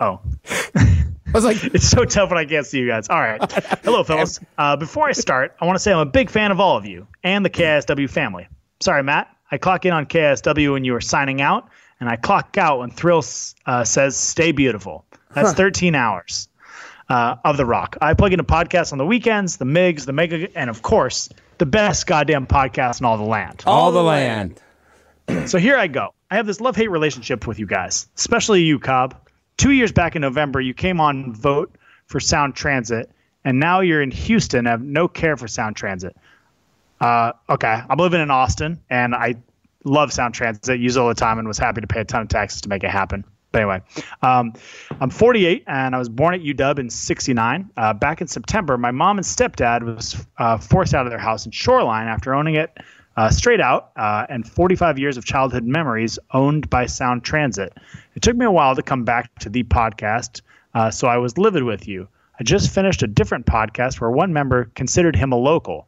Oh. 0.00 0.20
I 0.48 1.32
was 1.34 1.44
like, 1.44 1.62
It's 1.74 1.88
so 1.88 2.04
tough 2.04 2.30
when 2.30 2.38
I 2.38 2.44
can't 2.44 2.64
see 2.64 2.78
you 2.78 2.86
guys. 2.86 3.08
All 3.08 3.18
right. 3.20 3.40
Hello, 3.82 4.04
fellas. 4.04 4.38
Uh, 4.56 4.76
before 4.76 5.08
I 5.08 5.12
start, 5.12 5.56
I 5.60 5.64
want 5.66 5.74
to 5.74 5.80
say 5.80 5.92
I'm 5.92 5.98
a 5.98 6.06
big 6.06 6.30
fan 6.30 6.52
of 6.52 6.60
all 6.60 6.76
of 6.76 6.86
you 6.86 7.06
and 7.24 7.44
the 7.44 7.50
KSW 7.50 8.08
family. 8.08 8.46
Sorry, 8.80 9.02
Matt. 9.02 9.28
I 9.50 9.58
clock 9.58 9.84
in 9.84 9.92
on 9.92 10.06
KSW 10.06 10.72
when 10.72 10.84
you 10.84 10.92
were 10.92 11.00
signing 11.00 11.40
out, 11.42 11.68
and 12.02 12.10
I 12.10 12.16
clock 12.16 12.58
out 12.58 12.80
when 12.80 12.90
Thrill 12.90 13.22
uh, 13.64 13.84
says 13.84 14.16
"Stay 14.16 14.50
beautiful." 14.50 15.04
That's 15.34 15.52
13 15.52 15.94
hours 15.94 16.48
uh, 17.08 17.36
of 17.44 17.56
the 17.56 17.64
rock. 17.64 17.96
I 18.02 18.12
plug 18.14 18.32
into 18.32 18.44
podcasts 18.44 18.90
on 18.92 18.98
the 18.98 19.06
weekends, 19.06 19.56
the 19.56 19.64
Migs, 19.64 20.04
the 20.04 20.12
Mega, 20.12 20.48
and 20.58 20.68
of 20.68 20.82
course, 20.82 21.28
the 21.58 21.64
best 21.64 22.06
goddamn 22.08 22.46
podcast 22.46 22.98
in 23.00 23.06
all 23.06 23.16
the 23.16 23.22
land. 23.22 23.62
all 23.66 23.92
the 23.92 24.02
land. 24.02 24.60
So 25.46 25.58
here 25.58 25.76
I 25.78 25.86
go. 25.86 26.12
I 26.32 26.34
have 26.34 26.46
this 26.46 26.60
love 26.60 26.74
hate 26.74 26.90
relationship 26.90 27.46
with 27.46 27.60
you 27.60 27.66
guys, 27.66 28.08
especially 28.16 28.62
you, 28.62 28.80
Cobb. 28.80 29.14
Two 29.56 29.70
years 29.70 29.92
back 29.92 30.16
in 30.16 30.22
November, 30.22 30.60
you 30.60 30.74
came 30.74 31.00
on 31.00 31.32
vote 31.32 31.72
for 32.06 32.18
Sound 32.18 32.56
Transit, 32.56 33.08
and 33.44 33.60
now 33.60 33.80
you're 33.80 34.02
in 34.02 34.10
Houston 34.10 34.58
and 34.58 34.66
have 34.68 34.82
no 34.82 35.06
care 35.06 35.36
for 35.36 35.46
Sound 35.46 35.76
Transit. 35.76 36.16
Uh, 37.00 37.32
okay, 37.48 37.80
I'm 37.88 37.98
living 37.98 38.20
in 38.20 38.30
Austin, 38.32 38.80
and 38.90 39.14
I 39.14 39.36
love 39.84 40.12
Sound 40.12 40.34
Transit, 40.34 40.80
use 40.80 40.96
all 40.96 41.08
the 41.08 41.14
time, 41.14 41.38
and 41.38 41.46
was 41.48 41.58
happy 41.58 41.80
to 41.80 41.86
pay 41.86 42.00
a 42.00 42.04
ton 42.04 42.22
of 42.22 42.28
taxes 42.28 42.60
to 42.62 42.68
make 42.68 42.84
it 42.84 42.90
happen. 42.90 43.24
But 43.52 43.62
anyway, 43.62 43.82
um, 44.22 44.54
I'm 45.00 45.10
48, 45.10 45.64
and 45.66 45.94
I 45.94 45.98
was 45.98 46.08
born 46.08 46.34
at 46.34 46.40
UW 46.40 46.78
in 46.78 46.88
'69. 46.88 47.70
Uh, 47.76 47.92
back 47.92 48.20
in 48.20 48.26
September, 48.26 48.78
my 48.78 48.90
mom 48.90 49.18
and 49.18 49.26
stepdad 49.26 49.82
was 49.82 50.24
uh, 50.38 50.56
forced 50.56 50.94
out 50.94 51.06
of 51.06 51.10
their 51.10 51.18
house 51.18 51.44
in 51.44 51.52
Shoreline 51.52 52.08
after 52.08 52.34
owning 52.34 52.54
it 52.54 52.78
uh, 53.16 53.30
straight 53.30 53.60
out 53.60 53.90
uh, 53.96 54.26
and 54.28 54.48
45 54.48 54.98
years 54.98 55.16
of 55.16 55.24
childhood 55.24 55.64
memories 55.64 56.18
owned 56.32 56.68
by 56.70 56.86
Sound 56.86 57.24
Transit. 57.24 57.76
It 58.14 58.22
took 58.22 58.36
me 58.36 58.46
a 58.46 58.50
while 58.50 58.74
to 58.74 58.82
come 58.82 59.04
back 59.04 59.38
to 59.40 59.48
the 59.48 59.64
podcast, 59.64 60.40
uh, 60.74 60.90
so 60.90 61.08
I 61.08 61.18
was 61.18 61.38
livid 61.38 61.62
with 61.62 61.86
you. 61.86 62.08
I 62.40 62.44
just 62.44 62.72
finished 62.72 63.02
a 63.02 63.06
different 63.06 63.46
podcast 63.46 64.00
where 64.00 64.10
one 64.10 64.32
member 64.32 64.70
considered 64.74 65.14
him 65.14 65.32
a 65.32 65.36
local. 65.36 65.86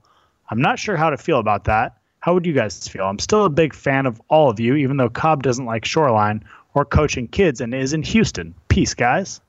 I'm 0.51 0.61
not 0.61 0.79
sure 0.79 0.97
how 0.97 1.11
to 1.11 1.17
feel 1.17 1.39
about 1.39 1.65
that. 1.65 1.97
How 2.25 2.33
would 2.33 2.47
you 2.47 2.55
guys 2.55 2.89
feel? 2.89 3.05
I'm 3.05 3.19
still 3.19 3.45
a 3.45 3.51
big 3.51 3.75
fan 3.75 4.07
of 4.07 4.19
all 4.31 4.49
of 4.49 4.59
you, 4.59 4.77
even 4.77 4.97
though 4.97 5.11
Cobb 5.11 5.43
doesn't 5.43 5.67
like 5.67 5.85
Shoreline 5.85 6.43
or 6.73 6.87
coaching 6.87 7.29
kids 7.29 7.61
and 7.61 7.75
is 7.75 7.93
in 7.93 8.03
Houston. 8.03 8.55
Peace, 8.69 8.95
guys. 8.95 9.43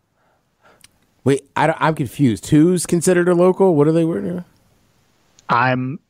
Wait, 1.24 1.50
I 1.56 1.68
don't, 1.68 1.78
I'm 1.80 1.96
confused. 1.96 2.48
Who's 2.48 2.86
considered 2.86 3.30
a 3.30 3.34
local? 3.34 3.76
What 3.76 3.88
are 3.88 3.94
they 3.94 4.04
wearing? 4.04 4.44
I'm, 5.48 6.02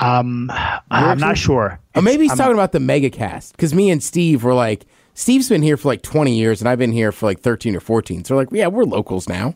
um, 0.00 0.50
I'm 0.90 1.18
not 1.18 1.38
sure. 1.38 1.78
Oh, 1.94 2.00
maybe 2.00 2.24
he's 2.24 2.32
I'm- 2.32 2.38
talking 2.38 2.54
about 2.54 2.72
the 2.72 2.80
megacast 2.80 3.52
because 3.52 3.72
me 3.72 3.88
and 3.88 4.02
Steve 4.02 4.42
were 4.42 4.52
like, 4.52 4.86
Steve's 5.14 5.48
been 5.48 5.62
here 5.62 5.76
for 5.76 5.86
like 5.86 6.02
20 6.02 6.36
years 6.36 6.60
and 6.60 6.68
I've 6.68 6.80
been 6.80 6.90
here 6.90 7.12
for 7.12 7.26
like 7.26 7.38
13 7.38 7.76
or 7.76 7.80
14. 7.80 8.24
So 8.24 8.34
we're 8.34 8.40
like, 8.40 8.48
yeah, 8.50 8.66
we're 8.66 8.82
locals 8.82 9.28
now. 9.28 9.54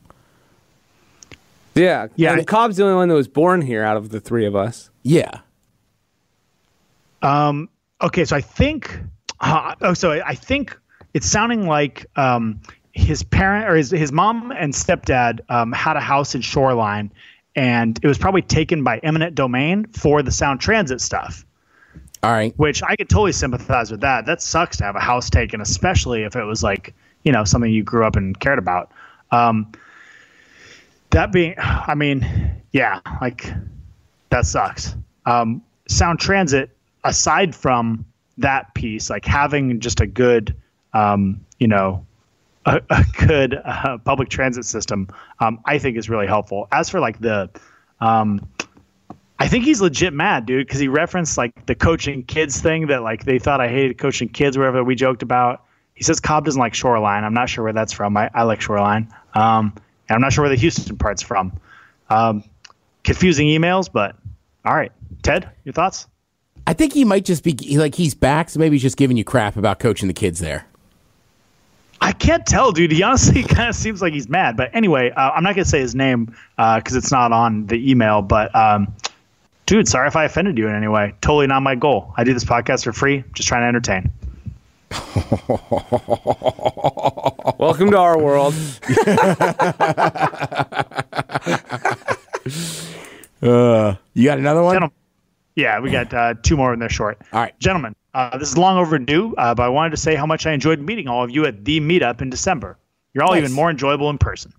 Yeah. 1.74 2.07
Yeah. 2.14 2.34
And 2.34 2.46
Cobb's 2.46 2.76
the 2.76 2.84
only 2.84 2.94
one 2.94 3.09
that 3.09 3.16
was 3.16 3.26
born 3.26 3.61
here 3.61 3.82
out 3.82 3.96
of 3.96 4.11
the 4.11 4.20
three 4.20 4.46
of 4.46 4.55
us. 4.55 4.90
Yeah. 5.02 5.40
Okay, 8.02 8.24
so 8.24 8.36
I 8.36 8.40
think, 8.40 9.00
uh, 9.40 9.74
oh, 9.80 9.94
so 9.94 10.12
I 10.12 10.34
think 10.34 10.78
it's 11.14 11.26
sounding 11.26 11.66
like 11.66 12.06
um, 12.16 12.60
his 12.92 13.22
parent 13.22 13.68
or 13.68 13.76
his 13.76 13.90
his 13.90 14.12
mom 14.12 14.52
and 14.52 14.72
stepdad 14.72 15.40
um, 15.48 15.72
had 15.72 15.96
a 15.96 16.00
house 16.00 16.34
in 16.34 16.40
Shoreline, 16.42 17.12
and 17.56 17.98
it 18.02 18.06
was 18.06 18.18
probably 18.18 18.42
taken 18.42 18.84
by 18.84 18.98
eminent 18.98 19.34
domain 19.34 19.86
for 19.86 20.22
the 20.22 20.30
Sound 20.30 20.60
Transit 20.60 21.00
stuff. 21.00 21.44
All 22.22 22.32
right. 22.32 22.54
Which 22.58 22.82
I 22.82 22.96
could 22.96 23.08
totally 23.08 23.32
sympathize 23.32 23.90
with 23.90 24.00
that. 24.00 24.26
That 24.26 24.40
sucks 24.40 24.78
to 24.78 24.84
have 24.84 24.96
a 24.96 25.00
house 25.00 25.28
taken, 25.28 25.60
especially 25.60 26.22
if 26.22 26.36
it 26.36 26.44
was 26.44 26.62
like 26.62 26.94
you 27.22 27.32
know 27.32 27.44
something 27.44 27.70
you 27.70 27.82
grew 27.82 28.04
up 28.04 28.16
and 28.16 28.38
cared 28.38 28.58
about. 28.58 28.92
Um, 29.30 29.72
that 31.10 31.32
being, 31.32 31.54
I 31.58 31.94
mean, 31.94 32.62
yeah, 32.72 33.00
like 33.20 33.50
that 34.30 34.46
sucks. 34.46 34.94
Um, 35.26 35.62
Sound 35.88 36.18
Transit, 36.18 36.73
aside 37.05 37.55
from 37.55 38.05
that 38.38 38.74
piece, 38.74 39.11
like 39.11 39.24
having 39.24 39.78
just 39.80 40.00
a 40.00 40.07
good, 40.07 40.57
um, 40.92 41.44
you 41.59 41.68
know, 41.68 42.05
a, 42.66 42.80
a 42.90 43.05
good 43.26 43.55
uh, 43.64 43.98
public 43.98 44.28
transit 44.28 44.64
system, 44.64 45.09
um, 45.38 45.61
I 45.64 45.78
think 45.78 45.96
is 45.96 46.09
really 46.09 46.26
helpful. 46.26 46.66
As 46.72 46.88
for 46.88 47.00
like 47.00 47.20
the, 47.20 47.50
um, 48.00 48.48
I 49.38 49.48
think 49.48 49.64
he's 49.64 49.80
legit 49.80 50.12
mad, 50.12 50.46
dude, 50.46 50.66
because 50.66 50.80
he 50.80 50.88
referenced 50.88 51.36
like 51.36 51.66
the 51.66 51.74
coaching 51.74 52.22
kids 52.22 52.61
thing 52.61 52.86
that 52.88 53.02
like 53.02 53.24
they 53.24 53.38
thought 53.38 53.61
I 53.61 53.68
hated 53.68 53.98
coaching 53.98 54.28
kids, 54.28 54.57
whatever 54.57 54.82
we 54.82 54.94
joked 54.94 55.22
about. 55.22 55.64
He 55.94 56.02
says 56.02 56.18
Cobb 56.18 56.44
doesn't 56.44 56.59
like 56.59 56.74
Shoreline. 56.74 57.22
I'm 57.22 57.34
not 57.34 57.48
sure 57.48 57.62
where 57.62 57.72
that's 57.72 57.92
from. 57.92 58.16
I, 58.16 58.30
I 58.34 58.42
like 58.42 58.61
Shoreline. 58.61 59.12
Um, 59.34 59.72
and 60.09 60.16
I'm 60.16 60.20
not 60.20 60.32
sure 60.32 60.42
where 60.42 60.50
the 60.50 60.57
Houston 60.57 60.96
part's 60.96 61.22
from. 61.22 61.52
Um, 62.11 62.44
confusing 63.05 63.46
emails, 63.46 63.88
but 63.92 64.16
all 64.64 64.74
right. 64.74 64.92
Ted, 65.22 65.50
your 65.64 65.72
thoughts? 65.72 66.09
I 66.66 66.72
think 66.72 66.94
he 66.94 67.04
might 67.04 67.24
just 67.24 67.44
be 67.44 67.54
like, 67.76 67.94
he's 67.94 68.14
back. 68.14 68.50
So 68.50 68.58
maybe 68.58 68.76
he's 68.76 68.82
just 68.82 68.96
giving 68.96 69.16
you 69.16 69.24
crap 69.24 69.56
about 69.56 69.78
coaching 69.78 70.08
the 70.08 70.14
kids 70.14 70.40
there. 70.40 70.66
I 72.00 72.12
can't 72.12 72.46
tell, 72.46 72.72
dude. 72.72 72.90
He 72.90 73.02
honestly 73.02 73.42
kind 73.44 73.68
of 73.68 73.74
seems 73.74 74.02
like 74.02 74.12
he's 74.12 74.28
mad. 74.28 74.56
But 74.56 74.74
anyway, 74.74 75.10
uh, 75.10 75.30
I'm 75.30 75.42
not 75.42 75.54
going 75.54 75.64
to 75.64 75.70
say 75.70 75.80
his 75.80 75.94
name 75.94 76.34
because 76.56 76.96
it's 76.96 77.12
not 77.12 77.32
on 77.32 77.66
the 77.66 77.90
email. 77.90 78.22
But 78.22 78.54
um, 78.54 78.94
dude, 79.66 79.88
sorry 79.88 80.08
if 80.08 80.16
I 80.16 80.24
offended 80.24 80.58
you 80.58 80.68
in 80.68 80.74
any 80.74 80.88
way. 80.88 81.14
Totally 81.20 81.46
not 81.46 81.62
my 81.62 81.74
goal. 81.74 82.12
I 82.16 82.24
do 82.24 82.32
this 82.32 82.44
podcast 82.44 82.84
for 82.84 82.92
free, 82.92 83.24
just 83.34 83.48
trying 83.48 83.62
to 83.62 83.68
entertain. 83.68 84.10
Welcome 87.58 87.90
to 87.90 87.98
our 87.98 88.18
world. 88.18 88.54
You 94.16 94.24
got 94.24 94.38
another 94.38 94.62
one? 94.62 94.74
Gentlemen, 94.74 94.92
yeah, 95.57 95.80
we 95.80 95.90
got 95.90 96.12
uh, 96.12 96.34
two 96.42 96.57
more 96.57 96.72
in 96.72 96.78
there 96.78 96.88
short. 96.88 97.20
All 97.32 97.40
right. 97.40 97.59
Gentlemen, 97.61 97.94
uh, 98.12 98.36
this 98.38 98.48
is 98.50 98.59
long 98.59 98.76
overdue, 98.78 99.34
uh, 99.36 99.55
but 99.55 99.62
I 99.64 99.68
wanted 99.68 99.90
to 99.90 99.96
say 99.96 100.14
how 100.14 100.26
much 100.26 100.46
I 100.46 100.52
enjoyed 100.52 100.80
meeting 100.80 101.09
all 101.09 101.22
of 101.24 101.30
you 101.30 101.46
at 101.46 101.64
the 101.64 101.80
meetup 101.80 102.20
in 102.22 102.30
December. 102.30 102.78
You're 103.12 103.24
all 103.24 103.32
Nice. 103.32 103.44
even 103.44 103.52
more 103.52 103.70
enjoyable 103.70 104.11
in 104.11 104.18
person. 104.18 104.52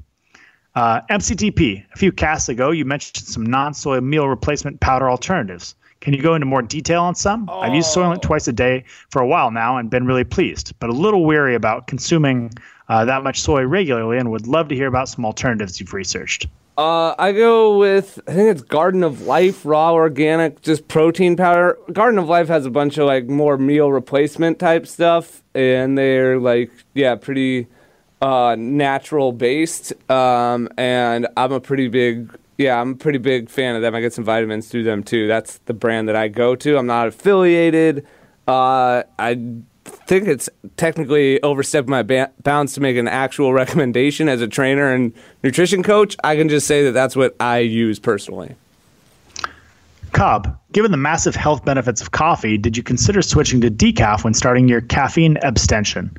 Uh, 0.75 1.01
MCTP, 1.09 1.85
a 1.93 1.97
few 1.97 2.11
casts 2.11 2.49
ago, 2.49 2.71
you 2.71 2.85
mentioned 2.85 3.25
some 3.25 3.45
non 3.45 3.73
soy 3.73 4.01
meal 4.01 4.27
replacement 4.27 4.79
powder 4.81 5.09
alternatives. 5.09 5.75
Can 6.01 6.13
you 6.13 6.21
go 6.21 6.35
into 6.35 6.45
more 6.45 6.61
detail 6.61 7.01
on 7.01 7.15
some? 7.15 7.49
I've 7.49 7.73
used 7.73 7.95
Soylent 7.95 8.21
twice 8.21 8.47
a 8.47 8.53
day 8.53 8.83
for 9.09 9.21
a 9.21 9.27
while 9.27 9.49
now 9.49 9.77
and 9.77 9.89
been 9.89 10.05
really 10.05 10.23
pleased, 10.25 10.73
but 10.79 10.89
a 10.89 10.93
little 10.93 11.25
weary 11.25 11.55
about 11.55 11.87
consuming 11.87 12.51
uh, 12.89 13.05
that 13.05 13.23
much 13.23 13.41
soy 13.41 13.65
regularly 13.65 14.19
and 14.19 14.29
would 14.29 14.45
love 14.45 14.67
to 14.67 14.75
hear 14.75 14.87
about 14.87 15.09
some 15.09 15.25
alternatives 15.25 15.79
you've 15.79 15.93
researched. 15.93 16.45
Uh, 16.77 17.15
I 17.17 17.31
go 17.31 17.77
with 17.77 18.19
I 18.27 18.33
think 18.33 18.49
it's 18.49 18.61
Garden 18.61 19.03
of 19.03 19.21
Life 19.21 19.65
raw 19.65 19.93
organic 19.93 20.61
just 20.61 20.87
protein 20.89 21.37
powder. 21.37 21.77
Garden 21.93 22.19
of 22.19 22.27
Life 22.27 22.49
has 22.49 22.65
a 22.65 22.69
bunch 22.69 22.97
of 22.97 23.07
like 23.07 23.27
more 23.27 23.57
meal 23.57 23.91
replacement 23.91 24.59
type 24.59 24.85
stuff, 24.85 25.41
and 25.53 25.97
they're 25.97 26.37
like 26.37 26.71
yeah 26.93 27.15
pretty 27.15 27.67
uh, 28.21 28.57
natural 28.59 29.31
based. 29.31 29.93
Um, 30.11 30.67
and 30.77 31.27
I'm 31.37 31.53
a 31.53 31.61
pretty 31.61 31.87
big 31.87 32.37
yeah 32.57 32.81
I'm 32.81 32.91
a 32.91 32.95
pretty 32.95 33.19
big 33.19 33.49
fan 33.49 33.77
of 33.77 33.81
them. 33.81 33.95
I 33.95 34.01
get 34.01 34.11
some 34.11 34.25
vitamins 34.25 34.67
through 34.67 34.83
them 34.83 35.01
too. 35.01 35.27
That's 35.27 35.59
the 35.59 35.73
brand 35.73 36.09
that 36.09 36.17
I 36.17 36.27
go 36.27 36.57
to. 36.57 36.77
I'm 36.77 36.87
not 36.87 37.07
affiliated. 37.07 38.05
Uh, 38.49 39.03
I 39.17 39.39
think 40.07 40.27
it's 40.27 40.49
technically 40.77 41.41
overstepped 41.41 41.87
my 41.87 42.03
ba- 42.03 42.31
bounds 42.43 42.73
to 42.73 42.81
make 42.81 42.97
an 42.97 43.07
actual 43.07 43.53
recommendation 43.61 44.29
as 44.29 44.41
a 44.41 44.47
trainer 44.47 44.91
and 44.91 45.13
nutrition 45.43 45.83
coach. 45.83 46.15
I 46.23 46.35
can 46.35 46.49
just 46.49 46.67
say 46.67 46.83
that 46.85 46.91
that's 46.91 47.15
what 47.15 47.35
I 47.39 47.59
use 47.59 47.99
personally. 47.99 48.55
Cobb, 50.11 50.57
given 50.71 50.91
the 50.91 50.97
massive 50.97 51.35
health 51.35 51.65
benefits 51.65 52.01
of 52.01 52.11
coffee, 52.11 52.57
did 52.57 52.77
you 52.77 52.83
consider 52.83 53.21
switching 53.21 53.59
to 53.61 53.69
decaf 53.69 54.23
when 54.23 54.33
starting 54.33 54.69
your 54.69 54.79
caffeine 54.79 55.37
abstention? 55.41 56.15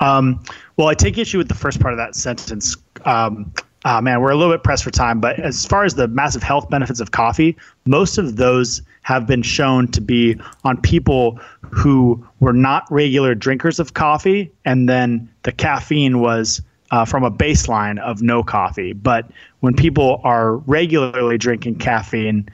Um, 0.00 0.42
well, 0.76 0.88
I 0.88 0.94
take 0.94 1.16
issue 1.16 1.38
with 1.38 1.48
the 1.48 1.54
first 1.54 1.80
part 1.80 1.94
of 1.94 1.98
that 1.98 2.14
sentence. 2.14 2.76
Um, 3.04 3.50
ah, 3.84 4.00
man, 4.00 4.20
we're 4.20 4.30
a 4.30 4.36
little 4.36 4.52
bit 4.52 4.62
pressed 4.62 4.84
for 4.84 4.90
time, 4.90 5.20
but 5.20 5.38
as 5.38 5.64
far 5.64 5.84
as 5.84 5.94
the 5.94 6.08
massive 6.08 6.42
health 6.42 6.68
benefits 6.68 7.00
of 7.00 7.12
coffee, 7.12 7.56
most 7.86 8.18
of 8.18 8.36
those 8.36 8.82
have 9.02 9.26
been 9.26 9.42
shown 9.42 9.88
to 9.88 10.00
be 10.00 10.38
on 10.64 10.80
people 10.80 11.38
who 11.70 12.26
were 12.40 12.52
not 12.52 12.86
regular 12.90 13.34
drinkers 13.34 13.78
of 13.78 13.94
coffee, 13.94 14.50
and 14.64 14.88
then 14.88 15.28
the 15.42 15.52
caffeine 15.52 16.20
was 16.20 16.60
uh, 16.90 17.04
from 17.04 17.22
a 17.24 17.30
baseline 17.30 17.98
of 18.00 18.22
no 18.22 18.42
coffee. 18.42 18.92
But 18.92 19.30
when 19.60 19.74
people 19.74 20.20
are 20.24 20.56
regularly 20.56 21.38
drinking 21.38 21.76
caffeine, 21.76 22.48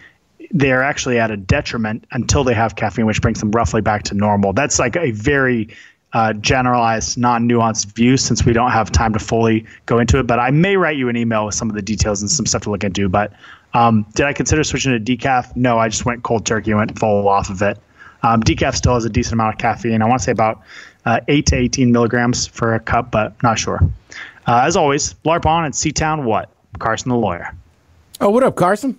they're 0.50 0.82
actually 0.82 1.18
at 1.18 1.30
a 1.30 1.36
detriment 1.36 2.06
until 2.12 2.44
they 2.44 2.54
have 2.54 2.76
caffeine, 2.76 3.06
which 3.06 3.20
brings 3.20 3.40
them 3.40 3.50
roughly 3.50 3.80
back 3.80 4.02
to 4.04 4.14
normal. 4.14 4.52
That's 4.52 4.78
like 4.78 4.96
a 4.96 5.10
very 5.10 5.68
uh, 6.12 6.32
generalized, 6.34 7.18
non 7.18 7.48
nuanced 7.48 7.94
view 7.94 8.16
since 8.16 8.44
we 8.44 8.52
don't 8.52 8.70
have 8.70 8.92
time 8.92 9.12
to 9.12 9.18
fully 9.18 9.66
go 9.86 9.98
into 9.98 10.18
it. 10.18 10.26
But 10.26 10.38
I 10.38 10.50
may 10.50 10.76
write 10.76 10.96
you 10.96 11.08
an 11.08 11.16
email 11.16 11.46
with 11.46 11.54
some 11.54 11.68
of 11.68 11.74
the 11.74 11.82
details 11.82 12.22
and 12.22 12.30
some 12.30 12.46
stuff 12.46 12.62
to 12.62 12.70
look 12.70 12.84
into. 12.84 13.08
But 13.08 13.32
um, 13.74 14.06
did 14.14 14.26
I 14.26 14.32
consider 14.32 14.62
switching 14.64 14.92
to 14.92 15.16
decaf? 15.16 15.54
No, 15.56 15.78
I 15.78 15.88
just 15.88 16.04
went 16.04 16.22
cold 16.22 16.46
turkey, 16.46 16.72
went 16.74 16.98
full 16.98 17.28
off 17.28 17.50
of 17.50 17.60
it. 17.62 17.78
Um, 18.26 18.42
decaf 18.42 18.74
still 18.74 18.94
has 18.94 19.04
a 19.04 19.10
decent 19.10 19.34
amount 19.34 19.54
of 19.54 19.58
caffeine. 19.60 20.02
I 20.02 20.06
want 20.06 20.20
to 20.20 20.24
say 20.24 20.32
about 20.32 20.62
uh, 21.04 21.20
8 21.28 21.46
to 21.46 21.56
18 21.56 21.92
milligrams 21.92 22.46
for 22.46 22.74
a 22.74 22.80
cup, 22.80 23.12
but 23.12 23.40
not 23.42 23.56
sure. 23.56 23.80
Uh, 24.46 24.62
as 24.64 24.76
always, 24.76 25.14
LARP 25.24 25.46
on 25.46 25.64
at 25.64 25.72
Seatown 25.72 26.24
What? 26.24 26.50
Carson 26.80 27.10
the 27.10 27.16
lawyer. 27.16 27.54
Oh, 28.20 28.30
what 28.30 28.42
up, 28.42 28.56
Carson? 28.56 28.98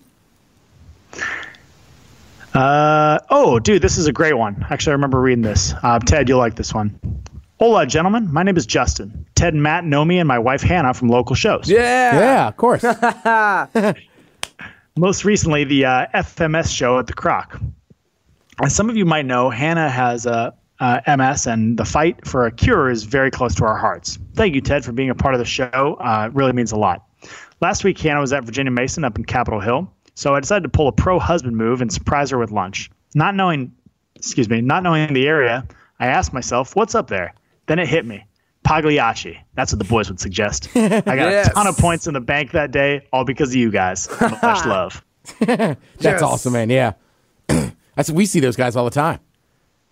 Uh, 2.53 3.19
oh, 3.29 3.59
dude, 3.59 3.81
this 3.81 3.97
is 3.97 4.07
a 4.07 4.13
great 4.13 4.33
one. 4.33 4.65
Actually, 4.69 4.91
I 4.91 4.93
remember 4.93 5.19
reading 5.19 5.43
this. 5.43 5.73
Uh, 5.83 5.99
Ted, 5.99 6.29
you'll 6.29 6.39
like 6.39 6.55
this 6.55 6.73
one. 6.73 6.97
Hola, 7.59 7.85
gentlemen. 7.85 8.31
My 8.31 8.43
name 8.43 8.55
is 8.55 8.65
Justin. 8.65 9.25
Ted 9.35 9.53
and 9.53 9.61
Matt 9.61 9.83
know 9.83 10.05
me 10.05 10.19
and 10.19 10.27
my 10.27 10.39
wife 10.39 10.61
Hannah 10.61 10.93
from 10.93 11.09
local 11.09 11.35
shows. 11.35 11.69
Yeah. 11.69 12.17
Yeah, 12.17 12.47
of 12.47 12.55
course. 12.55 12.83
Most 14.95 15.25
recently, 15.25 15.65
the 15.65 15.85
uh, 15.85 16.07
FMS 16.13 16.73
show 16.73 16.97
at 16.97 17.07
the 17.07 17.13
Croc. 17.13 17.59
As 18.63 18.75
some 18.75 18.89
of 18.89 18.97
you 18.97 19.05
might 19.05 19.25
know, 19.25 19.49
Hannah 19.49 19.89
has 19.89 20.25
a 20.25 20.53
uh, 20.79 20.99
MS, 21.17 21.47
and 21.47 21.77
the 21.77 21.85
fight 21.85 22.25
for 22.27 22.45
a 22.45 22.51
cure 22.51 22.89
is 22.89 23.03
very 23.03 23.31
close 23.31 23.55
to 23.55 23.65
our 23.65 23.77
hearts. 23.77 24.17
Thank 24.35 24.55
you, 24.55 24.61
Ted, 24.61 24.85
for 24.85 24.91
being 24.91 25.09
a 25.09 25.15
part 25.15 25.33
of 25.33 25.39
the 25.39 25.45
show. 25.45 25.97
Uh, 25.99 26.27
it 26.29 26.35
really 26.35 26.53
means 26.53 26.71
a 26.71 26.75
lot. 26.77 27.03
Last 27.61 27.83
week, 27.83 27.99
Hannah 27.99 28.19
was 28.19 28.33
at 28.33 28.43
Virginia 28.43 28.71
Mason 28.71 29.03
up 29.03 29.17
in 29.17 29.25
Capitol 29.25 29.59
Hill, 29.59 29.91
so 30.15 30.35
I 30.35 30.39
decided 30.39 30.63
to 30.63 30.69
pull 30.69 30.87
a 30.87 30.91
pro 30.91 31.17
husband 31.19 31.55
move 31.57 31.81
and 31.81 31.91
surprise 31.91 32.29
her 32.31 32.37
with 32.37 32.51
lunch. 32.51 32.91
Not 33.15 33.33
knowing, 33.35 33.71
excuse 34.15 34.49
me, 34.49 34.61
not 34.61 34.83
knowing 34.83 35.13
the 35.13 35.27
area, 35.27 35.67
I 35.99 36.07
asked 36.07 36.33
myself, 36.33 36.75
"What's 36.75 36.93
up 36.95 37.07
there?" 37.07 37.33
Then 37.67 37.79
it 37.79 37.87
hit 37.87 38.05
me. 38.05 38.25
Pagliacci. 38.63 39.37
That's 39.55 39.71
what 39.71 39.79
the 39.79 39.85
boys 39.85 40.09
would 40.09 40.19
suggest. 40.19 40.69
I 40.75 40.99
got 41.01 41.15
Yes. 41.15 41.47
a 41.47 41.51
ton 41.51 41.67
of 41.67 41.77
points 41.77 42.05
in 42.07 42.13
the 42.13 42.19
bank 42.21 42.51
that 42.51 42.71
day, 42.71 43.07
all 43.13 43.23
because 43.23 43.49
of 43.49 43.55
you 43.55 43.71
guys. 43.71 44.09
Much 44.21 44.41
love. 44.65 45.03
That's 45.39 45.79
Yes. 45.99 46.21
awesome, 46.21 46.53
man. 46.53 46.69
Yeah. 46.69 46.93
That's 47.97 48.11
we 48.11 48.25
see 48.27 48.39
those 48.39 48.55
guys 48.55 48.75
all 48.75 48.85
the 48.85 48.91
time. 48.91 49.19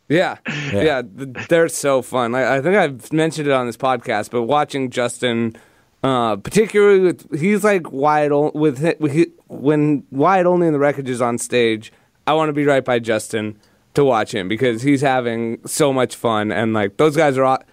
Yeah, 0.07 0.37
yeah, 0.71 1.01
th- 1.01 1.47
they're 1.49 1.67
so 1.67 2.03
fun. 2.03 2.31
Like, 2.31 2.45
I 2.45 2.61
think 2.61 2.75
I've 2.75 3.11
mentioned 3.11 3.47
it 3.47 3.51
on 3.53 3.65
this 3.65 3.75
podcast, 3.75 4.29
but 4.29 4.43
watching 4.43 4.91
Justin, 4.91 5.55
uh, 6.03 6.35
particularly 6.35 6.99
with 6.99 7.39
he's 7.39 7.63
like 7.63 7.91
wide 7.91 8.31
o- 8.31 8.51
with 8.53 8.83
with 8.99 9.27
when 9.47 10.03
wide 10.11 10.45
only 10.45 10.67
in 10.67 10.73
the 10.73 10.79
wreckage 10.79 11.09
is 11.09 11.21
on 11.23 11.39
stage. 11.39 11.91
I 12.27 12.33
want 12.33 12.49
to 12.49 12.53
be 12.53 12.65
right 12.65 12.85
by 12.85 12.99
Justin 12.99 13.59
to 13.95 14.05
watch 14.05 14.31
him 14.33 14.47
because 14.47 14.83
he's 14.83 15.01
having 15.01 15.59
so 15.65 15.91
much 15.91 16.15
fun 16.15 16.51
and 16.51 16.73
like 16.73 16.97
those 16.97 17.17
guys 17.17 17.37
are. 17.39 17.43
All, 17.43 17.63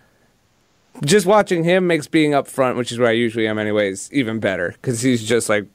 just 1.05 1.27
watching 1.27 1.65
him 1.65 1.87
makes 1.87 2.07
being 2.07 2.33
up 2.33 2.47
front, 2.47 2.79
which 2.79 2.93
is 2.93 2.99
where 2.99 3.09
I 3.09 3.13
usually 3.13 3.47
am, 3.47 3.59
anyways, 3.59 4.11
even 4.13 4.41
better 4.41 4.71
because 4.73 5.03
he's 5.03 5.23
just 5.23 5.51
like 5.51 5.67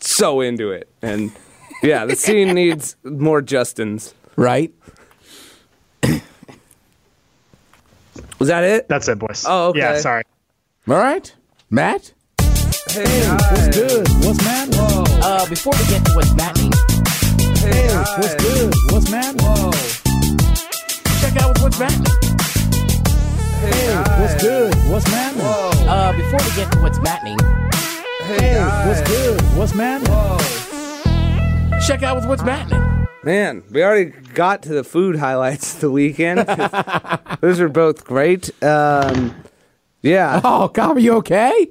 so 0.00 0.40
into 0.40 0.70
it 0.70 0.88
and. 1.02 1.30
Yeah, 1.82 2.04
the 2.06 2.16
scene 2.16 2.54
needs 2.54 2.96
more 3.04 3.42
Justins. 3.42 4.14
Right? 4.36 4.72
Was 8.38 8.48
that 8.48 8.64
it? 8.64 8.88
That's 8.88 9.08
it, 9.08 9.18
boys. 9.18 9.44
Oh, 9.48 9.68
okay. 9.68 9.78
Yeah, 9.80 9.98
sorry. 9.98 10.22
All 10.88 10.94
right. 10.96 11.34
Matt? 11.70 12.12
Hey, 12.90 13.02
what's 13.28 13.68
good? 13.76 14.06
What's 14.24 14.44
Matt? 14.44 14.68
Whoa. 14.74 15.04
Uh, 15.22 15.48
before 15.48 15.72
we 15.72 15.84
get 15.88 16.04
to 16.04 16.12
what's 16.14 16.30
happening, 16.32 16.72
Hey, 17.56 17.88
What's 18.18 18.34
good? 18.36 18.74
What's 18.92 19.10
man? 19.10 19.34
Whoa. 19.38 19.70
Check 21.20 21.42
out 21.42 21.58
what's 21.62 21.78
Matt. 21.78 21.92
Hey, 23.58 23.92
hi. 23.92 24.20
What's 24.20 24.42
good? 24.42 24.74
What's 24.90 25.10
man? 25.10 25.34
Whoa. 25.34 25.70
uh, 25.88 26.12
before 26.12 26.38
we 26.48 26.54
get 26.56 26.70
to 26.72 26.78
what's 26.80 26.98
happening, 26.98 27.38
Hey, 28.26 28.58
hi. 28.58 28.86
What's 28.86 29.00
good? 29.10 29.40
What's 29.56 29.74
Matt? 29.74 30.06
Whoa. 30.08 30.65
Check 31.86 32.02
out 32.02 32.16
with 32.16 32.26
what's 32.26 32.42
happening. 32.42 33.06
Man, 33.22 33.62
we 33.70 33.82
already 33.84 34.10
got 34.34 34.62
to 34.64 34.70
the 34.70 34.82
food 34.82 35.16
highlights 35.16 35.74
of 35.74 35.80
the 35.82 35.90
weekend. 35.90 36.40
Those 37.40 37.60
are 37.60 37.68
both 37.68 38.04
great. 38.04 38.50
Um, 38.62 39.34
yeah. 40.02 40.40
Oh, 40.44 40.68
God, 40.68 40.96
are 40.96 41.00
you 41.00 41.14
okay? 41.14 41.68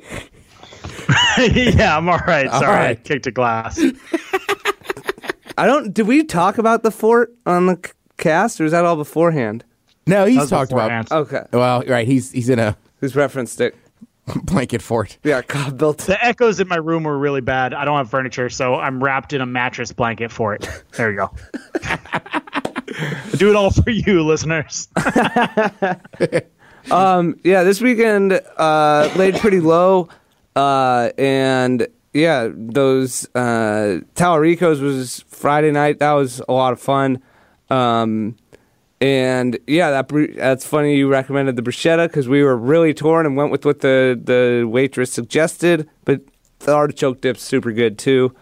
yeah, 1.38 1.98
I'm 1.98 2.08
all 2.08 2.20
right. 2.20 2.50
Sorry, 2.50 2.88
I 2.88 2.96
kicked 2.96 3.28
a 3.28 3.32
glass. 3.32 3.80
I 5.58 5.66
don't. 5.66 5.94
Did 5.94 6.08
we 6.08 6.24
talk 6.24 6.58
about 6.58 6.84
the 6.84 6.92
fort 6.92 7.34
on 7.46 7.66
the 7.66 7.92
cast, 8.18 8.60
or 8.62 8.66
is 8.66 8.72
that 8.72 8.86
all 8.86 8.96
beforehand? 8.96 9.64
No, 10.08 10.26
he's 10.26 10.50
talked 10.50 10.70
beforehand. 10.72 11.08
about. 11.08 11.28
Okay. 11.28 11.44
Well, 11.52 11.84
right. 11.88 12.08
He's 12.08 12.32
he's 12.32 12.50
in 12.50 12.60
a 12.60 12.78
Who's 13.00 13.16
referenced 13.16 13.62
it? 13.62 13.76
blanket 14.44 14.82
fort. 14.82 15.18
Yeah, 15.24 15.42
God 15.48 15.78
built. 15.78 16.00
The 16.00 16.24
echoes 16.24 16.60
in 16.60 16.68
my 16.68 16.78
room 16.78 17.04
were 17.04 17.18
really 17.18 17.42
bad. 17.42 17.74
I 17.74 17.86
don't 17.86 17.98
have 17.98 18.10
furniture, 18.10 18.50
so 18.50 18.76
I'm 18.76 19.04
wrapped 19.04 19.34
in 19.34 19.42
a 19.42 19.46
mattress 19.46 19.92
blanket 19.92 20.32
for 20.32 20.54
it. 20.54 20.68
There 20.94 21.12
you 21.12 21.18
go. 21.18 21.32
Do 23.38 23.50
it 23.50 23.56
all 23.56 23.72
for 23.72 23.90
you, 23.90 24.24
listeners. 24.24 24.88
Yeah, 27.44 27.64
this 27.64 27.82
weekend 27.82 28.40
uh, 28.58 29.10
laid 29.16 29.36
pretty 29.38 29.60
low, 29.60 30.10
uh, 30.56 31.10
and 31.18 31.88
yeah, 32.14 32.50
those 32.54 33.28
uh, 33.36 34.00
Talaricos 34.16 34.82
was 34.82 35.24
Friday 35.28 35.72
night. 35.72 36.00
That 36.00 36.14
was 36.14 36.42
a 36.48 36.54
lot 36.54 36.74
of 36.74 36.80
fun, 36.80 37.22
um, 37.70 38.36
and 39.02 39.58
yeah, 39.68 39.92
that 39.92 40.36
that's 40.36 40.66
funny. 40.66 40.96
You 40.96 41.10
recommended 41.10 41.56
the 41.56 41.62
bruschetta 41.62 42.08
because 42.08 42.28
we 42.28 42.44
were 42.44 42.56
really 42.56 42.94
torn 42.94 43.26
and 43.26 43.36
went 43.36 43.52
with 43.52 43.66
what 43.66 43.82
the 43.82 44.20
the 44.22 44.66
waitress 44.68 45.12
suggested, 45.12 45.90
but 46.06 46.22
the 46.60 46.74
artichoke 46.74 47.22
dip's 47.22 47.44
super 47.44 47.72
good 47.72 47.98
too. 47.98 48.34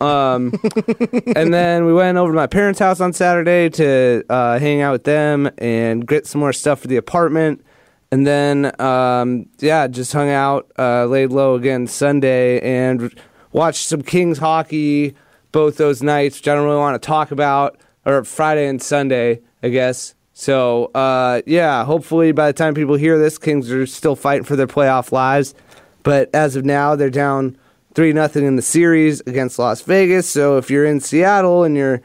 Um, 0.00 0.52
and 1.36 1.54
then 1.54 1.84
we 1.84 1.94
went 1.94 2.18
over 2.18 2.32
to 2.32 2.36
my 2.36 2.48
parents' 2.48 2.80
house 2.80 3.00
on 3.00 3.12
Saturday 3.12 3.70
to 3.70 4.24
uh, 4.28 4.58
hang 4.58 4.80
out 4.80 4.92
with 4.92 5.04
them 5.04 5.48
and 5.58 6.06
get 6.06 6.26
some 6.26 6.40
more 6.40 6.52
stuff 6.52 6.80
for 6.80 6.88
the 6.88 6.96
apartment. 6.96 7.64
And 8.10 8.26
then, 8.26 8.78
um, 8.80 9.48
yeah, 9.60 9.86
just 9.86 10.12
hung 10.12 10.28
out, 10.28 10.70
uh, 10.78 11.06
laid 11.06 11.30
low 11.30 11.54
again 11.54 11.86
Sunday, 11.86 12.60
and 12.60 13.14
watched 13.52 13.88
some 13.88 14.02
Kings 14.02 14.38
hockey 14.38 15.14
both 15.52 15.76
those 15.76 16.02
nights, 16.02 16.38
which 16.38 16.48
I 16.48 16.54
don't 16.54 16.64
really 16.64 16.76
want 16.76 17.00
to 17.00 17.06
talk 17.06 17.30
about, 17.30 17.78
or 18.04 18.24
Friday 18.24 18.66
and 18.66 18.82
Sunday, 18.82 19.40
I 19.62 19.68
guess. 19.68 20.14
So, 20.32 20.86
uh, 20.94 21.42
yeah, 21.46 21.84
hopefully 21.84 22.32
by 22.32 22.46
the 22.46 22.52
time 22.52 22.74
people 22.74 22.94
hear 22.94 23.18
this, 23.18 23.38
Kings 23.38 23.70
are 23.70 23.86
still 23.86 24.16
fighting 24.16 24.44
for 24.44 24.56
their 24.56 24.66
playoff 24.66 25.12
lives. 25.12 25.54
But 26.02 26.30
as 26.34 26.56
of 26.56 26.64
now, 26.64 26.96
they're 26.96 27.10
down 27.10 27.56
three 27.94 28.12
nothing 28.12 28.44
in 28.44 28.56
the 28.56 28.62
series 28.62 29.20
against 29.20 29.58
Las 29.58 29.82
Vegas. 29.82 30.28
So 30.28 30.56
if 30.56 30.70
you're 30.70 30.86
in 30.86 31.00
Seattle 31.00 31.64
and 31.64 31.76
you're 31.76 32.00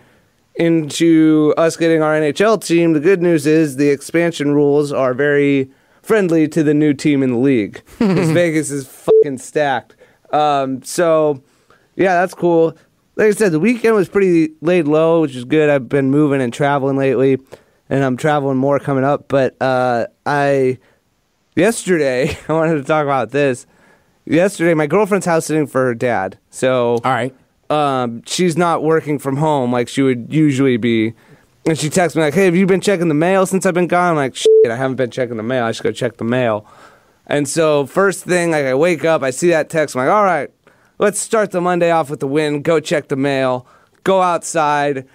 into 0.55 1.53
us 1.57 1.77
getting 1.77 2.01
our 2.01 2.13
NHL 2.13 2.63
team, 2.63 2.93
the 2.93 2.99
good 2.99 3.21
news 3.21 3.45
is 3.45 3.77
the 3.77 3.89
expansion 3.89 4.53
rules 4.53 4.91
are 4.91 5.13
very 5.13 5.69
friendly 6.01 6.47
to 6.47 6.63
the 6.63 6.73
new 6.73 6.93
team 6.93 7.21
in 7.21 7.31
the 7.31 7.37
league 7.37 7.83
Vegas 7.99 8.71
is 8.71 8.87
fucking 8.87 9.37
stacked. 9.37 9.95
Um, 10.31 10.81
so 10.83 11.43
yeah, 11.95 12.13
that's 12.21 12.33
cool. 12.33 12.77
Like 13.17 13.29
I 13.29 13.31
said, 13.31 13.51
the 13.51 13.59
weekend 13.59 13.95
was 13.95 14.07
pretty 14.07 14.53
laid 14.61 14.87
low, 14.87 15.21
which 15.21 15.35
is 15.35 15.43
good. 15.43 15.71
I've 15.71 15.89
been 15.89 16.11
moving 16.11 16.39
and 16.39 16.53
traveling 16.53 16.97
lately, 16.97 17.39
and 17.89 18.03
I'm 18.03 18.15
traveling 18.15 18.57
more 18.57 18.79
coming 18.79 19.03
up. 19.03 19.27
But 19.27 19.59
uh, 19.59 20.05
I 20.23 20.77
yesterday 21.55 22.37
I 22.47 22.53
wanted 22.53 22.75
to 22.75 22.83
talk 22.83 23.03
about 23.03 23.31
this. 23.31 23.65
Yesterday, 24.25 24.75
my 24.75 24.85
girlfriend's 24.85 25.25
house 25.25 25.47
sitting 25.47 25.65
for 25.65 25.83
her 25.85 25.95
dad. 25.95 26.37
So 26.51 26.99
All 27.03 27.11
right. 27.11 27.33
um, 27.71 28.21
she's 28.27 28.55
not 28.55 28.83
working 28.83 29.17
from 29.17 29.37
home 29.37 29.71
like 29.71 29.87
she 29.87 30.03
would 30.03 30.31
usually 30.31 30.77
be. 30.77 31.13
And 31.65 31.77
she 31.77 31.89
texts 31.89 32.15
me 32.15 32.21
like, 32.21 32.35
"Hey, 32.35 32.45
have 32.45 32.55
you 32.55 32.67
been 32.67 32.81
checking 32.81 33.07
the 33.07 33.13
mail 33.15 33.45
since 33.47 33.65
I've 33.65 33.73
been 33.73 33.87
gone?" 33.87 34.11
I'm 34.11 34.15
like, 34.15 34.35
"Shit, 34.35 34.49
I 34.69 34.75
haven't 34.75 34.95
been 34.97 35.09
checking 35.09 35.37
the 35.37 35.43
mail. 35.43 35.65
I 35.65 35.71
should 35.71 35.83
go 35.83 35.91
check 35.91 36.17
the 36.17 36.23
mail." 36.23 36.65
And 37.25 37.47
so 37.49 37.87
first 37.87 38.23
thing, 38.25 38.51
like 38.51 38.65
I 38.65 38.75
wake 38.75 39.03
up, 39.03 39.23
I 39.23 39.31
see 39.31 39.49
that 39.49 39.69
text. 39.69 39.95
I'm 39.95 40.05
like, 40.05 40.13
"All 40.13 40.23
right, 40.23 40.49
let's 40.97 41.19
start 41.19 41.51
the 41.51 41.61
Monday 41.61 41.91
off 41.91 42.09
with 42.09 42.19
the 42.19 42.27
win. 42.27 42.61
Go 42.61 42.79
check 42.79 43.07
the 43.07 43.15
mail. 43.15 43.65
Go 44.03 44.21
outside." 44.21 45.07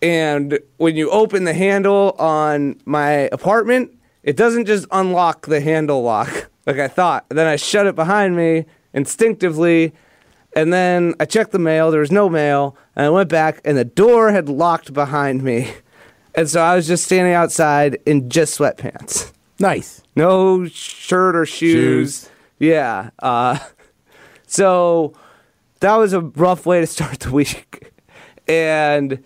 And 0.00 0.58
when 0.78 0.96
you 0.96 1.10
open 1.10 1.44
the 1.44 1.54
handle 1.54 2.16
on 2.18 2.80
my 2.84 3.28
apartment, 3.30 3.92
it 4.24 4.36
doesn't 4.36 4.66
just 4.66 4.86
unlock 4.90 5.46
the 5.46 5.60
handle 5.60 6.02
lock 6.02 6.50
like 6.66 6.78
I 6.78 6.88
thought. 6.88 7.24
Then 7.28 7.46
I 7.46 7.56
shut 7.56 7.86
it 7.86 7.94
behind 7.94 8.36
me 8.36 8.66
instinctively. 8.92 9.92
And 10.54 10.72
then 10.72 11.14
I 11.18 11.24
checked 11.24 11.52
the 11.52 11.58
mail. 11.58 11.90
There 11.90 12.00
was 12.00 12.12
no 12.12 12.28
mail. 12.28 12.76
And 12.94 13.06
I 13.06 13.10
went 13.10 13.30
back, 13.30 13.60
and 13.64 13.76
the 13.76 13.84
door 13.84 14.32
had 14.32 14.48
locked 14.48 14.92
behind 14.92 15.42
me. 15.42 15.72
And 16.34 16.48
so 16.48 16.62
I 16.62 16.74
was 16.74 16.86
just 16.86 17.04
standing 17.04 17.34
outside 17.34 17.98
in 18.06 18.30
just 18.30 18.58
sweatpants. 18.58 19.32
Nice. 19.58 20.02
No 20.16 20.64
shirt 20.64 21.36
or 21.36 21.44
shoes. 21.44 22.22
Shoes. 22.22 22.30
Yeah. 22.58 23.10
Uh, 23.18 23.58
so 24.52 25.14
that 25.80 25.96
was 25.96 26.12
a 26.12 26.20
rough 26.20 26.66
way 26.66 26.80
to 26.80 26.86
start 26.86 27.20
the 27.20 27.30
week. 27.40 27.90
And 28.46 29.22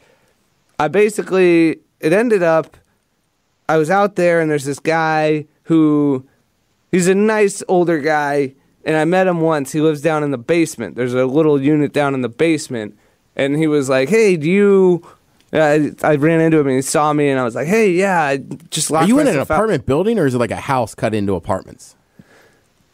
I 0.78 0.88
basically, 0.88 1.80
it 2.00 2.12
ended 2.12 2.42
up, 2.42 2.76
I 3.68 3.76
was 3.76 3.90
out 3.90 4.14
there 4.14 4.40
and 4.40 4.48
there's 4.50 4.64
this 4.64 4.78
guy 4.78 5.46
who, 5.64 6.24
he's 6.92 7.08
a 7.08 7.14
nice 7.14 7.62
older 7.66 7.98
guy. 7.98 8.54
And 8.84 8.96
I 8.96 9.04
met 9.04 9.26
him 9.26 9.40
once. 9.40 9.72
He 9.72 9.80
lives 9.80 10.00
down 10.00 10.22
in 10.22 10.30
the 10.30 10.38
basement. 10.38 10.94
There's 10.94 11.12
a 11.14 11.26
little 11.26 11.60
unit 11.60 11.92
down 11.92 12.14
in 12.14 12.20
the 12.20 12.28
basement. 12.28 12.96
And 13.34 13.56
he 13.56 13.66
was 13.66 13.88
like, 13.88 14.08
hey, 14.08 14.36
do 14.36 14.48
you. 14.48 15.04
I, 15.52 15.90
I 16.04 16.14
ran 16.14 16.40
into 16.40 16.58
him 16.58 16.68
and 16.68 16.76
he 16.76 16.82
saw 16.82 17.12
me 17.12 17.28
and 17.28 17.40
I 17.40 17.44
was 17.44 17.56
like, 17.56 17.66
hey, 17.66 17.90
yeah, 17.90 18.22
I 18.22 18.36
just 18.70 18.90
locked 18.92 19.06
Are 19.06 19.08
you 19.08 19.18
in 19.18 19.26
an 19.26 19.32
myself 19.34 19.50
out." 19.50 19.54
apartment 19.54 19.86
building 19.86 20.18
or 20.20 20.26
is 20.26 20.34
it 20.34 20.38
like 20.38 20.50
a 20.52 20.56
house 20.56 20.94
cut 20.94 21.14
into 21.14 21.34
apartments? 21.34 21.95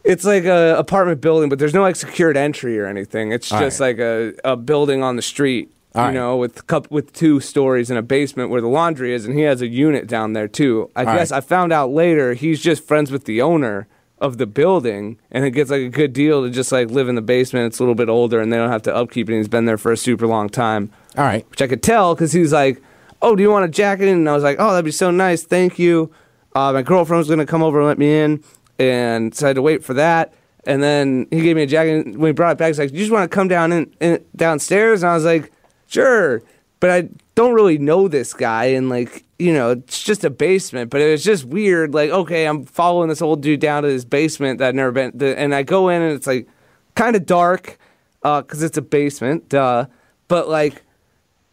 It's 0.03 0.25
like 0.25 0.43
a 0.45 0.75
apartment 0.77 1.21
building, 1.21 1.49
but 1.49 1.59
there's 1.59 1.73
no 1.73 1.81
like 1.81 1.95
secured 1.95 2.35
entry 2.37 2.77
or 2.79 2.85
anything. 2.87 3.31
It's 3.31 3.51
All 3.51 3.59
just 3.59 3.79
right. 3.79 3.87
like 3.97 3.99
a, 3.99 4.33
a 4.43 4.55
building 4.57 5.01
on 5.01 5.15
the 5.15 5.21
street, 5.21 5.71
All 5.95 6.01
you 6.01 6.07
right. 6.07 6.13
know, 6.13 6.35
with 6.35 6.67
cup 6.67 6.91
with 6.91 7.13
two 7.13 7.39
stories 7.39 7.89
and 7.89 7.97
a 7.97 8.01
basement 8.01 8.49
where 8.49 8.59
the 8.61 8.67
laundry 8.67 9.13
is, 9.13 9.25
and 9.25 9.33
he 9.37 9.43
has 9.43 9.61
a 9.61 9.67
unit 9.67 10.07
down 10.07 10.33
there 10.33 10.47
too. 10.49 10.89
I 10.95 11.05
All 11.05 11.15
guess 11.15 11.31
right. 11.31 11.37
I 11.37 11.41
found 11.41 11.71
out 11.71 11.91
later 11.91 12.33
he's 12.33 12.61
just 12.61 12.83
friends 12.83 13.11
with 13.11 13.23
the 13.25 13.41
owner 13.41 13.87
of 14.19 14.37
the 14.37 14.45
building, 14.45 15.17
and 15.31 15.43
it 15.45 15.51
gets 15.51 15.69
like 15.71 15.81
a 15.81 15.89
good 15.89 16.11
deal 16.13 16.43
to 16.43 16.49
just 16.49 16.71
like 16.71 16.89
live 16.89 17.07
in 17.07 17.15
the 17.15 17.21
basement. 17.21 17.67
It's 17.67 17.79
a 17.79 17.81
little 17.83 17.95
bit 17.95 18.09
older, 18.09 18.41
and 18.41 18.51
they 18.51 18.57
don't 18.57 18.71
have 18.71 18.83
to 18.83 18.95
upkeep 18.95 19.29
it. 19.29 19.33
And 19.33 19.39
he's 19.39 19.47
been 19.47 19.65
there 19.65 19.77
for 19.77 19.91
a 19.93 19.97
super 19.97 20.27
long 20.27 20.49
time 20.49 20.91
All 21.17 21.23
right. 21.23 21.49
which 21.49 21.61
I 21.61 21.67
could 21.67 21.81
tell 21.83 22.13
because 22.13 22.33
he 22.33 22.41
was 22.41 22.51
like, 22.51 22.81
"Oh, 23.21 23.35
do 23.37 23.41
you 23.43 23.49
want 23.49 23.63
a 23.65 23.69
jacket?" 23.69 24.09
And 24.09 24.29
I 24.29 24.33
was 24.33 24.43
like, 24.43 24.57
"Oh, 24.59 24.71
that'd 24.71 24.83
be 24.83 24.91
so 24.91 25.11
nice, 25.11 25.43
thank 25.43 25.79
you." 25.79 26.11
Uh, 26.55 26.71
my 26.73 26.81
girlfriend 26.81 27.19
was 27.19 27.29
gonna 27.29 27.45
come 27.45 27.63
over 27.63 27.79
and 27.79 27.87
let 27.87 27.97
me 27.97 28.19
in, 28.19 28.43
and 28.79 29.33
so 29.35 29.45
I 29.45 29.49
had 29.49 29.55
to 29.55 29.61
wait 29.61 29.83
for 29.83 29.93
that. 29.95 30.33
And 30.65 30.81
then 30.81 31.27
he 31.29 31.41
gave 31.41 31.55
me 31.55 31.63
a 31.63 31.67
jacket. 31.67 32.05
And 32.05 32.17
when 32.17 32.29
he 32.29 32.33
brought 32.33 32.53
it 32.53 32.57
back, 32.57 32.67
he's 32.67 32.79
like, 32.79 32.91
"You 32.91 32.99
just 32.99 33.11
want 33.11 33.29
to 33.29 33.33
come 33.33 33.47
down 33.47 33.71
in, 33.71 33.93
in 33.99 34.23
downstairs?" 34.35 35.03
And 35.03 35.11
I 35.11 35.15
was 35.15 35.25
like, 35.25 35.51
"Sure," 35.87 36.41
but 36.79 36.89
I 36.89 37.09
don't 37.35 37.53
really 37.53 37.77
know 37.77 38.07
this 38.07 38.33
guy, 38.33 38.65
and 38.65 38.89
like, 38.89 39.25
you 39.39 39.53
know, 39.53 39.71
it's 39.71 40.01
just 40.01 40.23
a 40.23 40.29
basement. 40.29 40.89
But 40.89 41.01
it 41.01 41.11
was 41.11 41.23
just 41.23 41.45
weird. 41.45 41.93
Like, 41.93 42.11
okay, 42.11 42.45
I'm 42.45 42.65
following 42.65 43.09
this 43.09 43.21
old 43.21 43.41
dude 43.41 43.59
down 43.59 43.83
to 43.83 43.89
his 43.89 44.05
basement 44.05 44.59
that 44.59 44.69
I've 44.69 44.75
never 44.75 44.91
been. 44.91 45.11
The, 45.15 45.37
and 45.37 45.53
I 45.53 45.63
go 45.63 45.89
in, 45.89 46.01
and 46.01 46.13
it's 46.13 46.27
like 46.27 46.47
kind 46.95 47.15
of 47.15 47.25
dark 47.25 47.77
uh, 48.23 48.41
because 48.41 48.63
it's 48.63 48.77
a 48.77 48.81
basement, 48.81 49.49
duh. 49.49 49.87
But 50.29 50.47
like 50.47 50.83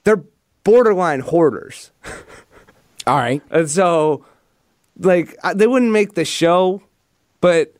they're 0.05 0.23
borderline 0.65 1.21
hoarders. 1.21 1.91
All 3.07 3.17
right. 3.17 3.43
And 3.51 3.69
so, 3.71 4.25
like, 4.99 5.37
they 5.55 5.67
wouldn't 5.67 5.93
make 5.93 6.15
the 6.15 6.25
show, 6.25 6.83
but 7.41 7.75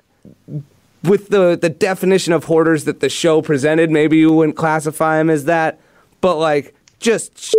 with 1.03 1.29
the, 1.29 1.59
the 1.61 1.69
definition 1.69 2.33
of 2.33 2.45
hoarders 2.45 2.85
that 2.85 3.01
the 3.01 3.09
show 3.09 3.41
presented, 3.43 3.91
maybe 3.91 4.19
you 4.19 4.33
wouldn't 4.33 4.57
classify 4.57 5.19
them 5.19 5.31
as 5.31 5.45
that. 5.47 5.81
But, 6.21 6.37
like, 6.37 6.75
just 6.99 7.55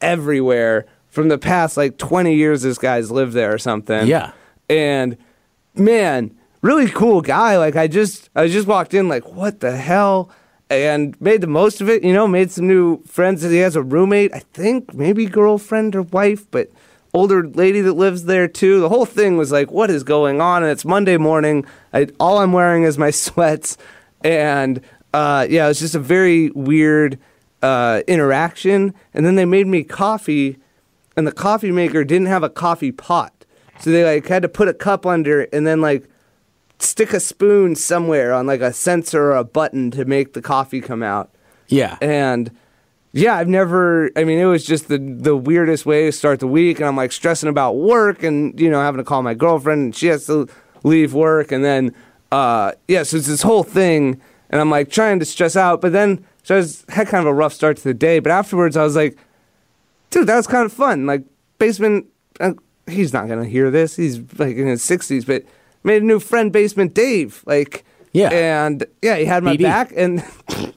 everywhere 0.00 0.86
from 1.10 1.28
the 1.28 1.38
past, 1.38 1.76
like, 1.76 1.98
20 1.98 2.34
years 2.34 2.62
this 2.62 2.78
guy's 2.78 3.10
lived 3.10 3.34
there 3.34 3.52
or 3.52 3.58
something. 3.58 4.06
Yeah. 4.06 4.32
And, 4.68 5.16
man, 5.74 6.34
really 6.62 6.88
cool 6.88 7.20
guy. 7.20 7.58
Like, 7.58 7.76
I 7.76 7.86
just, 7.86 8.30
I 8.34 8.48
just 8.48 8.66
walked 8.66 8.94
in, 8.94 9.08
like, 9.08 9.30
what 9.30 9.60
the 9.60 9.76
hell? 9.76 10.30
And 10.68 11.20
made 11.20 11.42
the 11.42 11.46
most 11.46 11.80
of 11.80 11.88
it, 11.88 12.02
you 12.02 12.12
know, 12.12 12.26
made 12.26 12.50
some 12.50 12.66
new 12.66 13.02
friends. 13.04 13.42
He 13.42 13.58
has 13.58 13.76
a 13.76 13.82
roommate, 13.82 14.34
I 14.34 14.40
think, 14.52 14.94
maybe 14.94 15.26
girlfriend 15.26 15.94
or 15.94 16.02
wife, 16.02 16.50
but 16.50 16.70
older 17.16 17.48
lady 17.48 17.80
that 17.80 17.94
lives 17.94 18.24
there 18.24 18.46
too. 18.46 18.80
The 18.80 18.90
whole 18.90 19.06
thing 19.06 19.38
was 19.38 19.50
like, 19.50 19.70
what 19.70 19.90
is 19.90 20.02
going 20.02 20.40
on? 20.40 20.62
And 20.62 20.70
it's 20.70 20.84
Monday 20.84 21.16
morning. 21.16 21.64
I, 21.92 22.08
all 22.20 22.38
I'm 22.38 22.52
wearing 22.52 22.82
is 22.82 22.98
my 22.98 23.10
sweats. 23.24 23.78
And 24.22 24.82
uh, 25.14 25.46
yeah, 25.48 25.64
it 25.64 25.68
was 25.68 25.80
just 25.80 25.94
a 25.94 26.00
very 26.00 26.50
weird 26.50 27.18
uh, 27.62 28.02
interaction. 28.06 28.94
And 29.14 29.24
then 29.24 29.36
they 29.36 29.46
made 29.46 29.66
me 29.66 29.82
coffee, 29.82 30.58
and 31.16 31.26
the 31.26 31.32
coffee 31.32 31.72
maker 31.72 32.04
didn't 32.04 32.26
have 32.26 32.42
a 32.42 32.50
coffee 32.50 32.92
pot. 32.92 33.32
So 33.80 33.90
they 33.90 34.04
like 34.04 34.26
had 34.26 34.42
to 34.42 34.48
put 34.48 34.68
a 34.68 34.74
cup 34.74 35.06
under 35.06 35.42
and 35.52 35.66
then 35.66 35.80
like 35.80 36.08
stick 36.78 37.12
a 37.12 37.20
spoon 37.20 37.74
somewhere 37.76 38.32
on 38.32 38.46
like 38.46 38.60
a 38.60 38.72
sensor 38.72 39.32
or 39.32 39.36
a 39.36 39.44
button 39.44 39.90
to 39.92 40.04
make 40.04 40.34
the 40.34 40.42
coffee 40.42 40.80
come 40.80 41.02
out. 41.02 41.30
Yeah. 41.68 41.96
And 42.00 42.50
yeah, 43.16 43.34
I've 43.36 43.48
never. 43.48 44.10
I 44.16 44.24
mean, 44.24 44.38
it 44.38 44.44
was 44.44 44.64
just 44.64 44.88
the 44.88 44.98
the 44.98 45.36
weirdest 45.36 45.86
way 45.86 46.06
to 46.06 46.12
start 46.12 46.40
the 46.40 46.46
week, 46.46 46.78
and 46.78 46.86
I'm 46.86 46.96
like 46.96 47.12
stressing 47.12 47.48
about 47.48 47.76
work, 47.76 48.22
and 48.22 48.58
you 48.60 48.70
know, 48.70 48.80
having 48.80 48.98
to 48.98 49.04
call 49.04 49.22
my 49.22 49.34
girlfriend, 49.34 49.80
and 49.82 49.96
she 49.96 50.06
has 50.08 50.26
to 50.26 50.48
leave 50.84 51.14
work, 51.14 51.50
and 51.52 51.64
then 51.64 51.94
uh, 52.32 52.72
yeah, 52.88 53.02
so 53.02 53.16
it's 53.16 53.26
this 53.26 53.42
whole 53.42 53.62
thing, 53.62 54.20
and 54.50 54.60
I'm 54.60 54.70
like 54.70 54.90
trying 54.90 55.18
to 55.20 55.24
stress 55.24 55.56
out, 55.56 55.80
but 55.80 55.92
then 55.92 56.24
so 56.42 56.54
I 56.54 56.58
was, 56.58 56.84
had 56.90 57.08
kind 57.08 57.22
of 57.22 57.26
a 57.26 57.34
rough 57.34 57.52
start 57.52 57.76
to 57.78 57.84
the 57.84 57.94
day, 57.94 58.18
but 58.20 58.30
afterwards 58.30 58.76
I 58.76 58.84
was 58.84 58.94
like, 58.94 59.16
dude, 60.10 60.26
that 60.28 60.36
was 60.36 60.46
kind 60.46 60.64
of 60.64 60.72
fun. 60.72 61.06
Like 61.06 61.24
basement, 61.58 62.06
uh, 62.38 62.52
he's 62.86 63.12
not 63.12 63.28
gonna 63.28 63.44
hear 63.46 63.70
this. 63.70 63.96
He's 63.96 64.20
like 64.38 64.56
in 64.56 64.66
his 64.66 64.82
60s, 64.82 65.26
but 65.26 65.42
made 65.82 66.02
a 66.02 66.04
new 66.04 66.20
friend, 66.20 66.52
basement 66.52 66.94
Dave. 66.94 67.42
Like 67.46 67.84
Yeah. 68.12 68.28
and 68.30 68.84
yeah, 69.02 69.16
he 69.16 69.24
had 69.24 69.42
my 69.42 69.56
BD. 69.56 69.62
back, 69.62 69.92
and 69.96 70.22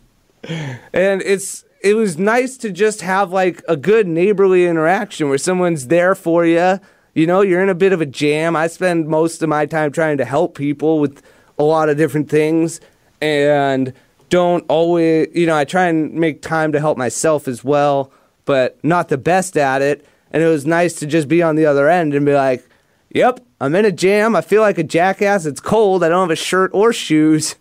and 0.94 1.22
it's 1.22 1.66
it 1.82 1.94
was 1.94 2.18
nice 2.18 2.58
to 2.58 2.72
just 2.72 3.02
have 3.02 3.32
like 3.32 3.62
a 3.68 3.78
good 3.78 4.08
neighborly 4.08 4.66
interaction 4.66 5.30
where 5.30 5.38
someone's 5.38 5.88
there 5.88 6.16
for 6.16 6.46
you. 6.46 6.80
You 7.14 7.28
know, 7.28 7.42
you're 7.42 7.64
in 7.64 7.70
a 7.70 7.76
bit 7.76 7.94
of 7.94 8.02
a 8.02 8.06
jam. 8.06 8.56
I 8.56 8.68
spend 8.68 9.08
most 9.08 9.42
of 9.42 9.50
my 9.50 9.66
time 9.66 9.92
trying 9.92 10.18
to 10.18 10.26
help 10.26 10.56
people 10.56 11.00
with 11.00 11.22
a 11.58 11.64
lot 11.64 11.90
of 11.90 11.98
different 11.98 12.30
things 12.30 12.80
and 13.22 13.94
don't 14.30 14.64
always, 14.70 15.28
you 15.34 15.46
know, 15.46 15.58
I 15.58 15.66
try 15.66 15.88
and 15.88 16.14
make 16.14 16.42
time 16.42 16.72
to 16.72 16.80
help 16.80 16.98
myself 16.98 17.48
as 17.48 17.64
well, 17.64 18.12
but 18.46 18.82
not 18.84 19.10
the 19.10 19.18
best 19.18 19.58
at 19.58 19.82
it. 19.82 20.06
And 20.32 20.44
it 20.44 20.48
was 20.48 20.66
nice 20.66 20.94
to 20.96 21.08
just 21.08 21.28
be 21.28 21.42
on 21.42 21.56
the 21.56 21.66
other 21.66 21.90
end 21.90 22.14
and 22.14 22.26
be 22.26 22.34
like, 22.34 22.66
Yep, 23.12 23.40
I'm 23.60 23.74
in 23.74 23.86
a 23.86 23.92
jam. 23.92 24.36
I 24.36 24.42
feel 24.42 24.62
like 24.62 24.78
a 24.78 24.84
jackass. 24.84 25.48
It's 25.48 25.60
cold. 25.60 26.04
I 26.04 26.10
don't 26.10 26.22
have 26.22 26.32
a 26.32 26.36
shirt 26.36 26.70
or 26.74 26.94
shoes. 26.94 27.56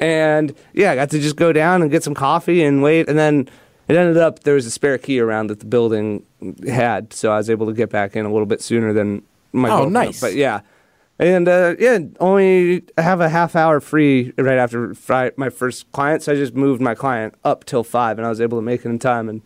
And 0.00 0.54
yeah, 0.72 0.92
I 0.92 0.94
got 0.94 1.10
to 1.10 1.20
just 1.20 1.36
go 1.36 1.52
down 1.52 1.82
and 1.82 1.90
get 1.90 2.02
some 2.02 2.14
coffee 2.14 2.64
and 2.64 2.82
wait. 2.82 3.08
And 3.08 3.18
then 3.18 3.48
it 3.88 3.96
ended 3.96 4.16
up 4.16 4.40
there 4.40 4.54
was 4.54 4.66
a 4.66 4.70
spare 4.70 4.98
key 4.98 5.20
around 5.20 5.48
that 5.48 5.60
the 5.60 5.66
building 5.66 6.24
had. 6.66 7.12
So 7.12 7.32
I 7.32 7.36
was 7.36 7.50
able 7.50 7.66
to 7.66 7.72
get 7.72 7.90
back 7.90 8.16
in 8.16 8.24
a 8.24 8.32
little 8.32 8.46
bit 8.46 8.60
sooner 8.62 8.92
than 8.92 9.22
my 9.52 9.70
Oh, 9.70 9.88
nice. 9.88 10.20
But 10.20 10.34
yeah. 10.34 10.60
And 11.18 11.46
uh, 11.46 11.76
yeah, 11.78 11.98
only 12.18 12.82
I 12.98 13.02
have 13.02 13.20
a 13.20 13.28
half 13.28 13.54
hour 13.54 13.80
free 13.80 14.32
right 14.36 14.58
after 14.58 14.94
fri- 14.94 15.30
my 15.36 15.48
first 15.48 15.90
client. 15.92 16.22
So 16.22 16.32
I 16.32 16.34
just 16.34 16.54
moved 16.54 16.80
my 16.82 16.94
client 16.94 17.34
up 17.44 17.64
till 17.64 17.84
five 17.84 18.18
and 18.18 18.26
I 18.26 18.30
was 18.30 18.40
able 18.40 18.58
to 18.58 18.62
make 18.62 18.84
it 18.84 18.88
in 18.88 18.98
time. 18.98 19.28
And 19.28 19.40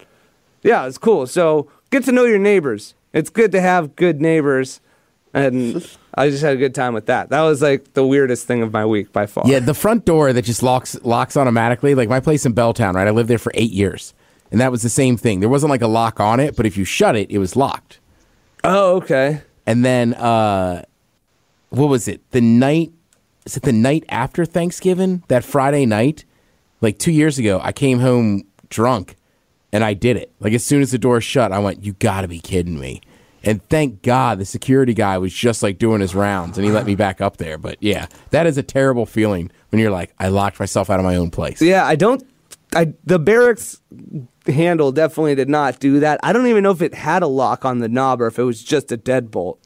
yeah, 0.62 0.86
it's 0.86 0.99
cool. 0.99 1.26
So 1.26 1.70
get 1.91 2.05
to 2.05 2.12
know 2.12 2.24
your 2.24 2.39
neighbors. 2.39 2.95
It's 3.12 3.28
good 3.30 3.53
to 3.53 3.61
have 3.61 3.97
good 3.97 4.20
neighbors. 4.20 4.80
And 5.34 5.86
I 6.14 6.30
just 6.30 6.43
had 6.43 6.55
a 6.55 6.57
good 6.57 6.74
time 6.74 6.95
with 6.95 7.07
that. 7.07 7.28
That 7.28 7.43
was 7.43 7.61
like 7.61 7.93
the 7.93 8.07
weirdest 8.07 8.47
thing 8.47 8.62
of 8.62 8.72
my 8.72 8.86
week 8.86 9.12
by 9.12 9.26
far. 9.26 9.45
Yeah, 9.47 9.59
the 9.59 9.74
front 9.74 10.07
door 10.07 10.32
that 10.32 10.43
just 10.43 10.62
locks 10.62 10.97
locks 11.05 11.36
automatically. 11.36 11.95
Like 11.95 12.09
my 12.09 12.20
place 12.20 12.47
in 12.47 12.55
Belltown, 12.55 12.95
right? 12.95 13.07
I 13.07 13.11
lived 13.11 13.28
there 13.28 13.39
for 13.39 13.53
eight 13.55 13.70
years, 13.72 14.14
and 14.51 14.61
that 14.61 14.70
was 14.70 14.82
the 14.82 14.88
same 14.88 15.16
thing. 15.16 15.41
There 15.41 15.49
wasn't 15.49 15.70
like 15.70 15.83
a 15.83 15.88
lock 15.88 16.20
on 16.20 16.41
it, 16.41 16.57
but 16.57 16.66
if 16.66 16.76
you 16.76 16.84
shut 16.84 17.16
it, 17.16 17.30
it 17.30 17.38
was 17.38 17.57
locked. 17.57 18.00
Oh, 18.64 18.96
okay. 18.96 19.42
And 19.66 19.84
then, 19.84 20.14
uh, 20.14 20.84
what 21.70 21.88
was 21.88 22.08
it? 22.08 22.29
The 22.30 22.41
night? 22.41 22.92
Is 23.45 23.57
it 23.57 23.62
the 23.62 23.72
night 23.72 24.04
after 24.08 24.45
Thanksgiving? 24.45 25.22
That 25.29 25.45
Friday 25.45 25.87
night, 25.87 26.25
like 26.80 26.99
two 26.99 27.12
years 27.12 27.38
ago, 27.38 27.61
I 27.62 27.72
came 27.72 28.00
home 28.00 28.45
drunk, 28.68 29.16
and 29.72 29.84
I 29.84 29.95
did 29.95 30.16
it. 30.16 30.33
Like 30.41 30.53
as 30.53 30.64
soon 30.64 30.83
as 30.83 30.91
the 30.91 30.99
door 30.99 31.20
shut, 31.20 31.53
I 31.53 31.58
went, 31.58 31.84
"You 31.84 31.92
got 31.95 32.22
to 32.22 32.29
be 32.29 32.41
kidding 32.41 32.79
me!" 32.79 33.00
And 33.45 33.62
thank 33.68 34.03
God 34.03 34.38
the 34.38 34.45
security 34.45 34.95
guy 34.95 35.16
was 35.18 35.33
just 35.33 35.62
like 35.62 35.79
doing 35.79 36.00
his 36.00 36.14
rounds, 36.14 36.58
and 36.58 36.66
he 36.66 36.72
let 36.72 36.87
me 36.87 36.95
back 36.95 37.20
up 37.20 37.37
there. 37.37 37.57
But 37.57 37.76
yeah, 37.80 38.07
that 38.30 38.46
is 38.46 38.58
a 38.58 38.62
terrible 38.62 39.07
feeling 39.07 39.50
when 39.70 39.80
you're 39.80 39.91
like, 39.91 40.12
I 40.18 40.29
locked 40.29 40.58
myself 40.58 40.91
out 40.91 40.99
of 40.99 41.04
my 41.04 41.16
own 41.16 41.30
place. 41.30 41.62
Yeah, 41.62 41.87
I 41.87 41.96
don't. 41.96 42.22
I 42.75 42.92
the 43.04 43.18
barracks 43.18 43.80
handle 44.49 44.92
definitely 44.92 45.34
did 45.34 45.49
not 45.49 45.79
do 45.79 46.00
that. 46.00 46.20
I 46.22 46.33
don't 46.33 46.46
even 46.46 46.62
know 46.62 46.70
if 46.70 46.83
it 46.83 46.95
had 46.95 47.22
a 47.22 47.26
lock 47.26 47.64
on 47.64 47.79
the 47.79 47.88
knob 47.88 48.20
or 48.20 48.26
if 48.26 48.38
it 48.38 48.45
was 48.45 48.62
just 48.62 48.91
a 48.92 48.99
deadbolt. 48.99 49.58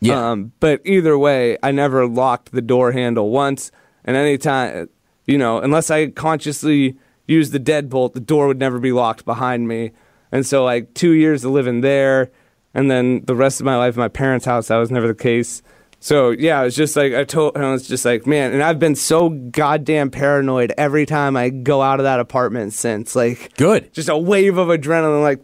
Yeah. 0.00 0.30
Um, 0.30 0.52
but 0.60 0.80
either 0.84 1.18
way, 1.18 1.58
I 1.62 1.72
never 1.72 2.06
locked 2.06 2.52
the 2.52 2.62
door 2.62 2.92
handle 2.92 3.30
once. 3.30 3.72
And 4.04 4.16
anytime, 4.16 4.88
you 5.26 5.38
know, 5.38 5.58
unless 5.58 5.90
I 5.90 6.08
consciously 6.08 6.96
used 7.26 7.52
the 7.52 7.60
deadbolt, 7.60 8.14
the 8.14 8.20
door 8.20 8.46
would 8.46 8.58
never 8.58 8.78
be 8.78 8.92
locked 8.92 9.24
behind 9.24 9.68
me. 9.68 9.92
And 10.30 10.46
so, 10.46 10.64
like, 10.64 10.94
two 10.94 11.12
years 11.12 11.44
of 11.44 11.52
living 11.52 11.80
there, 11.80 12.30
and 12.74 12.90
then 12.90 13.24
the 13.24 13.34
rest 13.34 13.60
of 13.60 13.66
my 13.66 13.76
life 13.76 13.94
in 13.94 14.00
my 14.00 14.08
parents' 14.08 14.44
house, 14.46 14.68
that 14.68 14.76
was 14.76 14.90
never 14.90 15.08
the 15.08 15.14
case. 15.14 15.62
So, 16.00 16.30
yeah, 16.30 16.60
it 16.60 16.64
was 16.64 16.76
just 16.76 16.94
like, 16.96 17.12
I 17.12 17.24
told, 17.24 17.56
I 17.56 17.72
was 17.72 17.88
just 17.88 18.04
like, 18.04 18.26
man, 18.26 18.52
and 18.52 18.62
I've 18.62 18.78
been 18.78 18.94
so 18.94 19.30
goddamn 19.30 20.10
paranoid 20.10 20.72
every 20.78 21.06
time 21.06 21.36
I 21.36 21.48
go 21.48 21.82
out 21.82 21.98
of 21.98 22.04
that 22.04 22.20
apartment 22.20 22.72
since. 22.72 23.16
Like, 23.16 23.56
Good. 23.56 23.92
just 23.92 24.08
a 24.08 24.16
wave 24.16 24.58
of 24.58 24.68
adrenaline, 24.68 25.22
like, 25.22 25.40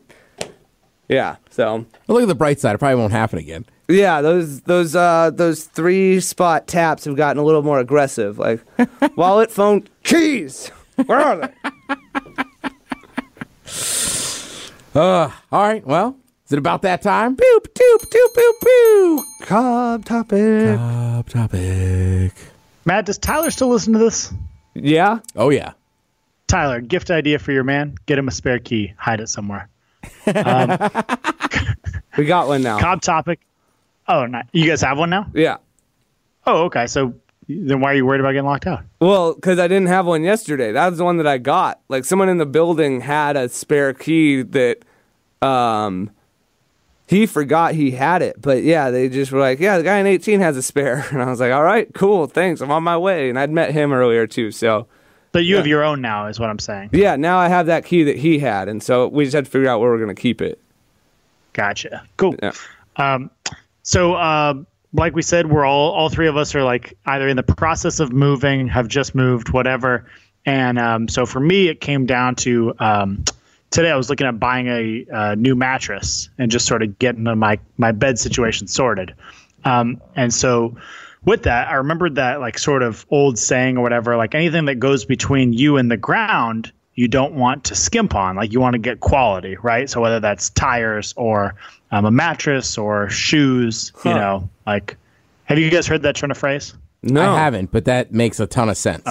yeah, 1.09 1.37
so. 1.51 1.85
But 2.07 2.15
look 2.15 2.23
at 2.23 2.29
the 2.29 2.35
bright 2.35 2.61
side. 2.61 2.75
It 2.75 2.79
probably 2.79 2.97
won't 2.97 3.13
happen 3.13 3.39
again. 3.39 3.67
Yeah, 3.89 4.23
those 4.23 4.63
those 4.63 4.97
uh 4.97 5.31
those 5.35 5.65
three 5.65 6.19
spot 6.21 6.67
taps 6.67 7.05
have 7.05 7.17
gotten 7.17 7.39
a 7.39 7.45
little 7.45 7.61
more 7.61 7.79
aggressive. 7.79 8.39
Like 8.39 8.63
wallet, 9.17 9.51
phone, 9.51 9.87
keys. 10.05 10.69
Where 11.05 11.21
are 11.21 11.37
they? 11.37 11.53
Uh, 14.95 15.29
all 15.51 15.61
right. 15.63 15.85
Well, 15.85 16.17
is 16.47 16.53
it 16.53 16.59
about 16.59 16.83
that 16.83 17.03
time? 17.03 17.37
Boop, 17.37 17.67
doop, 17.75 18.11
doop, 18.11 18.35
boop, 18.35 18.61
boo. 18.61 19.25
Cobb 19.43 20.05
topic. 20.05 20.77
Top 20.77 21.29
topic. 21.29 22.33
Matt, 22.85 23.07
does 23.07 23.19
Tyler 23.19 23.51
still 23.51 23.69
listen 23.69 23.93
to 23.95 23.99
this? 23.99 24.33
Yeah. 24.75 25.21
Oh 25.37 25.51
yeah. 25.51 25.73
Tyler, 26.47 26.81
gift 26.81 27.11
idea 27.11 27.39
for 27.39 27.53
your 27.53 27.65
man. 27.65 27.97
Get 28.07 28.19
him 28.19 28.29
a 28.29 28.31
spare 28.31 28.59
key. 28.59 28.93
Hide 28.97 29.21
it 29.21 29.29
somewhere. 29.29 29.69
We 32.17 32.27
got 32.27 32.47
one 32.49 32.63
now. 32.63 32.79
Cobb 32.79 33.01
topic. 33.01 33.41
Oh, 34.07 34.27
not, 34.27 34.47
you 34.53 34.69
guys 34.69 34.83
have 34.83 34.99
one 34.99 35.11
now? 35.11 35.27
Yeah. 35.35 35.57
Oh, 36.47 36.65
okay. 36.65 36.87
So 36.87 37.15
then 37.49 37.81
why 37.81 37.93
are 37.93 37.95
you 37.95 38.07
worried 38.07 38.21
about 38.21 38.33
getting 38.33 38.45
locked 38.45 38.67
out? 38.67 38.85
Well, 39.01 39.35
because 39.35 39.59
I 39.59 39.67
didn't 39.67 39.89
have 39.89 40.07
one 40.07 40.23
yesterday. 40.23 40.73
That 40.73 40.91
was 40.91 40.99
the 40.99 41.05
one 41.05 41.17
that 41.17 41.27
I 41.27 41.39
got. 41.39 41.81
Like 41.89 42.05
someone 42.05 42.29
in 42.29 42.39
the 42.39 42.47
building 42.47 43.01
had 43.01 43.37
a 43.37 43.49
spare 43.49 43.93
key 43.95 44.43
that 44.43 44.79
um 45.43 46.11
he 47.07 47.27
forgot 47.27 47.75
he 47.75 47.91
had 47.93 48.23
it. 48.23 48.41
But 48.41 48.63
yeah, 48.63 48.91
they 48.91 49.09
just 49.09 49.31
were 49.33 49.41
like, 49.41 49.61
Yeah, 49.61 49.79
the 49.79 49.85
guy 49.85 49.99
in 49.99 50.07
eighteen 50.07 50.41
has 50.41 50.57
a 50.57 50.63
spare. 50.63 51.07
And 51.13 51.23
I 51.23 51.27
was 51.27 51.41
like, 51.41 51.53
All 51.53 51.63
right, 51.63 51.93
cool, 51.95 52.27
thanks. 52.27 52.61
I'm 52.61 52.71
on 52.71 52.83
my 52.83 52.97
way. 52.99 53.29
And 53.29 53.39
I'd 53.39 53.51
met 53.51 53.73
him 53.73 53.93
earlier 53.93 54.27
too, 54.27 54.51
so 54.51 54.87
So 55.33 55.39
you 55.39 55.57
have 55.57 55.67
your 55.67 55.83
own 55.85 56.01
now, 56.01 56.27
is 56.29 56.39
what 56.41 56.49
I'm 56.51 56.59
saying. 56.59 56.91
yeah, 56.93 57.17
now 57.17 57.39
I 57.39 57.49
have 57.49 57.67
that 57.67 57.85
key 57.85 58.05
that 58.05 58.17
he 58.17 58.39
had, 58.39 58.69
and 58.69 58.83
so 58.83 59.09
we 59.09 59.25
just 59.25 59.35
had 59.35 59.45
to 59.47 59.51
figure 59.51 59.69
out 59.69 59.81
where 59.81 59.91
we're 59.91 59.99
gonna 60.01 60.15
keep 60.15 60.41
it. 60.41 60.59
Gotcha. 61.53 62.05
Cool. 62.17 62.35
Yeah. 62.43 62.53
Um, 62.97 63.31
so, 63.83 64.15
uh, 64.15 64.55
like 64.93 65.15
we 65.15 65.23
said, 65.23 65.51
we're 65.51 65.65
all 65.65 65.91
all 65.93 66.09
three 66.09 66.29
of 66.29 66.37
us 66.37 66.55
are 66.55 66.63
like 66.63 66.97
either 67.07 67.29
in 67.29 67.37
the 67.37 67.43
process 67.43 68.01
of 68.01 68.13
moving, 68.13 68.67
have 68.69 68.89
just 68.89 69.15
moved, 69.15 69.53
whatever. 69.53 70.07
And 70.47 70.79
um, 70.79 71.09
so 71.09 71.27
for 71.27 71.41
me, 71.41 71.69
it 71.69 71.81
came 71.81 72.07
down 72.07 72.35
to 72.37 72.75
um, 72.79 73.25
today. 73.75 73.91
I 73.91 73.97
was 73.97 74.09
looking 74.09 74.27
at 74.27 74.41
buying 74.41 74.69
a, 74.69 75.07
uh 75.13 75.35
new 75.35 75.55
mattress 75.55 76.31
and 76.39 76.51
just 76.51 76.67
sort 76.67 76.83
of 76.83 76.99
getting 76.99 77.25
my 77.25 77.59
my 77.77 77.93
bed 77.93 78.19
situation 78.19 78.67
sorted. 78.69 79.15
Um, 79.65 80.01
and 80.15 80.33
so 80.33 80.77
with 81.25 81.45
that, 81.45 81.69
I 81.69 81.75
remembered 81.75 82.17
that 82.17 82.41
like 82.41 82.59
sort 82.59 82.83
of 82.83 83.07
old 83.11 83.39
saying 83.39 83.77
or 83.79 83.83
whatever, 83.83 84.17
like 84.17 84.35
anything 84.35 84.67
that 84.67 84.77
goes 84.77 85.05
between 85.05 85.53
you 85.53 85.77
and 85.77 85.91
the 85.91 85.97
ground, 85.97 86.73
you 86.95 87.09
don't 87.09 87.35
want 87.35 87.65
to 87.65 87.75
skimp 87.75 88.15
on. 88.15 88.37
Like 88.37 88.53
you 88.53 88.61
want 88.61 88.75
to 88.75 88.79
get 88.79 89.01
quality, 89.01 89.57
right? 89.57 89.89
So 89.91 90.01
whether 90.01 90.21
that's 90.21 90.51
tires 90.51 91.15
or 91.17 91.55
um, 91.91 92.05
a 92.05 92.11
mattress 92.11 92.79
or 92.79 93.09
shoes, 93.09 93.93
you 94.05 94.13
know, 94.13 94.49
like 94.67 94.97
have 95.45 95.59
you 95.59 95.71
guys 95.71 95.87
heard 95.87 96.03
that 96.03 96.17
turn 96.17 96.31
of 96.31 96.39
phrase? 96.39 96.75
No. 97.03 97.33
I 97.35 97.39
haven't, 97.39 97.71
but 97.71 97.87
that 97.87 98.13
makes 98.13 98.41
a 98.41 98.47
ton 98.47 98.69
of 98.69 98.77
sense. 98.77 99.05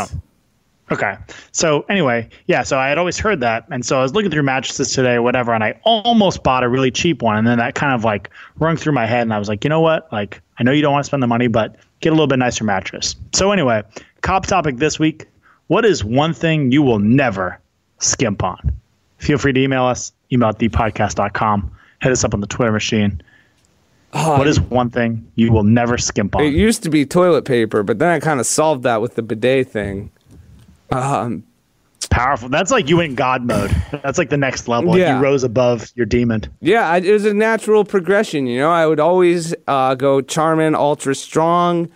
Okay. 0.91 1.15
So 1.51 1.85
anyway, 1.89 2.29
yeah. 2.47 2.63
So 2.63 2.77
I 2.77 2.89
had 2.89 2.97
always 2.97 3.17
heard 3.17 3.39
that, 3.39 3.65
and 3.71 3.85
so 3.85 3.99
I 3.99 4.01
was 4.01 4.13
looking 4.13 4.29
through 4.29 4.43
mattresses 4.43 4.91
today, 4.93 5.13
or 5.13 5.21
whatever, 5.21 5.53
and 5.53 5.63
I 5.63 5.79
almost 5.83 6.43
bought 6.43 6.63
a 6.63 6.69
really 6.69 6.91
cheap 6.91 7.21
one, 7.21 7.37
and 7.37 7.47
then 7.47 7.57
that 7.57 7.75
kind 7.75 7.93
of 7.93 8.03
like 8.03 8.29
rung 8.57 8.75
through 8.75 8.93
my 8.93 9.05
head, 9.05 9.21
and 9.21 9.33
I 9.33 9.39
was 9.39 9.47
like, 9.47 9.63
you 9.63 9.69
know 9.69 9.79
what? 9.79 10.11
Like, 10.11 10.41
I 10.59 10.63
know 10.63 10.71
you 10.71 10.81
don't 10.81 10.93
want 10.93 11.05
to 11.05 11.07
spend 11.07 11.23
the 11.23 11.27
money, 11.27 11.47
but 11.47 11.77
get 12.01 12.09
a 12.09 12.13
little 12.13 12.27
bit 12.27 12.39
nicer 12.39 12.63
mattress. 12.63 13.15
So 13.33 13.51
anyway, 13.51 13.83
cop 14.21 14.45
topic 14.45 14.77
this 14.77 14.99
week: 14.99 15.25
What 15.67 15.85
is 15.85 16.03
one 16.03 16.33
thing 16.33 16.71
you 16.71 16.81
will 16.81 16.99
never 16.99 17.59
skimp 17.99 18.43
on? 18.43 18.75
Feel 19.17 19.37
free 19.37 19.53
to 19.53 19.59
email 19.61 19.85
us. 19.85 20.11
Email 20.31 20.49
at 20.49 20.59
thepodcast.com. 20.59 21.71
Hit 22.01 22.11
us 22.11 22.23
up 22.23 22.33
on 22.33 22.41
the 22.41 22.47
Twitter 22.47 22.71
machine. 22.71 23.21
Ah, 24.13 24.37
what 24.37 24.47
is 24.47 24.59
one 24.59 24.89
thing 24.89 25.25
you 25.35 25.51
will 25.51 25.63
never 25.63 25.97
skimp 25.97 26.35
on? 26.35 26.43
It 26.43 26.53
used 26.53 26.83
to 26.83 26.89
be 26.89 27.05
toilet 27.05 27.45
paper, 27.45 27.81
but 27.83 27.99
then 27.99 28.09
I 28.09 28.19
kind 28.19 28.39
of 28.39 28.45
solved 28.45 28.83
that 28.83 29.01
with 29.01 29.15
the 29.15 29.23
bidet 29.23 29.69
thing. 29.69 30.11
Um, 30.91 31.43
Powerful. 32.09 32.47
That's 32.49 32.69
like 32.69 32.89
you 32.89 32.97
went 32.97 33.15
God 33.15 33.43
mode. 33.43 33.71
That's 34.03 34.19
like 34.19 34.29
the 34.29 34.37
next 34.37 34.67
level. 34.67 34.95
Yeah. 34.95 35.17
You 35.17 35.23
rose 35.23 35.43
above 35.43 35.91
your 35.95 36.05
demon. 36.05 36.43
Yeah, 36.61 36.87
I, 36.87 36.97
it 36.97 37.11
was 37.11 37.25
a 37.25 37.33
natural 37.33 37.83
progression. 37.83 38.45
You 38.45 38.59
know, 38.59 38.69
I 38.69 38.85
would 38.85 38.99
always 38.99 39.55
uh, 39.67 39.95
go 39.95 40.21
Charmin 40.21 40.75
Ultra 40.75 41.15
Strong, 41.15 41.89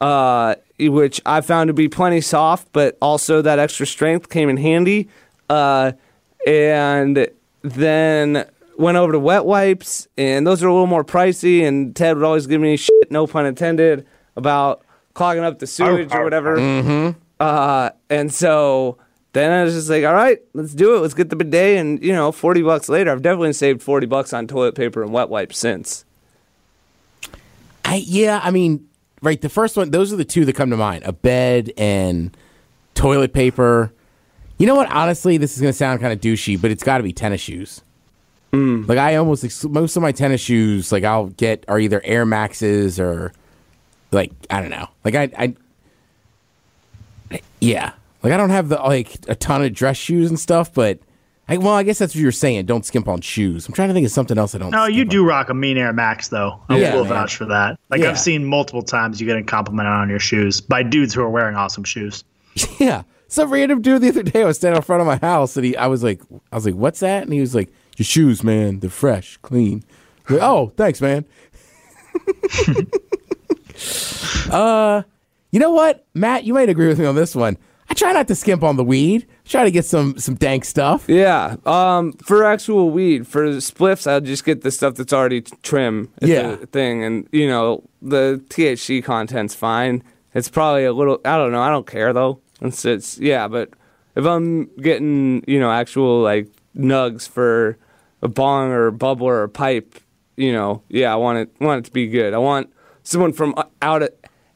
uh, 0.00 0.56
which 0.78 1.22
I 1.24 1.40
found 1.40 1.68
to 1.68 1.74
be 1.74 1.88
plenty 1.88 2.20
soft, 2.20 2.68
but 2.72 2.98
also 3.00 3.40
that 3.40 3.58
extra 3.58 3.86
strength 3.86 4.28
came 4.28 4.50
in 4.50 4.58
handy. 4.58 5.08
Uh, 5.48 5.92
and 6.46 7.26
then 7.62 8.44
went 8.76 8.98
over 8.98 9.12
to 9.12 9.18
wet 9.18 9.46
wipes, 9.46 10.06
and 10.18 10.46
those 10.46 10.62
are 10.62 10.68
a 10.68 10.72
little 10.72 10.86
more 10.86 11.04
pricey. 11.04 11.62
And 11.66 11.96
Ted 11.96 12.16
would 12.16 12.24
always 12.26 12.46
give 12.46 12.60
me 12.60 12.76
shit, 12.76 13.10
no 13.10 13.26
pun 13.26 13.46
intended, 13.46 14.06
about 14.36 14.84
clogging 15.14 15.44
up 15.44 15.60
the 15.60 15.66
sewage 15.66 16.12
or 16.12 16.24
whatever. 16.24 17.14
Uh, 17.38 17.90
and 18.08 18.32
so 18.32 18.98
then 19.32 19.52
I 19.52 19.64
was 19.64 19.74
just 19.74 19.90
like, 19.90 20.04
all 20.04 20.14
right, 20.14 20.38
let's 20.54 20.74
do 20.74 20.96
it. 20.96 21.00
Let's 21.00 21.14
get 21.14 21.30
the 21.30 21.36
bidet. 21.36 21.78
And, 21.78 22.02
you 22.02 22.12
know, 22.12 22.32
40 22.32 22.62
bucks 22.62 22.88
later, 22.88 23.10
I've 23.12 23.22
definitely 23.22 23.52
saved 23.52 23.82
40 23.82 24.06
bucks 24.06 24.32
on 24.32 24.46
toilet 24.46 24.74
paper 24.74 25.02
and 25.02 25.12
wet 25.12 25.28
wipes 25.28 25.58
since. 25.58 26.04
I, 27.84 27.96
yeah, 27.96 28.40
I 28.42 28.50
mean, 28.50 28.88
right. 29.22 29.40
The 29.40 29.48
first 29.48 29.76
one, 29.76 29.90
those 29.90 30.12
are 30.12 30.16
the 30.16 30.24
two 30.24 30.44
that 30.44 30.54
come 30.54 30.70
to 30.70 30.76
mind: 30.76 31.04
a 31.04 31.12
bed 31.12 31.72
and 31.76 32.36
toilet 32.94 33.32
paper. 33.32 33.92
You 34.58 34.66
know 34.66 34.74
what? 34.74 34.90
Honestly, 34.90 35.36
this 35.36 35.54
is 35.54 35.60
going 35.60 35.72
to 35.72 35.76
sound 35.76 36.00
kind 36.00 36.12
of 36.12 36.20
douchey, 36.20 36.60
but 36.60 36.72
it's 36.72 36.82
got 36.82 36.96
to 36.96 37.04
be 37.04 37.12
tennis 37.12 37.40
shoes. 37.40 37.82
Like 38.86 38.98
I 38.98 39.16
almost 39.16 39.68
most 39.68 39.96
of 39.96 40.02
my 40.02 40.12
tennis 40.12 40.40
shoes, 40.40 40.90
like 40.90 41.04
I'll 41.04 41.26
get 41.26 41.64
are 41.68 41.78
either 41.78 42.00
Air 42.04 42.24
Maxes 42.24 42.98
or 42.98 43.32
like 44.12 44.32
I 44.50 44.60
don't 44.60 44.70
know. 44.70 44.88
Like 45.04 45.14
I, 45.14 45.30
I, 45.38 45.54
yeah. 47.60 47.92
Like 48.22 48.32
I 48.32 48.36
don't 48.36 48.50
have 48.50 48.68
the 48.68 48.76
like 48.76 49.16
a 49.28 49.34
ton 49.34 49.62
of 49.62 49.72
dress 49.72 49.96
shoes 49.96 50.28
and 50.30 50.38
stuff, 50.40 50.72
but 50.74 50.98
I, 51.48 51.58
well, 51.58 51.74
I 51.74 51.84
guess 51.84 51.98
that's 51.98 52.12
what 52.14 52.20
you're 52.20 52.32
saying. 52.32 52.66
Don't 52.66 52.84
skimp 52.84 53.06
on 53.06 53.20
shoes. 53.20 53.68
I'm 53.68 53.74
trying 53.74 53.86
to 53.88 53.94
think 53.94 54.04
of 54.04 54.10
something 54.10 54.36
else 54.36 54.54
I 54.56 54.58
don't. 54.58 54.70
No, 54.72 54.86
you 54.86 55.04
do 55.04 55.24
rock 55.24 55.48
a 55.48 55.54
mean 55.54 55.78
Air 55.78 55.92
Max 55.92 56.28
though. 56.28 56.60
I 56.68 56.78
Yeah, 56.78 56.94
will 56.94 57.04
man. 57.04 57.12
vouch 57.12 57.36
for 57.36 57.44
that. 57.46 57.78
Like 57.88 58.00
Yeah. 58.00 58.10
I've 58.10 58.18
seen 58.18 58.44
multiple 58.44 58.82
times 58.82 59.20
you 59.20 59.26
getting 59.28 59.44
complimented 59.46 59.92
on 59.92 60.08
your 60.08 60.18
shoes 60.18 60.60
by 60.60 60.82
dudes 60.82 61.14
who 61.14 61.20
are 61.22 61.30
wearing 61.30 61.54
awesome 61.56 61.84
shoes. 61.84 62.24
Yeah. 62.80 63.02
Some 63.28 63.50
random 63.52 63.82
dude 63.82 64.02
the 64.02 64.08
other 64.08 64.22
day, 64.22 64.42
I 64.42 64.46
was 64.46 64.56
standing 64.56 64.76
in 64.76 64.82
front 64.82 65.00
of 65.00 65.06
my 65.06 65.16
house, 65.16 65.56
and 65.56 65.66
he, 65.66 65.76
I 65.76 65.88
was 65.88 66.02
like, 66.04 66.20
I 66.52 66.54
was 66.54 66.64
like, 66.64 66.76
"What's 66.76 67.00
that?" 67.00 67.24
And 67.24 67.32
he 67.32 67.40
was 67.40 67.56
like, 67.56 67.72
"Your 67.96 68.04
shoes, 68.06 68.44
man. 68.44 68.78
They're 68.78 68.88
fresh, 68.88 69.36
clean." 69.38 69.82
Like, 70.28 70.40
oh, 70.42 70.72
thanks, 70.76 71.00
man. 71.00 71.24
uh, 74.50 75.02
you 75.50 75.60
know 75.60 75.70
what, 75.70 76.06
Matt? 76.14 76.44
You 76.44 76.54
might 76.54 76.68
agree 76.68 76.88
with 76.88 76.98
me 76.98 77.06
on 77.06 77.14
this 77.14 77.34
one. 77.34 77.56
I 77.88 77.94
try 77.94 78.12
not 78.12 78.26
to 78.28 78.34
skimp 78.34 78.64
on 78.64 78.76
the 78.76 78.84
weed. 78.84 79.26
Try 79.44 79.64
to 79.64 79.70
get 79.70 79.84
some 79.84 80.18
some 80.18 80.34
dank 80.34 80.64
stuff. 80.64 81.08
Yeah. 81.08 81.56
Um, 81.64 82.12
for 82.14 82.44
actual 82.44 82.90
weed, 82.90 83.26
for 83.28 83.46
spliffs, 83.56 84.10
I'll 84.10 84.20
just 84.20 84.44
get 84.44 84.62
the 84.62 84.70
stuff 84.70 84.96
that's 84.96 85.12
already 85.12 85.42
trim. 85.62 86.10
Yeah. 86.20 86.56
thing. 86.56 87.04
And, 87.04 87.28
you 87.30 87.46
know, 87.46 87.84
the 88.02 88.42
THC 88.48 89.04
content's 89.04 89.54
fine. 89.54 90.02
It's 90.34 90.48
probably 90.48 90.84
a 90.84 90.92
little, 90.92 91.20
I 91.24 91.36
don't 91.36 91.52
know. 91.52 91.62
I 91.62 91.70
don't 91.70 91.86
care 91.86 92.12
though. 92.12 92.40
It's, 92.60 92.84
it's, 92.84 93.18
yeah, 93.18 93.46
but 93.48 93.70
if 94.16 94.24
I'm 94.24 94.66
getting, 94.76 95.44
you 95.46 95.60
know, 95.60 95.70
actual 95.70 96.22
like 96.22 96.48
nugs 96.76 97.28
for 97.28 97.78
a 98.20 98.28
bong 98.28 98.70
or 98.70 98.88
a 98.88 98.92
bubble 98.92 99.26
or 99.26 99.44
a 99.44 99.48
pipe, 99.48 100.00
you 100.36 100.52
know, 100.52 100.82
yeah, 100.88 101.12
I 101.12 101.16
want 101.16 101.38
it, 101.38 101.50
want 101.60 101.80
it 101.80 101.84
to 101.86 101.92
be 101.92 102.08
good. 102.08 102.34
I 102.34 102.38
want 102.38 102.72
someone 103.04 103.32
from 103.32 103.54
uh, 103.56 103.64
out 103.80 104.02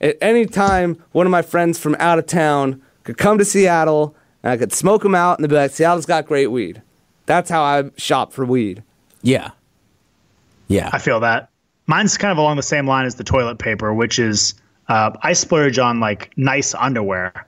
at, 0.01 0.11
at 0.11 0.17
any 0.23 0.47
time, 0.47 1.03
one 1.13 1.27
of 1.27 1.31
my 1.31 1.43
friends 1.43 1.79
from 1.79 1.97
out 1.99 2.19
of 2.19 2.27
town 2.27 2.81
could 3.05 3.19
come 3.19 3.39
to 3.39 3.45
Seattle 3.45 4.15
and 4.43 4.53
I 4.53 4.57
could 4.57 4.73
smoke 4.73 5.03
them 5.03 5.15
out 5.15 5.39
and 5.39 5.45
they'd 5.45 5.49
be 5.49 5.57
like, 5.57 5.71
Seattle's 5.71 6.07
got 6.07 6.27
great 6.27 6.49
weed. 6.49 6.83
That's 7.27 7.51
how 7.51 7.63
I 7.63 7.91
shop 7.97 8.33
for 8.33 8.45
weed. 8.45 8.83
Yeah. 9.23 9.51
Yeah. 10.69 10.91
I 10.93 10.99
feel 10.99 11.21
that. 11.21 11.49
Mine's 11.87 12.17
kind 12.17 12.31
of 12.33 12.39
along 12.39 12.57
the 12.57 12.63
same 12.63 12.87
line 12.87 13.05
as 13.07 13.17
the 13.17 13.25
toilet 13.25 13.59
paper, 13.59 13.93
which 13.93 14.19
is 14.19 14.55
uh, 14.89 15.11
I 15.23 15.33
splurge 15.33 15.79
on 15.79 16.01
like 16.01 16.33
nice 16.37 16.75
underwear. 16.75 17.47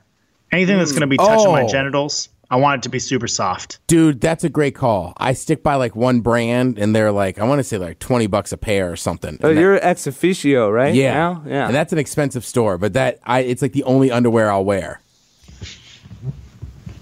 Anything 0.50 0.78
that's 0.78 0.90
going 0.92 1.00
to 1.02 1.06
be 1.06 1.16
touching 1.16 1.50
my 1.52 1.62
Oh. 1.62 1.68
genitals, 1.68 2.28
I 2.52 2.56
want 2.56 2.80
it 2.80 2.82
to 2.82 2.90
be 2.90 2.98
super 2.98 3.26
soft. 3.28 3.78
Dude, 3.86 4.20
that's 4.20 4.44
a 4.44 4.50
great 4.50 4.74
call. 4.74 5.14
I 5.16 5.32
stick 5.32 5.62
by 5.62 5.76
like 5.76 5.96
one 5.96 6.20
brand, 6.20 6.78
and 6.78 6.94
they're 6.94 7.10
like, 7.10 7.38
I 7.38 7.44
want 7.44 7.60
to 7.60 7.64
say 7.64 7.78
like 7.78 7.98
twenty 7.98 8.26
bucks 8.26 8.52
a 8.52 8.58
pair 8.58 8.92
or 8.92 8.96
something. 8.96 9.38
Oh, 9.42 9.48
And 9.48 9.58
you're 9.58 9.80
ExOfficio, 9.80 10.70
right? 10.70 10.94
yeah, 10.94 11.14
Now? 11.14 11.42
Yeah. 11.46 11.66
And 11.66 11.74
that's 11.74 11.94
an 11.94 11.98
expensive 11.98 12.44
store, 12.44 12.76
but 12.76 12.92
that 12.92 13.20
I, 13.24 13.40
it's 13.40 13.62
like 13.62 13.72
the 13.72 13.84
only 13.84 14.10
underwear 14.10 14.52
I'll 14.52 14.66
wear. 14.66 15.00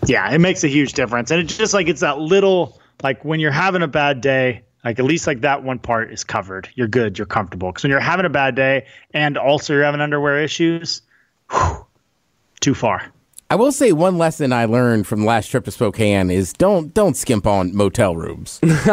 Yeah, 0.06 0.32
it 0.32 0.38
makes 0.38 0.62
a 0.62 0.68
huge 0.68 0.92
difference. 0.92 1.32
And 1.32 1.40
it's 1.42 1.56
just 1.58 1.74
like 1.74 1.88
it's 1.88 2.00
that 2.00 2.18
little 2.20 2.80
like 3.02 3.24
when 3.24 3.40
you're 3.40 3.50
having 3.50 3.82
a 3.82 3.88
bad 3.88 4.20
day, 4.20 4.62
like 4.84 5.00
at 5.00 5.04
least 5.04 5.26
like 5.26 5.40
that 5.40 5.64
one 5.64 5.80
part 5.80 6.12
is 6.12 6.22
covered. 6.22 6.68
You're 6.76 6.86
good, 6.88 7.18
you're 7.18 7.26
comfortable. 7.26 7.70
Because 7.70 7.82
when 7.82 7.90
you're 7.90 7.98
having 7.98 8.24
a 8.24 8.30
bad 8.30 8.54
day 8.54 8.86
and 9.12 9.36
also 9.36 9.72
you're 9.72 9.82
having 9.84 10.00
underwear 10.00 10.42
issues, 10.42 11.02
whew, 11.50 11.84
too 12.60 12.74
far. 12.74 13.10
I 13.50 13.56
will 13.56 13.72
say 13.72 13.90
one 13.92 14.16
lesson 14.16 14.52
I 14.52 14.64
learned 14.66 15.06
from 15.08 15.20
the 15.20 15.26
last 15.26 15.48
trip 15.48 15.64
to 15.64 15.70
Spokane 15.72 16.30
is 16.30 16.52
don't 16.52 16.94
don't 16.94 17.16
skimp 17.16 17.46
on 17.46 17.74
motel 17.74 18.14
rooms. 18.16 18.60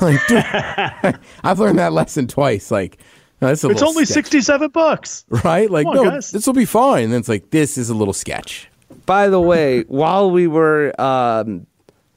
Like, 0.00 0.26
dude, 0.26 0.44
I've 1.44 1.58
learned 1.58 1.78
that 1.78 1.92
lesson 1.92 2.26
twice. 2.26 2.70
Like, 2.70 2.98
No, 3.42 3.48
It's 3.48 3.64
only 3.64 4.04
sketch, 4.06 4.24
67 4.24 4.70
bucks. 4.70 5.24
right? 5.44 5.70
Like, 5.70 5.86
on, 5.86 5.94
no, 5.94 6.04
guys. 6.10 6.30
this 6.30 6.46
will 6.46 6.54
be 6.54 6.64
fine. 6.64 7.04
And 7.04 7.12
then 7.12 7.20
it's 7.20 7.28
like, 7.28 7.50
this 7.50 7.76
is 7.76 7.90
a 7.90 7.94
little 7.94 8.14
sketch. 8.14 8.68
By 9.04 9.28
the 9.28 9.40
way, 9.40 9.82
while 9.82 10.30
we 10.30 10.46
were 10.46 10.98
um, 11.00 11.66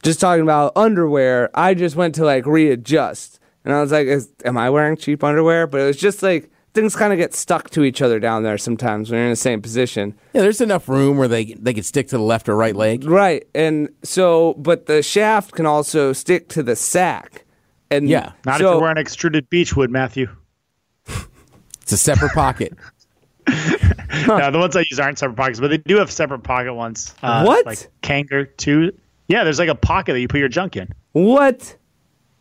just 0.04 0.20
talking 0.22 0.44
about 0.44 0.72
underwear, 0.78 1.50
I 1.54 1.74
just 1.74 1.96
went 1.98 2.16
to 2.16 2.26
like 2.26 2.46
readjust, 2.46 3.40
and 3.66 3.74
I 3.74 3.82
was 3.82 3.92
like, 3.92 4.08
Is, 4.08 4.30
"Am 4.46 4.58
I 4.58 4.70
wearing 4.70 4.96
cheap 4.98 5.24
underwear?" 5.24 5.68
But 5.68 5.82
it 5.82 5.86
was 5.86 5.98
just 5.98 6.24
like 6.24 6.50
things 6.74 6.96
kind 6.96 7.12
of 7.14 7.18
get 7.20 7.34
stuck 7.34 7.70
to 7.72 7.84
each 7.84 8.02
other 8.02 8.20
down 8.20 8.44
there 8.44 8.58
sometimes 8.58 9.10
when 9.10 9.18
you're 9.18 9.26
in 9.28 9.32
the 9.32 9.36
same 9.36 9.62
position. 9.62 10.16
Yeah, 10.34 10.42
there's 10.42 10.62
enough 10.62 10.88
room 10.90 11.18
where 11.18 11.28
they 11.28 11.54
they 11.54 11.74
could 11.74 11.86
stick 11.86 12.08
to 12.10 12.18
the 12.18 12.24
left 12.24 12.48
or 12.50 12.56
right 12.56 12.76
leg. 12.76 13.04
Right. 13.04 13.44
And 13.54 13.90
so, 14.04 14.54
but 14.56 14.86
the 14.86 15.02
shaft 15.04 15.52
can 15.54 15.66
also 15.66 16.14
stick 16.14 16.50
to 16.50 16.64
the 16.64 16.76
sack. 16.76 17.46
And 17.90 18.08
Yeah. 18.08 18.32
Not 18.46 18.60
so, 18.60 18.68
if 18.68 18.74
you're 18.74 18.82
wearing 18.82 18.98
extruded 18.98 19.50
beechwood, 19.50 19.90
Matthew. 19.90 20.28
It's 21.82 21.92
a 21.94 21.98
separate 21.98 22.32
pocket. 22.34 22.74
No, 24.28 24.52
the 24.52 24.60
ones 24.60 24.76
I 24.76 24.82
use 24.90 25.00
aren't 25.00 25.18
separate 25.18 25.36
pockets, 25.36 25.60
but 25.60 25.70
they 25.70 25.78
do 25.78 25.96
have 25.98 26.12
separate 26.12 26.40
pocket 26.44 26.74
ones. 26.74 27.16
Uh, 27.24 27.44
What? 27.44 27.66
Like 27.66 27.80
Kanger 28.02 28.46
too. 28.58 28.92
Yeah, 29.30 29.44
there's 29.44 29.58
like 29.58 29.70
a 29.70 29.76
pocket 29.76 30.14
that 30.14 30.20
you 30.20 30.28
put 30.28 30.40
your 30.40 30.50
junk 30.50 30.76
in. 30.78 30.90
What? 31.14 31.76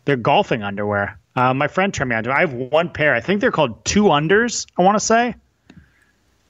They're 0.05 0.15
golfing 0.17 0.63
underwear. 0.63 1.17
Uh, 1.35 1.53
my 1.53 1.67
friend 1.67 1.93
turned 1.93 2.09
me 2.09 2.15
on 2.15 2.23
to. 2.25 2.31
I 2.31 2.41
have 2.41 2.53
one 2.53 2.89
pair. 2.89 3.13
I 3.13 3.21
think 3.21 3.41
they're 3.41 3.51
called 3.51 3.83
two 3.85 4.03
unders. 4.03 4.65
I 4.77 4.83
want 4.83 4.95
to 4.95 5.05
say. 5.05 5.35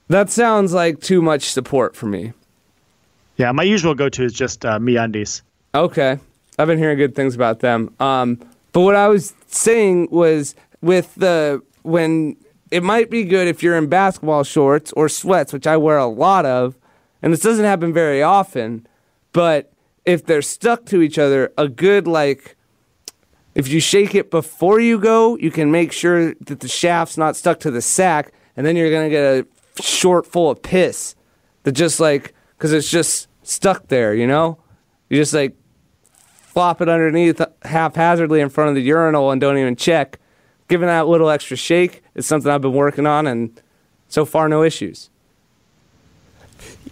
That 0.08 0.30
sounds 0.30 0.74
like 0.74 1.00
too 1.00 1.22
much 1.22 1.44
support 1.44 1.96
for 1.96 2.08
me. 2.08 2.34
Yeah, 3.38 3.52
my 3.52 3.64
usual 3.64 3.96
go-to 3.96 4.24
is 4.24 4.34
just 4.34 4.66
uh, 4.66 4.78
MeUndies. 4.80 5.42
Okay. 5.74 6.20
I've 6.60 6.68
been 6.68 6.78
hearing 6.78 6.98
good 6.98 7.16
things 7.16 7.34
about 7.34 7.60
them. 7.60 7.94
Um, 8.00 8.40
but 8.74 8.82
what 8.82 8.96
I 8.96 9.08
was 9.08 9.34
saying 9.48 10.10
was 10.12 10.56
with 10.82 11.16
the 11.16 11.62
when 11.84 12.36
it 12.72 12.84
might 12.84 13.10
be 13.10 13.24
good 13.24 13.48
if 13.48 13.64
you're 13.64 13.78
in 13.78 13.88
basketball 13.88 14.44
shorts 14.44 14.92
or 14.94 15.10
sweats, 15.10 15.54
which 15.54 15.68
I 15.68 15.78
wear 15.78 15.98
a 15.98 16.06
lot 16.08 16.46
of, 16.46 16.78
and 17.22 17.34
this 17.34 17.42
doesn't 17.42 17.66
happen 17.66 17.94
very 17.94 18.22
often, 18.22 18.86
but 19.34 19.72
if 20.06 20.26
they're 20.26 20.42
stuck 20.42 20.86
to 20.88 21.02
each 21.02 21.18
other, 21.18 21.52
a 21.58 21.68
good 21.68 22.08
like 22.08 22.56
if 23.56 23.68
you 23.68 23.80
shake 23.80 24.16
it 24.16 24.32
before 24.32 24.80
you 24.80 25.00
go, 25.00 25.38
you 25.38 25.52
can 25.52 25.72
make 25.72 25.92
sure 25.92 26.34
that 26.36 26.60
the 26.60 26.68
shaft's 26.68 27.18
not 27.18 27.36
stuck 27.36 27.60
to 27.62 27.72
the 27.72 27.82
sack, 27.82 28.34
and 28.56 28.66
then 28.66 28.76
you're 28.76 28.92
gonna 28.92 29.10
get 29.10 29.24
a 29.24 29.82
short 29.82 30.26
full 30.26 30.50
of 30.50 30.62
piss 30.62 31.16
that 31.64 31.74
just 31.74 32.00
like 32.00 32.34
because 32.58 32.74
it's 32.74 32.90
just 32.90 33.28
stuck 33.44 33.88
there, 33.88 34.14
you 34.14 34.28
know. 34.28 34.58
You 35.10 35.18
just 35.18 35.34
like 35.34 35.56
flop 36.32 36.82
it 36.82 36.90
underneath 36.90 37.42
haphazardly 37.64 38.40
in 38.40 38.50
front 38.50 38.70
of 38.70 38.76
the 38.76 38.82
urinal 38.82 39.32
and 39.32 39.42
don't 39.42 39.58
even 39.58 39.76
check. 39.76 40.20
Giving 40.68 40.88
that 40.88 41.08
little 41.08 41.30
extra 41.30 41.58
shake 41.58 42.02
is 42.16 42.26
something 42.26 42.50
I've 42.50 42.62
been 42.62 42.74
working 42.74 43.06
on, 43.06 43.28
and 43.28 43.62
so 44.08 44.24
far 44.24 44.48
no 44.48 44.64
issues. 44.64 45.10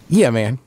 Yeah, 0.08 0.30
man. 0.30 0.58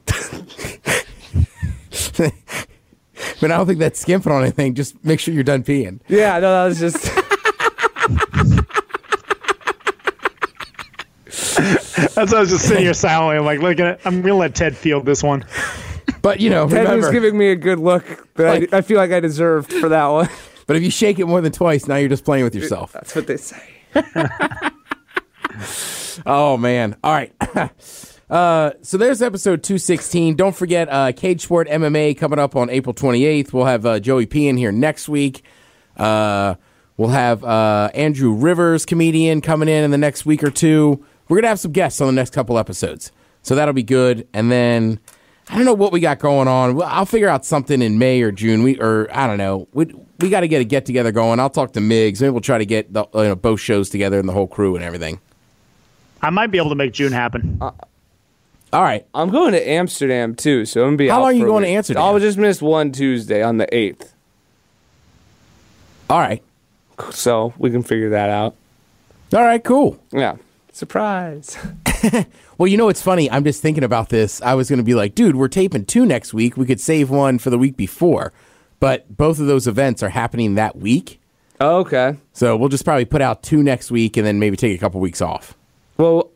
But 3.44 3.52
I 3.52 3.58
don't 3.58 3.68
think 3.68 3.80
that's 3.80 4.00
skimping 4.00 4.32
on 4.32 4.42
anything. 4.42 4.74
Just 4.74 5.04
make 5.04 5.20
sure 5.20 5.34
you're 5.34 5.44
done 5.44 5.64
peeing. 5.64 6.00
Yeah, 6.08 6.40
no, 6.40 6.50
that 6.50 6.66
was 6.70 6.80
just. 6.80 7.04
That's 12.16 12.32
why 12.32 12.38
I 12.38 12.42
was 12.42 12.52
just 12.52 12.70
sitting 12.70 12.84
here 12.84 12.94
silently. 12.94 13.36
I'm 13.36 13.44
like, 13.44 13.60
look 13.60 13.82
at 13.82 13.88
it. 13.88 14.00
I'm 14.06 14.22
gonna 14.22 14.36
let 14.36 14.56
Ted 14.56 14.78
field 14.78 15.06
this 15.06 15.22
one. 15.22 15.44
But 16.22 16.40
you 16.40 16.50
know, 16.50 16.70
Ted 16.70 16.96
was 16.96 17.10
giving 17.10 17.38
me 17.38 17.50
a 17.50 17.56
good 17.58 17.80
look 17.80 18.06
that 18.36 18.62
Like- 18.62 18.74
I, 18.74 18.78
I 18.78 18.82
feel 18.82 18.96
like 18.96 19.12
I 19.12 19.20
deserved 19.20 19.74
for 19.74 19.90
that 19.90 20.06
one. 20.06 20.30
but 20.66 20.78
if 20.78 20.84
you 20.84 20.90
shake 20.90 21.20
it 21.20 21.26
more 21.26 21.42
than 21.42 21.52
twice, 21.52 21.86
now 21.86 21.98
you're 21.98 22.08
just 22.08 22.24
playing 22.24 22.46
with 22.46 22.56
yourself. 22.56 22.94
That's 22.94 23.14
what 23.14 23.28
they 23.28 23.36
say. 23.36 23.62
Oh 26.28 26.58
man! 26.58 26.96
All 27.04 27.12
right. 27.12 27.34
Uh, 28.34 28.74
so 28.82 28.98
there's 28.98 29.22
episode 29.22 29.62
216. 29.62 30.36
Don't 30.36 30.56
forget 30.56 30.92
uh, 30.92 31.12
Cage 31.12 31.42
Sport 31.42 31.68
MMA 31.68 32.18
coming 32.18 32.40
up 32.40 32.56
on 32.56 32.68
April 32.72 32.92
28th. 32.92 33.54
We'll 33.54 33.66
have 33.66 33.86
uh, 33.86 34.00
Joey 34.00 34.26
P 34.26 34.48
in 34.48 34.58
here 34.58 34.72
next 34.72 35.08
week. 35.08 35.44
Uh, 35.96 36.56
we'll 36.98 37.10
have 37.10 37.44
uh, 37.44 37.92
Andrew 37.94 38.34
Rivers, 38.34 38.88
comedian, 38.88 39.40
coming 39.40 39.70
in 39.70 39.84
in 39.84 39.92
the 39.92 40.00
next 40.00 40.26
week 40.26 40.44
or 40.44 40.50
two. 40.50 41.06
We're 41.30 41.38
gonna 41.38 41.50
have 41.50 41.60
some 41.60 41.74
guests 41.74 42.02
on 42.02 42.08
the 42.08 42.14
next 42.14 42.32
couple 42.32 42.58
episodes, 42.58 43.12
so 43.44 43.54
that'll 43.54 43.76
be 43.76 43.84
good. 43.84 44.28
And 44.34 44.52
then 44.52 45.00
I 45.48 45.56
don't 45.56 45.66
know 45.66 45.76
what 45.76 45.92
we 45.92 46.00
got 46.00 46.18
going 46.18 46.48
on. 46.48 46.82
I'll 46.82 47.06
figure 47.06 47.30
out 47.30 47.46
something 47.46 47.84
in 47.84 48.00
May 48.00 48.24
or 48.24 48.32
June. 48.32 48.64
We 48.64 48.80
or 48.80 49.10
I 49.16 49.28
don't 49.28 49.38
know. 49.38 49.68
We 49.74 49.94
we 50.20 50.32
got 50.32 50.40
to 50.40 50.48
get 50.48 50.60
a 50.60 50.64
get 50.64 50.88
together 50.88 51.12
going. 51.12 51.40
I'll 51.40 51.52
talk 51.52 51.74
to 51.74 51.80
Migs. 51.80 52.20
Maybe 52.20 52.32
we'll 52.32 52.42
try 52.42 52.58
to 52.58 52.66
get 52.66 52.92
the, 52.92 53.06
you 53.14 53.26
know, 53.26 53.36
both 53.36 53.60
shows 53.60 53.92
together 53.92 54.18
and 54.18 54.28
the 54.28 54.34
whole 54.34 54.48
crew 54.48 54.76
and 54.76 54.84
everything. 54.84 55.20
I 56.24 56.32
might 56.32 56.48
be 56.48 56.58
able 56.58 56.70
to 56.70 56.76
make 56.76 56.94
June 56.94 57.12
happen. 57.12 57.62
All 58.74 58.82
right. 58.82 59.06
I'm 59.14 59.30
going 59.30 59.52
to 59.54 59.70
Amsterdam 59.70 60.36
too, 60.36 60.66
so 60.66 60.82
I'm 60.82 60.88
gonna 60.88 60.98
be. 60.98 61.08
How 61.08 61.16
out 61.18 61.22
long 61.22 61.30
are 61.30 61.34
you 61.34 61.40
for 61.42 61.46
a 61.46 61.50
going 61.50 61.64
to 61.64 61.70
week. 61.70 61.78
Amsterdam? 61.78 62.04
I'll 62.04 62.20
just 62.20 62.38
miss 62.38 62.62
one 62.62 62.92
Tuesday 62.92 63.42
on 63.44 63.58
the 63.58 63.74
eighth, 63.74 64.14
All 66.10 66.20
right. 66.20 66.42
so 67.12 67.54
we 67.58 67.70
can 67.72 67.84
figure 67.84 68.10
that 68.10 68.30
out. 68.30 68.56
All 69.34 69.44
right, 69.44 69.64
cool. 69.64 70.00
Yeah, 70.12 70.36
surprise. 70.72 71.58
Well, 72.58 72.68
you 72.68 72.78
know 72.78 72.86
what's 72.86 73.02
funny? 73.02 73.32
I'm 73.32 73.44
just 73.46 73.62
thinking 73.62 73.84
about 73.84 74.10
this. 74.10 74.42
I 74.42 74.54
was 74.54 74.70
going 74.70 74.78
to 74.78 74.84
be 74.84 74.94
like, 74.94 75.16
dude, 75.16 75.36
we're 75.38 75.48
taping 75.48 75.86
two 75.86 76.06
next 76.06 76.34
week. 76.36 76.56
We 76.56 76.66
could 76.66 76.80
save 76.80 77.10
one 77.10 77.40
for 77.40 77.50
the 77.50 77.58
week 77.58 77.76
before. 77.76 78.32
But 78.80 79.18
both 79.18 79.40
of 79.40 79.48
those 79.48 79.66
events 79.68 80.04
are 80.04 80.10
happening 80.10 80.54
that 80.56 80.76
week. 80.76 81.20
Oh, 81.60 81.78
okay. 81.80 82.16
So 82.32 82.56
we'll 82.56 82.70
just 82.70 82.86
probably 82.86 83.06
put 83.06 83.22
out 83.22 83.42
two 83.42 83.64
next 83.64 83.90
week 83.90 84.18
and 84.18 84.26
then 84.28 84.38
maybe 84.38 84.56
take 84.56 84.76
a 84.78 84.80
couple 84.80 85.00
weeks 85.02 85.20
off. 85.20 85.56
Well, 85.98 86.30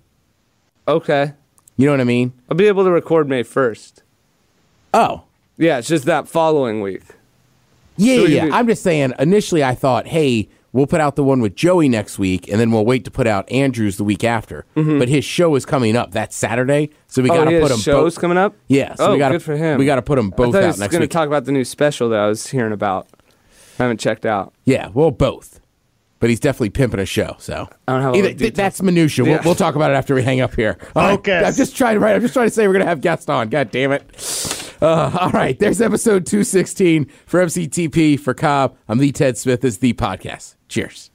okay. 0.87 1.33
You 1.77 1.85
know 1.85 1.91
what 1.93 2.01
I 2.01 2.05
mean? 2.05 2.33
I'll 2.49 2.57
be 2.57 2.67
able 2.67 2.83
to 2.83 2.91
record 2.91 3.29
May 3.29 3.43
first. 3.43 4.03
Oh. 4.93 5.23
Yeah, 5.57 5.77
it's 5.79 5.87
just 5.87 6.05
that 6.05 6.27
following 6.27 6.81
week. 6.81 7.03
Yeah, 7.97 8.17
So 8.17 8.25
yeah, 8.25 8.49
I'm 8.51 8.67
just 8.67 8.83
saying, 8.83 9.13
initially 9.19 9.63
I 9.63 9.73
thought, 9.73 10.07
hey, 10.07 10.49
we'll 10.71 10.85
put 10.87 11.01
out 11.01 11.15
the 11.15 11.23
one 11.23 11.39
with 11.41 11.55
Joey 11.55 11.89
next 11.89 12.19
week 12.19 12.47
and 12.47 12.59
then 12.59 12.71
we'll 12.71 12.85
wait 12.85 13.05
to 13.05 13.11
put 13.11 13.25
out 13.25 13.51
Andrew's 13.51 13.97
the 13.97 14.03
week 14.03 14.23
after. 14.23 14.65
But 14.75 15.09
his 15.09 15.25
show 15.25 15.55
is 15.55 15.65
coming 15.65 15.95
up 15.95 16.11
that 16.11 16.31
Saturday. 16.33 16.91
So 17.07 17.21
we 17.23 17.29
Mm-hmm. 17.29 17.39
oh, 17.41 17.45
got 17.45 17.51
to 17.51 17.59
put 17.61 17.69
them 17.69 17.79
shows 17.79 18.17
coming 18.17 18.37
up. 18.37 18.55
Yeah, 18.67 18.93
so 18.95 19.07
oh, 19.07 19.13
we 19.13 19.19
gotta, 19.19 19.35
good 19.35 19.43
for 19.43 19.55
him. 19.55 19.79
We 19.79 19.85
got 19.85 19.95
to 19.95 20.01
put 20.03 20.15
them 20.17 20.31
I 20.33 20.35
both 20.37 20.53
he 20.55 20.61
out 20.61 20.67
was 20.67 20.79
next 20.79 20.91
going 20.91 21.01
to 21.01 21.07
talk 21.07 21.27
about 21.27 21.45
the 21.45 21.51
new 21.51 21.65
special 21.65 22.09
that 22.09 22.19
I 22.19 22.27
was 22.27 22.47
hearing 22.47 22.73
about. 22.73 23.07
I 23.79 23.83
haven't 23.83 23.99
checked 23.99 24.25
out. 24.25 24.53
Yeah, 24.65 24.89
well, 24.93 25.11
both. 25.11 25.59
But 26.19 26.29
he's 26.31 26.39
definitely 26.39 26.71
pimping 26.71 26.99
a 26.99 27.05
show. 27.05 27.35
So 27.39 27.69
I 27.87 27.91
don't 27.93 28.01
have 28.01 28.13
a 28.13 28.17
lot 28.17 28.17
Either- 28.17 28.29
of 28.29 28.37
th- 28.37 28.53
that's 28.55 28.81
minutia. 28.81 29.23
We'll, 29.25 29.39
we'll 29.45 29.55
talk 29.55 29.75
about 29.75 29.91
it 29.91 29.93
after 29.93 30.15
we 30.15 30.23
hang 30.23 30.41
up 30.41 30.55
here. 30.55 30.77
Okay. 30.95 31.43
I'm 31.43 31.53
just 31.53 31.75
trying. 31.77 31.95
To 31.95 31.99
right. 31.99 32.15
I'm 32.15 32.21
just 32.21 32.33
trying 32.33 32.47
to 32.47 32.53
say 32.53 32.67
we're 32.67 32.73
gonna 32.73 32.85
have 32.85 33.01
guests 33.01 33.29
on. 33.29 33.49
God 33.49 33.69
damn 33.71 33.91
it. 33.91 34.03
Uh, 34.81 35.17
all 35.19 35.31
right. 35.31 35.57
There's 35.59 35.81
episode 35.81 36.25
216 36.25 37.05
for 37.25 37.39
MCTP 37.43 38.19
for 38.19 38.33
Cobb. 38.33 38.77
I'm 38.87 38.97
the 38.99 39.11
Ted 39.11 39.37
Smith. 39.37 39.61
This 39.61 39.75
is 39.75 39.79
the 39.79 39.93
podcast. 39.93 40.55
Cheers. 40.69 41.09